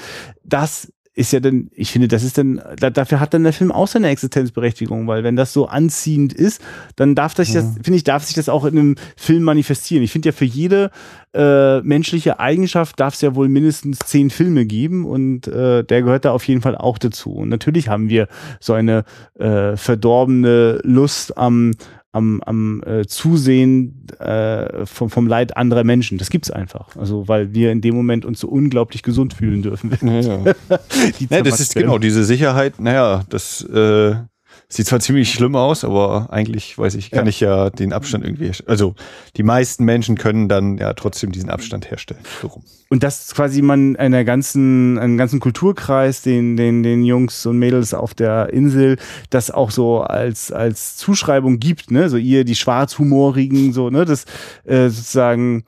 das 0.44 0.92
ist 1.16 1.32
ja 1.32 1.40
dann, 1.40 1.70
ich 1.74 1.92
finde, 1.92 2.10
das 2.10 2.24
ist 2.24 2.38
dann, 2.38 2.62
da, 2.78 2.90
dafür 2.90 3.22
hat 3.22 3.34
dann 3.34 3.44
der 3.44 3.54
Film 3.54 3.72
auch 3.72 3.88
seine 3.88 4.10
Existenzberechtigung, 4.10 5.08
weil 5.08 5.24
wenn 5.24 5.38
das 5.38 5.54
so 5.54 5.66
anziehend 5.66 6.34
ist, 6.34 6.62
dann 6.98 7.16
darf 7.16 7.34
das, 7.34 7.54
ja. 7.54 7.62
das 7.62 7.74
finde 7.76 7.96
ich, 7.96 8.04
darf 8.04 8.26
sich 8.26 8.36
das 8.36 8.50
auch 8.50 8.66
in 8.66 8.78
einem 8.78 8.96
Film 9.16 9.44
manifestieren. 9.44 10.04
Ich 10.04 10.12
finde 10.12 10.30
ja 10.30 10.34
für 10.34 10.46
jede 10.46 10.92
äh, 11.34 11.80
menschliche 11.82 12.40
Eigenschaft 12.40 13.00
darf 13.00 13.14
es 13.14 13.22
ja 13.22 13.34
wohl 13.34 13.48
mindestens 13.48 14.00
zehn 14.00 14.30
Filme 14.30 14.66
geben 14.66 15.06
und 15.06 15.48
äh, 15.48 15.86
der 15.86 16.02
gehört 16.02 16.26
da 16.26 16.32
auf 16.32 16.46
jeden 16.48 16.62
Fall 16.62 16.76
auch 16.76 16.98
dazu. 16.98 17.32
Und 17.32 17.48
natürlich 17.48 17.88
haben 17.88 18.10
wir 18.10 18.28
so 18.60 18.74
eine 18.74 19.06
äh, 19.40 19.78
verdorbene 19.78 20.82
Lust 20.84 21.38
am, 21.38 21.72
am, 22.16 22.42
am 22.46 22.82
äh, 22.84 23.06
Zusehen 23.06 24.08
äh, 24.20 24.86
vom, 24.86 25.10
vom 25.10 25.28
Leid 25.28 25.58
anderer 25.58 25.84
Menschen. 25.84 26.18
Das 26.18 26.30
gibt's 26.30 26.50
einfach. 26.50 26.96
Also 26.96 27.28
weil 27.28 27.54
wir 27.54 27.72
in 27.72 27.82
dem 27.82 27.94
Moment 27.94 28.26
uns 28.26 28.40
so 28.40 28.48
unglaublich 28.48 29.04
gesund 29.04 29.34
fühlen 29.34 29.62
dürfen. 29.62 29.92
Ja, 30.02 30.22
ja. 30.22 30.56
ja 31.30 31.42
das 31.42 31.60
ist 31.60 31.76
genau 31.76 31.98
diese 31.98 32.24
Sicherheit. 32.24 32.80
Naja, 32.80 33.24
das 33.30 33.62
äh, 33.64 34.16
Sieht 34.76 34.88
zwar 34.88 35.00
ziemlich 35.00 35.32
schlimm 35.32 35.56
aus, 35.56 35.86
aber 35.86 36.28
eigentlich 36.32 36.78
weiß 36.78 36.96
ich, 36.96 37.10
kann 37.10 37.26
ja. 37.26 37.30
ich 37.30 37.40
ja 37.40 37.70
den 37.70 37.94
Abstand 37.94 38.26
irgendwie, 38.26 38.52
also 38.66 38.94
die 39.38 39.44
meisten 39.44 39.86
Menschen 39.86 40.18
können 40.18 40.50
dann 40.50 40.78
ja 40.78 40.94
trotzdem 40.94 41.32
diesen 41.32 41.50
Abstand 41.50 41.90
herstellen. 41.90 42.20
So 42.42 42.62
und 42.90 43.04
dass 43.04 43.34
quasi 43.34 43.62
man 43.62 43.96
einer 43.96 44.24
ganzen, 44.24 45.00
einen 45.00 45.18
ganzen 45.18 45.40
Kulturkreis, 45.40 46.22
den, 46.22 46.56
den, 46.56 46.84
den 46.84 47.04
Jungs 47.04 47.46
und 47.46 47.58
Mädels 47.58 47.94
auf 47.94 48.14
der 48.14 48.54
Insel, 48.54 48.98
das 49.30 49.50
auch 49.50 49.72
so 49.72 50.02
als, 50.02 50.52
als 50.52 50.98
Zuschreibung 50.98 51.60
gibt, 51.60 51.90
ne, 51.90 52.10
so 52.10 52.18
ihr, 52.18 52.44
die 52.44 52.56
Schwarzhumorigen, 52.56 53.74
so, 53.74 53.90
ne, 53.90 54.06
das, 54.06 54.26
äh, 54.66 54.90
sozusagen, 54.90 55.64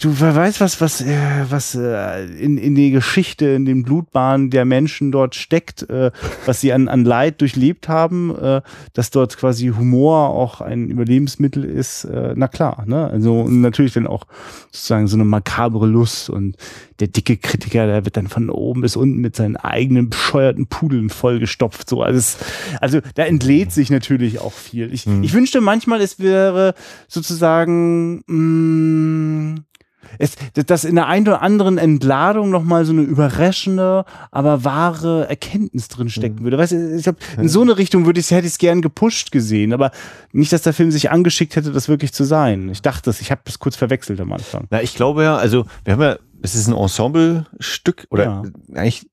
du 0.00 0.20
weißt 0.20 0.60
was, 0.60 0.80
was, 0.80 1.00
äh, 1.00 1.44
was 1.48 1.74
äh, 1.74 2.24
in, 2.24 2.58
in 2.58 2.74
die 2.74 2.90
Geschichte, 2.90 3.46
in 3.46 3.64
den 3.64 3.82
Blutbahnen 3.82 4.50
der 4.50 4.64
Menschen 4.64 5.12
dort 5.12 5.34
steckt, 5.34 5.88
äh, 5.88 6.10
was 6.44 6.60
sie 6.60 6.72
an, 6.72 6.88
an 6.88 7.04
Leid 7.04 7.40
durchlebt 7.40 7.88
haben, 7.88 8.34
dass 8.92 9.10
dort 9.10 9.36
quasi 9.36 9.68
Humor 9.68 10.30
auch 10.30 10.60
ein 10.60 10.88
Überlebensmittel 10.88 11.64
ist, 11.64 12.06
na 12.34 12.48
klar, 12.48 12.84
ne? 12.86 13.08
Also 13.08 13.48
natürlich 13.48 13.94
dann 13.94 14.06
auch 14.06 14.24
sozusagen 14.70 15.06
so 15.06 15.16
eine 15.16 15.24
makabre 15.24 15.86
Lust 15.86 16.30
und 16.30 16.56
der 17.00 17.08
dicke 17.08 17.36
Kritiker, 17.36 17.86
der 17.86 18.04
wird 18.04 18.16
dann 18.16 18.28
von 18.28 18.50
oben 18.50 18.80
bis 18.80 18.96
unten 18.96 19.20
mit 19.20 19.36
seinen 19.36 19.56
eigenen 19.56 20.10
bescheuerten 20.10 20.66
Pudeln 20.66 21.10
vollgestopft. 21.10 21.88
So, 21.88 22.02
also, 22.02 22.18
es, 22.18 22.38
also 22.80 23.00
da 23.14 23.24
entlädt 23.24 23.72
sich 23.72 23.90
natürlich 23.90 24.40
auch 24.40 24.52
viel. 24.52 24.92
Ich, 24.92 25.06
mhm. 25.06 25.22
ich 25.22 25.32
wünschte 25.32 25.60
manchmal, 25.60 26.00
es 26.00 26.18
wäre 26.18 26.74
sozusagen 27.08 28.22
mh, 28.26 29.54
mm, 29.54 29.64
es, 30.18 30.36
dass 30.54 30.84
in 30.84 30.94
der 30.94 31.06
einen 31.06 31.26
oder 31.26 31.42
anderen 31.42 31.78
Entladung 31.78 32.50
nochmal 32.50 32.84
so 32.84 32.92
eine 32.92 33.02
überraschende, 33.02 34.04
aber 34.30 34.64
wahre 34.64 35.28
Erkenntnis 35.28 35.88
drin 35.88 36.08
stecken 36.08 36.40
mhm. 36.40 36.44
würde. 36.44 36.58
Weißt 36.58 36.72
du, 36.72 36.96
ich 36.96 37.02
glaube, 37.02 37.18
in 37.38 37.48
so 37.48 37.62
eine 37.62 37.76
Richtung 37.76 38.06
würde 38.06 38.20
ich 38.20 38.30
hätte 38.30 38.46
ich 38.46 38.54
es 38.54 38.58
gern 38.58 38.82
gepusht 38.82 39.32
gesehen, 39.32 39.72
aber 39.72 39.90
nicht, 40.32 40.52
dass 40.52 40.62
der 40.62 40.72
Film 40.72 40.90
sich 40.90 41.10
angeschickt 41.10 41.56
hätte, 41.56 41.72
das 41.72 41.88
wirklich 41.88 42.12
zu 42.12 42.24
sein. 42.24 42.68
Ich 42.70 42.82
dachte 42.82 43.10
es, 43.10 43.20
ich 43.20 43.30
habe 43.30 43.42
es 43.46 43.58
kurz 43.58 43.76
verwechselt 43.76 44.20
am 44.20 44.32
Anfang. 44.32 44.66
Na, 44.70 44.82
ich 44.82 44.94
glaube 44.94 45.22
ja, 45.22 45.36
also 45.36 45.66
wir 45.84 45.94
haben 45.94 46.02
ja, 46.02 46.16
es 46.46 46.54
ist 46.54 46.68
ein 46.68 46.74
Ensemble-Stück 46.74 48.06
oder 48.10 48.24
ja. 48.24 48.42
eigentlich 48.74 49.08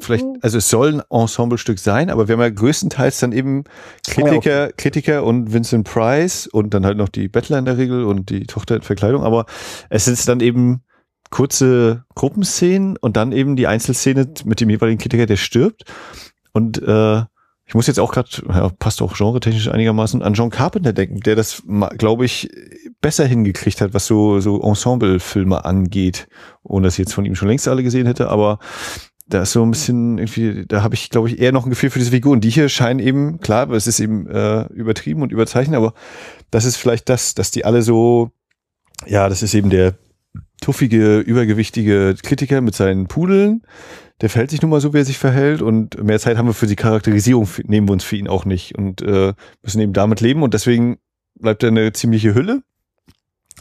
vielleicht, 0.00 0.24
also 0.42 0.58
es 0.58 0.68
soll 0.68 0.94
ein 0.94 1.02
Ensemblestück 1.10 1.78
sein, 1.78 2.10
aber 2.10 2.28
wir 2.28 2.34
haben 2.34 2.42
ja 2.42 2.50
größtenteils 2.50 3.20
dann 3.20 3.32
eben 3.32 3.64
Kritiker, 4.06 4.50
ja, 4.50 4.64
okay. 4.64 4.74
Kritiker 4.76 5.24
und 5.24 5.52
Vincent 5.52 5.88
Price 5.88 6.46
und 6.46 6.74
dann 6.74 6.84
halt 6.84 6.98
noch 6.98 7.08
die 7.08 7.28
Bettler 7.28 7.58
in 7.58 7.64
der 7.64 7.78
Regel 7.78 8.04
und 8.04 8.28
die 8.30 8.44
Tochter 8.46 8.76
in 8.76 8.82
Verkleidung, 8.82 9.22
aber 9.22 9.46
es 9.88 10.06
ist 10.06 10.28
dann 10.28 10.40
eben 10.40 10.82
kurze 11.30 12.04
Gruppenszenen 12.14 12.96
und 12.98 13.16
dann 13.16 13.32
eben 13.32 13.56
die 13.56 13.66
Einzelszene 13.66 14.28
mit 14.44 14.60
dem 14.60 14.70
jeweiligen 14.70 14.98
Kritiker, 14.98 15.26
der 15.26 15.36
stirbt. 15.36 15.84
Und 16.52 16.80
äh, 16.82 17.22
ich 17.66 17.74
muss 17.74 17.88
jetzt 17.88 17.98
auch 17.98 18.12
gerade, 18.12 18.28
ja, 18.48 18.68
passt 18.78 19.02
auch 19.02 19.16
genretechnisch 19.16 19.68
einigermaßen, 19.68 20.22
an 20.22 20.34
John 20.34 20.50
Carpenter 20.50 20.92
denken, 20.92 21.20
der 21.20 21.34
das, 21.34 21.64
glaube 21.98 22.24
ich, 22.24 22.48
besser 23.00 23.26
hingekriegt 23.26 23.80
hat, 23.80 23.92
was 23.92 24.06
so, 24.06 24.38
so 24.40 24.60
Ensemble-Filme 24.60 25.64
angeht, 25.64 26.28
ohne 26.62 26.86
dass 26.86 26.94
ich 26.94 27.00
jetzt 27.00 27.14
von 27.14 27.24
ihm 27.24 27.34
schon 27.34 27.48
längst 27.48 27.66
alle 27.66 27.82
gesehen 27.82 28.06
hätte, 28.06 28.28
aber 28.28 28.60
da 29.28 29.42
ist 29.42 29.52
so 29.52 29.64
ein 29.64 29.72
bisschen 29.72 30.18
irgendwie, 30.18 30.64
da 30.66 30.82
habe 30.82 30.94
ich, 30.94 31.10
glaube 31.10 31.28
ich, 31.28 31.40
eher 31.40 31.50
noch 31.50 31.66
ein 31.66 31.70
Gefühl 31.70 31.90
für 31.90 31.98
diese 31.98 32.12
Figuren. 32.12 32.40
Die 32.40 32.50
hier 32.50 32.68
scheinen 32.68 33.00
eben, 33.00 33.40
klar, 33.40 33.68
es 33.70 33.88
ist 33.88 33.98
eben 33.98 34.28
äh, 34.28 34.66
übertrieben 34.72 35.22
und 35.22 35.32
überzeichnet, 35.32 35.76
aber 35.76 35.94
das 36.52 36.64
ist 36.64 36.76
vielleicht 36.76 37.08
das, 37.08 37.34
dass 37.34 37.50
die 37.50 37.64
alle 37.64 37.82
so, 37.82 38.30
ja, 39.04 39.28
das 39.28 39.42
ist 39.42 39.54
eben 39.54 39.70
der 39.70 39.94
tuffige, 40.60 41.18
übergewichtige 41.18 42.14
Kritiker 42.22 42.60
mit 42.60 42.76
seinen 42.76 43.08
Pudeln. 43.08 43.62
Der 44.20 44.30
verhält 44.30 44.50
sich 44.50 44.62
nun 44.62 44.70
mal 44.70 44.80
so, 44.80 44.94
wie 44.94 44.98
er 44.98 45.04
sich 45.04 45.18
verhält 45.18 45.60
und 45.60 46.02
mehr 46.02 46.18
Zeit 46.18 46.38
haben 46.38 46.48
wir 46.48 46.54
für 46.54 46.66
die 46.66 46.76
Charakterisierung, 46.76 47.48
nehmen 47.64 47.88
wir 47.88 47.92
uns 47.92 48.04
für 48.04 48.16
ihn 48.16 48.28
auch 48.28 48.46
nicht 48.46 48.76
und 48.76 49.02
äh, 49.02 49.34
müssen 49.62 49.80
eben 49.80 49.92
damit 49.92 50.20
leben 50.20 50.42
und 50.42 50.54
deswegen 50.54 50.98
bleibt 51.34 51.62
er 51.62 51.68
eine 51.68 51.92
ziemliche 51.92 52.34
Hülle. 52.34 52.62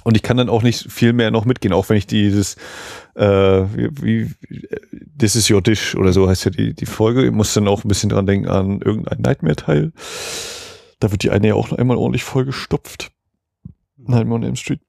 Und 0.03 0.15
ich 0.15 0.23
kann 0.23 0.37
dann 0.37 0.49
auch 0.49 0.61
nicht 0.61 0.91
viel 0.91 1.13
mehr 1.13 1.31
noch 1.31 1.45
mitgehen, 1.45 1.73
auch 1.73 1.89
wenn 1.89 1.97
ich 1.97 2.05
dieses, 2.05 2.57
äh, 3.15 3.23
wie, 3.23 3.89
wie 4.01 4.31
This 5.17 5.35
is 5.35 5.49
your 5.49 5.61
dish 5.61 5.95
oder 5.95 6.13
so 6.13 6.29
heißt 6.29 6.45
ja 6.45 6.51
die, 6.51 6.73
die 6.73 6.85
Folge. 6.85 7.25
Ich 7.25 7.31
muss 7.31 7.53
dann 7.53 7.67
auch 7.67 7.83
ein 7.83 7.87
bisschen 7.87 8.09
dran 8.09 8.27
denken 8.27 8.47
an 8.47 8.81
irgendein 8.81 9.21
Nightmare-Teil. 9.21 9.93
Da 10.99 11.11
wird 11.11 11.23
die 11.23 11.31
eine 11.31 11.47
ja 11.47 11.55
auch 11.55 11.71
noch 11.71 11.77
einmal 11.77 11.97
ordentlich 11.97 12.23
vollgestopft. 12.23 13.11
Nightmare 13.97 14.35
on 14.35 14.43
Elm 14.43 14.55
Street. 14.55 14.81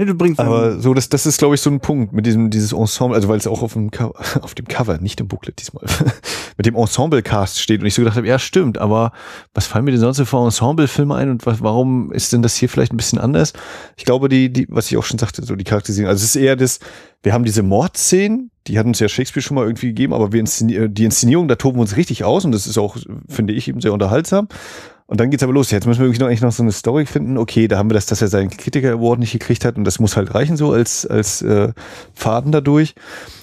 Ja, 0.00 0.06
du 0.06 0.14
bringst 0.14 0.40
Aber 0.40 0.80
so, 0.80 0.94
das, 0.94 1.10
das 1.10 1.26
ist, 1.26 1.36
glaube 1.36 1.56
ich, 1.56 1.60
so 1.60 1.68
ein 1.68 1.80
Punkt 1.80 2.14
mit 2.14 2.24
diesem, 2.24 2.48
dieses 2.48 2.72
Ensemble, 2.72 3.14
also 3.14 3.28
weil 3.28 3.36
es 3.36 3.46
auch 3.46 3.60
auf 3.60 3.74
dem, 3.74 3.90
Cover, 3.90 4.14
auf 4.42 4.54
dem 4.54 4.66
Cover, 4.66 4.96
nicht 4.96 5.20
im 5.20 5.28
Booklet 5.28 5.60
diesmal, 5.60 5.84
mit 6.56 6.64
dem 6.64 6.74
Ensemble-Cast 6.74 7.60
steht 7.60 7.82
und 7.82 7.86
ich 7.86 7.92
so 7.92 8.00
gedacht 8.00 8.16
habe, 8.16 8.26
ja, 8.26 8.38
stimmt, 8.38 8.78
aber 8.78 9.12
was 9.52 9.66
fallen 9.66 9.84
mir 9.84 9.90
denn 9.90 10.00
sonst 10.00 10.16
so 10.16 10.24
für 10.24 10.42
Ensemble-Filme 10.42 11.14
ein 11.14 11.28
und 11.28 11.44
was, 11.44 11.60
warum 11.60 12.12
ist 12.12 12.32
denn 12.32 12.40
das 12.40 12.56
hier 12.56 12.70
vielleicht 12.70 12.94
ein 12.94 12.96
bisschen 12.96 13.18
anders? 13.18 13.52
Ich 13.98 14.06
glaube, 14.06 14.30
die, 14.30 14.50
die, 14.50 14.66
was 14.70 14.90
ich 14.90 14.96
auch 14.96 15.04
schon 15.04 15.18
sagte, 15.18 15.44
so 15.44 15.54
die 15.54 15.64
Charakterisierung, 15.64 16.08
also 16.08 16.24
es 16.24 16.34
ist 16.34 16.36
eher 16.36 16.56
das, 16.56 16.80
wir 17.22 17.34
haben 17.34 17.44
diese 17.44 17.62
Mordszenen, 17.62 18.50
die 18.68 18.78
hat 18.78 18.86
uns 18.86 19.00
ja 19.00 19.08
Shakespeare 19.08 19.42
schon 19.42 19.56
mal 19.56 19.66
irgendwie 19.66 19.88
gegeben, 19.88 20.14
aber 20.14 20.32
wir 20.32 20.40
inszenieren, 20.40 20.94
die 20.94 21.04
Inszenierung, 21.04 21.46
da 21.46 21.56
toben 21.56 21.76
wir 21.76 21.82
uns 21.82 21.98
richtig 21.98 22.24
aus 22.24 22.46
und 22.46 22.52
das 22.52 22.66
ist 22.66 22.78
auch, 22.78 22.96
finde 23.28 23.52
ich, 23.52 23.68
eben 23.68 23.82
sehr 23.82 23.92
unterhaltsam. 23.92 24.48
Und 25.10 25.18
dann 25.18 25.28
geht's 25.28 25.42
aber 25.42 25.52
los. 25.52 25.72
Jetzt 25.72 25.88
müssen 25.88 25.98
wir 25.98 26.06
wirklich 26.06 26.20
noch, 26.20 26.28
eigentlich 26.28 26.40
noch 26.40 26.52
so 26.52 26.62
eine 26.62 26.70
Story 26.70 27.04
finden. 27.04 27.36
Okay, 27.36 27.66
da 27.66 27.78
haben 27.78 27.90
wir 27.90 27.94
das, 27.94 28.06
dass 28.06 28.22
er 28.22 28.28
seinen 28.28 28.48
Kritiker 28.48 28.92
Award 28.92 29.18
nicht 29.18 29.32
gekriegt 29.32 29.64
hat 29.64 29.76
und 29.76 29.82
das 29.82 29.98
muss 29.98 30.16
halt 30.16 30.32
reichen 30.36 30.56
so 30.56 30.70
als, 30.70 31.04
als 31.04 31.42
äh, 31.42 31.72
Faden 32.14 32.52
dadurch. 32.52 32.94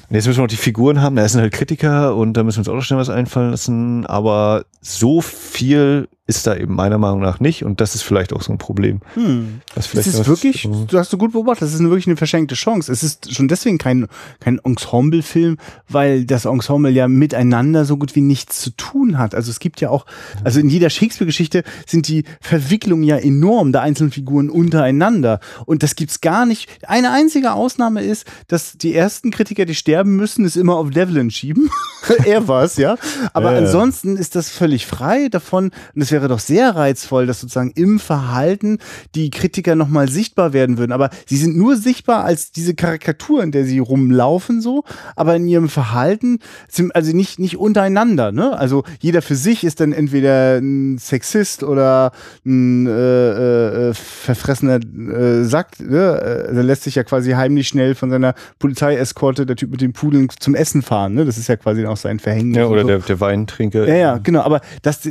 Und 0.10 0.16
jetzt 0.16 0.26
müssen 0.26 0.38
wir 0.38 0.43
noch 0.43 0.49
die 0.49 0.55
Figuren 0.55 1.01
haben. 1.01 1.16
Da 1.16 1.28
sind 1.28 1.41
halt 1.41 1.53
Kritiker 1.53 2.16
und 2.16 2.34
da 2.34 2.43
müssen 2.43 2.58
wir 2.58 2.62
uns 2.62 2.70
auch 2.70 2.76
noch 2.76 2.84
schnell 2.84 2.99
was 2.99 3.10
einfallen 3.10 3.51
lassen. 3.51 4.05
Aber 4.05 4.66
so 4.82 5.22
viel 5.22 6.08
ist 6.28 6.45
da 6.45 6.55
eben 6.55 6.76
meiner 6.76 6.97
Meinung 6.97 7.22
nach 7.22 7.39
nicht 7.39 7.64
und 7.64 7.80
das 7.80 7.95
ist 7.95 8.01
vielleicht 8.01 8.34
auch 8.34 8.41
so 8.41 8.51
ein 8.51 8.58
Problem. 8.58 8.99
Hm. 9.14 9.62
Das 9.76 9.95
ist 9.95 10.28
wirklich, 10.28 10.64
so 10.64 10.86
du 10.86 10.97
hast 10.97 11.10
so 11.10 11.18
gut 11.18 11.32
beobachtet, 11.32 11.64
das 11.64 11.74
ist 11.74 11.80
wirklich 11.80 12.05
eine 12.05 12.18
verschenkte 12.18 12.53
Chance. 12.53 12.91
Es 12.91 13.01
ist 13.01 13.34
schon 13.34 13.47
deswegen 13.47 13.78
kein, 13.78 14.08
kein 14.41 14.60
Ensemble-Film, 14.60 15.58
weil 15.88 16.26
das 16.26 16.43
Ensemble 16.43 16.91
ja 16.91 17.08
miteinander 17.08 17.86
so 17.86 17.95
gut 17.95 18.14
wie 18.16 18.22
nichts 18.22 18.60
zu 18.62 18.72
tun 18.72 19.18
hat. 19.18 19.36
Also 19.36 19.49
es 19.49 19.60
gibt 19.60 19.80
ja 19.80 19.89
auch, 19.89 20.05
also 20.43 20.60
in 20.60 20.70
jeder 20.70 20.89
Shakespeare-Geschichte 20.89 21.64
sind 21.86 22.10
die 22.10 22.26
Verwicklungen 22.41 23.03
ja 23.03 23.16
enorm 23.16 23.72
der 23.72 23.82
einzelnen 23.82 24.12
Figuren 24.12 24.49
untereinander 24.49 25.39
und 25.66 25.82
das 25.82 25.95
gibt's 25.95 26.20
gar 26.20 26.45
nicht. 26.45 26.70
Eine 26.86 27.12
einzige 27.12 27.53
Ausnahme 27.53 28.03
ist, 28.03 28.26
dass 28.47 28.78
die 28.78 28.93
ersten 28.93 29.32
Kritiker, 29.32 29.64
die 29.64 29.76
sterben 29.76 29.97
müssen, 30.04 30.45
es 30.45 30.56
immer 30.56 30.76
auf 30.76 30.89
Devlin 30.89 31.32
schieben. 31.32 31.70
er 32.26 32.48
war's, 32.48 32.78
ja. 32.78 32.98
Aber 33.34 33.54
äh. 33.54 33.58
ansonsten 33.58 34.18
ist 34.18 34.36
das 34.36 34.50
völlig 34.50 34.86
frei 34.86 35.30
davon 35.30 35.72
und 35.95 36.02
es 36.02 36.12
wäre 36.12 36.28
doch 36.28 36.39
sehr 36.39 36.76
reizvoll, 36.76 37.26
dass 37.26 37.41
sozusagen 37.41 37.72
im 37.76 38.00
Verhalten 38.00 38.80
die 39.16 39.30
Kritiker 39.30 39.76
nochmal 39.76 40.10
sichtbar 40.10 40.54
werden 40.54 40.78
würden. 40.78 40.91
Aber 40.91 41.10
sie 41.26 41.38
sind 41.38 41.58
nur 41.58 41.76
sichtbar 41.76 42.24
als 42.24 42.52
diese 42.52 42.76
Karikatur, 42.76 43.43
in 43.43 43.52
der 43.52 43.66
sie 43.66 43.80
rumlaufen 43.80 44.62
so, 44.62 44.84
aber 45.16 45.36
in 45.36 45.48
ihrem 45.48 45.70
Verhalten 45.70 46.39
sind 46.70 46.95
also 46.95 47.16
nicht, 47.16 47.39
nicht 47.39 47.58
untereinander. 47.58 48.32
Ne? 48.32 48.58
Also 48.58 48.84
jeder 49.00 49.22
für 49.22 49.36
sich 49.36 49.64
ist 49.64 49.80
dann 49.80 49.93
entweder 49.93 50.58
ein 50.58 50.98
Sexist 50.98 51.64
oder 51.64 52.12
ein 52.45 52.88
äh, 52.88 53.89
äh, 53.89 53.93
verfressener 53.93 54.80
äh, 54.80 55.43
Sack. 55.43 55.80
Ne? 55.80 56.45
Also 56.48 56.62
lässt 56.62 56.84
sich 56.84 56.95
ja 56.95 57.04
quasi 57.04 57.32
heimlich 57.32 57.68
schnell 57.68 57.95
von 57.95 58.10
seiner 58.10 58.36
Polizeieskorte 58.60 59.45
der 59.45 59.56
Typ 59.56 59.72
mit 59.72 59.82
den 59.88 59.94
Pudeln 59.94 60.28
zum 60.40 60.56
Essen 60.56 60.82
fahren. 60.82 61.14
Ne? 61.14 61.26
Das 61.26 61.38
ist 61.38 61.48
ja 61.48 61.56
quasi 61.56 61.86
auch 61.86 61.98
sein 61.98 62.20
Verhängnis. 62.20 62.58
Ja, 62.58 62.68
oder 62.68 62.82
so. 62.82 62.88
der, 62.88 63.00
der 63.00 63.20
Weintrinker. 63.20 63.88
Ja, 63.88 63.96
ja, 63.96 64.18
genau. 64.18 64.42
Aber 64.42 64.62
das, 64.82 65.10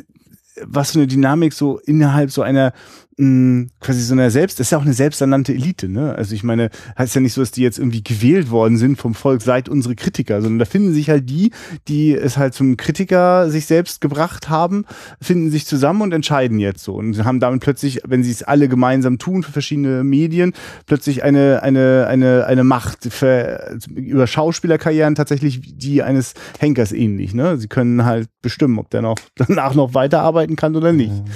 was 0.63 0.93
für 0.93 0.99
eine 0.99 1.07
Dynamik 1.07 1.53
so 1.53 1.79
innerhalb 1.79 2.31
so 2.31 2.43
einer 2.43 2.73
mh, 3.19 3.69
quasi 3.81 4.03
so 4.03 4.13
einer 4.15 4.31
selbst, 4.31 4.61
das 4.61 4.67
ist 4.67 4.71
ja 4.73 4.79
auch 4.79 4.85
eine 4.85 4.93
selbsternannte 4.93 5.53
Elite, 5.53 5.89
ne? 5.89 6.15
Also 6.15 6.35
ich 6.35 6.45
meine, 6.45 6.71
heißt 6.99 7.15
ja 7.15 7.21
nicht 7.21 7.33
so, 7.33 7.41
dass 7.41 7.51
die 7.51 7.63
jetzt 7.63 7.79
irgendwie 7.79 8.03
gewählt 8.05 8.51
worden 8.51 8.77
sind 8.77 8.97
vom 8.97 9.15
Volk 9.15 9.43
seit 9.43 9.69
unsere 9.69 9.95
Kritiker, 9.95 10.43
sondern 10.43 10.59
da 10.59 10.65
finden 10.65 10.93
sich 10.93 11.09
halt 11.09 11.29
die, 11.29 11.53
die 11.89 12.15
es 12.15 12.37
halt 12.37 12.55
zum 12.55 12.77
Kritiker 12.77 13.51
sich 13.51 13.67
selbst 13.67 14.01
gebracht 14.01 14.49
haben, 14.49 14.85
finden 15.21 15.51
sich 15.51 15.67
zusammen 15.67 16.03
und 16.03 16.13
entscheiden 16.13 16.59
jetzt 16.59 16.85
so 16.85 16.95
und 16.95 17.25
haben 17.25 17.41
damit 17.41 17.63
plötzlich, 17.63 18.01
wenn 18.07 18.23
sie 18.23 18.31
es 18.31 18.43
alle 18.43 18.69
gemeinsam 18.69 19.19
tun 19.19 19.43
für 19.43 19.53
verschiedene 19.53 20.05
Medien, 20.05 20.53
plötzlich 20.87 21.23
eine 21.23 21.63
eine 21.63 22.07
eine 22.09 22.47
eine 22.47 22.65
Macht 22.65 23.13
für, 23.13 23.79
über 23.95 24.27
Schauspielerkarrieren 24.27 25.15
tatsächlich 25.15 25.61
die 25.77 26.03
eines 26.03 26.35
Henkers 26.59 26.93
ähnlich, 26.93 27.35
ne? 27.35 27.57
Sie 27.57 27.69
können 27.69 28.05
halt 28.05 28.29
bestimmen, 28.43 28.79
ob 28.79 28.91
der 28.91 29.03
noch 29.03 29.17
danach 29.37 29.75
noch 29.75 29.95
weiterarbeiten 29.95 30.57
kann 30.57 30.77
oder 30.77 30.93
nicht. 30.93 31.13
Mhm. 31.13 31.31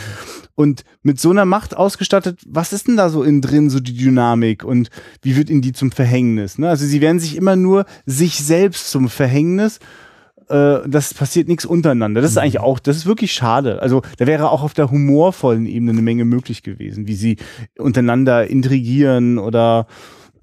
Und 0.61 0.85
mit 1.03 1.19
so 1.19 1.31
einer 1.31 1.47
Macht 1.47 1.75
ausgestattet, 1.75 2.41
was 2.47 2.75
ist 2.75 2.87
denn 2.87 2.99
da 2.99 3.09
so 3.09 3.23
innen 3.23 3.41
drin, 3.41 3.71
so 3.71 3.81
die 3.81 3.97
Dynamik 3.97 4.63
und 4.63 4.91
wie 5.23 5.35
wird 5.35 5.49
ihnen 5.49 5.63
die 5.63 5.73
zum 5.73 5.91
Verhängnis? 5.91 6.59
Ne? 6.59 6.69
Also 6.69 6.85
sie 6.85 7.01
werden 7.01 7.19
sich 7.19 7.35
immer 7.35 7.57
nur 7.57 7.87
sich 8.05 8.45
selbst 8.45 8.91
zum 8.91 9.09
Verhängnis. 9.09 9.79
Äh, 10.51 10.81
das 10.87 11.15
passiert 11.15 11.49
nichts 11.49 11.65
untereinander. 11.65 12.21
Das 12.21 12.33
ist 12.33 12.37
eigentlich 12.37 12.61
auch, 12.61 12.79
das 12.79 12.99
ist 12.99 13.07
wirklich 13.07 13.33
schade. 13.33 13.81
Also 13.81 14.03
da 14.19 14.27
wäre 14.27 14.51
auch 14.51 14.63
auf 14.63 14.75
der 14.75 14.91
humorvollen 14.91 15.65
Ebene 15.65 15.93
eine 15.93 16.03
Menge 16.03 16.27
möglich 16.27 16.63
gewesen, 16.63 17.09
wie 17.09 17.15
sie 17.15 17.39
untereinander 17.79 18.47
intrigieren 18.47 19.39
oder 19.39 19.87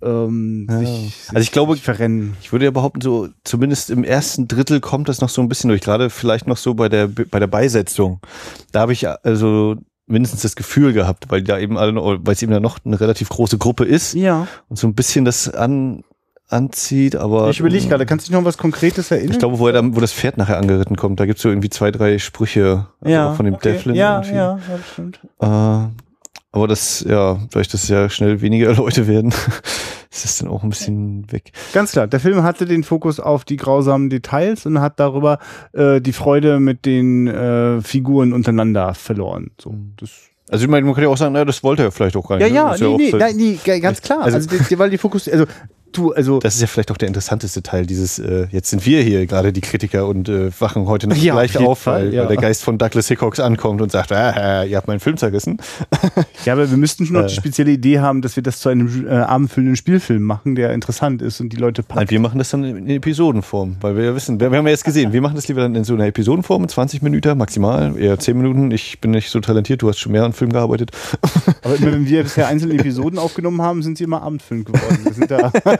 ähm, 0.01 0.65
ja. 0.67 0.79
sich, 0.79 1.25
also 1.27 1.41
ich 1.41 1.51
glaube, 1.51 1.77
verrennen. 1.77 2.35
Ich 2.41 2.51
würde 2.51 2.65
ja 2.65 2.71
behaupten, 2.71 3.01
so 3.01 3.29
zumindest 3.43 3.91
im 3.91 4.03
ersten 4.03 4.47
Drittel 4.47 4.79
kommt 4.79 5.09
das 5.09 5.21
noch 5.21 5.29
so 5.29 5.43
ein 5.43 5.47
bisschen 5.47 5.67
durch. 5.67 5.81
Gerade 5.81 6.09
vielleicht 6.09 6.47
noch 6.47 6.57
so 6.57 6.73
bei 6.73 6.89
der 6.89 7.05
bei 7.05 7.39
der 7.39 7.45
Beisetzung. 7.45 8.19
Da 8.71 8.79
habe 8.79 8.93
ich 8.93 9.07
also 9.07 9.75
mindestens 10.07 10.41
das 10.41 10.55
Gefühl 10.55 10.93
gehabt, 10.93 11.25
weil 11.29 11.43
da 11.43 11.59
eben 11.59 11.77
alle, 11.77 11.95
weil 11.95 12.33
es 12.33 12.41
eben 12.41 12.51
da 12.51 12.59
noch 12.59 12.79
eine 12.83 12.99
relativ 12.99 13.29
große 13.29 13.57
Gruppe 13.57 13.85
ist. 13.85 14.13
Ja. 14.13 14.47
Und 14.69 14.77
so 14.77 14.87
ein 14.87 14.95
bisschen 14.95 15.25
das 15.25 15.53
an, 15.53 16.03
anzieht, 16.47 17.15
aber. 17.15 17.49
Ich 17.49 17.59
überlege 17.59 17.87
gerade, 17.87 18.05
kannst 18.05 18.27
du 18.27 18.31
dich 18.31 18.39
noch 18.39 18.45
was 18.45 18.57
Konkretes 18.57 19.11
erinnern? 19.11 19.33
Ich 19.33 19.39
glaube, 19.39 19.59
wo 19.59 19.67
er 19.67 19.73
dann, 19.73 19.95
wo 19.95 19.99
das 19.99 20.13
Pferd 20.13 20.37
nachher 20.37 20.57
angeritten 20.57 20.95
kommt, 20.95 21.19
da 21.19 21.25
gibt's 21.25 21.41
so 21.41 21.49
irgendwie 21.49 21.69
zwei, 21.69 21.91
drei 21.91 22.17
Sprüche 22.19 22.87
also 23.01 23.13
ja, 23.13 23.33
von 23.33 23.45
dem 23.45 23.55
okay. 23.55 23.73
Devlin. 23.73 23.95
Ja, 23.95 24.15
irgendwie. 24.15 24.35
ja, 24.35 24.57
ja, 24.57 24.77
das 24.77 24.91
stimmt. 24.93 25.19
Äh, 25.41 26.06
Aber 26.57 26.67
das, 26.67 27.05
ja, 27.07 27.39
dadurch, 27.51 27.67
dass 27.67 27.87
ja 27.87 28.09
schnell 28.09 28.41
weniger 28.41 28.73
Leute 28.75 29.07
werden, 29.07 29.31
ist 30.11 30.23
das 30.23 30.39
dann 30.39 30.49
auch 30.49 30.63
ein 30.63 30.69
bisschen 30.69 31.31
weg. 31.31 31.51
Ganz 31.71 31.91
klar, 31.91 32.07
der 32.07 32.19
Film 32.19 32.41
hatte 32.41 32.65
den 32.65 32.83
Fokus 32.83 33.19
auf 33.19 33.45
die 33.45 33.57
grausamen 33.57 34.09
Details 34.09 34.65
und 34.65 34.81
hat 34.81 34.99
darüber 34.99 35.37
äh, 35.73 36.01
die 36.01 36.13
Freude 36.13 36.59
mit 36.59 36.87
den 36.87 37.27
äh, 37.27 37.79
Figuren 37.81 38.33
untereinander 38.33 38.95
verloren. 38.95 39.51
So, 39.61 39.75
das 39.99 40.09
also 40.49 40.63
ich 40.63 40.71
meine, 40.71 40.85
man 40.85 40.95
könnte 40.95 41.07
ja 41.07 41.13
auch 41.13 41.17
sagen, 41.17 41.33
naja, 41.33 41.45
das 41.45 41.61
wollte 41.61 41.83
er 41.83 41.91
vielleicht 41.91 42.15
auch 42.15 42.27
gar 42.27 42.37
nicht. 42.37 42.51
Ja, 42.51 42.71
ne? 42.71 42.79
ja, 42.79 42.97
nee, 42.97 43.09
ja 43.09 43.33
nee, 43.33 43.59
nee, 43.63 43.79
ganz 43.79 44.01
klar. 44.01 44.23
Also, 44.23 44.37
also 44.37 44.49
die, 44.49 44.79
weil 44.79 44.89
die 44.89 44.97
Fokus, 44.97 45.27
also 45.27 45.45
Du, 45.91 46.11
also 46.11 46.39
das 46.39 46.55
ist 46.55 46.61
ja 46.61 46.67
vielleicht 46.67 46.91
auch 46.91 46.97
der 46.97 47.07
interessanteste 47.07 47.63
Teil 47.63 47.85
dieses, 47.85 48.19
äh, 48.19 48.47
jetzt 48.51 48.69
sind 48.69 48.85
wir 48.85 49.01
hier 49.01 49.25
gerade 49.25 49.53
die 49.53 49.61
Kritiker 49.61 50.07
und 50.07 50.29
äh, 50.29 50.51
wachen 50.59 50.85
heute 50.87 51.07
noch 51.07 51.15
ja, 51.15 51.33
gleich 51.33 51.57
auf, 51.57 51.79
Fall, 51.79 52.07
weil, 52.07 52.13
ja. 52.13 52.21
weil, 52.21 52.27
der 52.29 52.37
Geist 52.37 52.63
von 52.63 52.77
Douglas 52.77 53.07
Hickox 53.07 53.39
ankommt 53.39 53.81
und 53.81 53.91
sagt, 53.91 54.11
ah, 54.11 54.63
ihr 54.63 54.77
habt 54.77 54.87
meinen 54.87 54.99
Film 54.99 55.17
zerrissen. 55.17 55.57
ja, 56.45 56.53
aber 56.53 56.69
wir 56.69 56.77
müssten 56.77 57.05
schon 57.05 57.15
noch 57.15 57.25
die 57.25 57.33
äh. 57.33 57.35
spezielle 57.35 57.71
Idee 57.71 57.99
haben, 57.99 58.21
dass 58.21 58.35
wir 58.35 58.43
das 58.43 58.59
zu 58.59 58.69
einem 58.69 59.07
äh, 59.07 59.11
abendfüllenden 59.11 59.75
Spielfilm 59.75 60.23
machen, 60.23 60.55
der 60.55 60.73
interessant 60.73 61.21
ist 61.21 61.39
und 61.41 61.49
die 61.49 61.57
Leute 61.57 61.83
packen. 61.83 61.99
Nein, 61.99 62.09
wir 62.09 62.19
machen 62.19 62.37
das 62.37 62.49
dann 62.49 62.63
in 62.63 62.89
Episodenform, 62.89 63.77
weil 63.81 63.95
wir 63.95 64.05
ja 64.05 64.15
wissen, 64.15 64.39
wir, 64.39 64.51
wir, 64.51 64.57
haben 64.57 64.65
ja 64.65 64.71
jetzt 64.71 64.85
gesehen, 64.85 65.13
wir 65.13 65.21
machen 65.21 65.35
das 65.35 65.47
lieber 65.47 65.61
dann 65.61 65.75
in 65.75 65.83
so 65.83 65.93
einer 65.93 66.05
Episodenform, 66.05 66.67
20 66.67 67.01
Minuten 67.01 67.37
maximal, 67.37 67.97
eher 67.97 68.19
10 68.19 68.37
Minuten. 68.37 68.71
Ich 68.71 68.99
bin 68.99 69.11
nicht 69.11 69.29
so 69.29 69.39
talentiert, 69.39 69.81
du 69.81 69.89
hast 69.89 69.99
schon 69.99 70.11
mehr 70.11 70.23
an 70.23 70.33
Film 70.33 70.51
gearbeitet. 70.51 70.91
aber 71.63 71.79
wenn 71.81 72.07
wir 72.07 72.23
bisher 72.27 72.47
einzelne 72.47 72.75
Episoden 72.75 73.19
aufgenommen 73.19 73.61
haben, 73.61 73.81
sind 73.83 73.97
sie 73.97 74.03
immer 74.03 74.21
Abendfilm 74.21 74.65
geworden. 74.65 74.99
Wir 75.03 75.13
sind 75.13 75.31
da 75.31 75.51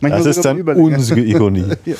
das 0.00 0.26
ist 0.26 0.44
dann 0.44 0.60
unsere 0.62 1.20
Ironie. 1.24 1.64
ja. 1.84 1.94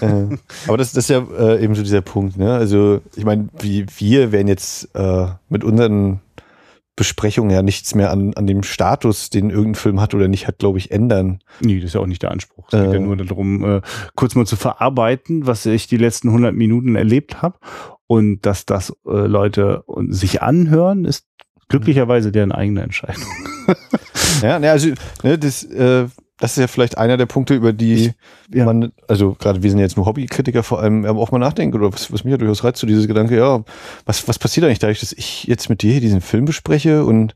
äh, 0.00 0.36
aber 0.66 0.76
das, 0.76 0.92
das 0.92 1.04
ist 1.04 1.10
ja 1.10 1.24
äh, 1.38 1.62
eben 1.62 1.74
so 1.74 1.82
dieser 1.82 2.02
Punkt. 2.02 2.36
Ne? 2.36 2.52
Also 2.52 3.00
ich 3.16 3.24
meine, 3.24 3.48
wie 3.60 3.86
wir 3.98 4.32
werden 4.32 4.48
jetzt 4.48 4.88
äh, 4.94 5.26
mit 5.48 5.64
unseren 5.64 6.20
Besprechungen 6.96 7.50
ja 7.50 7.62
nichts 7.62 7.94
mehr 7.94 8.10
an, 8.10 8.34
an 8.34 8.46
dem 8.46 8.62
Status, 8.62 9.28
den 9.28 9.50
irgendein 9.50 9.74
Film 9.74 10.00
hat 10.00 10.14
oder 10.14 10.28
nicht 10.28 10.46
hat, 10.46 10.58
glaube 10.58 10.78
ich, 10.78 10.92
ändern. 10.92 11.40
Nee, 11.60 11.80
das 11.80 11.88
ist 11.88 11.94
ja 11.94 12.00
auch 12.00 12.06
nicht 12.06 12.22
der 12.22 12.30
Anspruch. 12.30 12.68
Es 12.70 12.78
geht 12.78 12.92
ja 12.92 12.94
äh. 12.94 13.00
nur 13.00 13.16
darum, 13.16 13.64
äh, 13.64 13.80
kurz 14.14 14.36
mal 14.36 14.46
zu 14.46 14.56
verarbeiten, 14.56 15.46
was 15.46 15.66
ich 15.66 15.88
die 15.88 15.96
letzten 15.96 16.28
100 16.28 16.54
Minuten 16.54 16.94
erlebt 16.94 17.42
habe. 17.42 17.58
Und 18.06 18.42
dass 18.46 18.66
das 18.66 18.90
äh, 19.06 19.26
Leute 19.26 19.82
sich 20.08 20.42
anhören, 20.42 21.04
ist 21.04 21.26
glücklicherweise 21.68 22.30
deren 22.30 22.52
eigene 22.52 22.82
Entscheidung. 22.82 23.24
ja, 24.42 24.58
ne, 24.58 24.70
also 24.70 24.90
ne, 25.22 25.38
das, 25.38 25.64
äh, 25.64 26.06
das 26.38 26.52
ist 26.52 26.58
ja 26.58 26.66
vielleicht 26.66 26.98
einer 26.98 27.16
der 27.16 27.26
Punkte, 27.26 27.54
über 27.54 27.72
die 27.72 28.12
ja. 28.52 28.64
man, 28.64 28.92
also 29.08 29.34
gerade 29.38 29.62
wir 29.62 29.70
sind 29.70 29.78
jetzt 29.78 29.96
nur 29.96 30.06
Hobbykritiker, 30.06 30.62
vor 30.62 30.80
allem 30.80 31.06
auch 31.06 31.30
mal 31.30 31.38
nachdenken, 31.38 31.76
oder 31.76 31.92
was, 31.92 32.12
was 32.12 32.24
mich 32.24 32.32
ja 32.32 32.38
durchaus 32.38 32.64
reizt, 32.64 32.78
so 32.78 32.86
dieses 32.86 33.06
Gedanke, 33.06 33.36
ja, 33.36 33.62
was, 34.04 34.26
was 34.26 34.38
passiert 34.38 34.66
eigentlich 34.66 34.80
dadurch, 34.80 35.00
dass 35.00 35.12
ich 35.12 35.44
jetzt 35.44 35.68
mit 35.68 35.82
dir 35.82 35.92
hier 35.92 36.00
diesen 36.00 36.20
Film 36.20 36.44
bespreche 36.44 37.04
und 37.04 37.34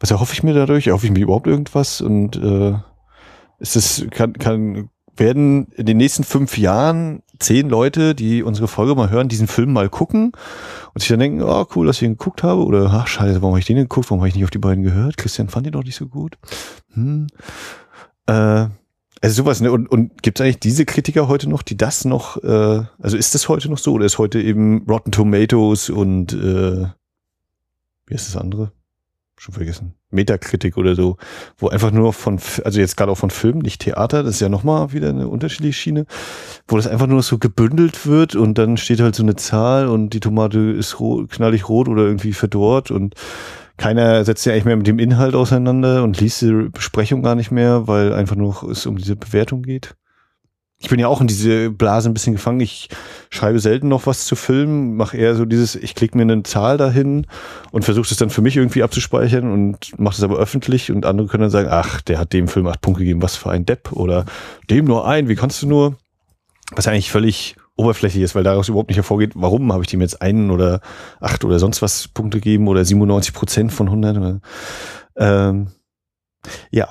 was 0.00 0.10
erhoffe 0.10 0.32
ich 0.32 0.42
mir 0.42 0.54
dadurch? 0.54 0.86
Erhoffe 0.86 1.06
ich 1.06 1.12
mir 1.12 1.20
überhaupt 1.20 1.46
irgendwas? 1.46 2.00
Und 2.00 2.36
äh, 2.36 2.74
ist 3.58 3.76
es, 3.76 4.06
kann, 4.10 4.32
kann, 4.34 4.90
werden 5.16 5.66
in 5.76 5.86
den 5.86 5.96
nächsten 5.96 6.24
fünf 6.24 6.56
Jahren 6.56 7.22
zehn 7.38 7.68
Leute, 7.68 8.14
die 8.14 8.42
unsere 8.42 8.68
Folge 8.68 8.94
mal 8.94 9.10
hören, 9.10 9.28
diesen 9.28 9.46
Film 9.46 9.72
mal 9.72 9.88
gucken 9.88 10.32
und 10.94 11.00
sich 11.00 11.08
dann 11.08 11.20
denken, 11.20 11.42
oh 11.42 11.66
cool, 11.74 11.86
dass 11.86 11.96
ich 11.96 12.02
ihn 12.02 12.16
geguckt 12.16 12.42
habe 12.42 12.64
oder 12.64 12.90
ach 12.92 13.06
scheiße, 13.06 13.42
warum 13.42 13.52
habe 13.52 13.60
ich 13.60 13.66
den 13.66 13.76
geguckt, 13.76 14.10
warum 14.10 14.20
habe 14.20 14.28
ich 14.28 14.34
nicht 14.34 14.44
auf 14.44 14.50
die 14.50 14.58
beiden 14.58 14.84
gehört? 14.84 15.16
Christian 15.16 15.48
fand 15.48 15.66
ihn 15.66 15.72
doch 15.72 15.84
nicht 15.84 15.96
so 15.96 16.06
gut. 16.06 16.38
Hm. 16.94 17.26
Äh, 18.26 18.66
also 19.20 19.42
sowas, 19.42 19.60
ne? 19.60 19.72
Und, 19.72 19.90
und 19.90 20.22
gibt 20.22 20.38
es 20.38 20.44
eigentlich 20.44 20.60
diese 20.60 20.84
Kritiker 20.84 21.28
heute 21.28 21.48
noch, 21.48 21.62
die 21.62 21.76
das 21.76 22.04
noch, 22.04 22.42
äh, 22.42 22.82
also 22.98 23.16
ist 23.16 23.34
das 23.34 23.48
heute 23.48 23.68
noch 23.68 23.78
so 23.78 23.94
oder 23.94 24.06
ist 24.06 24.18
heute 24.18 24.40
eben 24.40 24.84
Rotten 24.88 25.10
Tomatoes 25.10 25.90
und 25.90 26.32
äh, 26.32 26.86
wie 28.06 28.14
ist 28.14 28.28
das 28.28 28.40
andere? 28.40 28.72
Schon 29.40 29.54
vergessen. 29.54 29.94
Metakritik 30.10 30.76
oder 30.76 30.96
so, 30.96 31.16
wo 31.58 31.68
einfach 31.68 31.92
nur 31.92 32.12
von, 32.12 32.40
also 32.64 32.80
jetzt 32.80 32.96
gerade 32.96 33.12
auch 33.12 33.18
von 33.18 33.30
Filmen, 33.30 33.60
nicht 33.60 33.80
Theater, 33.80 34.24
das 34.24 34.34
ist 34.34 34.40
ja 34.40 34.48
nochmal 34.48 34.92
wieder 34.92 35.10
eine 35.10 35.28
unterschiedliche 35.28 35.78
Schiene, 35.78 36.06
wo 36.66 36.76
das 36.76 36.88
einfach 36.88 37.06
nur 37.06 37.22
so 37.22 37.38
gebündelt 37.38 38.04
wird 38.04 38.34
und 38.34 38.58
dann 38.58 38.76
steht 38.76 39.00
halt 39.00 39.14
so 39.14 39.22
eine 39.22 39.36
Zahl 39.36 39.86
und 39.86 40.10
die 40.10 40.18
Tomate 40.18 40.58
ist 40.58 40.98
rot, 40.98 41.30
knallig 41.30 41.68
rot 41.68 41.88
oder 41.88 42.02
irgendwie 42.02 42.32
verdorrt 42.32 42.90
und 42.90 43.14
keiner 43.76 44.24
setzt 44.24 44.42
sich 44.42 44.52
eigentlich 44.52 44.64
mehr 44.64 44.76
mit 44.76 44.88
dem 44.88 44.98
Inhalt 44.98 45.36
auseinander 45.36 46.02
und 46.02 46.20
liest 46.20 46.42
die 46.42 46.68
Besprechung 46.72 47.22
gar 47.22 47.36
nicht 47.36 47.52
mehr, 47.52 47.86
weil 47.86 48.12
einfach 48.12 48.34
nur 48.34 48.64
es 48.64 48.86
um 48.86 48.96
diese 48.96 49.14
Bewertung 49.14 49.62
geht. 49.62 49.94
Ich 50.80 50.88
bin 50.88 51.00
ja 51.00 51.08
auch 51.08 51.20
in 51.20 51.26
diese 51.26 51.70
Blase 51.70 52.08
ein 52.08 52.14
bisschen 52.14 52.34
gefangen. 52.34 52.60
Ich 52.60 52.88
schreibe 53.30 53.58
selten 53.58 53.88
noch 53.88 54.06
was 54.06 54.26
zu 54.26 54.36
Filmen, 54.36 54.96
mache 54.96 55.16
eher 55.16 55.34
so 55.34 55.44
dieses, 55.44 55.74
ich 55.74 55.96
klicke 55.96 56.16
mir 56.16 56.22
eine 56.22 56.44
Zahl 56.44 56.76
dahin 56.76 57.26
und 57.72 57.84
versuche 57.84 58.06
es 58.08 58.16
dann 58.16 58.30
für 58.30 58.42
mich 58.42 58.56
irgendwie 58.56 58.84
abzuspeichern 58.84 59.50
und 59.50 59.98
mache 59.98 60.14
das 60.14 60.22
aber 60.22 60.36
öffentlich 60.36 60.92
und 60.92 61.04
andere 61.04 61.26
können 61.26 61.42
dann 61.42 61.50
sagen, 61.50 61.68
ach, 61.68 62.00
der 62.02 62.18
hat 62.18 62.32
dem 62.32 62.46
Film 62.46 62.68
acht 62.68 62.80
Punkte 62.80 63.00
gegeben, 63.00 63.22
was 63.22 63.34
für 63.34 63.50
ein 63.50 63.66
Depp 63.66 63.90
oder 63.92 64.24
dem 64.70 64.84
nur 64.84 65.06
ein, 65.08 65.28
wie 65.28 65.34
kannst 65.34 65.62
du 65.62 65.66
nur? 65.66 65.96
Was 66.76 66.86
eigentlich 66.86 67.10
völlig 67.10 67.56
oberflächlich 67.76 68.22
ist, 68.22 68.34
weil 68.34 68.44
daraus 68.44 68.68
überhaupt 68.68 68.90
nicht 68.90 68.98
hervorgeht, 68.98 69.32
warum 69.34 69.72
habe 69.72 69.82
ich 69.82 69.88
dem 69.88 70.00
jetzt 70.00 70.20
einen 70.20 70.50
oder 70.50 70.80
acht 71.20 71.44
oder 71.44 71.58
sonst 71.58 71.80
was 71.82 72.08
Punkte 72.08 72.38
gegeben 72.38 72.68
oder 72.68 72.84
97 72.84 73.32
Prozent 73.32 73.72
von 73.72 73.86
100 73.86 74.16
oder, 74.16 74.40
ähm, 75.16 75.68
ja. 76.70 76.88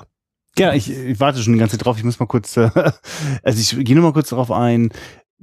Ja, 0.58 0.74
ich, 0.74 0.90
ich 0.90 1.20
warte 1.20 1.40
schon 1.40 1.52
die 1.52 1.58
ganze 1.58 1.76
Zeit 1.76 1.84
drauf. 1.84 1.98
Ich 1.98 2.04
muss 2.04 2.18
mal 2.18 2.26
kurz, 2.26 2.56
äh, 2.56 2.70
also 3.42 3.78
ich 3.78 3.84
gehe 3.84 3.94
nur 3.94 4.04
mal 4.04 4.12
kurz 4.12 4.30
darauf 4.30 4.50
ein, 4.50 4.90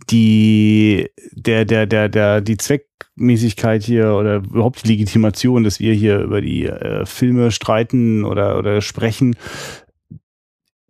die, 0.10 1.10
der, 1.32 1.66
der, 1.66 1.86
der, 1.86 2.10
der, 2.10 2.42
die 2.42 2.58
Zweckmäßigkeit 2.58 3.84
hier 3.84 4.14
oder 4.14 4.38
überhaupt 4.38 4.84
die 4.84 4.90
Legitimation, 4.90 5.64
dass 5.64 5.80
wir 5.80 5.94
hier 5.94 6.20
über 6.20 6.42
die 6.42 6.66
äh, 6.66 7.06
Filme 7.06 7.52
streiten 7.52 8.26
oder, 8.26 8.58
oder 8.58 8.82
sprechen, 8.82 9.36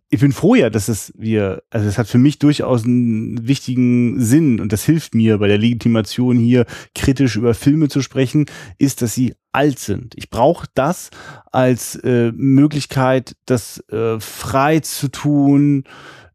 ich 0.08 0.20
bin 0.20 0.32
froh 0.32 0.54
ja, 0.54 0.70
dass 0.70 0.88
es 0.88 1.12
wir, 1.16 1.62
also 1.70 1.88
es 1.88 1.98
hat 1.98 2.06
für 2.06 2.18
mich 2.18 2.38
durchaus 2.38 2.84
einen 2.84 3.46
wichtigen 3.48 4.20
Sinn 4.20 4.60
und 4.60 4.72
das 4.72 4.84
hilft 4.84 5.14
mir 5.14 5.38
bei 5.38 5.48
der 5.48 5.58
Legitimation 5.58 6.38
hier 6.38 6.64
kritisch 6.94 7.36
über 7.36 7.54
Filme 7.54 7.88
zu 7.88 8.02
sprechen, 8.02 8.46
ist, 8.78 9.02
dass 9.02 9.14
sie 9.14 9.34
alt 9.56 9.78
sind. 9.78 10.14
Ich 10.16 10.30
brauche 10.30 10.66
das 10.74 11.10
als 11.50 11.96
äh, 11.96 12.30
Möglichkeit, 12.32 13.36
das 13.46 13.80
äh, 13.88 14.20
frei 14.20 14.80
zu 14.80 15.08
tun. 15.08 15.84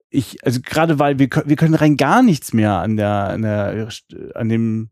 Ich, 0.10 0.44
also 0.46 0.60
gerade 0.62 1.00
weil 1.00 1.20
wir, 1.20 1.30
wir 1.46 1.56
können 1.56 1.76
rein 1.76 1.98
gar 1.98 2.24
nichts 2.24 2.52
mehr 2.54 2.80
an 2.80 2.98
der, 2.98 3.30
an 3.30 3.42
der, 3.44 3.90
an 4.36 4.50
dem 4.50 4.90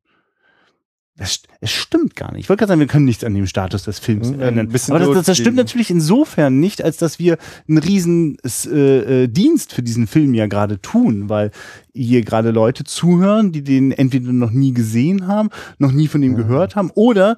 es 1.20 1.72
stimmt 1.72 2.16
gar 2.16 2.32
nicht. 2.32 2.44
Ich 2.44 2.50
wollte 2.50 2.62
gerade 2.62 2.70
sagen, 2.70 2.80
wir 2.80 2.88
können 2.88 3.06
nichts 3.06 3.26
an 3.26 3.34
dem 3.34 3.46
Status 3.46 3.84
des 3.84 4.00
Films 4.00 4.32
mhm, 4.32 4.42
ändern. 4.42 4.68
Aber 4.68 5.00
das, 5.00 5.10
das, 5.10 5.26
das, 5.26 5.38
stimmt 5.38 5.58
natürlich 5.58 5.90
insofern 5.90 6.60
nicht, 6.60 6.82
als 6.82 6.96
dass 6.98 7.20
wir 7.20 7.38
einen 7.68 7.78
riesen 7.78 8.38
äh, 8.66 9.24
äh, 9.24 9.28
Dienst 9.28 9.74
für 9.74 9.84
diesen 9.84 10.08
Film 10.08 10.34
ja 10.34 10.48
gerade 10.48 10.82
tun, 10.82 11.28
weil 11.28 11.52
hier 11.94 12.22
gerade 12.22 12.52
Leute 12.52 12.86
zuhören, 12.86 13.52
die 13.52 13.64
den 13.64 13.92
entweder 13.92 14.32
noch 14.32 14.52
nie 14.52 14.74
gesehen 14.74 15.28
haben, 15.28 15.50
noch 15.78 15.92
nie 15.92 16.08
von 16.08 16.24
ihm 16.24 16.34
ja. 16.34 16.38
gehört 16.38 16.78
haben 16.78 16.90
oder 16.96 17.36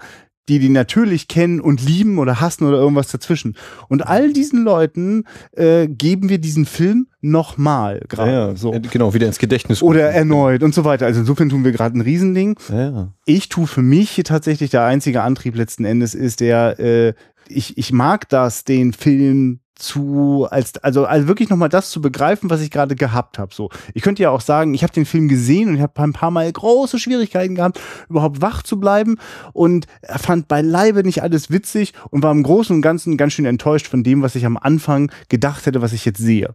die 0.51 0.59
die 0.59 0.67
natürlich 0.67 1.29
kennen 1.29 1.61
und 1.61 1.81
lieben 1.81 2.19
oder 2.19 2.41
hassen 2.41 2.65
oder 2.65 2.77
irgendwas 2.77 3.07
dazwischen. 3.07 3.55
Und 3.87 4.05
all 4.05 4.33
diesen 4.33 4.65
Leuten 4.65 5.23
äh, 5.53 5.87
geben 5.87 6.27
wir 6.27 6.39
diesen 6.39 6.65
Film 6.65 7.07
nochmal 7.21 8.01
gerade. 8.09 8.31
Ja, 8.31 8.55
so. 8.57 8.71
Genau, 8.71 9.13
wieder 9.13 9.27
ins 9.27 9.39
Gedächtnis. 9.39 9.81
Oder 9.81 10.09
erneut 10.09 10.61
und 10.61 10.75
so 10.75 10.83
weiter. 10.83 11.05
Also 11.05 11.21
insofern 11.21 11.47
tun 11.47 11.63
wir 11.63 11.71
gerade 11.71 11.97
ein 11.97 12.01
Riesending. 12.01 12.59
Ja. 12.67 13.13
Ich 13.25 13.47
tue 13.47 13.65
für 13.65 13.81
mich 13.81 14.19
tatsächlich 14.25 14.71
der 14.71 14.83
einzige 14.83 15.21
Antrieb 15.21 15.55
letzten 15.55 15.85
Endes 15.85 16.13
ist 16.15 16.41
der, 16.41 16.77
äh, 16.81 17.13
ich, 17.47 17.77
ich 17.77 17.93
mag 17.93 18.27
das, 18.27 18.65
den 18.65 18.91
Film 18.91 19.60
zu 19.81 20.47
als 20.49 20.77
also 20.77 21.05
also 21.05 21.27
wirklich 21.27 21.49
noch 21.49 21.57
mal 21.57 21.69
das 21.69 21.89
zu 21.89 22.01
begreifen, 22.01 22.49
was 22.49 22.61
ich 22.61 22.71
gerade 22.71 22.95
gehabt 22.95 23.39
habe. 23.39 23.53
So, 23.53 23.69
ich 23.93 24.01
könnte 24.01 24.23
ja 24.23 24.29
auch 24.29 24.41
sagen, 24.41 24.73
ich 24.73 24.83
habe 24.83 24.93
den 24.93 25.05
Film 25.05 25.27
gesehen 25.27 25.69
und 25.69 25.75
ich 25.75 25.81
habe 25.81 26.01
ein 26.01 26.13
paar 26.13 26.31
Mal 26.31 26.51
große 26.51 26.99
Schwierigkeiten 26.99 27.55
gehabt, 27.55 27.79
überhaupt 28.09 28.41
wach 28.41 28.63
zu 28.63 28.79
bleiben 28.79 29.17
und 29.53 29.87
fand 30.03 30.47
beileibe 30.47 31.03
nicht 31.03 31.23
alles 31.23 31.49
witzig 31.49 31.93
und 32.09 32.23
war 32.23 32.31
im 32.31 32.43
Großen 32.43 32.75
und 32.75 32.81
Ganzen 32.81 33.17
ganz 33.17 33.33
schön 33.33 33.45
enttäuscht 33.45 33.87
von 33.87 34.03
dem, 34.03 34.21
was 34.21 34.35
ich 34.35 34.45
am 34.45 34.57
Anfang 34.57 35.11
gedacht 35.29 35.65
hätte, 35.65 35.81
was 35.81 35.93
ich 35.93 36.05
jetzt 36.05 36.19
sehe. 36.19 36.53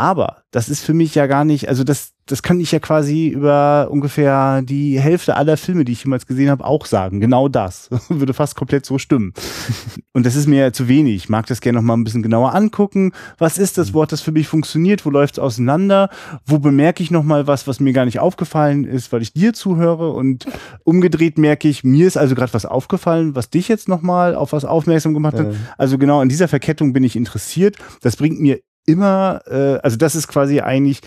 Aber 0.00 0.44
das 0.52 0.68
ist 0.68 0.84
für 0.84 0.94
mich 0.94 1.16
ja 1.16 1.26
gar 1.26 1.44
nicht, 1.44 1.68
also 1.68 1.82
das, 1.82 2.12
das 2.24 2.44
kann 2.44 2.60
ich 2.60 2.70
ja 2.70 2.78
quasi 2.78 3.26
über 3.26 3.88
ungefähr 3.90 4.62
die 4.62 5.00
Hälfte 5.00 5.34
aller 5.34 5.56
Filme, 5.56 5.84
die 5.84 5.90
ich 5.90 6.04
jemals 6.04 6.24
gesehen 6.24 6.50
habe, 6.50 6.64
auch 6.64 6.86
sagen. 6.86 7.18
Genau 7.18 7.48
das. 7.48 7.90
Würde 8.08 8.32
fast 8.32 8.54
komplett 8.54 8.86
so 8.86 8.98
stimmen. 8.98 9.34
Und 10.12 10.24
das 10.24 10.36
ist 10.36 10.46
mir 10.46 10.60
ja 10.60 10.72
zu 10.72 10.86
wenig. 10.86 11.16
Ich 11.16 11.28
mag 11.28 11.46
das 11.46 11.60
gerne 11.60 11.78
noch 11.78 11.82
mal 11.82 11.94
ein 11.94 12.04
bisschen 12.04 12.22
genauer 12.22 12.54
angucken. 12.54 13.12
Was 13.38 13.58
ist 13.58 13.76
das 13.76 13.92
Wort, 13.92 14.12
das 14.12 14.20
für 14.20 14.30
mich 14.30 14.46
funktioniert? 14.46 15.04
Wo 15.04 15.10
läuft 15.10 15.34
es 15.34 15.38
auseinander? 15.40 16.10
Wo 16.46 16.60
bemerke 16.60 17.02
ich 17.02 17.10
noch 17.10 17.24
mal 17.24 17.48
was, 17.48 17.66
was 17.66 17.80
mir 17.80 17.92
gar 17.92 18.04
nicht 18.04 18.20
aufgefallen 18.20 18.84
ist, 18.84 19.12
weil 19.12 19.22
ich 19.22 19.32
dir 19.32 19.52
zuhöre? 19.52 20.12
Und 20.12 20.46
umgedreht 20.84 21.38
merke 21.38 21.66
ich, 21.66 21.82
mir 21.82 22.06
ist 22.06 22.16
also 22.16 22.36
gerade 22.36 22.54
was 22.54 22.66
aufgefallen, 22.66 23.34
was 23.34 23.50
dich 23.50 23.66
jetzt 23.66 23.88
noch 23.88 24.02
mal 24.02 24.36
auf 24.36 24.52
was 24.52 24.64
aufmerksam 24.64 25.12
gemacht 25.12 25.40
hat. 25.40 25.56
Also 25.76 25.98
genau 25.98 26.22
in 26.22 26.28
dieser 26.28 26.46
Verkettung 26.46 26.92
bin 26.92 27.02
ich 27.02 27.16
interessiert. 27.16 27.76
Das 28.02 28.14
bringt 28.14 28.38
mir 28.38 28.60
immer, 28.88 29.42
äh, 29.46 29.78
also 29.82 29.96
das 29.96 30.14
ist 30.14 30.26
quasi 30.26 30.60
eigentlich 30.60 31.00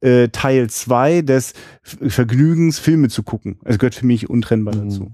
äh, 0.00 0.28
Teil 0.28 0.68
zwei 0.70 1.22
des 1.22 1.54
Vergnügens, 1.82 2.78
Filme 2.78 3.08
zu 3.08 3.22
gucken. 3.22 3.58
Es 3.64 3.78
gehört 3.78 3.94
für 3.94 4.06
mich 4.06 4.28
untrennbar 4.28 4.74
mhm. 4.74 4.88
dazu. 4.88 5.12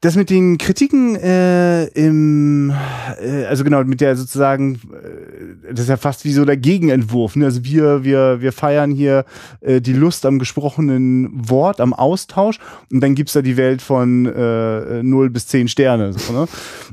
das 0.00 0.16
mit 0.16 0.28
den 0.28 0.58
Kritiken 0.58 1.16
äh, 1.16 1.84
im, 1.86 2.72
äh, 3.20 3.44
also 3.44 3.64
genau, 3.64 3.82
mit 3.84 4.02
der 4.02 4.16
sozusagen, 4.16 4.74
äh, 4.74 5.72
das 5.72 5.80
ist 5.80 5.88
ja 5.88 5.96
fast 5.96 6.24
wie 6.24 6.32
so 6.32 6.44
der 6.44 6.58
Gegenentwurf. 6.58 7.36
Ne? 7.36 7.46
Also 7.46 7.64
wir, 7.64 8.04
wir, 8.04 8.40
wir 8.40 8.52
feiern 8.52 8.90
hier 8.90 9.24
äh, 9.60 9.80
die 9.80 9.94
Lust 9.94 10.26
am 10.26 10.38
gesprochenen 10.38 11.48
Wort, 11.48 11.80
am 11.80 11.94
Austausch 11.94 12.58
und 12.92 13.00
dann 13.00 13.14
gibt's 13.14 13.32
da 13.32 13.42
die 13.42 13.56
Welt 13.56 13.80
von 13.80 14.26
äh, 14.26 15.02
0 15.02 15.30
bis 15.30 15.46
10 15.48 15.68
Sterne. 15.68 16.12
So, 16.12 16.32
ne? 16.32 16.48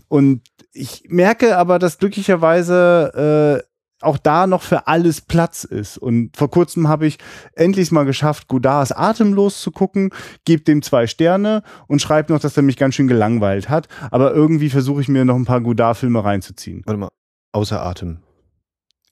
Und 0.07 0.41
ich 0.73 1.03
merke 1.09 1.57
aber, 1.57 1.79
dass 1.79 1.97
glücklicherweise 1.97 3.63
äh, 3.65 3.70
auch 4.01 4.17
da 4.17 4.47
noch 4.47 4.61
für 4.61 4.87
alles 4.87 5.21
Platz 5.21 5.63
ist. 5.63 5.97
Und 5.97 6.35
vor 6.35 6.49
kurzem 6.49 6.87
habe 6.87 7.07
ich 7.07 7.17
endlich 7.55 7.91
mal 7.91 8.05
geschafft, 8.05 8.47
Godars 8.47 8.91
Atemlos 8.91 9.61
zu 9.61 9.71
gucken, 9.71 10.11
gebe 10.45 10.63
dem 10.63 10.81
zwei 10.81 11.07
Sterne 11.07 11.63
und 11.87 12.01
schreibe 12.01 12.33
noch, 12.33 12.39
dass 12.39 12.57
er 12.57 12.63
mich 12.63 12.77
ganz 12.77 12.95
schön 12.95 13.07
gelangweilt 13.07 13.69
hat. 13.69 13.87
Aber 14.11 14.33
irgendwie 14.33 14.69
versuche 14.69 15.01
ich 15.01 15.07
mir 15.07 15.25
noch 15.25 15.35
ein 15.35 15.45
paar 15.45 15.61
Godard-Filme 15.61 16.23
reinzuziehen. 16.23 16.81
Warte 16.85 16.99
mal, 16.99 17.09
außer 17.51 17.83
Atem. 17.83 18.19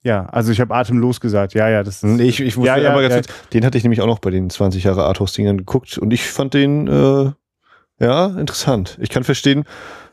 Ja, 0.02 0.26
also 0.26 0.50
ich 0.50 0.60
habe 0.60 0.74
atemlos 0.74 1.20
gesagt. 1.20 1.52
Ja, 1.52 1.68
ja, 1.68 1.82
das 1.82 2.02
nee, 2.02 2.22
ich, 2.22 2.40
ich 2.40 2.56
wusste 2.56 2.68
ja, 2.68 2.76
ja, 2.78 2.92
aber 2.92 3.02
ganz 3.02 3.14
ja. 3.14 3.20
kurz, 3.20 3.48
den 3.52 3.64
hatte 3.66 3.76
ich 3.76 3.84
nämlich 3.84 4.00
auch 4.00 4.06
noch 4.06 4.18
bei 4.18 4.30
den 4.30 4.48
20 4.48 4.84
Jahre 4.84 5.04
Arthouse-Dingern 5.04 5.58
geguckt 5.58 5.98
und 5.98 6.12
ich 6.12 6.26
fand 6.26 6.54
den, 6.54 6.86
äh, 6.86 7.32
ja, 8.02 8.26
interessant. 8.38 8.96
Ich 9.02 9.10
kann 9.10 9.24
verstehen, 9.24 9.64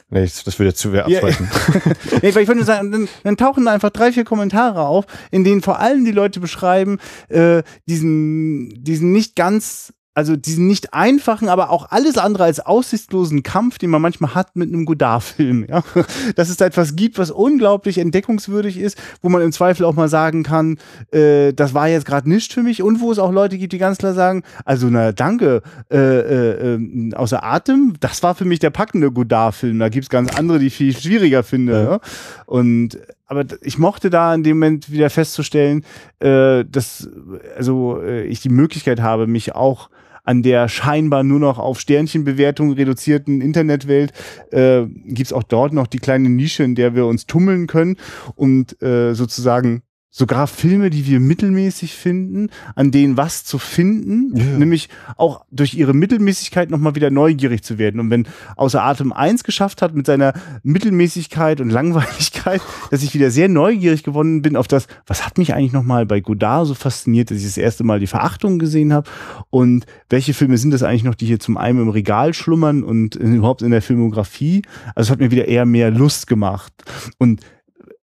nee, 0.09 0.21
das 0.21 0.59
würde 0.59 0.73
zu 0.73 0.91
sehr 0.91 1.07
Ja, 1.07 1.17
abweichen. 1.17 1.49
nee, 2.21 2.33
weil 2.33 2.43
ich 2.43 2.47
nur 2.49 2.63
sagen, 2.63 2.91
dann, 2.91 3.07
dann 3.23 3.37
tauchen 3.37 3.65
da 3.65 3.73
einfach 3.73 3.89
drei, 3.89 4.11
vier 4.11 4.23
Kommentare 4.23 4.85
auf, 4.85 5.05
in 5.31 5.43
denen 5.43 5.61
vor 5.61 5.79
allem 5.79 6.05
die 6.05 6.11
Leute 6.11 6.39
beschreiben, 6.39 6.99
äh, 7.29 7.63
diesen, 7.87 8.83
diesen 8.83 9.11
nicht 9.11 9.35
ganz, 9.35 9.93
also 10.17 10.35
diesen 10.35 10.65
nicht 10.65 10.95
einfachen, 10.95 11.47
aber 11.47 11.69
auch 11.69 11.91
alles 11.91 12.17
andere 12.17 12.45
als 12.45 12.59
aussichtslosen 12.59 13.43
Kampf, 13.43 13.77
den 13.77 13.91
man 13.91 14.01
manchmal 14.01 14.33
hat 14.33 14.55
mit 14.55 14.67
einem 14.67 14.85
Godard-Film. 14.85 15.67
Ja? 15.69 15.83
Dass 16.35 16.49
es 16.49 16.57
da 16.57 16.65
etwas 16.65 16.95
gibt, 16.95 17.19
was 17.19 17.29
unglaublich 17.29 17.99
entdeckungswürdig 17.99 18.79
ist, 18.79 18.97
wo 19.21 19.29
man 19.29 19.43
im 19.43 19.51
Zweifel 19.51 19.85
auch 19.85 19.93
mal 19.93 20.09
sagen 20.09 20.41
kann, 20.41 20.79
äh, 21.11 21.53
das 21.53 21.75
war 21.75 21.87
jetzt 21.87 22.07
gerade 22.07 22.27
nicht 22.27 22.51
für 22.51 22.63
mich 22.63 22.81
und 22.81 22.99
wo 22.99 23.11
es 23.11 23.19
auch 23.19 23.31
Leute 23.31 23.59
gibt, 23.59 23.73
die 23.73 23.77
ganz 23.77 23.99
klar 23.99 24.15
sagen, 24.15 24.41
also 24.65 24.87
na 24.89 25.11
danke, 25.11 25.61
äh, 25.91 25.97
äh, 25.97 26.73
äh, 26.73 27.13
außer 27.13 27.43
Atem, 27.43 27.93
das 27.99 28.23
war 28.23 28.33
für 28.33 28.45
mich 28.45 28.57
der 28.57 28.71
packende 28.71 29.11
Godard-Film. 29.11 29.77
Da 29.77 29.89
gibt's 29.89 30.09
ganz 30.09 30.35
andere, 30.35 30.57
die 30.57 30.67
ich 30.67 30.75
viel 30.75 30.97
schwieriger 30.97 31.43
finde. 31.43 31.73
Ja. 31.73 31.91
Ja? 31.91 31.99
Und 32.47 32.97
aber 33.27 33.43
ich 33.61 33.77
mochte 33.77 34.09
da 34.09 34.33
in 34.33 34.41
dem 34.41 34.57
Moment 34.57 34.89
wieder 34.89 35.11
festzustellen, 35.11 35.83
äh, 36.19 36.63
dass 36.65 37.07
also 37.55 38.01
äh, 38.01 38.23
ich 38.23 38.39
die 38.39 38.49
Möglichkeit 38.49 39.01
habe, 39.01 39.27
mich 39.27 39.53
auch 39.53 39.89
an 40.27 40.43
der 40.43 40.67
scheinbar 40.67 41.23
nur 41.23 41.39
noch 41.39 41.57
auf 41.57 41.79
Sternchenbewertung 41.79 42.73
reduzierten 42.73 43.39
Internetwelt 43.39 44.11
äh, 44.51 44.85
gibt's 45.05 45.31
auch 45.31 45.43
dort 45.43 45.71
noch 45.71 45.87
die 45.87 45.99
kleine 45.99 46.29
Nische, 46.29 46.63
in 46.63 46.75
der 46.75 46.95
wir 46.95 47.05
uns 47.05 47.27
tummeln 47.27 47.65
können 47.65 47.95
und 48.35 48.81
äh, 48.81 49.13
sozusagen 49.13 49.83
sogar 50.17 50.47
Filme, 50.47 50.89
die 50.89 51.05
wir 51.05 51.19
mittelmäßig 51.19 51.93
finden, 51.93 52.49
an 52.73 52.89
denen 52.89 53.17
was 53.17 53.45
zu 53.45 53.59
finden, 53.59 54.35
Ja. 54.35 54.43
nämlich 54.57 54.89
auch 55.15 55.45
durch 55.51 55.75
ihre 55.75 55.93
Mittelmäßigkeit 55.93 56.71
nochmal 56.71 56.95
wieder 56.95 57.11
neugierig 57.11 57.61
zu 57.61 57.77
werden. 57.77 57.99
Und 57.99 58.09
wenn 58.09 58.27
außer 58.55 58.81
Atem 58.83 59.13
1 59.13 59.43
geschafft 59.43 59.83
hat 59.83 59.93
mit 59.93 60.07
seiner 60.07 60.33
Mittelmäßigkeit 60.63 61.61
und 61.61 61.69
Langweiligkeit, 61.69 62.61
dass 62.89 63.03
ich 63.03 63.13
wieder 63.13 63.29
sehr 63.29 63.47
neugierig 63.47 64.01
geworden 64.01 64.41
bin 64.41 64.55
auf 64.55 64.67
das, 64.67 64.87
was 65.05 65.23
hat 65.23 65.37
mich 65.37 65.53
eigentlich 65.53 65.73
nochmal 65.73 66.07
bei 66.07 66.19
Godard 66.19 66.65
so 66.65 66.73
fasziniert, 66.73 67.29
dass 67.29 67.37
ich 67.37 67.43
das 67.45 67.57
erste 67.57 67.83
Mal 67.83 67.99
die 67.99 68.07
Verachtung 68.07 68.57
gesehen 68.57 68.93
habe 68.93 69.07
und 69.51 69.85
welche 70.09 70.33
Filme 70.33 70.57
sind 70.57 70.71
das 70.71 70.81
eigentlich 70.81 71.03
noch, 71.03 71.13
die 71.15 71.27
hier 71.27 71.39
zum 71.39 71.57
einen 71.57 71.79
im 71.79 71.89
Regal 71.89 72.33
schlummern 72.33 72.83
und 72.83 73.15
überhaupt 73.15 73.61
in 73.61 73.69
der 73.69 73.83
Filmografie. 73.83 74.63
Also 74.95 75.09
es 75.09 75.11
hat 75.11 75.19
mir 75.19 75.29
wieder 75.29 75.47
eher 75.47 75.67
mehr 75.67 75.91
Lust 75.91 76.25
gemacht. 76.25 76.73
Und 77.19 77.41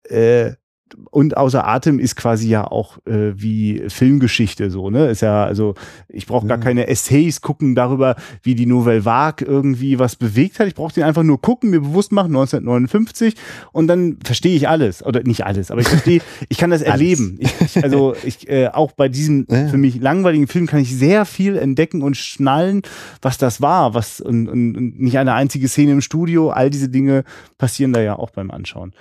äh, 0.04 0.52
und 1.10 1.36
außer 1.36 1.68
Atem 1.68 2.00
ist 2.00 2.16
quasi 2.16 2.48
ja 2.48 2.66
auch 2.66 3.00
äh, 3.08 3.34
wie 3.36 3.84
Filmgeschichte 3.90 4.70
so, 4.70 4.90
ne? 4.92 5.08
Ist 5.10 5.22
ja, 5.22 5.44
also 5.44 5.74
ich 6.08 6.26
brauche 6.28 6.46
gar 6.48 6.58
Mhm. 6.58 6.62
keine 6.62 6.88
Essays 6.88 7.42
gucken 7.42 7.74
darüber, 7.76 8.16
wie 8.44 8.54
die 8.56 8.66
Nouvelle 8.68 9.04
Vague 9.04 9.46
irgendwie 9.46 9.98
was 10.00 10.16
bewegt 10.16 10.60
hat. 10.60 10.68
Ich 10.68 10.76
brauche 10.76 10.94
den 10.94 11.04
einfach 11.04 11.24
nur 11.24 11.42
gucken, 11.42 11.72
mir 11.72 11.82
bewusst 11.82 12.12
machen, 12.12 12.28
1959 12.36 13.36
und 13.72 13.88
dann 13.88 14.18
verstehe 14.24 14.56
ich 14.56 14.70
alles. 14.70 15.04
Oder 15.04 15.24
nicht 15.24 15.46
alles, 15.46 15.72
aber 15.72 15.82
ich 15.82 15.88
verstehe, 15.88 16.22
ich 16.50 16.58
kann 16.58 16.70
das 16.70 16.82
erleben. 16.84 17.38
Ich, 17.40 17.54
ich, 17.62 17.84
also 17.84 18.16
ich, 18.24 18.48
äh, 18.50 18.68
auch 18.70 18.92
bei 18.92 19.10
diesem 19.10 19.48
Ja. 19.50 19.68
für 19.68 19.78
mich 19.78 20.00
langweiligen 20.00 20.48
Film 20.48 20.68
kann 20.68 20.80
ich 20.82 20.96
sehr 20.96 21.26
viel 21.26 21.58
entdecken 21.58 22.04
und 22.04 22.16
schnallen, 22.16 22.84
was 23.22 23.38
das 23.38 23.60
war, 23.62 23.94
was 23.96 24.22
und, 24.22 24.48
und, 24.48 24.78
und 24.78 25.00
nicht 25.00 25.18
eine 25.18 25.34
einzige 25.34 25.68
Szene 25.68 25.94
im 25.94 26.02
Studio, 26.02 26.52
all 26.52 26.70
diese 26.70 26.90
Dinge 26.90 27.24
passieren 27.58 27.92
da 27.92 28.02
ja 28.02 28.18
auch 28.18 28.30
beim 28.30 28.52
Anschauen. 28.52 28.94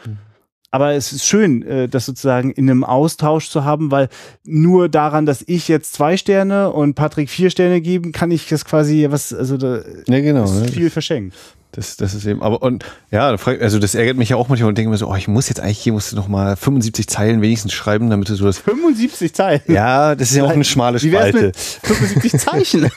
Aber 0.75 0.95
es 0.95 1.13
ist 1.13 1.25
schön, 1.25 1.63
äh, 1.63 1.89
das 1.89 2.05
sozusagen 2.05 2.51
in 2.51 2.69
einem 2.69 2.83
Austausch 2.83 3.49
zu 3.49 3.65
haben, 3.65 3.93
weil 3.93 4.09
nur 4.43 4.89
daran, 4.89 5.25
dass 5.25 5.45
ich 5.47 5.69
jetzt 5.69 5.95
zwei 5.95 6.17
Sterne 6.17 6.73
und 6.73 6.95
Patrick 6.95 7.31
vier 7.31 7.51
Sterne 7.51 7.81
geben, 7.81 8.11
kann 8.11 8.33
ich 8.33 8.49
das 8.49 8.65
quasi 8.65 9.07
was, 9.09 9.33
also 9.33 9.57
da 9.57 9.83
ja, 10.09 10.19
genau. 10.21 10.43
ist 10.43 10.63
Ne? 10.63 10.67
viel 10.67 10.91
verschenkt. 10.91 11.37
Das, 11.75 11.97
das 11.97 12.15
ist 12.15 12.25
eben, 12.25 12.41
aber 12.41 12.63
und 12.63 12.85
ja, 13.11 13.29
also 13.29 13.81
das 13.81 13.97
ärgert 13.97 14.17
mich 14.17 14.29
ja 14.29 14.37
auch 14.37 14.49
manchmal 14.49 14.69
und 14.69 14.79
denke 14.79 14.91
mir 14.91 14.97
so, 14.97 15.11
oh, 15.11 15.17
ich 15.17 15.27
muss 15.27 15.49
jetzt 15.49 15.59
eigentlich 15.61 15.79
hier 15.81 15.93
musst 15.93 16.13
du 16.13 16.17
noch 16.17 16.29
mal 16.29 16.55
75 16.55 17.09
Zeilen 17.09 17.43
wenigstens 17.43 17.73
schreiben, 17.73 18.11
damit 18.11 18.29
du 18.29 18.37
so 18.37 18.45
das. 18.45 18.59
75 18.59 19.35
Zeilen. 19.35 19.61
Ja, 19.67 20.15
das 20.15 20.31
ist 20.31 20.37
ja 20.37 20.45
auch 20.45 20.51
eine 20.51 20.63
schmale 20.63 21.03
Wie 21.03 21.11
wär's 21.11 21.31
Spalte. 21.31 21.47
mit 21.47 21.57
75 21.57 22.33
Zeichen? 22.41 22.91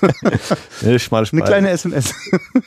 Eine 0.83 0.99
schmale 0.99 1.21
Eine 1.21 1.25
Spalte. 1.25 1.45
kleine 1.45 1.69
SMS. 1.71 2.13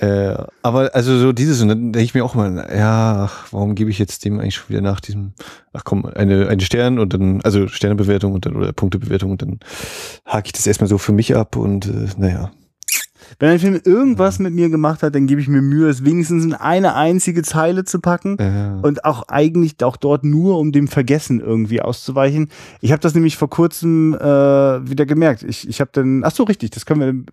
Äh, 0.01 0.35
aber 0.63 0.95
also 0.95 1.17
so 1.17 1.33
dieses, 1.33 1.63
und 1.63 1.69
dann 1.69 1.93
denke 1.93 2.05
ich 2.05 2.15
mir 2.15 2.25
auch 2.25 2.35
mal, 2.35 2.69
ja, 2.77 3.29
ach, 3.29 3.47
warum 3.53 3.77
gebe 3.77 3.91
ich 3.91 3.99
jetzt 4.01 4.25
dem 4.25 4.41
eigentlich 4.41 4.57
schon 4.57 4.71
wieder 4.71 4.81
nach 4.81 4.99
diesem, 5.01 5.35
ach 5.73 5.85
komm, 5.85 6.07
eine, 6.07 6.49
eine 6.49 6.63
Stern 6.63 6.99
und 6.99 7.15
dann, 7.15 7.41
also 7.43 7.69
Sternebewertung 7.69 8.33
und 8.33 8.47
dann, 8.47 8.57
oder 8.57 8.73
Punktebewertung 8.73 9.31
und 9.31 9.43
dann 9.43 9.61
hake 10.27 10.47
ich 10.47 10.53
das 10.53 10.67
erstmal 10.67 10.89
so 10.89 10.99
für 10.99 11.13
mich 11.13 11.37
ab 11.37 11.55
und 11.57 11.87
äh, 11.87 12.09
naja. 12.17 12.51
Wenn 13.39 13.51
ein 13.51 13.59
Film 13.59 13.81
irgendwas 13.85 14.39
mit 14.39 14.53
mir 14.55 14.69
gemacht 14.69 15.03
hat, 15.03 15.15
dann 15.15 15.27
gebe 15.27 15.41
ich 15.41 15.49
mir 15.49 15.63
Mühe, 15.63 15.89
es 15.89 16.05
wenigstens 16.05 16.45
in 16.45 16.55
eine 16.55 16.95
einzige 16.95 17.43
Zeile 17.43 17.85
zu 17.85 18.01
packen. 18.01 18.39
Äh, 18.39 18.87
Und 18.87 19.05
auch 19.05 19.29
eigentlich 19.29 19.75
auch 19.83 19.97
dort 19.97 20.25
nur, 20.25 20.59
um 20.59 20.73
dem 20.73 20.89
Vergessen 20.89 21.41
irgendwie 21.41 21.81
auszuweichen. 21.81 22.49
Ich 22.81 22.93
habe 22.93 23.01
das 23.01 23.15
nämlich 23.15 23.37
vor 23.37 23.49
kurzem 23.51 24.15
äh, 24.15 24.21
wieder 24.21 25.07
gemerkt. 25.07 25.43
Ich, 25.43 25.69
ich 25.69 25.81
habe 25.81 25.91
dann, 25.93 26.23
ach 26.25 26.33
so, 26.33 26.43
richtig, 26.45 26.71
das 26.71 26.87
können 26.87 27.27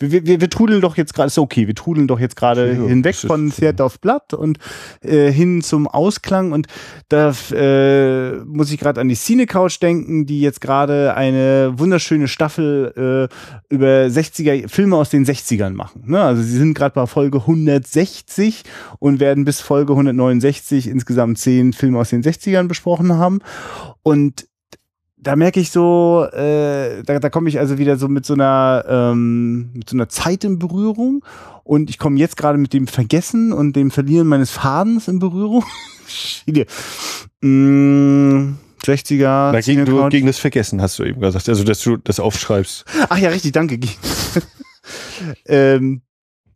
wir, 0.00 0.10
wir, 0.10 0.26
wir, 0.26 0.40
wir 0.40 0.50
trudeln 0.50 0.80
doch 0.80 0.96
jetzt 0.96 1.14
gerade, 1.14 1.28
ist 1.28 1.38
okay, 1.38 1.66
wir 1.66 1.74
trudeln 1.74 2.06
doch 2.06 2.20
jetzt 2.20 2.36
gerade 2.36 2.72
Ja, 2.72 2.86
hinweg 2.86 3.14
von 3.14 3.50
Theater 3.50 3.84
auf 3.84 4.00
Blatt 4.00 4.34
und 4.34 4.58
äh, 5.02 5.30
hin 5.30 5.62
zum 5.62 5.86
Ausklang. 5.86 6.52
Und 6.52 6.66
da 7.08 7.32
äh, 7.52 8.32
muss 8.44 8.72
ich 8.72 8.78
gerade 8.80 9.00
an 9.00 9.08
die 9.08 9.14
Cine 9.16 9.46
Couch 9.46 9.80
denken, 9.80 10.26
die 10.26 10.40
jetzt 10.40 10.60
gerade 10.60 11.14
eine 11.14 11.72
wunderschöne 11.76 12.28
Staffel 12.28 13.28
äh, 13.30 13.74
über 13.74 14.06
60er, 14.06 14.68
Filme 14.68 14.96
aus 14.96 15.10
den 15.10 15.24
60ern 15.44 15.70
machen. 15.70 16.04
Ne? 16.06 16.20
Also 16.20 16.42
sie 16.42 16.56
sind 16.56 16.74
gerade 16.74 16.94
bei 16.94 17.06
Folge 17.06 17.38
160 17.38 18.62
und 18.98 19.20
werden 19.20 19.44
bis 19.44 19.60
Folge 19.60 19.92
169 19.92 20.88
insgesamt 20.88 21.38
zehn 21.38 21.72
Filme 21.72 21.98
aus 21.98 22.10
den 22.10 22.22
60ern 22.22 22.68
besprochen 22.68 23.14
haben. 23.14 23.40
Und 24.02 24.46
da 25.24 25.36
merke 25.36 25.58
ich 25.58 25.70
so, 25.70 26.26
äh, 26.32 27.02
da, 27.02 27.18
da 27.18 27.30
komme 27.30 27.48
ich 27.48 27.58
also 27.58 27.78
wieder 27.78 27.96
so 27.96 28.08
mit 28.08 28.26
so 28.26 28.34
einer 28.34 28.84
ähm, 28.86 29.70
mit 29.72 29.88
so 29.88 29.96
einer 29.96 30.08
Zeit 30.08 30.44
in 30.44 30.58
Berührung 30.58 31.24
und 31.64 31.88
ich 31.88 31.98
komme 31.98 32.18
jetzt 32.18 32.36
gerade 32.36 32.58
mit 32.58 32.72
dem 32.72 32.86
Vergessen 32.86 33.52
und 33.52 33.74
dem 33.74 33.90
Verlieren 33.90 34.26
meines 34.26 34.50
Fadens 34.50 35.08
in 35.08 35.18
Berührung. 35.18 35.64
Mm, 37.40 38.56
60er. 38.82 39.52
na, 39.52 39.60
gegen, 39.60 39.84
du, 39.84 40.08
gegen 40.08 40.26
das 40.26 40.38
Vergessen 40.38 40.80
hast 40.80 40.98
du 40.98 41.04
eben 41.04 41.20
gesagt, 41.20 41.46
also 41.46 41.62
dass 41.62 41.80
du 41.80 41.98
das 41.98 42.20
aufschreibst. 42.20 42.86
Ach 43.10 43.18
ja, 43.18 43.28
richtig, 43.28 43.52
danke. 43.52 43.78
Ähm, 45.46 46.02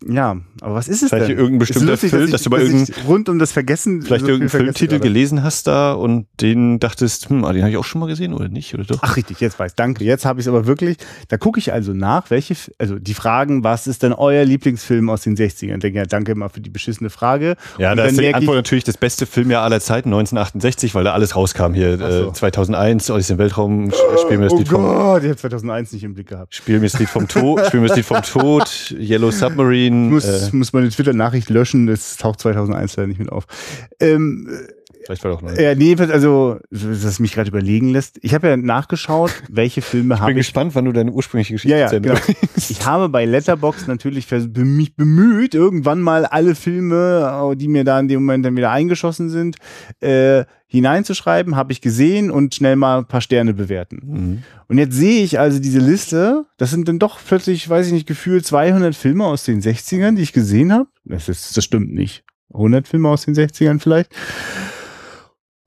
ja, 0.06 0.36
aber 0.60 0.74
was 0.74 0.86
ist 0.88 1.02
es 1.02 1.08
Vielleicht 1.10 1.30
denn? 1.30 1.38
irgendein 1.38 1.60
Ist 1.62 1.68
bestimmter 1.68 1.92
lustig, 1.92 2.10
Film, 2.10 2.24
ich- 2.26 2.30
dass 2.30 2.42
du 2.42 2.50
bei 2.50 2.60
irgendeinem 2.60 3.06
rund 3.06 3.28
um 3.28 3.38
das 3.38 3.52
Vergessen 3.52 4.02
vielleicht 4.02 4.22
so 4.24 4.28
irgendeinen 4.28 4.48
Filmtitel 4.50 4.90
gerade. 4.98 5.00
gelesen 5.02 5.42
hast 5.42 5.66
da 5.66 5.92
und 5.92 6.26
den 6.40 6.78
dachtest, 6.78 7.30
hm, 7.30 7.44
ah, 7.44 7.52
den 7.52 7.62
habe 7.62 7.70
ich 7.72 7.76
auch 7.76 7.84
schon 7.84 8.00
mal 8.00 8.06
gesehen 8.06 8.32
oder 8.32 8.48
nicht 8.48 8.74
oder 8.74 8.84
doch? 8.84 8.98
Ach 9.02 9.16
richtig, 9.16 9.40
jetzt 9.40 9.58
weiß. 9.58 9.74
Danke. 9.74 10.04
Jetzt 10.04 10.24
habe 10.24 10.40
ich 10.40 10.46
es 10.46 10.48
aber 10.48 10.66
wirklich. 10.66 10.98
Da 11.28 11.36
gucke 11.36 11.58
ich 11.58 11.72
also 11.72 11.92
nach, 11.94 12.30
welche, 12.30 12.54
also 12.78 12.98
die 12.98 13.14
Fragen, 13.14 13.64
was 13.64 13.86
ist 13.86 14.02
denn 14.04 14.12
euer 14.12 14.44
Lieblingsfilm 14.44 15.10
aus 15.10 15.22
den 15.22 15.36
60ern? 15.36 15.74
Ich 15.74 15.80
denke, 15.80 15.98
ja, 15.98 16.04
danke 16.06 16.34
mal 16.34 16.48
für 16.48 16.60
die 16.60 16.70
beschissene 16.70 17.10
Frage. 17.10 17.56
Ja, 17.78 17.90
Und 17.90 17.96
da 17.96 18.04
ist 18.04 18.20
die 18.20 18.32
Antwort 18.34 18.56
natürlich 18.56 18.84
das 18.84 18.96
beste 18.96 19.26
Filmjahr 19.26 19.62
aller 19.64 19.80
Zeiten, 19.80 20.10
1968, 20.10 20.94
weil 20.94 21.04
da 21.04 21.12
alles 21.12 21.34
rauskam 21.34 21.74
hier. 21.74 21.98
So. 21.98 22.28
Äh, 22.28 22.32
2001, 22.32 23.10
aus 23.10 23.26
dem 23.26 23.38
Weltraum, 23.38 23.88
sch- 23.88 24.18
spielen 24.22 24.40
wir 24.40 24.46
das 24.48 24.52
Oh 24.52 24.58
Lied 24.58 24.68
vom, 24.68 24.82
Gott, 24.82 25.22
ich 25.24 25.28
habe 25.28 25.36
2001 25.38 25.92
nicht 25.92 26.04
im 26.04 26.14
Blick 26.14 26.28
gehabt. 26.28 26.54
spielen 26.54 26.82
wir 26.82 26.88
das 26.88 26.98
Lied 27.00 27.08
vom 27.08 27.26
Tod, 27.26 27.66
spielen 27.66 27.82
wir 27.82 27.88
das 27.88 27.96
Lied 27.96 28.06
vom 28.06 28.22
Tod, 28.22 28.94
Yellow 28.98 29.30
Submarine. 29.30 29.87
Ich 29.88 30.10
muss, 30.10 30.24
äh, 30.24 30.50
muss 30.52 30.72
meine 30.72 30.88
Twitter-Nachricht 30.88 31.50
löschen, 31.50 31.86
das 31.86 32.16
taucht 32.16 32.40
2001 32.40 32.96
leider 32.96 33.06
nicht 33.06 33.18
mit 33.20 33.30
auf. 33.30 33.46
Ähm, 34.00 34.48
Vielleicht 35.08 35.24
war 35.24 35.30
doch 35.30 35.40
neu. 35.40 35.54
Ja, 35.54 35.74
nee, 35.74 35.96
also, 35.98 36.58
das 36.70 37.18
mich 37.18 37.32
gerade 37.32 37.48
überlegen 37.48 37.88
lässt. 37.88 38.18
Ich 38.20 38.34
habe 38.34 38.48
ja 38.48 38.58
nachgeschaut, 38.58 39.32
welche 39.48 39.80
Filme 39.80 40.20
habe 40.20 40.32
ich. 40.32 40.34
Bin 40.34 40.40
gespannt, 40.40 40.74
wann 40.74 40.84
du 40.84 40.92
deine 40.92 41.12
ursprüngliche 41.12 41.54
Geschichte 41.54 41.78
ja, 41.78 41.90
ja, 41.90 41.98
genau. 41.98 42.14
Ich 42.54 42.84
habe 42.84 43.08
bei 43.08 43.24
Letterbox 43.24 43.86
natürlich 43.86 44.26
mich 44.30 44.96
bemüht, 44.96 45.54
irgendwann 45.54 46.02
mal 46.02 46.26
alle 46.26 46.54
Filme, 46.54 47.54
die 47.56 47.68
mir 47.68 47.84
da 47.84 47.98
in 47.98 48.08
dem 48.08 48.20
Moment 48.20 48.44
dann 48.44 48.54
wieder 48.54 48.70
eingeschossen 48.70 49.30
sind, 49.30 49.56
äh, 50.00 50.44
hineinzuschreiben, 50.66 51.56
habe 51.56 51.72
ich 51.72 51.80
gesehen 51.80 52.30
und 52.30 52.54
schnell 52.54 52.76
mal 52.76 52.98
ein 52.98 53.06
paar 53.06 53.22
Sterne 53.22 53.54
bewerten. 53.54 54.00
Mhm. 54.04 54.42
Und 54.68 54.76
jetzt 54.76 54.94
sehe 54.94 55.24
ich 55.24 55.40
also 55.40 55.58
diese 55.58 55.78
Liste, 55.78 56.44
das 56.58 56.70
sind 56.70 56.86
dann 56.86 56.98
doch 56.98 57.18
plötzlich, 57.26 57.66
weiß 57.66 57.86
ich 57.86 57.94
nicht, 57.94 58.06
gefühlt 58.06 58.44
200 58.44 58.94
Filme 58.94 59.24
aus 59.24 59.44
den 59.44 59.62
60ern, 59.62 60.16
die 60.16 60.22
ich 60.22 60.34
gesehen 60.34 60.70
habe. 60.70 60.90
Das, 61.06 61.30
ist, 61.30 61.56
das 61.56 61.64
stimmt 61.64 61.94
nicht. 61.94 62.24
100 62.52 62.86
Filme 62.86 63.08
aus 63.08 63.24
den 63.24 63.34
60ern 63.34 63.80
vielleicht. 63.80 64.14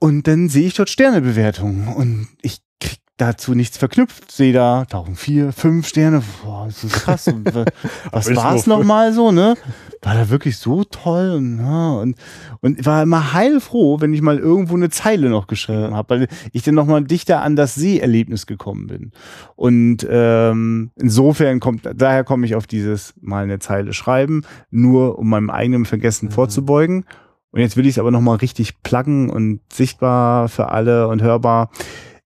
Und 0.03 0.25
dann 0.25 0.49
sehe 0.49 0.65
ich 0.65 0.73
dort 0.73 0.89
Sternebewertungen 0.89 1.87
und 1.89 2.27
ich 2.41 2.63
krieg 2.79 2.97
dazu 3.17 3.53
nichts 3.53 3.77
verknüpft. 3.77 4.31
Sehe 4.31 4.51
da 4.51 4.85
tauchen 4.85 5.15
vier, 5.15 5.53
fünf 5.53 5.87
Sterne. 5.87 6.23
Boah, 6.43 6.65
das 6.65 6.83
ist 6.83 6.93
krass. 6.93 7.27
Und, 7.27 7.53
was 8.11 8.35
war 8.35 8.55
es 8.55 8.65
nochmal 8.65 9.13
so, 9.13 9.31
ne? 9.31 9.53
War 10.01 10.15
da 10.15 10.29
wirklich 10.31 10.57
so 10.57 10.83
toll 10.85 11.35
und, 11.37 11.59
ja, 11.59 11.91
und, 11.91 12.15
und 12.61 12.83
war 12.83 13.03
immer 13.03 13.33
heilfroh, 13.33 14.01
wenn 14.01 14.11
ich 14.15 14.23
mal 14.23 14.39
irgendwo 14.39 14.73
eine 14.73 14.89
Zeile 14.89 15.29
noch 15.29 15.45
geschrieben 15.45 15.93
habe, 15.93 16.09
weil 16.09 16.27
ich 16.51 16.63
dann 16.63 16.73
nochmal 16.73 17.03
dichter 17.03 17.43
an 17.43 17.55
das 17.55 17.75
Seherlebnis 17.75 18.47
gekommen 18.47 18.87
bin. 18.87 19.11
Und 19.55 19.99
ähm, 20.09 20.89
insofern 20.95 21.59
kommt, 21.59 21.87
daher 21.93 22.23
komme 22.23 22.47
ich 22.47 22.55
auf 22.55 22.65
dieses 22.65 23.13
mal 23.21 23.43
eine 23.43 23.59
Zeile 23.59 23.93
schreiben, 23.93 24.41
nur 24.71 25.19
um 25.19 25.29
meinem 25.29 25.51
eigenen 25.51 25.85
Vergessen 25.85 26.29
mhm. 26.29 26.31
vorzubeugen. 26.31 27.05
Und 27.51 27.59
jetzt 27.59 27.77
will 27.77 27.85
ich 27.85 27.91
es 27.95 27.99
aber 27.99 28.11
nochmal 28.11 28.37
richtig 28.37 28.81
pluggen 28.81 29.29
und 29.29 29.61
sichtbar 29.71 30.49
für 30.49 30.69
alle 30.69 31.07
und 31.07 31.21
hörbar. 31.21 31.69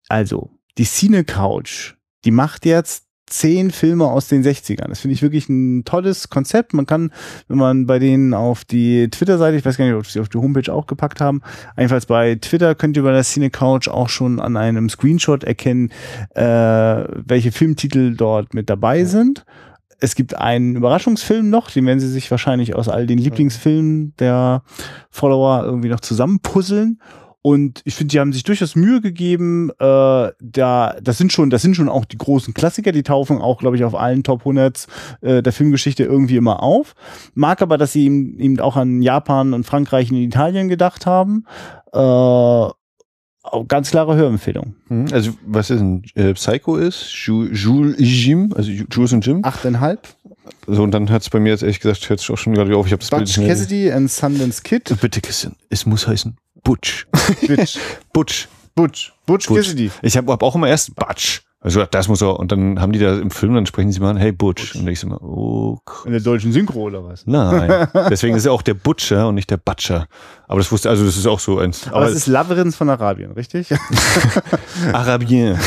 Also, 0.10 0.52
die 0.78 0.86
Cine 0.86 1.24
Couch, 1.24 1.96
die 2.24 2.32
macht 2.32 2.66
jetzt 2.66 3.08
zehn 3.28 3.72
Filme 3.72 4.06
aus 4.06 4.30
den 4.30 4.44
60ern. 4.44 4.88
Das 4.88 5.02
finde 5.02 5.14
ich 5.14 5.22
wirklich 5.22 5.50
ein 5.50 5.84
tolles 5.84 6.30
Konzept. 6.30 6.74
Man 6.74 6.86
kann, 6.86 7.12
wenn 7.48 7.58
man 7.58 7.86
bei 7.86 8.00
denen 8.00 8.34
auf 8.34 8.64
die 8.64 9.10
Twitter-Seite, 9.10 9.58
ich 9.58 9.66
weiß 9.66 9.78
gar 9.78 9.86
nicht, 9.86 9.96
ob 9.96 10.08
sie 10.08 10.22
auf 10.22 10.30
die 10.30 10.38
Homepage 10.38 10.72
auch 10.72 10.88
gepackt 10.88 11.20
haben, 11.20 11.42
einfach 11.76 12.04
bei 12.06 12.36
Twitter 12.36 12.74
könnt 12.74 12.96
ihr 12.96 13.04
bei 13.04 13.12
der 13.12 13.24
Cine 13.24 13.50
Couch 13.50 13.90
auch 13.90 14.08
schon 14.10 14.40
an 14.40 14.56
einem 14.56 14.90
Screenshot 14.90 15.44
erkennen, 15.44 15.92
äh, 16.36 16.42
welche 16.44 17.52
Filmtitel 17.52 18.16
dort 18.16 18.54
mit 18.54 18.70
dabei 18.70 19.04
sind 19.04 19.46
es 20.00 20.16
gibt 20.16 20.36
einen 20.36 20.76
Überraschungsfilm 20.76 21.50
noch, 21.50 21.72
den 21.72 21.86
werden 21.86 22.00
sie 22.00 22.10
sich 22.10 22.30
wahrscheinlich 22.30 22.76
aus 22.76 22.88
all 22.88 23.08
den 23.08 23.18
Lieblingsfilmen 23.18 24.14
der 24.20 24.64
Follower 25.10 25.64
irgendwie 25.64 25.90
noch 25.90 26.00
zusammenpuzzeln. 26.00 27.00
Und 27.42 27.82
ich 27.86 27.96
finde, 27.96 28.12
die 28.12 28.20
haben 28.20 28.34
sich 28.34 28.44
durchaus 28.44 28.76
Mühe 28.76 29.00
gegeben. 29.00 29.70
Äh, 29.80 30.32
da, 30.42 30.98
das 31.02 31.18
sind 31.18 31.32
schon, 31.32 31.50
das 31.50 31.62
sind 31.62 31.76
schon 31.76 31.88
auch 31.88 32.04
die 32.04 32.18
großen 32.18 32.54
Klassiker. 32.54 32.92
Die 32.92 33.04
taufen 33.04 33.38
auch, 33.38 33.60
glaube 33.60 33.78
ich, 33.78 33.86
auf 33.86 33.96
allen 33.96 34.24
Top 34.24 34.42
100 34.42 34.86
äh, 35.22 35.42
der 35.42 35.54
Filmgeschichte 35.54 36.04
irgendwie 36.04 36.36
immer 36.36 36.62
auf. 36.62 36.94
Mag 37.36 37.62
aber, 37.62 37.78
dass 37.78 37.94
sie 37.94 38.06
eben, 38.06 38.38
eben 38.40 38.60
auch 38.60 38.76
an 38.76 39.02
Japan 39.02 39.54
und 39.54 39.66
Frankreich 39.66 40.12
und 40.12 40.18
Italien 40.18 40.68
gedacht 40.68 41.06
haben. 41.06 41.46
Äh, 41.94 42.70
ganz 43.68 43.92
klare 43.92 44.16
Hörempfehlung. 44.16 44.76
Mhm. 44.90 45.08
Also, 45.12 45.32
was 45.46 45.70
ist 45.70 45.80
ein 45.80 46.04
äh, 46.16 46.34
Psycho 46.34 46.76
ist? 46.76 47.12
Jules 47.12 47.96
Jim, 48.00 48.54
also 48.56 48.70
Jules 48.72 49.14
und 49.14 49.26
Jim. 49.26 49.44
Achteinhalb. 49.44 50.08
So, 50.66 50.84
und 50.84 50.92
dann 50.92 51.10
hat 51.10 51.22
es 51.22 51.30
bei 51.30 51.40
mir 51.40 51.50
jetzt 51.50 51.62
ehrlich 51.62 51.80
gesagt, 51.80 52.10
hört 52.10 52.20
es 52.20 52.30
auch 52.30 52.38
schon 52.38 52.54
gerade 52.54 52.76
auf. 52.76 52.86
Ich 52.86 52.92
habe 52.92 53.00
das 53.00 53.10
Butch 53.10 53.36
Bild 53.36 53.48
Cassidy 53.48 53.92
and 53.92 54.10
Sundance 54.10 54.62
Kid. 54.62 54.96
Bitte, 55.02 55.22
Christian, 55.22 55.56
es 55.70 55.86
muss 55.86 56.08
heißen 56.08 56.38
Butch. 56.64 57.08
Butch. 57.48 57.78
Butch. 58.14 58.48
Butch. 58.76 59.14
Butch 59.26 59.48
Cassidy. 59.48 59.92
Ich 60.02 60.18
habe 60.18 60.32
hab 60.32 60.44
auch 60.44 60.56
immer 60.56 60.68
erst 60.68 60.96
Butch. 60.96 61.42
Also 61.60 61.84
das 61.86 62.08
muss 62.08 62.22
er, 62.22 62.40
und 62.40 62.52
dann 62.52 62.80
haben 62.80 62.92
die 62.92 63.00
da 63.00 63.18
im 63.18 63.32
Film, 63.32 63.56
dann 63.56 63.66
sprechen 63.66 63.92
sie 63.92 64.00
mal 64.00 64.12
an, 64.12 64.18
hey 64.18 64.32
Butch. 64.32 64.74
Butch. 64.74 64.76
Und 64.76 64.88
ich 64.88 65.00
so 65.00 65.08
mal, 65.08 65.18
oh. 65.18 65.80
In 66.06 66.12
der 66.12 66.22
deutschen 66.22 66.52
Synchro 66.52 66.82
oder 66.84 67.04
was? 67.04 67.26
Nein. 67.26 67.88
Deswegen 68.10 68.36
ist 68.36 68.46
er 68.46 68.52
auch 68.52 68.62
der 68.62 68.76
Butcher 68.76 69.28
und 69.28 69.36
nicht 69.36 69.50
der 69.50 69.58
Butcher. 69.58 70.08
Aber 70.48 70.60
das 70.60 70.72
wusste, 70.72 70.90
also 70.90 71.04
das 71.04 71.18
ist 71.18 71.26
auch 71.26 71.40
so 71.40 71.60
eins. 71.60 71.88
Aber, 71.88 71.98
aber 71.98 72.06
es 72.08 72.16
ist 72.16 72.28
Labyrinth 72.28 72.76
von 72.76 72.90
Arabien, 72.90 73.32
richtig? 73.32 73.70
Arabien. 74.94 75.58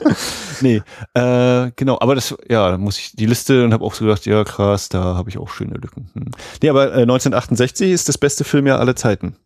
nee, 0.60 0.82
äh, 1.14 1.70
genau, 1.76 1.98
aber 2.00 2.16
das, 2.16 2.34
ja, 2.48 2.72
da 2.72 2.78
muss 2.78 2.98
ich 2.98 3.12
die 3.12 3.26
Liste 3.26 3.64
und 3.64 3.72
habe 3.72 3.84
auch 3.84 3.94
so 3.94 4.04
gedacht, 4.04 4.26
ja 4.26 4.42
krass, 4.42 4.88
da 4.88 5.14
habe 5.14 5.30
ich 5.30 5.38
auch 5.38 5.48
schöne 5.48 5.74
Lücken. 5.74 6.10
Hm. 6.14 6.32
Nee, 6.62 6.68
aber 6.68 6.92
äh, 6.94 7.02
1968 7.02 7.92
ist 7.92 8.08
das 8.08 8.18
beste 8.18 8.42
Filmjahr 8.42 8.80
aller 8.80 8.96
Zeiten. 8.96 9.36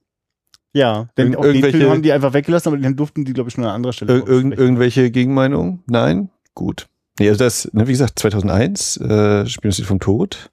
Ja, 0.75 1.09
denn 1.17 1.33
Ir 1.33 1.39
auch 1.39 1.45
irgendwelche, 1.45 1.73
den 1.73 1.81
Film 1.81 1.91
haben 1.93 2.03
die 2.03 2.13
einfach 2.13 2.33
weggelassen, 2.33 2.69
aber 2.69 2.79
den 2.79 2.97
durften 2.97 3.25
die, 3.25 3.33
glaube 3.33 3.49
ich, 3.49 3.55
schon 3.55 3.65
an 3.65 3.71
anderer 3.71 3.93
Stelle. 3.93 4.19
Ir 4.19 4.27
irgend, 4.27 4.59
irgendwelche 4.59 5.11
Gegenmeinungen? 5.11 5.83
Nein? 5.87 6.31
Gut. 6.55 6.89
Nee, 7.19 7.29
also 7.29 7.45
das, 7.45 7.69
ne, 7.73 7.87
wie 7.87 7.93
gesagt, 7.93 8.19
2001, 8.19 8.97
äh, 8.99 9.47
Spielen 9.47 9.73
vom 9.73 10.01
Tod. 10.01 10.51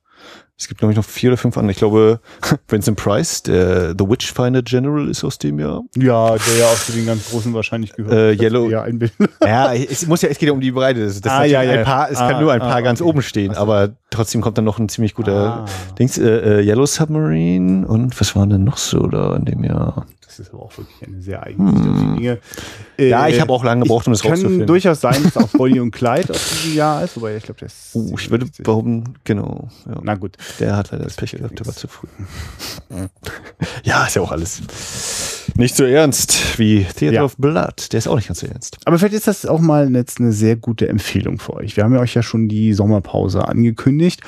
Es 0.59 0.67
gibt, 0.67 0.79
glaube 0.79 0.91
ich, 0.91 0.97
noch 0.97 1.05
vier 1.05 1.29
oder 1.29 1.37
fünf 1.37 1.57
andere. 1.57 1.71
Ich 1.71 1.77
glaube, 1.77 2.19
Vincent 2.67 2.97
Price, 2.97 3.41
der 3.43 3.91
The 3.97 4.05
Witchfinder 4.05 4.61
General 4.61 5.07
ist 5.07 5.23
aus 5.23 5.37
dem 5.37 5.57
Jahr. 5.57 5.83
Ja, 5.95 6.35
der 6.35 6.57
ja 6.57 6.65
auch 6.65 6.77
zu 6.77 6.91
den 6.91 7.05
ganz 7.05 7.29
Großen 7.29 7.53
wahrscheinlich 7.53 7.93
gehört. 7.93 8.13
Äh, 8.13 8.43
Yellow. 8.43 8.69
Ja, 8.69 8.85
ja, 9.45 9.73
es 9.73 10.05
muss 10.05 10.21
ja, 10.21 10.27
es 10.27 10.37
geht 10.37 10.47
ja 10.47 10.53
um 10.53 10.59
die 10.59 10.71
Breite. 10.71 11.05
Das, 11.05 11.21
das 11.21 11.31
ah, 11.31 11.43
ja, 11.45 11.63
ja. 11.63 11.79
Ein 11.79 11.85
paar, 11.85 12.11
es 12.11 12.17
ah, 12.17 12.29
kann 12.29 12.41
nur 12.41 12.51
ein 12.51 12.59
paar 12.59 12.75
ah, 12.75 12.81
ganz 12.81 12.99
okay. 12.99 13.09
oben 13.09 13.21
stehen, 13.21 13.51
also. 13.51 13.61
aber 13.61 13.93
trotzdem 14.09 14.41
kommt 14.41 14.57
dann 14.57 14.65
noch 14.65 14.79
ein 14.79 14.89
ziemlich 14.89 15.15
guter 15.15 15.63
ah. 15.63 15.65
Dings, 15.97 16.17
äh, 16.17 16.59
äh, 16.59 16.61
Yellow 16.61 16.85
Submarine 16.85 17.87
und 17.87 18.19
was 18.19 18.35
war 18.35 18.45
denn 18.45 18.65
noch 18.65 18.77
so 18.77 19.07
da 19.07 19.37
in 19.37 19.45
dem 19.45 19.63
Jahr? 19.63 20.07
Das 20.25 20.39
ist 20.39 20.53
aber 20.53 20.63
auch 20.63 20.77
wirklich 20.77 21.07
eine 21.07 21.21
sehr 21.21 21.41
eigene 21.41 21.71
hm. 21.71 22.15
Dinge. 22.17 22.39
Äh, 22.99 23.09
ja, 23.09 23.27
ich 23.27 23.39
habe 23.39 23.51
auch 23.53 23.63
lange 23.63 23.83
gebraucht, 23.83 24.07
um 24.07 24.13
das 24.13 24.25
rauszufinden. 24.25 24.59
Kann 24.59 24.67
durchaus 24.67 24.99
sein, 24.99 25.23
dass 25.23 25.37
auch 25.37 25.47
Bonnie 25.57 25.79
und 25.79 25.91
Clyde 25.91 26.31
aus 26.31 26.49
diesem 26.49 26.75
Jahr 26.75 27.03
ist, 27.03 27.15
wobei 27.15 27.37
ich 27.37 27.43
glaube, 27.43 27.59
der 27.59 27.67
ist. 27.67 27.95
Uh, 27.95 28.15
ich 28.17 28.29
würde 28.29 28.45
behaupten, 28.59 29.15
genau. 29.23 29.69
Ja. 29.87 29.99
Na 30.03 30.15
gut. 30.15 30.35
Der 30.59 30.75
hat 30.75 30.91
leider 30.91 31.05
das 31.05 31.15
Pech 31.15 31.31
gehabt, 31.31 31.57
der 31.57 31.65
war 31.65 31.73
zu 31.73 31.87
früh. 31.87 32.07
ja, 33.83 34.05
ist 34.05 34.15
ja 34.15 34.21
auch 34.21 34.31
alles 34.31 34.61
nicht 35.55 35.75
so 35.75 35.83
ernst 35.83 36.57
wie 36.57 36.85
Theater 36.85 37.15
ja. 37.15 37.23
of 37.23 37.37
Blood. 37.37 37.91
Der 37.91 37.97
ist 37.97 38.07
auch 38.07 38.15
nicht 38.15 38.27
ganz 38.27 38.39
so 38.39 38.47
ernst. 38.47 38.77
Aber 38.85 38.97
vielleicht 38.97 39.15
ist 39.15 39.27
das 39.27 39.45
auch 39.45 39.59
mal 39.59 39.93
jetzt 39.93 40.19
eine 40.19 40.31
sehr 40.31 40.55
gute 40.55 40.87
Empfehlung 40.87 41.39
für 41.39 41.53
euch. 41.53 41.77
Wir 41.77 41.83
haben 41.83 41.93
ja 41.93 41.99
euch 41.99 42.13
ja 42.13 42.23
schon 42.23 42.47
die 42.47 42.73
Sommerpause 42.73 43.47
angekündigt 43.47 44.21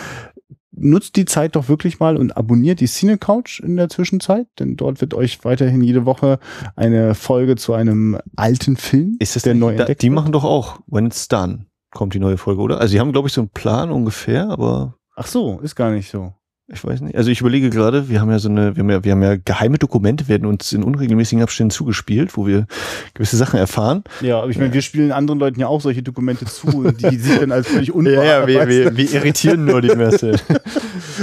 nutzt 0.83 1.15
die 1.15 1.25
Zeit 1.25 1.55
doch 1.55 1.69
wirklich 1.69 1.99
mal 1.99 2.17
und 2.17 2.35
abonniert 2.35 2.79
die 2.79 2.87
Cine 2.87 3.17
Couch 3.17 3.59
in 3.59 3.77
der 3.77 3.89
Zwischenzeit, 3.89 4.47
denn 4.59 4.75
dort 4.75 5.01
wird 5.01 5.13
euch 5.13 5.43
weiterhin 5.43 5.81
jede 5.81 6.05
Woche 6.05 6.39
eine 6.75 7.15
Folge 7.15 7.55
zu 7.55 7.73
einem 7.73 8.17
alten 8.35 8.77
Film, 8.77 9.15
ist 9.19 9.35
das 9.35 9.43
der 9.43 9.55
neu 9.55 9.75
entdeckt 9.75 10.01
Die 10.01 10.09
machen 10.09 10.31
doch 10.31 10.43
auch 10.43 10.79
When 10.87 11.07
It's 11.07 11.27
Done 11.27 11.65
kommt 11.91 12.13
die 12.13 12.19
neue 12.19 12.37
Folge, 12.37 12.61
oder? 12.61 12.79
Also 12.79 12.91
sie 12.91 12.99
haben 12.99 13.11
glaube 13.11 13.27
ich 13.27 13.33
so 13.33 13.41
einen 13.41 13.49
Plan 13.49 13.91
ungefähr, 13.91 14.49
aber 14.49 14.95
Ach 15.15 15.27
so, 15.27 15.59
ist 15.59 15.75
gar 15.75 15.91
nicht 15.91 16.09
so. 16.09 16.33
Ich 16.73 16.85
weiß 16.85 17.01
nicht. 17.01 17.15
Also 17.15 17.29
ich 17.29 17.41
überlege 17.41 17.69
gerade, 17.69 18.07
wir 18.07 18.21
haben 18.21 18.31
ja 18.31 18.39
so 18.39 18.47
eine, 18.47 18.75
wir 18.75 18.83
haben 18.83 18.89
ja, 18.89 19.03
wir 19.03 19.11
haben 19.11 19.23
ja 19.23 19.35
geheime 19.35 19.77
Dokumente, 19.77 20.29
werden 20.29 20.45
uns 20.45 20.71
in 20.71 20.83
unregelmäßigen 20.83 21.43
Abständen 21.43 21.71
zugespielt, 21.71 22.37
wo 22.37 22.47
wir 22.47 22.65
gewisse 23.13 23.35
Sachen 23.35 23.59
erfahren. 23.59 24.03
Ja, 24.21 24.39
aber 24.39 24.49
ich 24.49 24.57
meine, 24.57 24.73
wir 24.73 24.81
spielen 24.81 25.11
anderen 25.11 25.39
Leuten 25.39 25.59
ja 25.59 25.67
auch 25.67 25.81
solche 25.81 26.01
Dokumente 26.01 26.45
zu, 26.45 26.91
die 26.91 27.17
sich 27.17 27.39
dann 27.39 27.51
als 27.51 27.67
völlig 27.67 27.91
unwahr 27.91 28.13
Ja, 28.13 28.23
ja, 28.23 28.47
wir, 28.47 28.67
wir, 28.67 28.95
wir 28.95 29.13
irritieren 29.13 29.65
nur 29.65 29.81
die 29.81 29.89
Messe. 29.95 30.39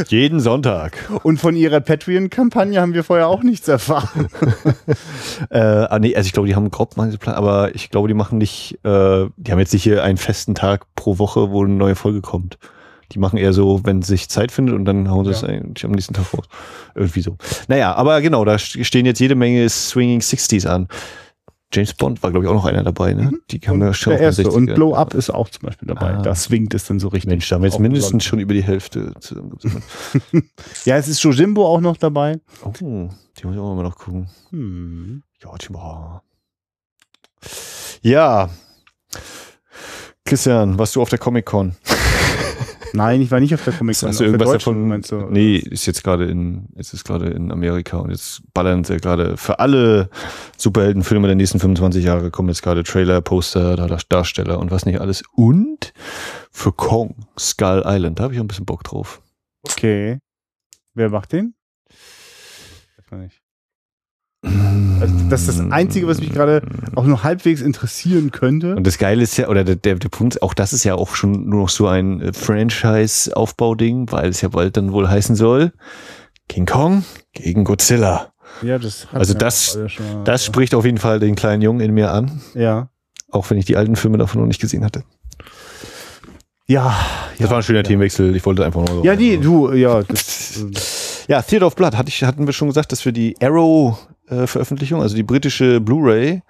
Jeden 0.09 0.41
Sonntag. 0.41 0.99
Und 1.23 1.39
von 1.39 1.57
ihrer 1.57 1.81
Patreon-Kampagne 1.81 2.81
haben 2.81 2.93
wir 2.93 3.05
vorher 3.05 3.29
auch 3.29 3.43
nichts 3.43 3.69
erfahren. 3.69 4.29
äh, 5.51 5.59
ah, 5.59 5.99
nee, 5.99 6.15
also 6.15 6.27
ich 6.27 6.33
glaube, 6.33 6.49
die 6.49 6.57
haben 6.57 6.71
grob 6.71 6.95
Plan, 6.95 7.35
aber 7.35 7.75
ich 7.75 7.91
glaube, 7.91 8.09
die 8.09 8.15
machen 8.15 8.39
nicht, 8.39 8.79
äh, 8.85 9.27
die 9.37 9.53
haben 9.53 9.59
jetzt 9.59 9.73
nicht 9.73 9.83
hier 9.83 10.03
einen 10.03 10.19
festen 10.19 10.55
Tag 10.55 10.85
pro 10.95 11.19
Woche, 11.19 11.51
wo 11.51 11.65
eine 11.65 11.75
neue 11.75 11.95
Folge 11.95 12.21
kommt. 12.21 12.59
Die 13.13 13.19
machen 13.19 13.39
eher 13.39 13.53
so, 13.53 13.81
wenn 13.85 14.03
sich 14.03 14.29
Zeit 14.29 14.53
findet 14.53 14.75
und 14.75 14.85
dann 14.85 15.11
hauen 15.11 15.25
sie 15.25 15.31
es 15.31 15.43
eigentlich 15.43 15.85
am 15.85 15.93
nächsten 15.93 16.15
Tag 16.15 16.33
raus. 16.35 16.47
Irgendwie 16.95 17.23
so. 17.23 17.37
Naja, 17.67 17.95
aber 17.95 18.21
genau, 18.21 18.45
da 18.45 18.59
stehen 18.59 19.07
jetzt 19.07 19.19
jede 19.19 19.35
Menge 19.35 19.69
Swinging 19.69 20.21
60s 20.21 20.67
an. 20.67 20.89
James 21.71 21.93
Bond 21.93 22.23
war, 22.23 22.31
glaube 22.31 22.47
ich, 22.47 22.51
auch 22.51 22.55
noch 22.55 22.65
einer 22.65 22.83
dabei. 22.83 23.13
Ne? 23.13 23.25
Mhm. 23.25 23.43
Die 23.51 23.59
kamen 23.59 23.83
ja 23.83 23.93
schon 23.93 24.15
der 24.15 24.21
erste. 24.21 24.51
Und 24.51 24.75
Blow 24.75 24.95
Up 24.95 25.13
ist 25.13 25.29
auch 25.29 25.51
zum 25.51 25.67
Beispiel 25.67 25.87
dabei. 25.87 26.15
Ah. 26.15 26.23
Da 26.23 26.35
swingt 26.35 26.73
es 26.73 26.87
dann 26.87 26.99
so 26.99 27.09
richtig. 27.09 27.29
Mensch, 27.29 27.49
da 27.49 27.57
haben 27.57 27.63
wir 27.63 27.69
jetzt 27.69 27.79
mindestens 27.79 28.25
schon 28.25 28.39
über 28.39 28.55
die 28.55 28.63
Hälfte 28.63 29.13
ja, 30.85 30.97
es 30.97 31.09
ist 31.09 31.23
Jojimbo 31.23 31.67
auch 31.67 31.81
noch 31.81 31.97
dabei. 31.99 32.41
Oh, 32.65 32.73
die 32.81 32.85
muss 32.85 33.55
ich 33.55 33.61
auch 33.61 33.75
mal 33.75 33.83
noch 33.83 33.97
gucken. 33.97 34.29
Hm. 34.51 35.23
Ja, 35.43 35.57
Timba. 35.59 36.23
Ja. 38.03 38.49
Christian, 40.25 40.79
warst 40.79 40.97
du 40.97 41.03
auf 41.03 41.11
der 41.11 41.19
Comic-Con? 41.19 41.77
Nein, 42.93 43.21
ich 43.21 43.31
war 43.31 43.41
nicht 43.41 43.55
auf 43.55 43.65
der 43.65 43.73
Comic 43.73 43.99
Con. 43.99 44.09
Hast 44.09 44.21
du 44.21 44.25
irgendwas 44.25 44.53
davon? 44.53 44.89
Meinst 44.89 45.13
du? 45.13 45.27
Nee, 45.31 45.57
ist 45.57 45.87
jetzt 45.87 46.03
gerade 46.05 46.27
in, 46.27 46.69
ist 46.77 46.93
jetzt 46.93 47.05
gerade 47.05 47.27
in 47.31 47.53
Amerika 47.53 47.99
und 47.99 48.11
jetzt 48.11 48.43
ballern 48.55 48.85
sie 48.85 48.97
gerade 48.97 49.37
für 49.37 49.59
alle 49.59 50.11
Superheldenfilme 50.57 51.27
der 51.27 51.37
nächsten 51.37 51.61
25 51.61 52.05
Jahre 52.05 52.31
kommen 52.31 52.49
jetzt 52.49 52.63
gerade 52.63 52.83
Trailer, 52.83 53.21
Poster, 53.21 53.77
Darsteller 54.09 54.59
und 54.59 54.71
was 54.71 54.87
nicht 54.87 55.01
alles. 55.01 55.23
Und 55.33 55.93
für 56.51 56.73
Kong, 56.73 57.27
Skull 57.39 57.83
Island, 57.87 58.19
da 58.19 58.25
habe 58.25 58.35
ich 58.35 58.41
auch 58.41 58.45
ein 58.45 58.49
bisschen 58.49 58.67
Bock 58.67 58.85
drauf. 58.85 59.21
Okay. 59.63 60.19
Wer 60.95 61.11
macht 61.11 61.33
den? 61.33 61.55
Weiß 63.11 63.21
nicht. 63.21 63.38
Also 64.43 65.15
das 65.29 65.43
ist 65.43 65.59
das 65.59 65.71
Einzige, 65.71 66.07
was 66.07 66.21
mich 66.21 66.33
gerade 66.33 66.63
auch 66.95 67.05
nur 67.05 67.23
halbwegs 67.23 67.61
interessieren 67.61 68.31
könnte. 68.31 68.77
Und 68.77 68.87
das 68.87 68.99
Geile 68.99 69.23
ist 69.23 69.37
ja, 69.37 69.49
oder 69.49 69.65
der, 69.65 69.77
der, 69.77 69.97
der 69.97 70.09
Punkt, 70.09 70.43
auch 70.43 70.55
das 70.55 70.73
ist 70.73 70.85
ja 70.85 70.95
auch 70.95 71.15
schon 71.15 71.49
nur 71.49 71.63
noch 71.63 71.69
so 71.69 71.87
ein 71.87 72.21
äh, 72.21 72.33
Franchise-Aufbauding, 72.33 74.11
weil 74.11 74.31
es 74.31 74.41
ja 74.41 74.49
bald 74.49 74.77
dann 74.77 74.93
wohl 74.93 75.09
heißen 75.09 75.37
soll, 75.37 75.73
King 76.49 76.67
Kong 76.67 77.05
gegen 77.33 77.65
Godzilla. 77.65 78.33
Ja, 78.63 78.79
das 78.79 79.07
Also 79.13 79.35
das, 79.35 79.79
das 80.25 80.45
spricht 80.45 80.75
auf 80.75 80.85
jeden 80.85 80.99
Fall 80.99 81.21
den 81.21 81.35
kleinen 81.35 81.63
Jungen 81.63 81.81
in 81.81 81.93
mir 81.93 82.13
an, 82.13 82.41
ja. 82.55 82.89
auch 83.31 83.51
wenn 83.51 83.59
ich 83.59 83.67
die 83.67 83.77
alten 83.77 83.97
Filme 83.97 84.19
davon 84.19 84.41
noch 84.41 84.49
nicht 84.49 84.61
gesehen 84.61 84.85
hatte. 84.85 85.05
Ja, 86.67 86.95
Das 87.39 87.51
war 87.51 87.59
ein 87.59 87.63
schöner 87.63 87.83
Themenwechsel, 87.83 88.35
ich 88.37 88.45
wollte 88.45 88.65
einfach 88.65 88.87
nur. 88.87 89.05
ja, 89.05 89.17
die, 89.17 89.39
du, 89.39 89.73
ja, 89.73 90.03
das, 90.03 90.65
Ja, 91.29 91.43
Theater 91.43 91.67
of 91.67 91.77
Blood 91.77 91.95
hatte 91.95 92.09
ich, 92.09 92.25
hatten 92.25 92.47
wir 92.47 92.55
schon 92.55 92.69
gesagt, 92.69 92.91
dass 92.91 93.05
wir 93.05 93.13
die 93.13 93.37
Arrow-Veröffentlichung, 94.31 95.01
also 95.03 95.17
die 95.17 95.23
britische 95.23 95.81
Blu-ray, 95.81 96.43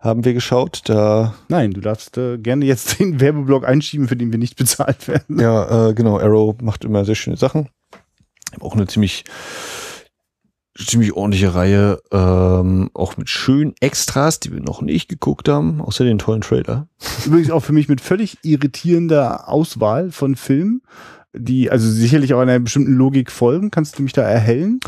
haben 0.00 0.24
wir 0.24 0.34
geschaut. 0.34 0.82
Da, 0.84 1.34
nein, 1.48 1.72
du 1.72 1.80
darfst 1.80 2.16
äh, 2.16 2.38
gerne 2.38 2.64
jetzt 2.64 2.98
den 2.98 3.20
Werbeblock 3.20 3.66
einschieben, 3.66 4.08
für 4.08 4.16
den 4.16 4.32
wir 4.32 4.38
nicht 4.38 4.56
bezahlt 4.56 5.08
werden. 5.08 5.40
ja, 5.40 5.88
äh, 5.88 5.94
genau, 5.94 6.18
Arrow 6.18 6.54
macht 6.60 6.84
immer 6.84 7.04
sehr 7.04 7.14
schöne 7.14 7.36
Sachen. 7.36 7.68
Auch 8.60 8.74
eine 8.74 8.86
ziemlich, 8.86 9.24
ziemlich 10.78 11.12
ordentliche 11.14 11.54
Reihe, 11.54 11.98
ähm, 12.12 12.90
auch 12.94 13.16
mit 13.16 13.28
schönen 13.28 13.74
Extras, 13.80 14.40
die 14.40 14.52
wir 14.52 14.60
noch 14.60 14.80
nicht 14.80 15.08
geguckt 15.08 15.48
haben, 15.48 15.80
außer 15.80 16.04
den 16.04 16.18
tollen 16.18 16.40
Trailer. 16.40 16.88
Übrigens 17.26 17.50
auch 17.50 17.60
für 17.60 17.72
mich 17.72 17.88
mit 17.88 18.00
völlig 18.00 18.38
irritierender 18.42 19.48
Auswahl 19.48 20.10
von 20.10 20.36
Filmen, 20.36 20.82
die 21.34 21.70
also 21.70 21.90
sicherlich 21.90 22.32
auch 22.32 22.40
einer 22.40 22.58
bestimmten 22.58 22.94
Logik 22.94 23.30
folgen. 23.30 23.70
Kannst 23.70 23.98
du 23.98 24.02
mich 24.02 24.12
da 24.12 24.22
erhellen? 24.22 24.80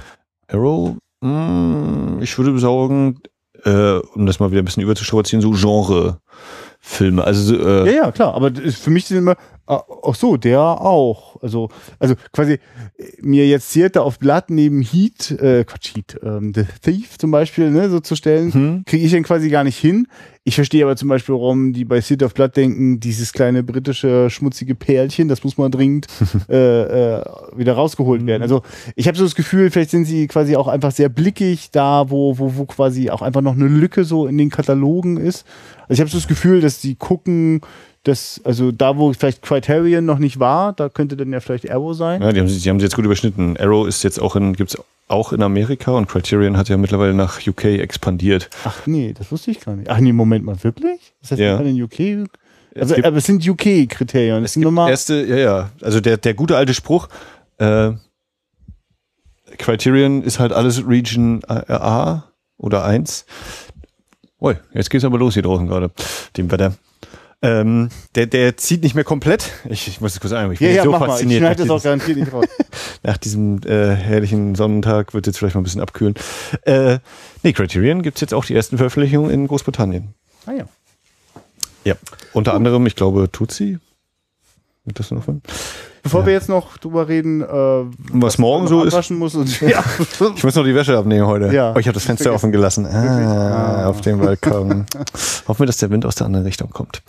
Arrow, 0.46 0.96
ich 1.20 2.38
würde 2.38 2.58
sagen, 2.58 3.20
äh, 3.64 3.98
um 4.14 4.26
das 4.26 4.38
mal 4.40 4.50
wieder 4.50 4.62
ein 4.62 4.64
bisschen 4.64 4.82
überzustrapazieren, 4.82 5.42
so 5.42 5.50
Genre-Filme. 5.50 7.24
Also, 7.24 7.56
äh, 7.58 7.86
Ja, 7.86 8.04
ja, 8.04 8.12
klar. 8.12 8.34
Aber 8.34 8.52
für 8.54 8.90
mich 8.90 9.06
sind 9.06 9.18
immer, 9.18 9.36
ach 9.68 10.14
so, 10.14 10.36
der 10.36 10.60
auch. 10.60 11.40
Also, 11.42 11.68
also 11.98 12.14
quasi 12.32 12.58
mir 13.20 13.46
jetzt 13.46 13.72
Theater 13.72 14.02
auf 14.04 14.18
Blatt 14.18 14.50
neben 14.50 14.80
Heat, 14.82 15.30
äh, 15.32 15.64
Quatsch, 15.64 15.94
Heat, 15.94 16.18
ähm, 16.22 16.52
The 16.54 16.64
Thief 16.82 17.18
zum 17.18 17.30
Beispiel, 17.30 17.70
ne, 17.70 17.90
so 17.90 18.00
zu 18.00 18.16
stellen, 18.16 18.52
Hm. 18.52 18.82
kriege 18.86 19.04
ich 19.04 19.12
dann 19.12 19.22
quasi 19.22 19.50
gar 19.50 19.64
nicht 19.64 19.78
hin. 19.78 20.06
Ich 20.44 20.54
verstehe 20.54 20.82
aber 20.84 20.96
zum 20.96 21.10
Beispiel, 21.10 21.34
warum 21.34 21.74
die 21.74 21.84
bei 21.84 22.00
Theater 22.00 22.24
of 22.26 22.32
Blood 22.34 22.56
denken, 22.56 23.00
dieses 23.00 23.34
kleine 23.34 23.62
britische 23.62 24.30
schmutzige 24.30 24.74
Perlchen, 24.74 25.28
das 25.28 25.44
muss 25.44 25.58
mal 25.58 25.68
dringend 25.68 26.06
äh, 26.48 27.18
äh, 27.18 27.22
wieder 27.54 27.74
rausgeholt 27.74 28.24
werden. 28.26 28.42
Also 28.42 28.62
ich 28.96 29.06
habe 29.08 29.18
so 29.18 29.24
das 29.24 29.34
Gefühl, 29.34 29.70
vielleicht 29.70 29.90
sind 29.90 30.06
sie 30.06 30.26
quasi 30.26 30.56
auch 30.56 30.68
einfach 30.68 30.92
sehr 30.92 31.10
blickig 31.10 31.70
da, 31.70 32.08
wo, 32.08 32.38
wo, 32.38 32.56
wo 32.56 32.64
quasi 32.64 33.10
auch 33.10 33.20
einfach 33.20 33.42
noch 33.42 33.52
eine 33.54 33.66
Lücke 33.68 34.04
so 34.04 34.26
in 34.26 34.38
den 34.38 34.48
Katalogen 34.48 35.18
ist. 35.18 35.44
Also 35.82 35.94
ich 35.94 36.00
habe 36.00 36.10
so 36.10 36.16
das 36.16 36.28
Gefühl, 36.28 36.62
dass 36.62 36.80
sie 36.80 36.94
gucken, 36.94 37.60
dass, 38.08 38.40
also 38.44 38.72
da, 38.72 38.96
wo 38.96 39.12
vielleicht 39.12 39.42
Criterion 39.42 40.04
noch 40.04 40.18
nicht 40.18 40.40
war, 40.40 40.72
da 40.72 40.88
könnte 40.88 41.16
dann 41.16 41.32
ja 41.32 41.38
vielleicht 41.40 41.70
Arrow 41.70 41.94
sein. 41.96 42.20
Ja, 42.22 42.32
die 42.32 42.40
haben, 42.40 42.48
sie- 42.48 42.60
die 42.60 42.68
haben 42.68 42.80
sie 42.80 42.86
jetzt 42.86 42.96
gut 42.96 43.04
überschnitten. 43.04 43.56
Arrow 43.56 43.86
ist 43.86 44.02
jetzt 44.02 44.18
auch 44.20 44.34
in, 44.36 44.54
gibt's 44.54 44.76
auch 45.06 45.32
in 45.32 45.42
Amerika 45.42 45.92
und 45.92 46.08
Criterion 46.08 46.56
hat 46.56 46.68
ja 46.68 46.76
mittlerweile 46.76 47.14
nach 47.14 47.40
UK 47.46 47.64
expandiert. 47.78 48.50
Ach 48.64 48.86
nee, 48.86 49.14
das 49.16 49.30
wusste 49.32 49.50
ich 49.52 49.60
gar 49.60 49.74
nicht. 49.76 49.88
Ach 49.88 49.98
nee, 50.00 50.12
Moment 50.12 50.44
mal, 50.44 50.62
wirklich? 50.64 51.14
Das 51.22 51.30
heißt, 51.32 51.40
Ja. 51.40 51.58
in 51.60 51.80
UK. 51.82 52.28
Also, 52.74 52.94
gibt- 52.94 53.06
aber 53.06 53.16
es 53.16 53.24
sind 53.24 53.46
UK-Kriterien. 53.48 54.44
Es 54.44 54.52
sind 54.52 54.62
Nummer. 54.64 54.88
Erste, 54.90 55.24
ja, 55.24 55.36
ja. 55.36 55.70
Also 55.82 56.00
der, 56.00 56.16
der 56.18 56.34
gute 56.34 56.56
alte 56.56 56.74
Spruch, 56.74 57.08
äh, 57.58 57.92
Criterion 59.56 60.22
ist 60.22 60.38
halt 60.38 60.52
alles 60.52 60.86
Region 60.86 61.40
A- 61.48 61.74
A 61.76 62.24
oder 62.58 62.84
1. 62.84 63.24
Ui, 64.40 64.54
jetzt 64.74 64.90
geht's 64.90 65.04
aber 65.04 65.18
los 65.18 65.34
hier 65.34 65.42
draußen 65.42 65.66
gerade, 65.66 65.90
dem 66.36 66.50
Wetter. 66.50 66.74
Ähm, 67.40 67.88
der, 68.16 68.26
der 68.26 68.56
zieht 68.56 68.82
nicht 68.82 68.96
mehr 68.96 69.04
komplett. 69.04 69.52
Ich, 69.68 69.86
ich 69.86 70.00
muss 70.00 70.12
es 70.12 70.20
kurz 70.20 70.32
ein, 70.32 70.50
ich 70.50 70.58
bin 70.58 70.68
Ja, 70.68 70.74
ja, 70.74 70.82
so 70.82 70.90
mach 70.90 71.00
mal. 71.00 71.06
Ich 71.06 71.10
fasziniert. 71.12 71.38
schneide 71.38 71.58
das 71.58 71.68
nach 71.68 71.76
auch 71.76 71.82
garantiert 71.82 72.18
nicht 72.18 72.32
raus. 72.32 72.46
nach 73.04 73.16
diesem 73.16 73.60
äh, 73.64 73.94
herrlichen 73.94 74.56
Sonnentag 74.56 75.14
wird 75.14 75.26
jetzt 75.26 75.38
vielleicht 75.38 75.54
mal 75.54 75.60
ein 75.60 75.64
bisschen 75.64 75.80
abkühlen. 75.80 76.14
Äh, 76.62 76.98
nee, 77.44 77.52
Criterion 77.52 78.02
gibt's 78.02 78.20
jetzt 78.20 78.34
auch 78.34 78.44
die 78.44 78.54
ersten 78.54 78.76
Veröffentlichungen 78.76 79.30
in 79.30 79.46
Großbritannien. 79.46 80.14
Ah 80.46 80.52
ja. 80.52 80.68
Ja. 81.84 81.94
Unter 82.32 82.54
anderem, 82.54 82.86
ich 82.86 82.96
glaube, 82.96 83.30
Tutsi. 83.30 83.78
Wird 84.84 84.98
das 84.98 85.10
noch 85.12 85.22
von? 85.22 85.42
Bevor 86.02 86.26
wir 86.26 86.32
jetzt 86.32 86.48
noch 86.48 86.78
drüber 86.78 87.08
reden, 87.08 87.42
äh, 87.42 87.46
was, 88.12 88.38
morgen 88.38 88.64
man 88.64 88.68
so 88.68 88.84
ist? 88.84 89.10
muss 89.10 89.34
und 89.34 89.60
ja. 89.60 89.82
Ich 90.34 90.44
muss 90.44 90.54
noch 90.54 90.64
die 90.64 90.74
Wäsche 90.74 90.96
abnehmen 90.96 91.26
heute. 91.26 91.52
Ja. 91.52 91.72
Oh, 91.74 91.78
ich 91.78 91.86
habe 91.86 91.94
das 91.94 92.04
Fenster 92.04 92.32
offen 92.32 92.52
gelassen. 92.52 92.86
Ah, 92.86 93.86
auf 93.88 94.00
dem 94.00 94.18
Balkon. 94.18 94.86
Hoffen 95.48 95.58
wir, 95.60 95.66
dass 95.66 95.78
der 95.78 95.90
Wind 95.90 96.06
aus 96.06 96.14
der 96.14 96.26
anderen 96.26 96.46
Richtung 96.46 96.70
kommt. 96.70 97.02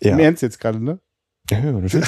Ja, 0.00 0.12
Im 0.12 0.18
Ernst 0.18 0.42
jetzt 0.42 0.60
gerade, 0.60 0.82
ne? 0.82 0.98
ja 1.50 1.60
natürlich. 1.60 2.06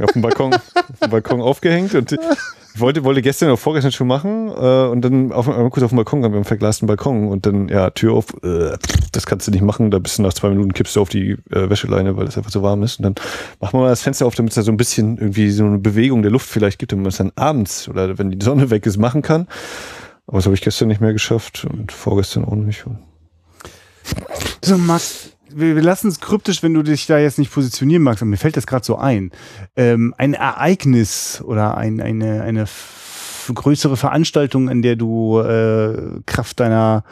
auf 0.00 0.12
dem 0.12 0.22
Balkon, 0.22 0.54
auf 0.54 0.98
dem 1.02 1.10
Balkon 1.10 1.40
aufgehängt 1.40 1.94
und 1.94 2.16
wollte, 2.80 3.04
wollte 3.04 3.22
gestern 3.22 3.48
oder 3.48 3.56
vorgestern 3.56 3.92
schon 3.92 4.06
machen 4.06 4.48
äh, 4.48 4.86
und 4.86 5.02
dann 5.02 5.32
auf, 5.32 5.46
kurz 5.46 5.82
auf 5.82 5.90
dem 5.90 5.96
Balkon, 5.96 6.24
haben 6.24 6.32
wir 6.32 6.36
einen 6.36 6.44
verglasten 6.44 6.86
Balkon 6.86 7.28
und 7.28 7.46
dann, 7.46 7.68
ja, 7.68 7.90
Tür 7.90 8.14
auf, 8.14 8.26
äh, 8.42 8.76
das 9.12 9.26
kannst 9.26 9.46
du 9.46 9.50
nicht 9.50 9.62
machen, 9.62 9.90
da 9.90 9.98
bist 9.98 10.18
du 10.18 10.22
nach 10.22 10.34
zwei 10.34 10.48
Minuten 10.48 10.72
kippst 10.72 10.96
du 10.96 11.00
auf 11.00 11.08
die 11.08 11.32
äh, 11.50 11.70
Wäscheleine, 11.70 12.16
weil 12.16 12.26
es 12.26 12.36
einfach 12.36 12.50
so 12.50 12.62
warm 12.62 12.82
ist 12.82 12.98
und 12.98 13.04
dann 13.04 13.14
machen 13.60 13.78
wir 13.78 13.82
mal 13.82 13.88
das 13.88 14.02
Fenster 14.02 14.26
auf, 14.26 14.34
damit 14.34 14.52
es 14.52 14.56
da 14.56 14.62
so 14.62 14.70
ein 14.72 14.76
bisschen 14.76 15.18
irgendwie 15.18 15.50
so 15.50 15.64
eine 15.64 15.78
Bewegung 15.78 16.22
der 16.22 16.30
Luft 16.30 16.48
vielleicht 16.48 16.78
gibt, 16.78 16.92
damit 16.92 17.04
man 17.04 17.10
es 17.10 17.18
dann 17.18 17.32
abends 17.36 17.88
oder 17.88 18.18
wenn 18.18 18.30
die 18.30 18.44
Sonne 18.44 18.70
weg 18.70 18.86
ist, 18.86 18.98
machen 18.98 19.22
kann. 19.22 19.46
Aber 20.26 20.38
das 20.38 20.44
habe 20.44 20.54
ich 20.54 20.60
gestern 20.60 20.88
nicht 20.88 21.00
mehr 21.00 21.14
geschafft 21.14 21.66
und 21.70 21.90
vorgestern 21.90 22.44
auch 22.44 22.54
nicht. 22.54 22.84
So, 24.62 24.76
Max, 24.76 25.30
wir, 25.50 25.82
lassen 25.82 26.08
es 26.08 26.20
kryptisch, 26.20 26.62
wenn 26.62 26.74
du 26.74 26.82
dich 26.82 27.06
da 27.06 27.18
jetzt 27.18 27.38
nicht 27.38 27.52
positionieren 27.52 28.02
magst. 28.02 28.22
Aber 28.22 28.30
mir 28.30 28.36
fällt 28.36 28.56
das 28.56 28.66
gerade 28.66 28.84
so 28.84 28.96
ein. 28.96 29.30
Ähm, 29.76 30.14
ein 30.18 30.34
Ereignis 30.34 31.42
oder 31.44 31.76
ein, 31.76 32.00
eine, 32.00 32.42
eine 32.42 32.66
größere 33.54 33.96
Veranstaltung, 33.96 34.68
an 34.68 34.82
der 34.82 34.96
du 34.96 35.38
äh, 35.40 36.20
Kraft 36.26 36.60
deiner 36.60 37.04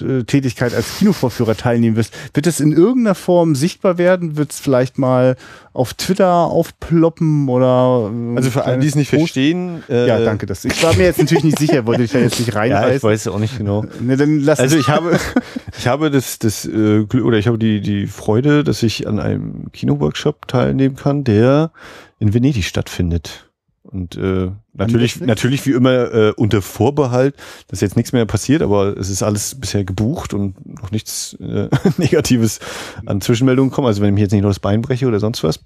äh, 0.00 0.22
Tätigkeit 0.24 0.74
als 0.74 0.98
Kinovorführer 0.98 1.56
teilnehmen 1.56 1.96
wirst, 1.96 2.12
wird 2.34 2.46
es 2.46 2.60
in 2.60 2.72
irgendeiner 2.72 3.14
Form 3.14 3.54
sichtbar 3.54 3.98
werden? 3.98 4.36
Wird 4.36 4.52
es 4.52 4.60
vielleicht 4.60 4.98
mal 4.98 5.36
auf 5.72 5.94
Twitter 5.94 6.32
aufploppen 6.32 7.48
oder 7.48 8.10
äh, 8.12 8.36
Also 8.36 8.50
für 8.50 8.64
alle, 8.64 8.78
die 8.78 8.86
es 8.86 8.94
nicht 8.94 9.10
Post- 9.10 9.20
verstehen. 9.20 9.82
Äh, 9.88 10.06
Ja, 10.06 10.20
danke. 10.20 10.46
Das, 10.46 10.64
ich 10.64 10.82
war 10.82 10.94
mir 10.94 11.04
jetzt 11.04 11.18
natürlich 11.18 11.44
nicht 11.44 11.58
sicher, 11.58 11.84
wollte 11.86 12.02
ich 12.04 12.12
da 12.12 12.18
jetzt 12.20 12.38
nicht 12.38 12.48
Ja, 12.54 12.64
ich 12.64 12.72
reinreißen. 12.72 13.08
weiß 13.08 13.28
auch 13.28 13.38
nicht 13.38 13.58
genau. 13.58 13.84
ne, 14.00 14.16
dann 14.16 14.40
lass 14.40 14.60
Also 14.60 14.76
ich 14.76 14.88
habe, 14.88 15.18
ich 15.78 15.86
habe 15.88 16.10
das, 16.10 16.38
das 16.38 16.64
äh, 16.64 17.04
Glück 17.04 17.24
oder 17.24 17.38
ich 17.38 17.46
habe 17.48 17.58
die, 17.58 17.80
die 17.80 18.06
Freude, 18.06 18.62
dass 18.64 18.82
ich 18.82 19.06
an 19.08 19.18
einem 19.18 19.72
Kinoworkshop 19.72 20.46
teilnehmen 20.48 20.94
kann, 20.96 21.24
der 21.24 21.72
in 22.20 22.32
Venedig 22.34 22.64
stattfindet. 22.64 23.50
Und 23.84 24.16
äh, 24.16 24.50
natürlich, 24.72 25.20
natürlich 25.20 25.64
wie 25.66 25.72
immer 25.72 26.12
äh, 26.12 26.32
unter 26.36 26.62
Vorbehalt, 26.62 27.36
dass 27.68 27.82
jetzt 27.82 27.96
nichts 27.96 28.12
mehr 28.12 28.24
passiert, 28.24 28.62
aber 28.62 28.96
es 28.96 29.10
ist 29.10 29.22
alles 29.22 29.60
bisher 29.60 29.84
gebucht 29.84 30.32
und 30.32 30.54
noch 30.66 30.90
nichts 30.90 31.34
äh, 31.34 31.68
Negatives 31.98 32.60
an 33.04 33.20
Zwischenmeldungen 33.20 33.70
kommen. 33.70 33.86
Also 33.86 34.00
wenn 34.00 34.08
ich 34.08 34.14
mir 34.14 34.22
jetzt 34.22 34.32
nicht 34.32 34.42
noch 34.42 34.50
das 34.50 34.58
Bein 34.58 34.80
breche 34.80 35.06
oder 35.06 35.20
sonst 35.20 35.44
was, 35.44 35.60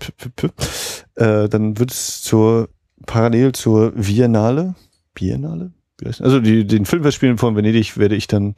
äh, 1.14 1.48
dann 1.48 1.78
wird 1.78 1.92
es 1.92 2.20
zur 2.22 2.68
parallel 3.06 3.52
zur 3.52 3.92
Biennale, 3.92 4.74
Biennale, 5.14 5.72
also 6.20 6.40
die, 6.40 6.66
den 6.66 6.86
Filmfestspielen 6.86 7.38
von 7.38 7.56
Venedig 7.56 7.96
werde 7.96 8.14
ich 8.14 8.26
dann 8.26 8.54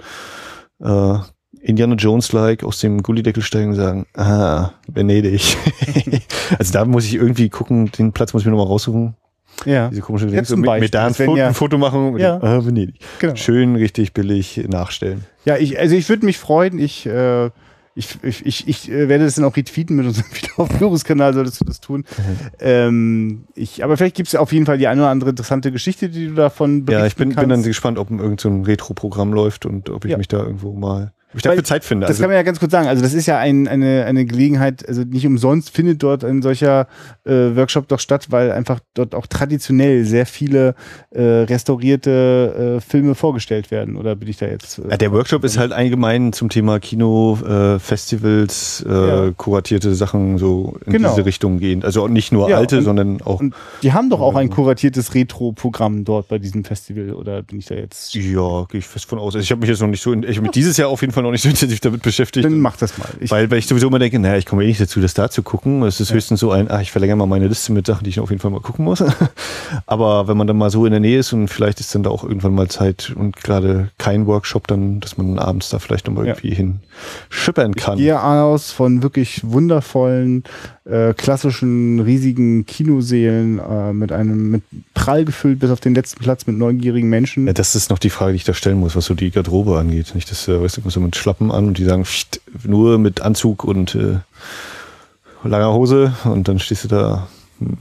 äh, 0.81 1.19
Indiana 1.61 1.95
Jones-like 1.95 2.65
aus 2.65 2.81
dem 2.81 3.03
Gullideckel 3.03 3.43
steigen 3.43 3.71
und 3.71 3.77
sagen, 3.77 4.07
ah, 4.15 4.71
Venedig. 4.87 5.57
also 6.59 6.73
da 6.73 6.85
muss 6.85 7.05
ich 7.05 7.15
irgendwie 7.15 7.49
gucken, 7.49 7.91
den 7.93 8.13
Platz 8.13 8.33
muss 8.33 8.43
ich 8.43 8.47
mir 8.47 8.53
nochmal 8.53 8.67
raussuchen. 8.67 9.17
Ja, 9.67 9.89
Diese 9.89 10.01
komische 10.03 10.27
Jetzt 10.27 10.35
Links 10.35 10.51
und 10.53 10.61
mit, 10.61 10.81
mit 10.81 10.95
da 10.95 11.03
ein 11.05 11.09
das 11.09 11.19
wären 11.19 11.27
Foto, 11.29 11.39
ja- 11.39 11.49
ein 11.49 11.55
Foto 11.55 11.79
machen 11.79 12.17
Ja. 12.19 12.39
ah, 12.43 12.65
Venedig. 12.65 13.01
genau. 13.19 13.37
Schön, 13.37 13.77
richtig 13.77 14.13
billig 14.15 14.65
nachstellen. 14.69 15.25
Ja, 15.45 15.57
ich, 15.57 15.79
also 15.79 15.95
ich 15.97 16.09
würde 16.09 16.25
mich 16.27 16.39
freuen. 16.39 16.79
Ich, 16.79 17.07
äh, 17.07 17.51
ich, 17.95 18.19
ich, 18.23 18.47
ich, 18.47 18.69
ich 18.69 18.91
äh, 18.91 19.09
werde 19.09 19.25
das 19.25 19.35
dann 19.35 19.45
auch 19.45 19.57
retweeten 19.57 19.97
mit 19.97 20.07
unserem 20.07 20.31
Wiederaufführungskanal, 20.33 21.35
solltest 21.35 21.61
du 21.61 21.65
das 21.65 21.81
tun. 21.81 22.05
Ähm, 22.61 23.45
ich, 23.55 23.83
aber 23.85 23.97
vielleicht 23.97 24.17
gibt 24.17 24.29
es 24.29 24.35
auf 24.35 24.53
jeden 24.53 24.67
Fall 24.67 24.79
die 24.79 24.87
eine 24.87 25.01
oder 25.03 25.11
andere 25.11 25.31
interessante 25.31 25.73
Geschichte, 25.73 26.09
die 26.09 26.29
du 26.29 26.35
davon 26.35 26.85
berichten 26.85 27.01
Ja, 27.01 27.07
ich 27.07 27.17
bin, 27.17 27.35
bin 27.35 27.49
dann 27.49 27.63
gespannt, 27.63 27.99
ob 27.99 28.11
irgend 28.11 28.41
so 28.41 28.49
ein 28.49 28.65
Retro-Programm 28.65 29.33
läuft 29.33 29.67
und 29.67 29.91
ob 29.91 30.05
ich 30.05 30.13
Ja. 30.13 30.19
mich 30.19 30.29
da 30.29 30.39
irgendwo 30.39 30.73
mal 30.73 31.13
ich 31.39 31.43
dafür 31.43 31.65
Zeit 31.65 31.85
finde. 31.85 32.07
Das 32.07 32.17
also, 32.17 32.23
kann 32.23 32.31
man 32.31 32.37
ja 32.37 32.43
ganz 32.43 32.59
kurz 32.59 32.73
sagen. 32.73 32.89
Also 32.89 33.03
das 33.03 33.15
ist 33.15 33.27
ja 33.27 33.39
ein, 33.39 33.69
eine, 33.69 34.05
eine 34.05 34.25
Gelegenheit, 34.25 34.87
also 34.89 35.03
nicht 35.03 35.27
umsonst 35.27 35.71
findet 35.71 36.03
dort 36.03 36.25
ein 36.25 36.43
solcher 36.43 36.89
äh, 37.25 37.55
Workshop 37.55 37.89
doch 37.89 38.01
statt, 38.01 38.27
weil 38.31 38.51
einfach 38.53 38.81
dort 38.95 39.15
auch 39.15 39.27
traditionell 39.27 40.05
sehr 40.05 40.27
viele 40.27 40.75
äh, 41.11 41.23
restaurierte 41.23 42.79
äh, 42.79 42.81
Filme 42.81 43.15
vorgestellt 43.15 43.71
werden. 43.71 43.97
Oder 43.97 44.17
bin 44.17 44.29
ich 44.29 44.39
da 44.39 44.47
jetzt? 44.47 44.79
Äh, 44.79 44.91
ja, 44.91 44.97
der 44.97 45.13
Workshop 45.13 45.45
ist 45.45 45.57
halt 45.59 45.73
allgemein 45.73 46.33
zum 46.33 46.49
Thema 46.49 46.81
Kino, 46.81 47.39
äh, 47.47 47.79
Festivals, 47.79 48.85
äh, 48.89 48.93
ja. 48.93 49.31
kuratierte 49.37 49.95
Sachen 49.95 50.39
so 50.39 50.79
in 50.85 50.95
genau. 50.95 51.11
diese 51.11 51.27
Richtung 51.27 51.59
gehen. 51.59 51.85
Also 51.85 52.09
nicht 52.09 52.33
nur 52.33 52.49
ja, 52.49 52.57
alte, 52.57 52.79
und, 52.79 52.85
sondern 52.85 53.23
auch. 53.23 53.41
Die 53.83 53.93
haben 53.93 54.11
doch 54.11 54.21
auch 54.21 54.35
ein 54.35 54.51
kuratiertes 54.51 55.15
Retro-Programm 55.15 56.05
dort 56.05 56.29
bei 56.29 56.39
diesem 56.39 56.65
Festival. 56.65 57.15
Oder 57.15 57.43
bin 57.43 57.59
ich 57.59 57.67
da 57.67 57.77
jetzt? 57.77 58.15
Ja, 58.15 58.65
gehe 58.65 58.81
ich 58.81 58.87
fest 58.87 59.07
von 59.07 59.19
aus. 59.19 59.35
Also 59.35 59.45
ich 59.45 59.51
habe 59.51 59.61
mich 59.61 59.71
jetzt 59.71 59.81
noch 59.81 59.89
nicht 59.89 60.03
so, 60.03 60.13
ich 60.13 60.37
habe 60.37 60.43
mich 60.43 60.51
dieses 60.51 60.77
Jahr 60.77 60.89
auf 60.89 61.01
jeden 61.01 61.13
Fall 61.13 61.20
noch 61.23 61.31
nicht 61.31 61.43
so 61.43 61.49
intensiv 61.49 61.81
damit 61.81 62.03
beschäftigt. 62.03 62.45
Dann 62.45 62.61
mach 62.61 62.77
das 62.77 62.97
mal. 62.99 63.09
Ich 63.21 63.31
weil, 63.31 63.51
weil 63.51 63.59
ich 63.59 63.67
sowieso 63.67 63.89
immer 63.89 63.99
denke, 63.99 64.19
naja, 64.19 64.37
ich 64.37 64.47
komme 64.47 64.65
eh 64.65 64.67
nicht 64.67 64.81
dazu, 64.81 65.01
das 65.01 65.15
da 65.15 65.31
zu 65.31 65.43
gucken. 65.43 65.83
Es 65.83 66.01
ist 66.01 66.11
ja. 66.11 66.17
höchstens 66.17 66.41
so 66.41 66.51
ein, 66.51 66.71
ach, 66.71 66.81
ich 66.81 66.91
verlängere 66.91 67.17
mal 67.17 67.27
meine 67.27 67.49
Liste 67.49 67.73
mit 67.73 67.87
Sachen, 67.87 68.05
die 68.05 68.11
ich 68.11 68.21
auf 68.21 68.31
jeden 68.31 68.41
Fall 68.41 68.51
mal 68.51 68.61
gucken 68.61 68.85
muss. 68.85 69.03
Aber 69.87 70.29
wenn 70.29 70.37
man 70.37 70.47
dann 70.47 70.57
mal 70.57 70.71
so 70.71 70.85
in 70.87 70.93
der 70.93 71.01
Nähe 71.01 71.19
ist 71.19 71.33
und 71.33 71.49
vielleicht 71.49 71.81
ist 71.81 71.95
dann 71.95 72.03
da 72.03 72.11
auch 72.11 72.25
irgendwann 72.25 72.55
mal 72.55 72.69
Zeit 72.69 73.13
und 73.17 73.37
gerade 73.37 73.91
kein 73.99 74.27
Workshop, 74.27 74.67
dann, 74.67 75.01
dass 75.01 75.17
man 75.17 75.39
abends 75.39 75.71
da 75.71 75.79
vielleicht 75.79 76.07
nochmal 76.07 76.27
ja. 76.27 76.33
irgendwie 76.33 76.55
hin 76.55 76.81
schippern 77.29 77.75
kann. 77.75 77.99
Ich 77.99 78.05
gehe 78.05 78.23
aus 78.23 78.73
von 78.73 79.03
wirklich 79.03 79.41
wundervollen, 79.45 80.45
äh, 80.91 81.15
klassischen, 81.15 82.01
riesigen 82.01 82.67
Kinoseelen 82.67 83.59
äh, 83.59 83.93
mit 83.93 84.13
einem, 84.13 84.51
mit 84.51 84.63
prall 84.95 85.25
gefüllt 85.25 85.61
bis 85.61 85.71
auf 85.71 85.81
den 85.81 85.95
letzten 85.95 86.23
Platz 86.23 86.47
mit 86.47 86.59
neugierigen 86.59 87.09
Menschen. 87.09 87.47
Ja, 87.47 87.53
das 87.53 87.75
ist 87.75 87.91
noch 87.91 87.99
die 87.99 88.11
Frage, 88.11 88.33
die 88.33 88.37
ich 88.37 88.45
da 88.45 88.55
stellen 88.55 88.81
muss, 88.81 88.97
was 88.97 89.05
so 89.05 89.15
die 89.15 89.31
Garderobe 89.31 89.79
angeht. 89.79 90.15
Nicht, 90.15 90.31
dass, 90.31 90.49
äh, 90.49 90.61
weißt 90.61 90.79
du, 90.79 90.91
so 90.91 91.01
mit 91.01 91.17
Schlappen 91.17 91.51
an 91.51 91.69
und 91.69 91.79
die 91.79 91.85
sagen, 91.85 92.05
pft, 92.05 92.41
nur 92.65 92.99
mit 92.99 93.21
Anzug 93.21 93.65
und 93.65 93.95
äh, 93.95 94.19
langer 95.45 95.73
Hose 95.73 96.15
und 96.25 96.49
dann 96.49 96.59
stehst 96.59 96.85
du 96.85 96.89
da. 96.89 97.29
Hm. 97.59 97.79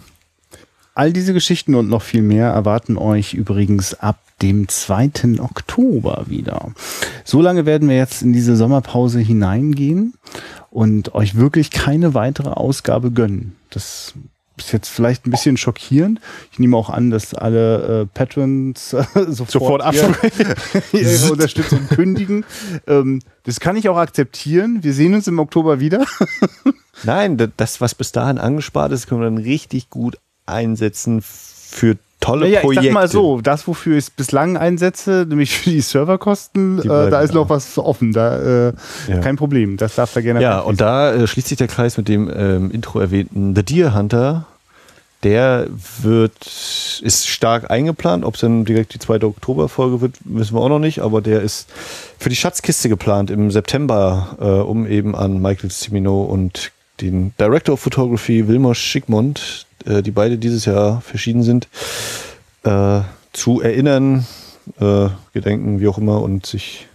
All 0.93 1.13
diese 1.13 1.33
Geschichten 1.33 1.75
und 1.75 1.89
noch 1.89 2.01
viel 2.01 2.21
mehr 2.21 2.49
erwarten 2.49 2.97
euch 2.97 3.33
übrigens 3.33 3.93
ab 3.93 4.19
dem 4.41 4.67
2. 4.67 5.11
Oktober 5.39 6.25
wieder. 6.27 6.71
So 7.23 7.41
lange 7.41 7.65
werden 7.65 7.87
wir 7.89 7.95
jetzt 7.95 8.21
in 8.21 8.33
diese 8.33 8.55
Sommerpause 8.55 9.19
hineingehen 9.19 10.13
und 10.71 11.15
euch 11.15 11.35
wirklich 11.35 11.71
keine 11.71 12.13
weitere 12.13 12.49
Ausgabe 12.49 13.11
gönnen. 13.11 13.55
Das 13.69 14.13
ist 14.57 14.73
jetzt 14.73 14.89
vielleicht 14.89 15.25
ein 15.25 15.31
bisschen 15.31 15.57
schockierend. 15.57 16.19
Ich 16.51 16.59
nehme 16.59 16.75
auch 16.77 16.89
an, 16.89 17.09
dass 17.09 17.33
alle 17.33 18.01
äh, 18.01 18.05
Patrons 18.05 18.93
äh, 18.93 19.03
sofort, 19.29 19.83
sofort 19.83 19.83
ihre 20.93 21.31
Unterstützung 21.31 21.87
kündigen. 21.87 22.45
Ähm, 22.87 23.21
das 23.43 23.59
kann 23.59 23.75
ich 23.75 23.89
auch 23.89 23.97
akzeptieren. 23.97 24.83
Wir 24.83 24.93
sehen 24.93 25.15
uns 25.15 25.27
im 25.27 25.39
Oktober 25.39 25.79
wieder. 25.79 26.05
Nein, 27.03 27.51
das, 27.57 27.81
was 27.81 27.95
bis 27.95 28.11
dahin 28.11 28.37
angespart 28.37 28.91
ist, 28.91 29.07
können 29.07 29.21
wir 29.21 29.29
dann 29.29 29.37
richtig 29.37 29.89
gut 29.89 30.17
einsetzen 30.45 31.21
für 31.21 31.97
tolle 32.19 32.45
naja, 32.47 32.61
Projekte. 32.61 32.85
Ich 32.85 32.89
sag 32.89 32.93
mal 32.93 33.07
so, 33.07 33.41
das, 33.41 33.67
wofür 33.67 33.97
ich 33.97 34.05
es 34.05 34.09
bislang 34.09 34.57
einsetze, 34.57 35.25
nämlich 35.27 35.57
für 35.57 35.69
die 35.69 35.81
Serverkosten, 35.81 36.81
die 36.81 36.87
äh, 36.87 37.09
da 37.09 37.21
ist 37.21 37.33
noch 37.33 37.49
was 37.49 37.77
offen. 37.77 38.13
Da 38.13 38.69
äh, 38.69 38.73
ja. 39.07 39.19
kein 39.19 39.35
Problem. 39.35 39.77
Das 39.77 39.95
darf 39.95 40.13
da 40.13 40.21
gerne. 40.21 40.41
Ja, 40.41 40.59
und 40.59 40.81
da 40.81 41.13
äh, 41.13 41.27
schließt 41.27 41.47
sich 41.47 41.57
der 41.57 41.67
Kreis 41.67 41.97
mit 41.97 42.07
dem 42.07 42.31
ähm, 42.33 42.71
Intro 42.71 42.99
erwähnten 42.99 43.55
The 43.55 43.63
Deer 43.63 43.95
Hunter. 43.95 44.45
Der 45.23 45.67
wird, 46.01 47.01
ist 47.01 47.27
stark 47.27 47.69
eingeplant. 47.69 48.23
Ob 48.23 48.35
es 48.35 48.41
dann 48.41 48.63
direkt 48.63 48.93
die 48.93 48.99
zweite 48.99 49.27
Oktoberfolge 49.27 49.99
wird, 49.99 50.15
wissen 50.23 50.55
wir 50.55 50.61
auch 50.61 50.69
noch 50.69 50.79
nicht. 50.79 51.01
Aber 51.01 51.21
der 51.21 51.41
ist 51.41 51.69
für 52.17 52.29
die 52.29 52.37
Schatzkiste 52.37 52.87
geplant 52.87 53.29
im 53.29 53.51
September, 53.51 54.37
äh, 54.39 54.45
um 54.45 54.87
eben 54.87 55.15
an 55.15 55.41
Michael 55.41 55.71
Cimino 55.71 56.23
und 56.23 56.71
den 57.01 57.33
Director 57.37 57.73
of 57.73 57.81
Photography 57.81 58.47
Wilmer 58.47 58.75
Schickmund, 58.75 59.65
äh, 59.85 60.01
die 60.01 60.11
beide 60.11 60.37
dieses 60.37 60.65
Jahr 60.65 61.01
verschieden 61.01 61.43
sind, 61.43 61.67
äh, 62.63 63.01
zu 63.33 63.61
erinnern, 63.61 64.25
äh, 64.79 65.09
gedenken, 65.33 65.79
wie 65.79 65.87
auch 65.87 65.97
immer, 65.97 66.21
und 66.21 66.45
sich 66.45 66.87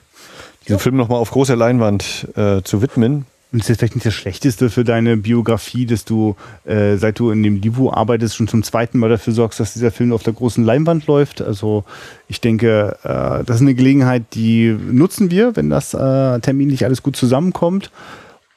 diesen 0.65 0.77
ja. 0.77 0.79
Film 0.79 0.97
nochmal 0.97 1.19
auf 1.19 1.31
großer 1.31 1.57
Leinwand 1.57 2.29
äh, 2.37 2.63
zu 2.63 2.83
widmen. 2.83 3.27
Und 3.53 3.61
ist 3.61 3.69
jetzt 3.69 3.79
vielleicht 3.79 3.95
nicht 3.95 4.07
das 4.07 4.15
Schlechteste 4.15 4.69
für 4.69 4.83
deine 4.83 5.17
Biografie, 5.17 5.87
dass 5.87 6.05
du, 6.05 6.35
äh, 6.65 6.97
seit 6.97 7.21
du 7.21 7.31
in 7.31 7.41
dem 7.45 7.61
Livu 7.61 7.89
arbeitest, 7.89 8.35
schon 8.35 8.49
zum 8.49 8.65
zweiten 8.65 8.99
Mal 8.99 9.11
dafür 9.11 9.33
sorgst, 9.33 9.61
dass 9.61 9.75
dieser 9.75 9.93
Film 9.93 10.13
auf 10.13 10.25
der 10.25 10.33
großen 10.33 10.65
Leinwand 10.65 11.07
läuft. 11.07 11.41
Also 11.41 11.85
ich 12.27 12.41
denke, 12.41 12.97
äh, 13.05 13.45
das 13.45 13.57
ist 13.57 13.63
eine 13.63 13.75
Gelegenheit, 13.75 14.25
die 14.35 14.77
nutzen 14.91 15.31
wir, 15.31 15.55
wenn 15.55 15.71
das 15.71 15.95
äh, 15.95 16.41
terminlich 16.41 16.85
alles 16.85 17.05
gut 17.05 17.15
zusammenkommt. 17.15 17.93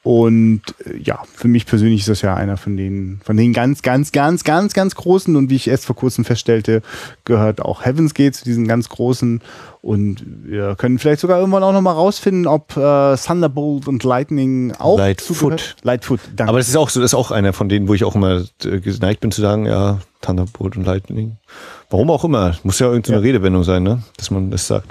Und 0.08 0.62
äh, 0.86 0.96
ja, 0.96 1.22
für 1.34 1.48
mich 1.48 1.66
persönlich 1.66 2.00
ist 2.00 2.08
das 2.08 2.22
ja 2.22 2.34
einer 2.34 2.56
von 2.56 2.78
den, 2.78 3.20
von 3.22 3.36
den 3.36 3.52
ganz, 3.52 3.82
ganz, 3.82 4.10
ganz, 4.10 4.42
ganz, 4.42 4.72
ganz 4.72 4.94
großen. 4.94 5.36
Und 5.36 5.50
wie 5.50 5.56
ich 5.56 5.68
erst 5.68 5.84
vor 5.84 5.96
kurzem 5.96 6.24
feststellte, 6.24 6.80
gehört 7.26 7.60
auch 7.60 7.84
Heavens 7.84 8.14
Gate 8.14 8.34
zu 8.34 8.42
diesen 8.42 8.66
ganz 8.66 8.88
großen. 8.88 9.42
Und 9.80 10.24
wir 10.44 10.74
können 10.76 10.98
vielleicht 10.98 11.20
sogar 11.20 11.38
irgendwann 11.38 11.62
auch 11.62 11.72
nochmal 11.72 11.94
rausfinden, 11.94 12.46
ob 12.46 12.76
äh, 12.76 13.16
Thunderbolt 13.16 13.86
und 13.86 14.02
Lightning 14.02 14.72
auch 14.78 14.98
Lightfoot. 14.98 15.76
Lightfoot, 15.82 16.20
danke. 16.34 16.48
Aber 16.48 16.58
das 16.58 16.68
ist 16.68 16.76
auch 16.76 16.88
so, 16.88 17.00
das 17.00 17.12
ist 17.12 17.14
auch 17.14 17.30
einer 17.30 17.52
von 17.52 17.68
denen, 17.68 17.86
wo 17.88 17.94
ich 17.94 18.04
auch 18.04 18.16
immer 18.16 18.42
äh, 18.64 18.80
geneigt 18.80 19.20
bin 19.20 19.30
zu 19.30 19.40
sagen, 19.40 19.66
ja, 19.66 19.98
Thunderbolt 20.20 20.76
und 20.76 20.84
Lightning. 20.84 21.36
Warum 21.90 22.10
auch 22.10 22.24
immer. 22.24 22.56
Muss 22.64 22.80
ja 22.80 22.88
irgendeine 22.88 23.18
ja. 23.18 23.22
Redewendung 23.22 23.62
sein, 23.62 23.84
ne? 23.84 24.02
Dass 24.16 24.30
man 24.30 24.50
das 24.50 24.66
sagt. 24.66 24.88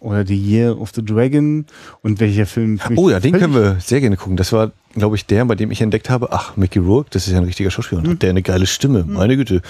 Oder 0.00 0.24
The 0.24 0.36
Year 0.36 0.80
of 0.80 0.92
the 0.94 1.04
Dragon 1.04 1.66
und 2.02 2.20
welcher 2.20 2.46
Film. 2.46 2.78
Oh 2.94 3.10
ja, 3.10 3.18
den 3.18 3.32
können 3.32 3.54
wir 3.54 3.78
sehr 3.80 4.00
gerne 4.00 4.16
gucken. 4.16 4.36
Das 4.36 4.52
war 4.52 4.70
glaube 4.98 5.16
ich, 5.16 5.26
der, 5.26 5.44
bei 5.44 5.54
dem 5.54 5.70
ich 5.70 5.80
entdeckt 5.80 6.10
habe, 6.10 6.32
ach, 6.32 6.56
Mickey 6.56 6.78
Rourke, 6.78 7.10
das 7.10 7.26
ist 7.26 7.32
ja 7.32 7.38
ein 7.38 7.44
richtiger 7.44 7.70
Schauspieler. 7.70 8.02
Mhm. 8.02 8.10
Hat 8.10 8.22
der 8.22 8.30
eine 8.30 8.42
geile 8.42 8.66
Stimme, 8.66 9.04
mhm. 9.04 9.14
meine 9.14 9.36
Güte. 9.36 9.62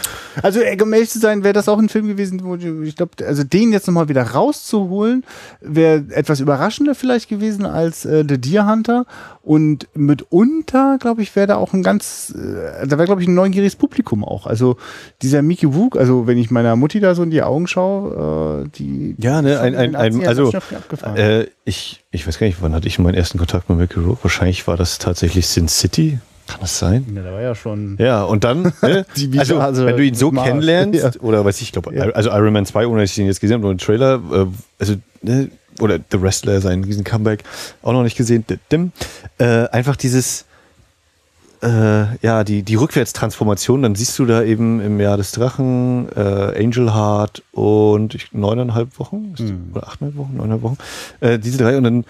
Also, 0.42 0.60
um 0.60 0.92
ehrlich 0.92 1.10
zu 1.10 1.18
sein, 1.18 1.44
wäre 1.44 1.54
das 1.54 1.68
auch 1.68 1.78
ein 1.78 1.88
Film 1.88 2.06
gewesen, 2.06 2.40
wo 2.42 2.56
ich 2.56 2.96
glaube, 2.96 3.12
also 3.26 3.44
den 3.44 3.72
jetzt 3.72 3.86
nochmal 3.86 4.08
wieder 4.08 4.22
rauszuholen, 4.22 5.24
wäre 5.60 6.04
etwas 6.10 6.40
überraschender 6.40 6.94
vielleicht 6.94 7.28
gewesen 7.28 7.66
als 7.66 8.04
äh, 8.04 8.24
The 8.28 8.38
Deer 8.38 8.66
Hunter. 8.66 9.06
Und 9.48 9.88
mitunter, 9.94 10.98
glaube 11.00 11.22
ich, 11.22 11.34
wäre 11.34 11.46
da 11.46 11.56
auch 11.56 11.72
ein 11.72 11.82
ganz, 11.82 12.34
äh, 12.36 12.86
da 12.86 12.98
wäre, 12.98 13.06
glaube 13.06 13.22
ich, 13.22 13.28
ein 13.28 13.34
neugieriges 13.34 13.76
Publikum 13.76 14.22
auch. 14.22 14.46
Also 14.46 14.76
dieser 15.22 15.40
Mickey 15.40 15.64
Rourke, 15.64 15.98
also 15.98 16.26
wenn 16.26 16.36
ich 16.36 16.50
meiner 16.50 16.76
Mutti 16.76 17.00
da 17.00 17.14
so 17.14 17.22
in 17.22 17.30
die 17.30 17.42
Augen 17.42 17.66
schaue, 17.66 18.66
äh, 18.66 18.68
die. 18.76 19.16
Ja, 19.16 19.40
ne, 19.40 19.58
ein, 19.58 19.74
ein, 19.74 19.96
ein, 19.96 20.26
also, 20.26 20.52
äh, 21.16 21.46
ich, 21.64 22.04
ich 22.10 22.26
weiß 22.26 22.38
gar 22.38 22.46
nicht, 22.46 22.60
wann 22.60 22.74
hatte 22.74 22.88
ich 22.88 22.98
meinen 22.98 23.14
ersten 23.14 23.38
Kontakt 23.38 23.70
mit 23.70 23.78
Mickey 23.78 24.00
Rourke? 24.00 24.22
Wahrscheinlich 24.22 24.66
war 24.66 24.76
das 24.76 24.98
tatsächlich 24.98 25.46
Sin 25.46 25.66
City. 25.66 26.18
Kann 26.46 26.60
das 26.60 26.78
sein? 26.78 27.06
Ja, 27.16 27.22
der 27.22 27.32
war 27.32 27.40
ja 27.40 27.54
schon. 27.54 27.96
Ja, 27.98 28.24
und 28.24 28.44
dann, 28.44 28.74
ne? 28.82 29.06
also, 29.38 29.60
also, 29.60 29.86
wenn 29.86 29.96
du 29.96 30.04
ihn 30.04 30.14
so 30.14 30.30
kennenlernst, 30.30 31.02
ja. 31.02 31.22
oder 31.22 31.42
weiß 31.42 31.62
ich, 31.62 31.72
glaube, 31.72 31.94
ja. 31.94 32.04
also 32.10 32.28
Iron 32.28 32.52
Man 32.52 32.66
2, 32.66 32.86
ohne 32.86 33.00
dass 33.00 33.12
ich 33.12 33.18
ihn 33.18 33.24
jetzt 33.24 33.40
gesehen 33.40 33.54
habe, 33.54 33.62
nur 33.62 33.72
den 33.72 33.78
Trailer, 33.78 34.20
äh, 34.30 34.46
also, 34.78 34.96
ne? 35.22 35.48
Oder 35.80 35.98
The 36.10 36.20
Wrestler, 36.20 36.60
seinen 36.60 36.84
riesen 36.84 37.04
Comeback, 37.04 37.44
auch 37.82 37.92
noch 37.92 38.02
nicht 38.02 38.16
gesehen, 38.16 38.44
äh, 39.38 39.44
einfach 39.68 39.96
dieses, 39.96 40.44
äh, 41.62 42.16
ja, 42.24 42.44
die, 42.44 42.62
die 42.62 42.74
Rückwärtstransformation, 42.76 43.82
dann 43.82 43.94
siehst 43.94 44.18
du 44.18 44.26
da 44.26 44.42
eben 44.42 44.80
im 44.80 45.00
Jahr 45.00 45.16
des 45.16 45.32
Drachen 45.32 46.08
äh, 46.14 46.62
Angel 46.62 46.94
Heart 46.94 47.42
und 47.52 48.14
ich, 48.14 48.32
neuneinhalb 48.32 48.98
Wochen? 48.98 49.34
Hm. 49.36 49.70
oder 49.74 49.88
achteinhalb 49.88 50.16
Wochen, 50.16 50.36
neuneinhalb 50.36 50.62
Wochen, 50.62 50.78
äh, 51.20 51.38
diese 51.38 51.58
drei. 51.58 51.76
Und 51.76 51.84
dann 51.84 52.04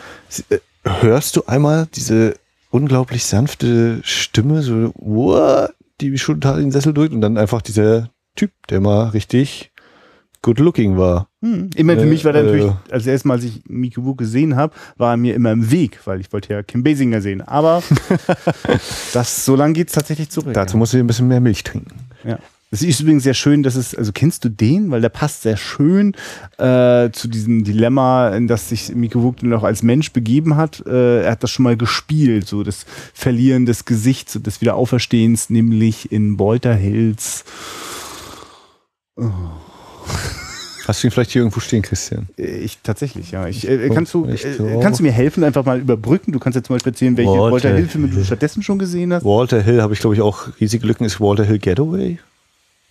äh, 0.50 0.58
hörst 0.84 1.36
du 1.36 1.44
einmal 1.46 1.88
diese 1.94 2.34
unglaublich 2.70 3.24
sanfte 3.24 4.00
Stimme, 4.02 4.62
so, 4.62 4.92
wow, 4.96 5.70
die 6.00 6.10
mich 6.10 6.22
schon 6.22 6.40
total 6.40 6.58
in 6.58 6.66
den 6.66 6.72
Sessel 6.72 6.92
drückt. 6.92 7.14
Und 7.14 7.20
dann 7.20 7.38
einfach 7.38 7.62
dieser 7.62 8.10
Typ, 8.36 8.50
der 8.68 8.80
mal 8.80 9.08
richtig 9.08 9.72
good 10.42 10.58
looking 10.58 10.96
war. 10.96 11.28
Hm. 11.42 11.70
Immer 11.76 11.94
für 11.94 12.02
äh, 12.02 12.06
mich 12.06 12.24
war 12.24 12.32
der 12.32 12.42
natürlich, 12.42 12.66
äh, 12.66 12.92
als 12.92 13.06
erstmal, 13.06 13.36
als 13.36 13.44
ich 13.44 13.62
Mickey 13.68 14.04
Wu 14.04 14.14
gesehen 14.14 14.56
habe, 14.56 14.74
war 14.96 15.12
er 15.12 15.16
mir 15.16 15.34
immer 15.34 15.52
im 15.52 15.70
Weg, 15.70 16.00
weil 16.04 16.20
ich 16.20 16.32
wollte 16.32 16.52
ja 16.52 16.62
Kim 16.62 16.82
Basinger 16.82 17.20
sehen. 17.20 17.42
Aber 17.42 17.82
das, 19.12 19.44
so 19.44 19.56
lange 19.56 19.74
geht 19.74 19.88
es 19.88 19.94
tatsächlich 19.94 20.30
zurück. 20.30 20.54
Dazu 20.54 20.76
ja. 20.76 20.78
musst 20.78 20.92
du 20.92 20.98
ein 20.98 21.06
bisschen 21.06 21.28
mehr 21.28 21.40
Milch 21.40 21.64
trinken. 21.64 21.94
Ja. 22.24 22.38
Es 22.70 22.82
ist 22.82 23.00
übrigens 23.00 23.22
sehr 23.22 23.34
schön, 23.34 23.62
dass 23.62 23.76
es, 23.76 23.94
also 23.94 24.12
kennst 24.12 24.44
du 24.44 24.50
den? 24.50 24.90
Weil 24.90 25.00
der 25.00 25.08
passt 25.08 25.42
sehr 25.42 25.56
schön 25.56 26.14
äh, 26.58 27.10
zu 27.12 27.26
diesem 27.28 27.64
Dilemma, 27.64 28.28
in 28.28 28.46
das 28.46 28.68
sich 28.68 28.94
Miko 28.94 29.22
Wug 29.22 29.42
noch 29.42 29.64
als 29.64 29.82
Mensch 29.82 30.12
begeben 30.12 30.56
hat. 30.56 30.84
Äh, 30.86 31.22
er 31.22 31.30
hat 31.30 31.42
das 31.42 31.50
schon 31.50 31.62
mal 31.62 31.78
gespielt, 31.78 32.46
so 32.46 32.62
das 32.62 32.84
Verlieren 33.14 33.64
des 33.64 33.86
Gesichts 33.86 34.36
und 34.36 34.46
des 34.46 34.60
Wiederauferstehens, 34.60 35.48
nämlich 35.48 36.12
in 36.12 36.36
Bolter 36.36 36.74
Hills. 36.74 37.44
Oh. 39.16 39.24
Hast 40.88 41.02
du 41.02 41.08
ihn 41.08 41.10
vielleicht 41.10 41.32
hier 41.32 41.42
irgendwo 41.42 41.60
stehen, 41.60 41.82
Christian? 41.82 42.28
Ich 42.38 42.78
tatsächlich, 42.82 43.30
ja. 43.32 43.46
Ich, 43.46 43.68
äh, 43.68 43.90
kannst, 43.90 44.14
du, 44.14 44.24
äh, 44.24 44.38
kannst 44.80 45.00
du 45.00 45.04
mir 45.04 45.12
helfen, 45.12 45.44
einfach 45.44 45.62
mal 45.66 45.78
überbrücken? 45.80 46.32
Du 46.32 46.38
kannst 46.38 46.56
jetzt 46.56 46.66
zum 46.66 46.76
Beispiel 46.76 46.92
erzählen, 46.92 47.14
welche 47.18 47.30
Walter, 47.30 47.52
Walter 47.52 47.74
Hill-Filme 47.74 48.08
du 48.08 48.24
stattdessen 48.24 48.62
schon 48.62 48.78
gesehen 48.78 49.12
hast. 49.12 49.22
Walter 49.22 49.60
Hill 49.60 49.82
habe 49.82 49.92
ich, 49.92 50.00
glaube 50.00 50.14
ich, 50.14 50.22
auch 50.22 50.48
riesige 50.58 50.86
Lücken. 50.86 51.04
Ist 51.04 51.20
Walter 51.20 51.44
Hill 51.44 51.58
Getaway? 51.58 52.18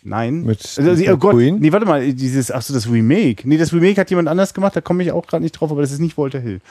Nein. 0.03 0.43
Mit 0.43 0.59
also, 0.77 0.95
Steve 0.95 1.13
oh 1.13 1.17
Gott, 1.17 1.33
McQueen? 1.33 1.59
nee, 1.59 1.71
warte 1.71 1.87
mal, 1.87 2.13
dieses, 2.13 2.51
ach 2.51 2.61
so, 2.61 2.73
das 2.73 2.87
Remake. 2.87 3.47
Nee, 3.49 3.57
das 3.57 3.73
Remake 3.73 3.99
hat 3.99 4.09
jemand 4.11 4.27
anders 4.27 4.53
gemacht, 4.53 4.75
da 4.75 4.81
komme 4.81 5.01
ich 5.01 5.11
auch 5.11 5.25
gerade 5.25 5.43
nicht 5.43 5.53
drauf, 5.53 5.71
aber 5.71 5.81
das 5.81 5.91
ist 5.91 5.99
nicht 5.99 6.17
Walter 6.17 6.39
Hill. 6.39 6.61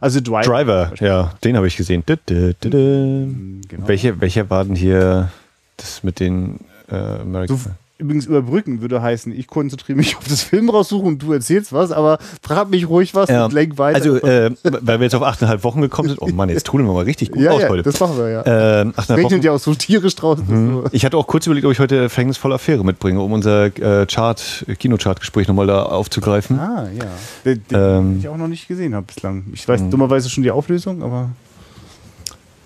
Also 0.00 0.20
Driver. 0.20 0.42
Driver, 0.42 0.92
ja, 1.00 1.34
den 1.42 1.56
habe 1.56 1.66
ich 1.66 1.76
gesehen. 1.76 2.04
Dü, 2.08 2.16
dü, 2.28 2.54
dü. 2.62 3.26
Genau. 3.68 3.88
Welche, 3.88 4.20
welcher 4.20 4.48
war 4.50 4.64
denn 4.64 4.76
hier 4.76 5.30
das 5.76 6.04
mit 6.04 6.20
den 6.20 6.60
äh, 6.88 6.94
American? 6.94 7.58
Übrigens 7.98 8.26
überbrücken 8.26 8.82
würde 8.82 9.00
heißen, 9.00 9.32
ich 9.32 9.46
konzentriere 9.46 9.96
mich 9.96 10.16
auf 10.18 10.24
das 10.28 10.42
Film 10.42 10.68
raussuchen 10.68 11.06
und 11.08 11.22
du 11.22 11.32
erzählst 11.32 11.72
was, 11.72 11.92
aber 11.92 12.18
frag 12.42 12.68
mich 12.68 12.86
ruhig 12.90 13.14
was 13.14 13.30
Ja. 13.30 13.46
und 13.46 13.54
lenk 13.54 13.78
weiter. 13.78 13.96
Also, 13.96 14.16
äh, 14.16 14.50
weil 14.62 15.00
wir 15.00 15.04
jetzt 15.04 15.14
auf 15.14 15.22
achteinhalb 15.22 15.64
Wochen 15.64 15.80
gekommen 15.80 16.10
sind. 16.10 16.20
Oh 16.20 16.26
Mann, 16.28 16.50
jetzt 16.50 16.66
tun 16.66 16.84
wir 16.86 16.92
mal 16.92 17.04
richtig 17.04 17.30
gut 17.30 17.40
ja, 17.42 17.52
aus 17.52 17.62
ja, 17.62 17.68
heute. 17.70 17.82
das 17.84 17.98
machen 17.98 18.18
wir 18.18 18.28
ja. 18.28 18.40
Achteinhalb 18.40 19.08
Regnet 19.10 19.24
Wochen. 19.32 19.42
ja 19.42 19.52
auch 19.52 19.58
so 19.58 19.74
tierisch 19.74 20.14
draußen. 20.14 20.44
Mhm. 20.46 20.84
Ich 20.92 21.06
hatte 21.06 21.16
auch 21.16 21.26
kurz 21.26 21.46
überlegt, 21.46 21.64
ob 21.64 21.72
ich 21.72 21.78
heute 21.78 22.10
Verhängnisvolle 22.10 22.56
Affäre 22.56 22.84
mitbringe, 22.84 23.18
um 23.20 23.32
unser 23.32 23.66
äh, 23.66 24.04
Chart, 24.04 24.66
Kinochart-Gespräch 24.78 25.48
nochmal 25.48 25.66
da 25.66 25.84
aufzugreifen. 25.84 26.58
Ah, 26.58 26.86
ja. 26.94 27.04
Den, 27.46 27.62
den 27.70 27.78
Ähm. 27.78 28.16
ich 28.18 28.28
auch 28.28 28.36
noch 28.36 28.48
nicht 28.48 28.68
gesehen 28.68 28.94
habe 28.94 29.06
bislang. 29.06 29.44
Ich 29.54 29.66
weiß 29.66 29.88
dummerweise 29.88 30.28
schon 30.28 30.42
die 30.42 30.50
Auflösung, 30.50 31.02
aber 31.02 31.30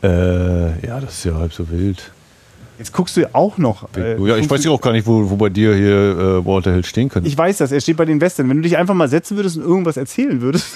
Äh, 0.02 0.84
ja, 0.86 0.98
das 1.00 1.18
ist 1.18 1.24
ja 1.24 1.34
halb 1.34 1.52
so 1.52 1.68
wild. 1.70 2.10
Jetzt 2.80 2.92
guckst 2.92 3.16
du 3.16 3.32
auch 3.34 3.58
noch. 3.58 3.86
äh, 3.96 4.16
ja, 4.20 4.36
ich 4.36 4.48
weiß 4.50 4.64
ja 4.64 4.70
auch 4.70 4.80
gar 4.80 4.92
nicht, 4.92 5.06
wo, 5.06 5.28
wo 5.28 5.36
bei 5.36 5.50
dir 5.50 5.74
hier 5.74 5.92
äh, 6.40 6.46
Walter 6.46 6.72
Hill 6.72 6.84
stehen 6.84 7.08
könnte. 7.10 7.28
Ich 7.28 7.36
weiß 7.36 7.58
das, 7.58 7.70
er 7.70 7.80
steht 7.80 7.96
bei 7.98 8.06
den 8.06 8.20
Western. 8.20 8.48
Wenn 8.48 8.56
du 8.56 8.62
dich 8.62 8.76
einfach 8.76 8.94
mal 8.94 9.08
setzen 9.08 9.36
würdest 9.36 9.58
und 9.58 9.62
irgendwas 9.62 9.96
erzählen 9.96 10.40
würdest. 10.40 10.66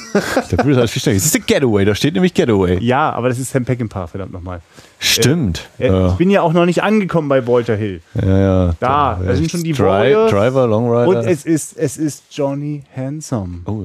Der 0.51 0.59
Bruder 0.59 0.83
hat 0.83 0.91
viel 0.91 1.01
schneller. 1.03 1.17
Das 1.17 1.25
ist 1.25 1.35
der 1.35 1.41
Getaway, 1.41 1.85
da 1.85 1.95
steht 1.95 2.15
nämlich 2.15 2.35
Getaway. 2.35 2.79
ja, 2.79 3.11
aber 3.11 3.29
das 3.29 3.39
ist 3.39 3.51
Sam 3.51 3.65
Peckinpah, 3.65 4.07
verdammt 4.07 4.33
nochmal. 4.33 4.61
Stimmt. 4.99 5.69
Äh, 5.79 5.89
ja. 5.89 6.09
Ich 6.09 6.15
bin 6.15 6.31
ja 6.31 6.43
auch 6.43 6.53
noch 6.53 6.67
nicht 6.67 6.83
angekommen 6.83 7.29
bei 7.29 7.47
Walter 7.47 7.77
Hill. 7.77 8.01
ja, 8.15 8.39
ja. 8.39 8.75
Da, 8.79 9.21
da 9.25 9.35
sind 9.35 9.51
schon 9.51 9.65
die 9.65 9.73
Dri 9.73 9.85
Warriors. 9.85 10.31
Driver, 10.31 10.67
Long 10.67 10.91
Rider. 10.91 11.09
Und 11.09 11.27
es 11.27 11.45
ist, 11.45 11.77
es 11.77 11.97
ist 11.97 12.25
Johnny 12.31 12.85
Handsome. 12.95 13.61
oh, 13.67 13.85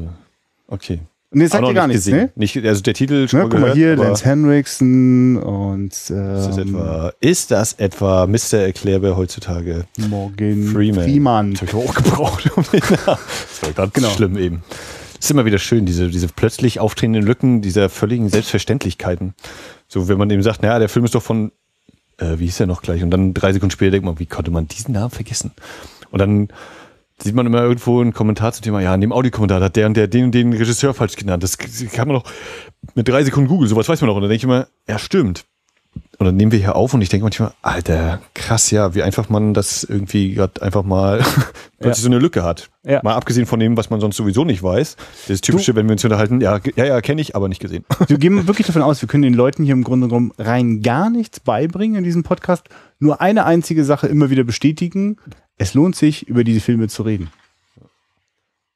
okay. 0.67 0.99
Auch 1.31 1.37
sagt 1.47 1.67
ihr 1.67 1.73
gar 1.75 1.87
nicht 1.87 1.95
nichts, 1.97 2.05
gesehen. 2.05 2.17
ne? 2.25 2.31
Nicht, 2.35 2.57
also 2.65 2.81
der 2.81 2.93
Titel 2.95 3.27
schon 3.27 3.39
Ne, 3.39 3.45
mal 3.45 3.49
guck 3.51 3.59
mal 3.59 3.73
gehört, 3.73 3.77
hier, 3.77 3.93
aber 3.93 4.03
Lance 4.05 4.25
Henriksen 4.25 5.37
und 5.37 5.93
ist, 5.93 6.09
das 6.09 6.57
ähm, 6.57 6.69
etwa, 6.69 7.13
ist 7.21 7.51
das 7.51 7.73
etwa 7.73 8.25
Mr. 8.27 8.59
Erklärbar 8.59 9.15
heutzutage? 9.15 9.85
Morgan 10.09 10.63
Freeman. 10.73 11.03
Freeman. 11.03 11.51
Das 11.53 11.61
habe 11.61 11.71
ich 11.83 11.87
auch 11.89 11.93
gebraucht. 11.93 12.49
das 12.55 13.61
war 13.61 13.73
ganz 13.73 13.93
Genau. 13.93 14.09
schlimm 14.09 14.37
eben. 14.37 14.63
Es 15.19 15.25
ist 15.25 15.31
immer 15.31 15.45
wieder 15.45 15.59
schön, 15.59 15.85
diese, 15.85 16.07
diese 16.09 16.29
plötzlich 16.29 16.79
auftretenden 16.79 17.23
Lücken 17.23 17.61
dieser 17.61 17.89
völligen 17.89 18.29
Selbstverständlichkeiten. 18.29 19.33
So, 19.87 20.07
wenn 20.07 20.17
man 20.17 20.29
eben 20.29 20.41
sagt, 20.41 20.63
naja, 20.63 20.79
der 20.79 20.89
Film 20.89 21.05
ist 21.05 21.13
doch 21.13 21.21
von, 21.21 21.51
äh, 22.17 22.39
wie 22.39 22.45
hieß 22.45 22.57
der 22.57 22.67
noch 22.67 22.81
gleich? 22.81 23.03
Und 23.03 23.11
dann 23.11 23.33
drei 23.33 23.51
Sekunden 23.53 23.71
später 23.71 23.91
denkt 23.91 24.05
man, 24.05 24.17
wie 24.17 24.25
konnte 24.25 24.49
man 24.49 24.67
diesen 24.67 24.93
Namen 24.93 25.11
vergessen? 25.11 25.51
Und 26.09 26.19
dann 26.19 26.47
sieht 27.21 27.35
man 27.35 27.45
immer 27.45 27.61
irgendwo 27.61 28.01
einen 28.01 28.13
Kommentar 28.13 28.53
zum 28.53 28.63
Thema, 28.63 28.81
ja, 28.81 28.93
in 28.93 29.01
dem 29.01 29.11
Audiokommentar 29.11 29.61
hat 29.61 29.75
der 29.75 29.87
und 29.87 29.95
der 29.95 30.07
den 30.07 30.25
und 30.25 30.35
den 30.35 30.53
Regisseur 30.53 30.93
falsch 30.93 31.15
genannt. 31.15 31.43
Das 31.43 31.57
kann 31.57 32.07
man 32.07 32.17
doch 32.17 32.31
mit 32.95 33.07
drei 33.07 33.23
Sekunden 33.23 33.49
Google, 33.49 33.67
sowas 33.67 33.89
weiß 33.89 34.01
man 34.01 34.09
doch. 34.09 34.15
Und 34.15 34.21
dann 34.21 34.29
denke 34.29 34.39
ich 34.39 34.43
immer, 34.45 34.67
ja, 34.87 34.99
stimmt. 34.99 35.45
Und 36.17 36.25
dann 36.25 36.35
nehmen 36.35 36.51
wir 36.51 36.59
hier 36.59 36.75
auf 36.75 36.93
und 36.93 37.01
ich 37.01 37.07
denke 37.07 37.23
manchmal, 37.23 37.53
Alter, 37.61 38.19
krass, 38.33 38.71
ja, 38.71 38.93
wie 38.93 39.03
einfach 39.03 39.29
man 39.29 39.53
das 39.53 39.85
irgendwie 39.85 40.33
gerade 40.33 40.61
einfach 40.61 40.83
mal 40.83 41.23
plötzlich 41.79 42.03
so 42.03 42.09
eine 42.09 42.19
Lücke 42.19 42.43
hat. 42.43 42.69
Ja. 42.83 42.99
Mal 43.03 43.15
abgesehen 43.15 43.45
von 43.45 43.57
dem, 43.57 43.77
was 43.77 43.89
man 43.89 44.01
sonst 44.01 44.17
sowieso 44.17 44.43
nicht 44.43 44.61
weiß. 44.61 44.97
Das 45.29 45.39
typische, 45.39 45.75
wenn 45.75 45.87
wir 45.87 45.93
uns 45.93 46.03
unterhalten, 46.03 46.41
ja, 46.41 46.59
ja, 46.75 46.85
ja, 46.85 46.99
kenne 46.99 47.21
ich, 47.21 47.37
aber 47.37 47.47
nicht 47.47 47.61
gesehen. 47.61 47.85
Wir 48.07 48.17
gehen 48.17 48.47
wirklich 48.47 48.67
davon 48.67 48.81
aus, 48.81 49.01
wir 49.01 49.07
können 49.07 49.23
den 49.23 49.33
Leuten 49.33 49.63
hier 49.63 49.73
im 49.73 49.83
Grunde 49.83 50.07
genommen 50.07 50.33
rein 50.37 50.81
gar 50.81 51.09
nichts 51.09 51.39
beibringen 51.39 51.99
in 51.99 52.03
diesem 52.03 52.23
Podcast. 52.23 52.67
Nur 52.99 53.21
eine 53.21 53.45
einzige 53.45 53.85
Sache 53.85 54.07
immer 54.07 54.29
wieder 54.29 54.43
bestätigen. 54.43 55.17
Es 55.59 55.75
lohnt 55.75 55.95
sich, 55.95 56.27
über 56.27 56.43
diese 56.43 56.61
Filme 56.61 56.87
zu 56.87 57.03
reden. 57.03 57.29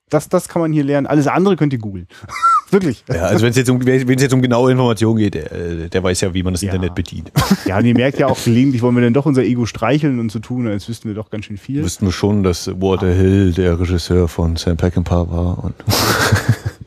Das, 0.10 0.30
das 0.30 0.47
kann 0.47 0.61
man 0.61 0.72
hier 0.72 0.84
lernen. 0.84 1.07
Alles 1.07 1.26
andere 1.27 1.55
könnt 1.55 1.73
ihr 1.73 1.80
googeln. 1.80 2.07
Wirklich. 2.69 3.03
Ja, 3.07 3.23
also 3.23 3.43
wenn 3.43 3.51
es 3.51 3.55
jetzt 3.55 3.69
um, 3.69 3.81
jetzt 3.81 4.34
um 4.34 4.41
genaue 4.41 4.72
Informationen 4.72 5.18
geht, 5.18 5.34
der, 5.34 5.51
äh, 5.51 5.89
der 5.89 6.03
weiß 6.03 6.22
ja, 6.22 6.34
wie 6.34 6.43
man 6.43 6.53
das 6.53 6.61
Ja. 6.61 6.72
Internet 6.72 6.93
bedient. 6.93 7.31
Ja, 7.65 7.77
und 7.77 7.85
ihr 7.85 7.93
merkt 7.95 8.19
ja 8.19 8.27
auch 8.27 8.43
gelegentlich, 8.43 8.81
wollen 8.81 8.95
wir 8.95 9.01
dann 9.03 9.14
doch 9.14 9.26
unser 9.26 9.43
Ego 9.43 9.65
streicheln 9.65 10.19
und 10.19 10.31
so 10.31 10.39
tun, 10.39 10.68
als 10.68 10.88
wüssten 10.89 11.07
wir 11.07 11.15
doch 11.15 11.30
ganz 11.30 11.45
schön 11.45 11.57
viel. 11.57 11.84
Wüssten 11.84 12.05
wir 12.05 12.11
schon, 12.11 12.43
dass 12.43 12.68
Walter 12.80 13.11
Hill 13.14 13.53
der 13.53 13.80
Regisseur 13.80 14.27
von 14.27 14.55
Sam 14.55 14.76
Peckinpah 14.77 15.30
war. 15.31 15.64
Und 15.64 15.76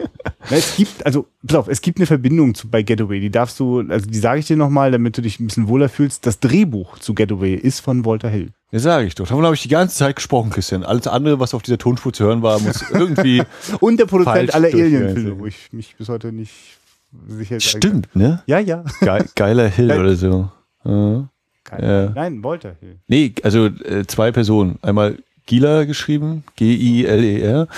Na, 0.51 0.56
es 0.56 0.77
gibt, 0.77 1.05
also, 1.05 1.27
pass 1.47 1.56
auf, 1.56 1.68
es 1.68 1.81
gibt 1.81 1.98
eine 1.98 2.06
Verbindung 2.06 2.55
zu, 2.55 2.68
bei 2.68 2.82
Getaway. 2.82 3.20
Die 3.20 3.31
darfst 3.31 3.59
du, 3.60 3.81
also 3.89 4.09
die 4.09 4.18
sage 4.18 4.40
ich 4.40 4.47
dir 4.47 4.56
nochmal, 4.56 4.90
damit 4.90 5.16
du 5.16 5.23
dich 5.23 5.40
ein 5.40 5.47
bisschen 5.47 5.68
wohler 5.68 5.89
fühlst. 5.89 6.27
Das 6.27 6.40
Drehbuch 6.40 6.98
zu 6.98 7.14
Getaway 7.14 7.55
ist 7.55 7.81
von 7.81 8.05
Walter 8.05 8.28
Hill. 8.28 8.51
ja, 8.70 8.78
sage 8.78 9.06
ich 9.06 9.14
doch. 9.14 9.27
Davon 9.27 9.44
habe 9.44 9.55
ich 9.55 9.62
die 9.62 9.68
ganze 9.68 9.97
Zeit 9.97 10.16
gesprochen, 10.16 10.51
Christian. 10.51 10.85
Alles 10.85 11.06
andere, 11.06 11.40
was 11.40 11.55
auf 11.55 11.62
dieser 11.62 11.78
Tonspur 11.78 12.12
zu 12.12 12.24
hören 12.24 12.43
war, 12.43 12.60
muss 12.60 12.85
irgendwie. 12.90 13.43
Und 13.81 13.98
der 13.98 14.06
Produzent 14.06 14.55
aller 14.55 14.68
Alien-Filme, 14.68 15.39
wo 15.39 15.47
ich 15.47 15.73
mich 15.73 15.97
bis 15.97 16.09
heute 16.09 16.32
nicht 16.32 16.52
sicher 17.28 17.60
Stimmt, 17.60 18.14
ne? 18.14 18.43
Ja, 18.47 18.59
ja. 18.59 18.85
Ge 19.01 19.24
geiler 19.35 19.68
Hill 19.68 19.89
Geil. 19.89 20.01
oder 20.01 20.16
so. 20.16 20.51
Ja. 20.85 21.28
Ja. 21.81 22.10
Nein, 22.10 22.44
Walter 22.44 22.77
Hill. 22.81 22.98
Nee, 23.09 23.35
also 23.43 23.66
äh, 23.66 24.06
zwei 24.06 24.31
Personen. 24.31 24.78
Einmal 24.82 25.18
Gila 25.47 25.85
geschrieben, 25.85 26.44
G-I-L-E-R. 26.56 27.68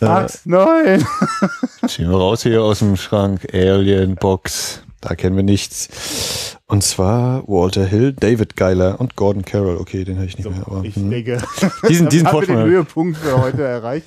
Äh, 0.00 0.04
Max, 0.04 0.40
nein. 0.44 1.04
ziehen 1.86 2.10
wir 2.10 2.16
raus 2.16 2.42
hier 2.42 2.62
aus 2.62 2.78
dem 2.78 2.96
Schrank. 2.96 3.46
Alien 3.52 4.16
Box. 4.16 4.82
Da 5.00 5.14
kennen 5.14 5.36
wir 5.36 5.42
nichts. 5.42 6.56
Und 6.66 6.82
zwar 6.82 7.42
Walter 7.48 7.84
Hill, 7.84 8.12
David 8.12 8.56
Geiler 8.56 9.00
und 9.00 9.16
Gordon 9.16 9.44
Carroll. 9.44 9.76
Okay, 9.78 10.04
den 10.04 10.16
habe 10.16 10.26
ich 10.26 10.36
nicht 10.38 10.48
mehr. 10.48 10.62
Aber, 10.66 10.84
Ich 10.84 10.96
hm. 10.96 11.10
denke, 11.10 11.42
Diesen, 11.88 12.08
diesen 12.08 12.28
haben 12.28 12.40
wir 12.40 12.46
den. 12.46 12.58
Höhepunkt 12.58 13.18
für 13.18 13.40
heute 13.42 13.62
erreicht. 13.62 14.06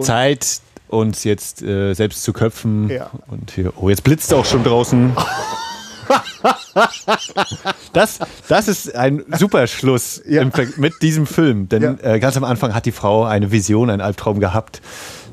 Zeit, 0.00 0.60
uns 0.88 1.24
jetzt 1.24 1.62
äh, 1.62 1.94
selbst 1.94 2.22
zu 2.22 2.32
köpfen. 2.32 2.90
Ja. 2.90 3.10
Und 3.28 3.52
hier, 3.52 3.72
oh, 3.76 3.88
jetzt 3.88 4.04
blitzt 4.04 4.32
auch 4.34 4.44
schon 4.44 4.64
draußen. 4.64 5.12
Das, 7.92 8.18
das 8.48 8.68
ist 8.68 8.94
ein 8.94 9.22
super 9.38 9.66
Schluss 9.66 10.22
Ja. 10.26 10.44
mit 10.76 11.02
diesem 11.02 11.26
Film. 11.26 11.68
Denn 11.68 11.82
Ja. 11.82 11.96
äh, 12.02 12.20
ganz 12.20 12.36
am 12.36 12.44
Anfang 12.44 12.74
hat 12.74 12.86
die 12.86 12.92
Frau 12.92 13.24
eine 13.24 13.50
Vision, 13.52 13.90
einen 13.90 14.00
Albtraum 14.00 14.40
gehabt. 14.40 14.80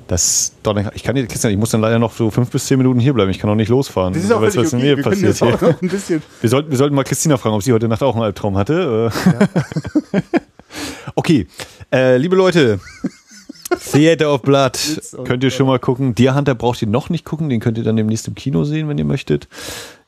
Das 0.08 0.54
Donner, 0.64 0.92
ich 0.96 1.04
kann 1.04 1.14
nicht, 1.14 1.30
Christian, 1.30 1.54
ich 1.54 1.60
muss 1.60 1.70
dann 1.70 1.82
leider 1.82 2.00
noch 2.00 2.14
so 2.14 2.32
fünf 2.32 2.50
bis 2.50 2.66
zehn 2.66 2.80
Minuten 2.80 3.00
hier 3.00 3.14
bleiben. 3.14 3.30
Ich 3.30 3.38
kann 3.38 3.50
auch 3.50 3.56
nicht 3.56 3.70
losfahren. 3.70 4.14
Das 4.14 4.24
ist 4.24 4.32
auch 4.32 4.42
was 4.42 4.58
okay. 4.58 4.76
mir 4.76 4.98
Wir 4.98 5.04
passiert 5.04 5.40
noch. 5.40 5.62
Wir 6.42 6.50
sollten, 6.50 6.72
wir 6.72 6.78
sollten 6.78 6.96
mal 6.96 7.04
Christina 7.04 7.38
fragen, 7.38 7.56
ob 7.56 7.62
sie 7.62 7.74
heute 7.74 7.88
Nacht 7.88 8.02
auch 8.02 8.16
einen 8.16 8.24
Albtraum 8.24 8.58
hatte. 8.58 9.12
Äh. 10.14 10.20
okay, 11.16 11.48
äh, 11.92 12.18
liebe 12.18 12.36
Leute, 12.36 12.80
Theater 13.91 14.34
of 14.34 14.41
Blood 14.41 14.78
könnt 15.26 15.44
ihr 15.44 15.52
schon 15.52 15.68
mal 15.68 15.80
gucken. 15.80 16.16
Deer 16.16 16.36
Hunter 16.36 16.56
braucht 16.56 16.82
ihr 16.82 16.88
noch 16.88 17.10
nicht 17.10 17.26
gucken, 17.26 17.50
den 17.50 17.60
könnt 17.60 17.78
ihr 17.78 17.84
dann 17.84 17.96
demnächst 17.96 18.28
im 18.28 18.36
Kino 18.36 18.64
sehen, 18.64 18.88
wenn 18.88 18.98
ihr 18.98 19.06
möchtet. 19.06 19.48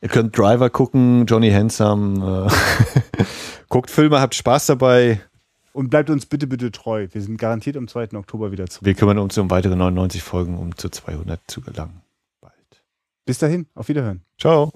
Ihr 0.01 0.09
könnt 0.09 0.38
Driver 0.38 0.69
gucken, 0.69 1.25
Johnny 1.25 1.51
Handsome. 1.51 2.47
Äh. 2.47 3.23
Guckt 3.69 3.89
Filme, 3.89 4.19
habt 4.19 4.35
Spaß 4.35 4.65
dabei. 4.65 5.21
Und 5.73 5.89
bleibt 5.89 6.09
uns 6.09 6.25
bitte, 6.25 6.47
bitte 6.47 6.71
treu. 6.71 7.07
Wir 7.11 7.21
sind 7.21 7.38
garantiert 7.38 7.77
am 7.77 7.88
2. 7.88 8.13
Oktober 8.13 8.51
wieder 8.51 8.67
zurück. 8.67 8.85
Wir 8.85 8.93
kümmern 8.93 9.19
uns 9.19 9.38
um 9.38 9.49
weitere 9.49 9.75
99 9.75 10.21
Folgen, 10.21 10.57
um 10.57 10.75
zu 10.75 10.89
200 10.89 11.39
zu 11.47 11.61
gelangen. 11.61 12.01
Bald. 12.41 12.53
Bis 13.25 13.38
dahin, 13.38 13.67
auf 13.75 13.88
Wiederhören. 13.88 14.21
Ciao. 14.38 14.73